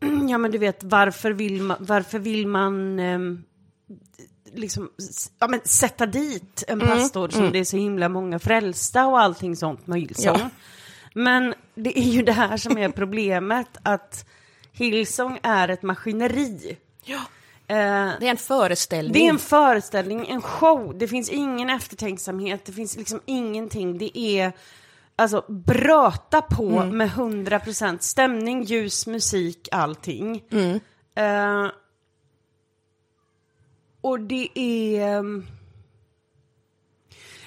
ja 0.30 0.38
men 0.38 0.50
du 0.50 0.58
vet 0.58 0.84
varför 0.84 1.30
vill 1.30 1.62
man, 1.62 1.76
varför 1.80 2.18
vill 2.18 2.46
man 2.46 2.98
ehm, 2.98 3.44
liksom 4.54 4.90
ja, 5.38 5.48
men 5.48 5.60
sätta 5.64 6.06
dit 6.06 6.64
en 6.68 6.80
pastor 6.80 7.28
som 7.28 7.52
det 7.52 7.58
är 7.58 7.64
så 7.64 7.76
himla 7.76 8.08
många 8.08 8.38
frälsta 8.38 9.06
och 9.06 9.20
allting 9.20 9.56
sånt 9.56 9.86
med 9.86 10.00
Hillsong. 10.00 10.36
Ja. 10.38 10.50
Men 11.14 11.54
det 11.74 11.98
är 11.98 12.10
ju 12.10 12.22
det 12.22 12.32
här 12.32 12.56
som 12.56 12.78
är 12.78 12.88
problemet 12.88 13.66
att 13.82 14.26
Hillsong 14.72 15.38
är 15.42 15.68
ett 15.68 15.82
maskineri. 15.82 16.76
ja. 17.04 17.20
Eh, 17.66 18.10
Det 18.20 18.26
är 18.26 18.30
en 18.30 18.36
föreställning. 18.36 19.12
det 19.12 19.26
är 19.26 19.30
en 19.30 19.38
föreställning, 19.38 20.28
en 20.28 20.42
show. 20.42 20.98
Det 20.98 21.08
finns 21.08 21.30
ingen 21.30 21.70
eftertänksamhet, 21.70 22.64
det 22.64 22.72
finns 22.72 22.96
liksom 22.96 23.20
ingenting. 23.26 23.98
Det 23.98 24.18
är 24.18 24.52
alltså 25.20 25.44
bröta 25.48 26.42
på 26.42 26.84
med 26.84 27.08
100% 27.08 27.98
stämning, 28.00 28.62
ljus, 28.62 29.06
musik, 29.06 29.68
allting. 29.72 30.44
Eh, 31.14 31.66
och 34.00 34.20
det 34.20 34.58
är... 34.58 35.24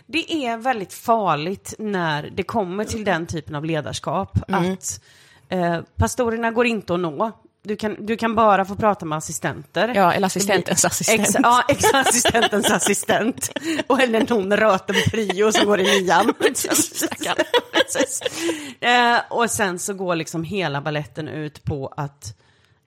Det 0.06 0.46
är 0.46 0.58
väldigt 0.58 0.94
farligt 0.94 1.74
när 1.80 2.30
det 2.30 2.44
kommer 2.44 2.84
till 2.86 3.04
den 3.04 3.28
typen 3.28 3.56
av 3.56 3.66
ledarskap. 3.66 4.38
Att 4.48 5.02
eh, 5.50 5.82
pastorerna 5.96 6.52
går 6.52 6.66
inte 6.66 6.94
att 6.94 7.00
nå. 7.00 7.32
Du 7.66 7.76
kan, 7.76 8.06
du 8.06 8.18
kan 8.18 8.36
bara 8.36 8.66
få 8.66 8.76
prata 8.76 9.06
med 9.06 9.18
assistenter. 9.18 9.92
Ja, 9.96 10.14
eller 10.14 10.28
assistentens 10.28 10.86
assistent. 10.86 11.22
Ex, 11.22 11.36
ja, 11.44 11.64
ex 11.70 11.86
assistentens 11.94 12.72
assistent. 12.72 13.52
Och 13.88 14.02
eller 14.02 14.30
någon 14.30 14.58
röten 14.58 14.96
prio 15.12 15.52
som 15.52 15.66
går 15.66 15.80
i 15.80 15.84
nian. 15.84 16.34
Precis. 16.40 18.22
eh, 18.80 19.18
och 19.30 19.50
sen 19.50 19.80
så 19.80 19.94
går 19.94 20.16
liksom 20.16 20.44
hela 20.44 20.82
balletten 20.82 21.28
ut 21.28 21.64
på 21.64 21.94
att 21.98 22.36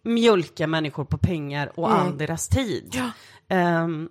mjölka 0.03 0.67
människor 0.67 1.05
på 1.05 1.19
pengar 1.19 1.73
och 1.75 1.93
andras 1.93 2.49
tid. 2.49 2.95
Ja. 2.95 3.11
Ehm, 3.57 4.09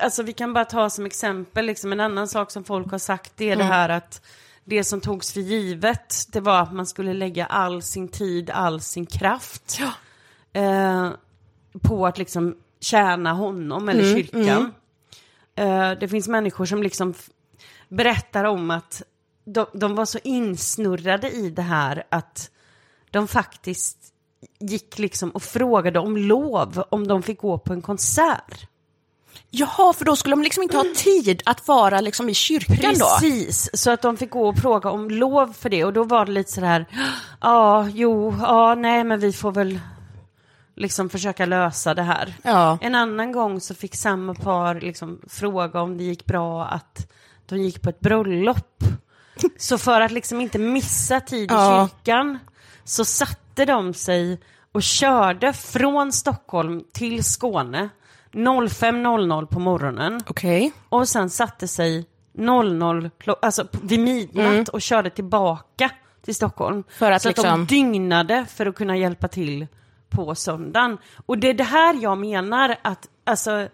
alltså 0.00 0.22
vi 0.22 0.32
kan 0.32 0.52
bara 0.52 0.64
ta 0.64 0.90
som 0.90 1.06
exempel, 1.06 1.66
liksom 1.66 1.92
en 1.92 2.00
annan 2.00 2.28
sak 2.28 2.50
som 2.50 2.64
folk 2.64 2.90
har 2.90 2.98
sagt, 2.98 3.32
det 3.36 3.50
är 3.50 3.56
det 3.56 3.64
här 3.64 3.88
att 3.88 4.22
det 4.64 4.84
som 4.84 5.00
togs 5.00 5.32
för 5.32 5.40
givet, 5.40 6.24
det 6.32 6.40
var 6.40 6.60
att 6.60 6.72
man 6.72 6.86
skulle 6.86 7.12
lägga 7.14 7.46
all 7.46 7.82
sin 7.82 8.08
tid, 8.08 8.50
all 8.50 8.80
sin 8.80 9.06
kraft 9.06 9.78
Ja. 9.80 9.92
eh, 10.60 11.10
på 11.82 12.06
att 12.06 12.18
liksom 12.18 12.56
tjäna 12.80 13.32
honom 13.32 13.88
eller 13.88 14.14
kyrkan. 14.16 14.74
Eh, 15.54 15.90
det 16.00 16.08
finns 16.08 16.28
människor 16.28 16.64
som 16.66 16.82
liksom 16.82 17.14
berättar 17.88 18.44
om 18.44 18.70
att 18.70 19.02
de, 19.44 19.66
de 19.74 19.94
var 19.94 20.04
så 20.04 20.18
insnurrade 20.24 21.30
i 21.30 21.50
det 21.50 21.62
här 21.62 22.04
att 22.08 22.50
de 23.10 23.28
faktiskt 23.28 23.98
gick 24.58 24.98
liksom 24.98 25.30
och 25.30 25.42
frågade 25.42 25.98
om 25.98 26.16
lov 26.16 26.84
om 26.90 27.06
de 27.08 27.22
fick 27.22 27.40
gå 27.40 27.58
på 27.58 27.72
en 27.72 27.82
konsert. 27.82 28.66
Jaha, 29.50 29.92
för 29.92 30.04
då 30.04 30.16
skulle 30.16 30.32
de 30.36 30.42
liksom 30.42 30.62
inte 30.62 30.76
ha 30.76 30.84
tid 30.96 31.42
att 31.46 31.68
vara 31.68 32.00
liksom 32.00 32.28
i 32.28 32.34
kyrkan 32.34 32.94
då? 32.98 33.06
Precis, 33.20 33.70
så 33.74 33.90
att 33.90 34.02
de 34.02 34.16
fick 34.16 34.30
gå 34.30 34.48
och 34.48 34.58
fråga 34.58 34.90
om 34.90 35.10
lov 35.10 35.52
för 35.58 35.70
det 35.70 35.84
och 35.84 35.92
då 35.92 36.04
var 36.04 36.26
det 36.26 36.32
lite 36.32 36.52
sådär, 36.52 36.86
ja, 37.40 37.88
jo, 37.92 38.34
ja, 38.40 38.74
nej, 38.74 39.04
men 39.04 39.20
vi 39.20 39.32
får 39.32 39.52
väl 39.52 39.80
liksom 40.76 41.10
försöka 41.10 41.46
lösa 41.46 41.94
det 41.94 42.02
här. 42.02 42.34
Ja. 42.42 42.78
En 42.80 42.94
annan 42.94 43.32
gång 43.32 43.60
så 43.60 43.74
fick 43.74 43.96
samma 43.96 44.34
par 44.34 44.74
liksom 44.80 45.20
fråga 45.28 45.80
om 45.80 45.98
det 45.98 46.04
gick 46.04 46.24
bra 46.24 46.64
att 46.64 47.10
de 47.46 47.56
gick 47.62 47.82
på 47.82 47.88
ett 47.90 48.00
bröllop. 48.00 48.84
Så 49.58 49.78
för 49.78 50.00
att 50.00 50.12
liksom 50.12 50.40
inte 50.40 50.58
missa 50.58 51.20
tid 51.20 51.50
i 51.50 51.54
Ja. 51.54 51.88
kyrkan 51.88 52.38
så 52.84 53.04
satte 53.04 53.64
de 53.64 53.94
sig 53.94 54.40
och 54.72 54.82
körde 54.82 55.52
från 55.52 56.12
Stockholm 56.12 56.84
till 56.92 57.24
Skåne 57.24 57.88
05.00 58.32 59.46
på 59.46 59.58
morgonen 59.60 60.22
Okej. 60.26 60.72
och 60.88 61.08
sen 61.08 61.30
satte 61.30 61.68
sig 61.68 62.06
00, 62.34 63.10
klo- 63.18 63.36
alltså 63.42 63.66
vid 63.82 64.00
midnatt 64.00 64.68
och 64.68 64.82
körde 64.82 65.10
tillbaka 65.10 65.90
till 66.24 66.34
Stockholm. 66.34 66.74
Mm. 66.74 66.84
För 66.88 67.10
att 67.10 67.22
så 67.22 67.28
att 67.28 67.36
de 67.36 67.42
liksom- 67.42 67.66
dygnade 67.66 68.46
för 68.54 68.66
att 68.66 68.74
kunna 68.74 68.96
hjälpa 68.96 69.28
till 69.28 69.66
på 70.10 70.34
söndagen. 70.34 70.98
Och 71.26 71.38
det 71.38 71.48
är 71.48 71.54
det 71.54 71.64
här 71.64 72.02
jag 72.02 72.18
menar 72.18 72.76
att, 72.82 73.08
alltså, 73.24 73.68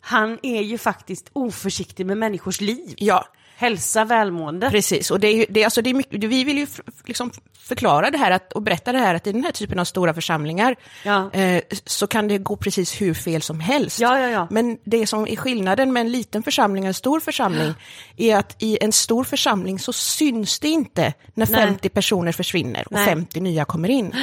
han 0.00 0.38
är 0.42 0.62
ju 0.62 0.78
faktiskt 0.78 1.30
oförsiktig 1.32 2.06
med 2.06 2.18
människors 2.18 2.60
liv. 2.60 2.94
Ja, 2.96 3.24
Hälsa, 3.56 4.04
välmående. 4.04 4.70
precis. 4.70 5.10
Och 5.10 5.20
det 5.20 5.28
är, 5.28 5.46
det, 5.48 5.64
alltså 5.64 5.82
det 5.82 5.90
är 5.90 5.94
mycket, 5.94 6.24
vi 6.24 6.44
vill 6.44 6.58
ju 6.58 6.66
liksom 7.04 7.30
förklara 7.58 8.10
det 8.10 8.18
här 8.18 8.30
att, 8.30 8.52
och 8.52 8.62
berätta 8.62 8.92
det 8.92 8.98
här 8.98 9.14
att 9.14 9.26
i 9.26 9.32
den 9.32 9.44
här 9.44 9.52
typen 9.52 9.78
av 9.78 9.84
stora 9.84 10.14
församlingar 10.14 10.76
Ja. 11.04 11.30
eh, 11.32 11.62
så 11.84 12.06
kan 12.06 12.28
det 12.28 12.38
gå 12.38 12.56
precis 12.56 13.00
hur 13.00 13.14
fel 13.14 13.42
som 13.42 13.60
helst. 13.60 14.00
Ja, 14.00 14.18
ja, 14.20 14.28
ja. 14.28 14.46
Men 14.50 14.78
det 14.84 15.06
som 15.06 15.26
är 15.28 15.36
skillnaden 15.36 15.92
med 15.92 16.00
en 16.00 16.12
liten 16.12 16.42
församling 16.42 16.84
och 16.84 16.88
en 16.88 16.94
stor 16.94 17.20
församling 17.20 17.74
är 18.16 18.36
att 18.36 18.56
i 18.62 18.78
en 18.84 18.92
stor 18.92 19.24
församling 19.24 19.78
så 19.78 19.92
syns 19.92 20.60
det 20.60 20.68
inte 20.68 21.14
när 21.34 21.46
Nej. 21.50 21.66
50 21.66 21.88
personer 21.88 22.32
försvinner 22.32 22.84
och 22.86 22.92
Nej. 22.92 23.04
50 23.06 23.40
nya 23.40 23.64
kommer 23.64 23.88
in. 23.88 24.14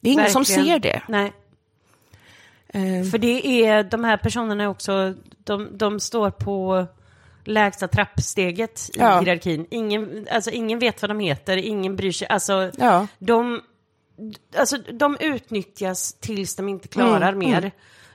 Det 0.00 0.08
är 0.08 0.12
ingen 0.12 0.30
som 0.30 0.42
Verkligen. 0.42 0.64
ser 0.66 0.78
det. 0.78 1.02
Nej. 1.08 1.32
Eh, 2.68 3.10
För 3.10 3.18
det 3.18 3.46
är, 3.66 3.82
de 3.82 4.04
här 4.04 4.16
personerna 4.16 4.68
också, 4.70 5.14
de, 5.44 5.78
de 5.78 6.00
står 6.00 6.30
på 6.30 6.86
lägsta 7.46 7.88
trappsteget 7.88 8.90
i 8.94 8.98
Ja. 8.98 9.20
hierarkin. 9.20 9.66
Ingen, 9.70 10.26
alltså, 10.30 10.50
ingen 10.50 10.78
vet 10.78 11.02
vad 11.02 11.10
de 11.10 11.20
heter, 11.20 11.56
ingen 11.56 11.96
bryr 11.96 12.12
sig. 12.12 12.28
Alltså, 12.28 12.70
Ja. 12.78 13.06
de, 13.18 13.60
alltså, 14.56 14.76
de 14.78 15.16
utnyttjas 15.20 16.12
tills 16.14 16.56
de 16.56 16.68
inte 16.68 16.88
klarar 16.88 17.32
Mm, 17.32 17.38
mer. 17.38 17.72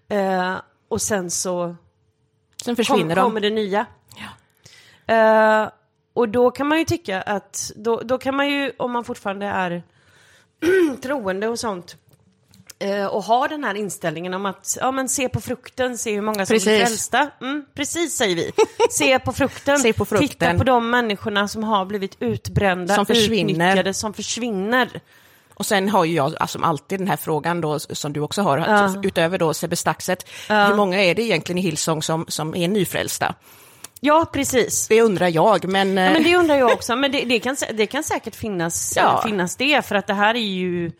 Eh, 0.10 0.56
och 0.88 1.02
sen 1.02 1.32
så 1.32 1.76
Sen 2.64 2.76
kom, 2.76 2.86
försvinner 2.86 3.16
de. 3.16 3.22
kommer 3.22 3.42
det 3.42 3.50
nya. 3.50 3.86
Eh, 5.08 5.70
och 6.14 6.30
då 6.30 6.52
kan 6.52 6.68
man 6.68 6.78
ju 6.80 6.86
tycka 6.86 7.22
att, 7.22 7.72
då, 7.76 8.02
då 8.02 8.18
kan 8.18 8.36
man 8.36 8.50
ju, 8.50 8.72
om 8.78 8.92
man 8.92 9.04
fortfarande 9.04 9.46
är 9.46 9.84
troende 11.02 11.48
och 11.48 11.60
sånt, 11.60 11.98
och 13.12 13.24
har 13.24 13.48
den 13.48 13.64
här 13.64 13.76
inställningen 13.76 14.34
om 14.34 14.46
att 14.46 14.78
ja, 14.82 14.92
men 14.92 15.10
se 15.10 15.30
på 15.30 15.42
frukten, 15.42 15.98
se 15.98 16.14
hur 16.16 16.22
många 16.22 16.46
som 16.46 16.54
blir 16.54 16.66
Precis. 16.66 16.88
frälsta. 16.88 17.30
Mm, 17.42 17.66
precis 17.74 18.16
säger 18.16 18.36
vi. 18.36 18.52
Se 18.92 19.20
på 19.20 19.34
frukten. 19.34 19.80
Se 19.80 19.94
på 19.94 20.06
frukten. 20.06 20.28
Titta 20.30 20.54
på 20.58 20.64
de 20.64 20.90
människorna 20.90 21.48
som 21.48 21.64
har 21.64 21.86
blivit 21.86 22.18
utbrända, 22.20 22.96
Som 22.96 23.06
försvinner. 23.06 23.52
utnyttjade, 23.54 23.94
som 23.94 24.14
försvinner. 24.14 24.90
Och 25.54 25.66
sen 25.66 25.90
har 25.90 26.06
ju 26.06 26.14
jag 26.16 26.36
alltså, 26.40 26.60
alltid 26.60 27.00
den 27.00 27.08
här 27.08 27.18
frågan 27.18 27.62
då, 27.62 27.80
som 27.80 28.14
du 28.14 28.20
också 28.20 28.42
har, 28.42 28.58
att 28.58 29.06
utöver 29.06 29.38
då 29.38 29.54
Sebbe 29.54 29.76
Staxet, 29.76 30.30
hur 30.50 30.76
många 30.76 31.04
är 31.04 31.16
det 31.16 31.22
egentligen 31.22 31.58
i 31.58 31.62
Hillsong 31.62 32.04
som, 32.04 32.26
som 32.28 32.56
är 32.56 32.68
nyfrälsta? 32.68 33.36
Ja, 34.00 34.26
precis. 34.34 34.88
Det 34.88 35.02
undrar 35.02 35.28
jag, 35.28 35.68
men... 35.68 35.98
Ja, 35.98 36.04
eh, 36.04 36.14
men 36.14 36.24
det 36.24 36.36
undrar 36.36 36.56
jag 36.56 36.72
också, 36.72 36.96
men 36.96 37.12
det, 37.12 37.24
det, 37.24 37.40
kan, 37.40 37.56
det 37.74 37.86
kan 37.86 38.04
säkert 38.04 38.36
finnas, 38.36 38.94
Ja. 38.98 39.22
finnas 39.26 39.56
det, 39.56 39.86
för 39.86 39.96
att 39.96 40.08
det 40.08 40.14
här 40.14 40.36
är 40.36 40.40
ju, 40.40 40.92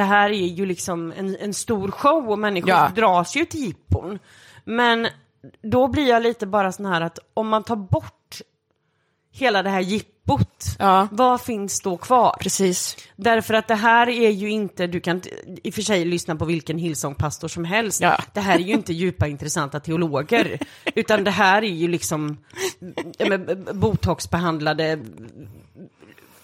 det 0.00 0.04
här 0.04 0.30
är 0.30 0.46
ju 0.46 0.66
liksom 0.66 1.12
en, 1.16 1.36
en 1.36 1.54
stor 1.54 1.90
show 1.90 2.30
och 2.30 2.38
människor 2.38 2.70
Ja. 2.70 2.90
dras 2.94 3.36
ju 3.36 3.44
till 3.44 3.60
jippon. 3.60 4.18
Men 4.64 5.08
då 5.62 5.88
blir 5.88 6.08
jag 6.08 6.22
lite 6.22 6.46
bara 6.46 6.72
sån 6.72 6.86
här 6.86 7.00
att 7.00 7.18
om 7.34 7.48
man 7.48 7.64
tar 7.64 7.76
bort 7.76 8.40
hela 9.32 9.62
det 9.62 9.70
här 9.70 9.80
jippot, 9.80 10.64
Ja. 10.78 11.08
vad 11.10 11.40
finns 11.40 11.80
då 11.80 11.96
kvar? 11.96 12.36
Precis. 12.40 12.96
Därför 13.16 13.54
att 13.54 13.68
det 13.68 13.74
här 13.74 14.08
är 14.08 14.30
ju 14.30 14.50
inte, 14.50 14.86
du 14.86 15.00
kan 15.00 15.22
i 15.62 15.70
och 15.70 15.74
för 15.74 15.82
sig 15.82 16.04
lyssna 16.04 16.36
på 16.36 16.44
vilken 16.44 16.78
Hillsong-pastor 16.78 17.48
som 17.48 17.64
helst. 17.64 18.00
Ja. 18.00 18.22
Det 18.32 18.40
här 18.40 18.54
är 18.54 18.62
ju 18.62 18.72
inte 18.72 18.92
djupa 18.92 19.26
intressanta 19.26 19.80
teologer. 19.80 20.58
utan 20.94 21.24
det 21.24 21.30
här 21.30 21.62
är 21.64 21.68
ju 21.74 21.88
liksom 21.88 22.38
ja, 23.18 23.38
botoxbehandlade 23.74 24.98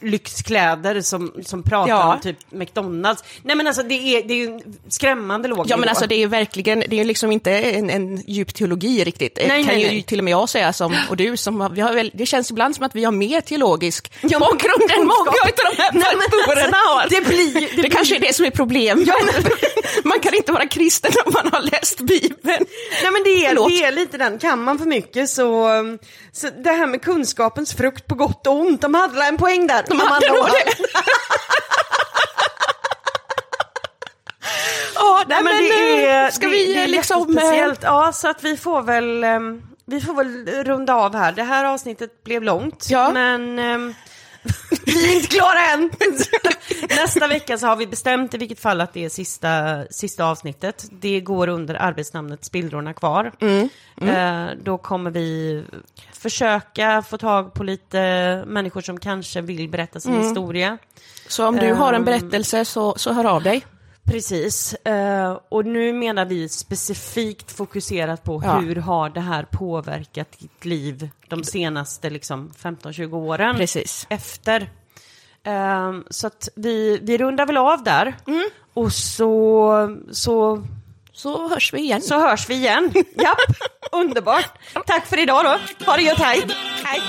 lyxkläder 0.07 1.01
som, 1.01 1.33
som 1.45 1.63
pratar 1.63 1.89
Ja. 1.91 2.15
om 2.15 2.21
typ 2.21 2.37
McDonalds. 2.53 3.25
Nej 3.43 3.57
men 3.57 3.67
alltså 3.67 3.83
det 3.83 3.95
är, 3.95 4.23
det 4.29 4.35
är 4.35 4.39
ju 4.39 4.61
skrämmande 4.89 5.49
låg 5.49 5.67
Ja 5.69 5.77
men 5.77 5.89
alltså 5.89 6.07
det 6.07 6.15
är 6.15 6.19
ju 6.19 6.27
verkligen, 6.27 6.85
det 6.89 7.01
är 7.01 7.05
liksom 7.05 7.33
inte 7.33 7.53
en, 7.53 7.91
en 7.91 8.23
djup 8.27 8.55
teologi 8.55 9.05
riktigt. 9.05 9.37
Nej, 9.49 9.65
kan 9.65 9.75
nej, 9.75 9.83
ju 9.83 9.89
nej. 9.89 10.03
till 10.03 10.19
och 10.19 10.25
med 10.25 10.33
jag 10.33 10.49
säga 10.49 10.73
som, 10.73 10.95
och 11.11 11.17
du 11.17 11.37
som, 11.37 11.69
vi 11.75 11.81
har 11.81 11.93
väl, 11.93 12.11
det 12.15 12.27
känns 12.27 12.51
ibland 12.51 12.77
som 12.77 12.85
att 12.85 12.95
vi 12.95 13.05
har 13.05 13.13
mer 13.13 13.41
teologisk 13.41 14.13
Ja, 14.21 14.29
men 14.31 14.41
bakgrund 14.41 14.91
än 14.91 15.07
många 15.07 15.31
av 15.31 15.51
de 15.77 15.83
här 15.83 15.91
Nej, 15.93 16.03
men 16.03 16.17
alltså, 16.23 16.31
pastorerna 16.47 16.77
har. 16.77 17.09
det 17.11 17.27
blir- 17.29 17.77
det 17.77 17.83
det 17.83 17.91
kanske 17.91 18.17
är 18.17 18.21
det 18.21 18.35
som 18.35 18.45
är 18.47 18.51
problemet. 18.51 19.09
man 20.05 20.21
kan 20.21 20.35
inte 20.35 20.53
vara 20.53 20.67
kristen 20.67 21.13
om 21.27 21.33
man 21.33 21.53
har 21.53 21.61
läst 21.71 22.01
Bibeln. 22.01 22.67
Nej 23.03 23.13
men 23.13 23.23
det 23.25 23.45
är, 23.45 23.49
Förlåt. 23.49 23.69
det 23.69 23.85
är 23.85 23.93
lite 23.93 24.19
den, 24.19 24.39
kan 24.39 24.63
man 24.65 24.79
för 24.79 24.87
mycket 24.87 25.29
så, 25.31 25.69
så 26.33 26.49
det 26.65 26.71
här 26.71 26.87
med 26.87 27.03
kunskapens 27.03 27.75
frukt 27.75 28.07
på 28.07 28.15
gott 28.15 28.47
och 28.47 28.55
ont, 28.61 28.81
de 28.81 28.95
hade 28.95 29.25
en 29.25 29.37
poäng 29.37 29.67
där. 29.67 29.85
Hade 30.01 30.29
nog 30.29 30.47
det. 30.47 30.75
Ja, 34.95 35.23
nej, 35.29 35.43
men 35.45 35.53
det 35.63 36.07
är, 36.07 36.31
ska 36.31 36.47
det- 36.47 36.53
vi 36.53 36.75
det 36.75 36.81
är 36.83 36.89
liksom... 36.89 37.21
jättespeciellt. 37.29 37.81
Ja, 37.83 38.13
så 38.13 38.29
att 38.29 38.45
vi 38.45 38.57
får 38.57 38.83
väl, 38.83 39.25
um, 39.25 39.63
vi 39.87 40.01
får 40.01 40.15
väl 40.15 40.47
runda 40.65 40.95
av 40.95 41.15
här. 41.17 41.33
Det 41.33 41.43
här 41.43 41.65
avsnittet 41.65 42.25
blev 42.25 42.43
långt, 42.43 42.87
Ja. 42.91 43.11
men 43.13 43.59
vi 44.87 45.13
är 45.13 45.17
inte 45.17 45.29
klara 45.29 45.61
än. 45.75 45.91
Nästa 46.89 47.27
vecka 47.29 47.59
så 47.59 47.67
har 47.67 47.77
vi 47.77 47.87
bestämt 47.87 48.35
i 48.35 48.39
vilket 48.39 48.61
fall 48.61 48.81
att 48.81 48.93
det 48.93 49.05
är 49.05 49.09
sista, 49.09 49.85
sista 49.91 50.25
avsnittet. 50.25 50.85
Det 50.91 51.21
går 51.21 51.49
under 51.49 51.75
arbetsnamnet 51.75 52.45
Spillrorna 52.45 52.93
kvar. 52.95 53.33
Mm, 53.41 53.69
Eh, 54.03 54.47
då 54.63 54.79
kommer 54.79 55.11
vi 55.11 55.65
försöka 56.13 57.03
få 57.03 57.19
tag 57.19 57.55
på 57.55 57.65
lite 57.65 57.99
människor 58.47 58.81
som 58.81 59.01
kanske 59.01 59.41
vill 59.41 59.69
berätta 59.69 60.01
sin 60.01 60.13
Mm. 60.15 60.27
historia. 60.27 60.79
Så 61.29 61.47
om 61.47 61.57
du 61.57 61.73
har 61.73 61.89
en 61.89 61.95
Ehm. 61.95 62.05
berättelse 62.05 62.65
så, 62.65 62.95
så 62.99 63.13
hör 63.13 63.25
av 63.25 63.43
dig. 63.43 63.65
Precis, 64.07 64.75
eh, 64.75 65.39
och 65.49 65.65
nu 65.67 65.93
menar 65.93 66.25
vi 66.25 66.49
specifikt 66.49 67.53
fokuserat 67.53 68.25
på 68.25 68.43
Ja. 68.45 68.59
hur 68.59 68.77
har 68.77 69.11
det 69.11 69.21
här 69.21 69.43
påverkat 69.53 70.39
ditt 70.39 70.65
liv 70.65 71.11
de 71.29 71.45
senaste 71.45 72.11
liksom, 72.11 72.51
15-20 72.63 73.15
åren 73.17 73.57
Precis. 73.57 74.07
efter. 74.11 74.71
Eh, 75.45 75.93
så 76.11 76.27
att 76.27 76.49
vi, 76.57 76.99
vi 77.03 77.19
rundar 77.19 77.47
väl 77.47 77.57
av 77.57 77.83
där 77.85 78.15
Mm. 78.27 78.49
och 78.75 78.93
så, 78.93 79.97
så, 80.13 80.63
Så 81.13 81.49
hörs 81.49 81.73
vi 81.75 81.79
igen. 81.81 82.03
så 82.03 82.19
hörs 82.21 82.51
vi 82.51 82.55
igen. 82.55 82.93
Japp, 82.95 83.39
underbart. 83.93 84.51
Tack 84.87 85.07
för 85.07 85.19
idag 85.19 85.45
då. 85.45 85.85
Ha 85.87 85.97
det 85.97 86.03
gött, 86.03 86.19
hej. 86.19 86.43
hej. 86.85 87.01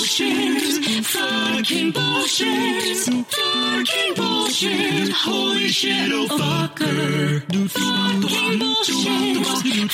Bullshit. 0.00 1.04
Fucking 1.04 1.92
bullshit. 1.92 2.96
Fucking 2.96 4.14
bullshit. 4.16 5.12
Holy 5.12 5.68
shit, 5.68 6.10
oh 6.10 6.26
fucker. 6.40 7.42
Fucking 7.68 8.58
bullshit. 8.58 9.44
Fucking 9.44 9.88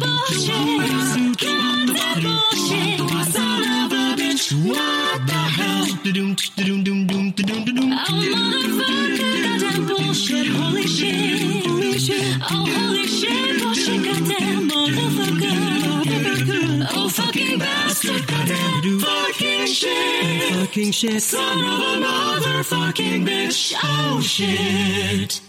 bullshit. 0.00 0.58
Fucking 1.94 2.26
bullshit. 2.26 2.98
Son 3.30 3.62
of 3.62 3.92
a 3.92 3.94
bitch. 4.18 4.46
What 4.66 5.18
the 5.28 5.42
hell? 5.56 5.86
Oh 7.94 8.26
motherfucker, 8.34 9.34
goddamn 9.44 9.82
bullshit. 9.86 10.46
Holy 10.48 10.86
shit. 10.88 11.62
Oh 12.50 12.66
holy 12.74 13.06
shit, 13.06 13.62
bullshit. 13.62 14.02
Goddamn 14.04 14.68
motherfucker. 14.68 15.81
Oh 16.48 17.08
fucking 17.08 17.58
bastard. 17.58 18.26
Goddamn 18.26 19.00
fucking 19.00 19.66
shit. 19.66 20.54
Fucking 20.54 20.90
shit. 20.92 21.22
Son 21.22 21.58
of 21.58 21.64
a 21.64 22.06
motherfucking 22.06 23.26
bitch. 23.26 23.74
Oh 23.82 24.20
shit. 24.20 25.40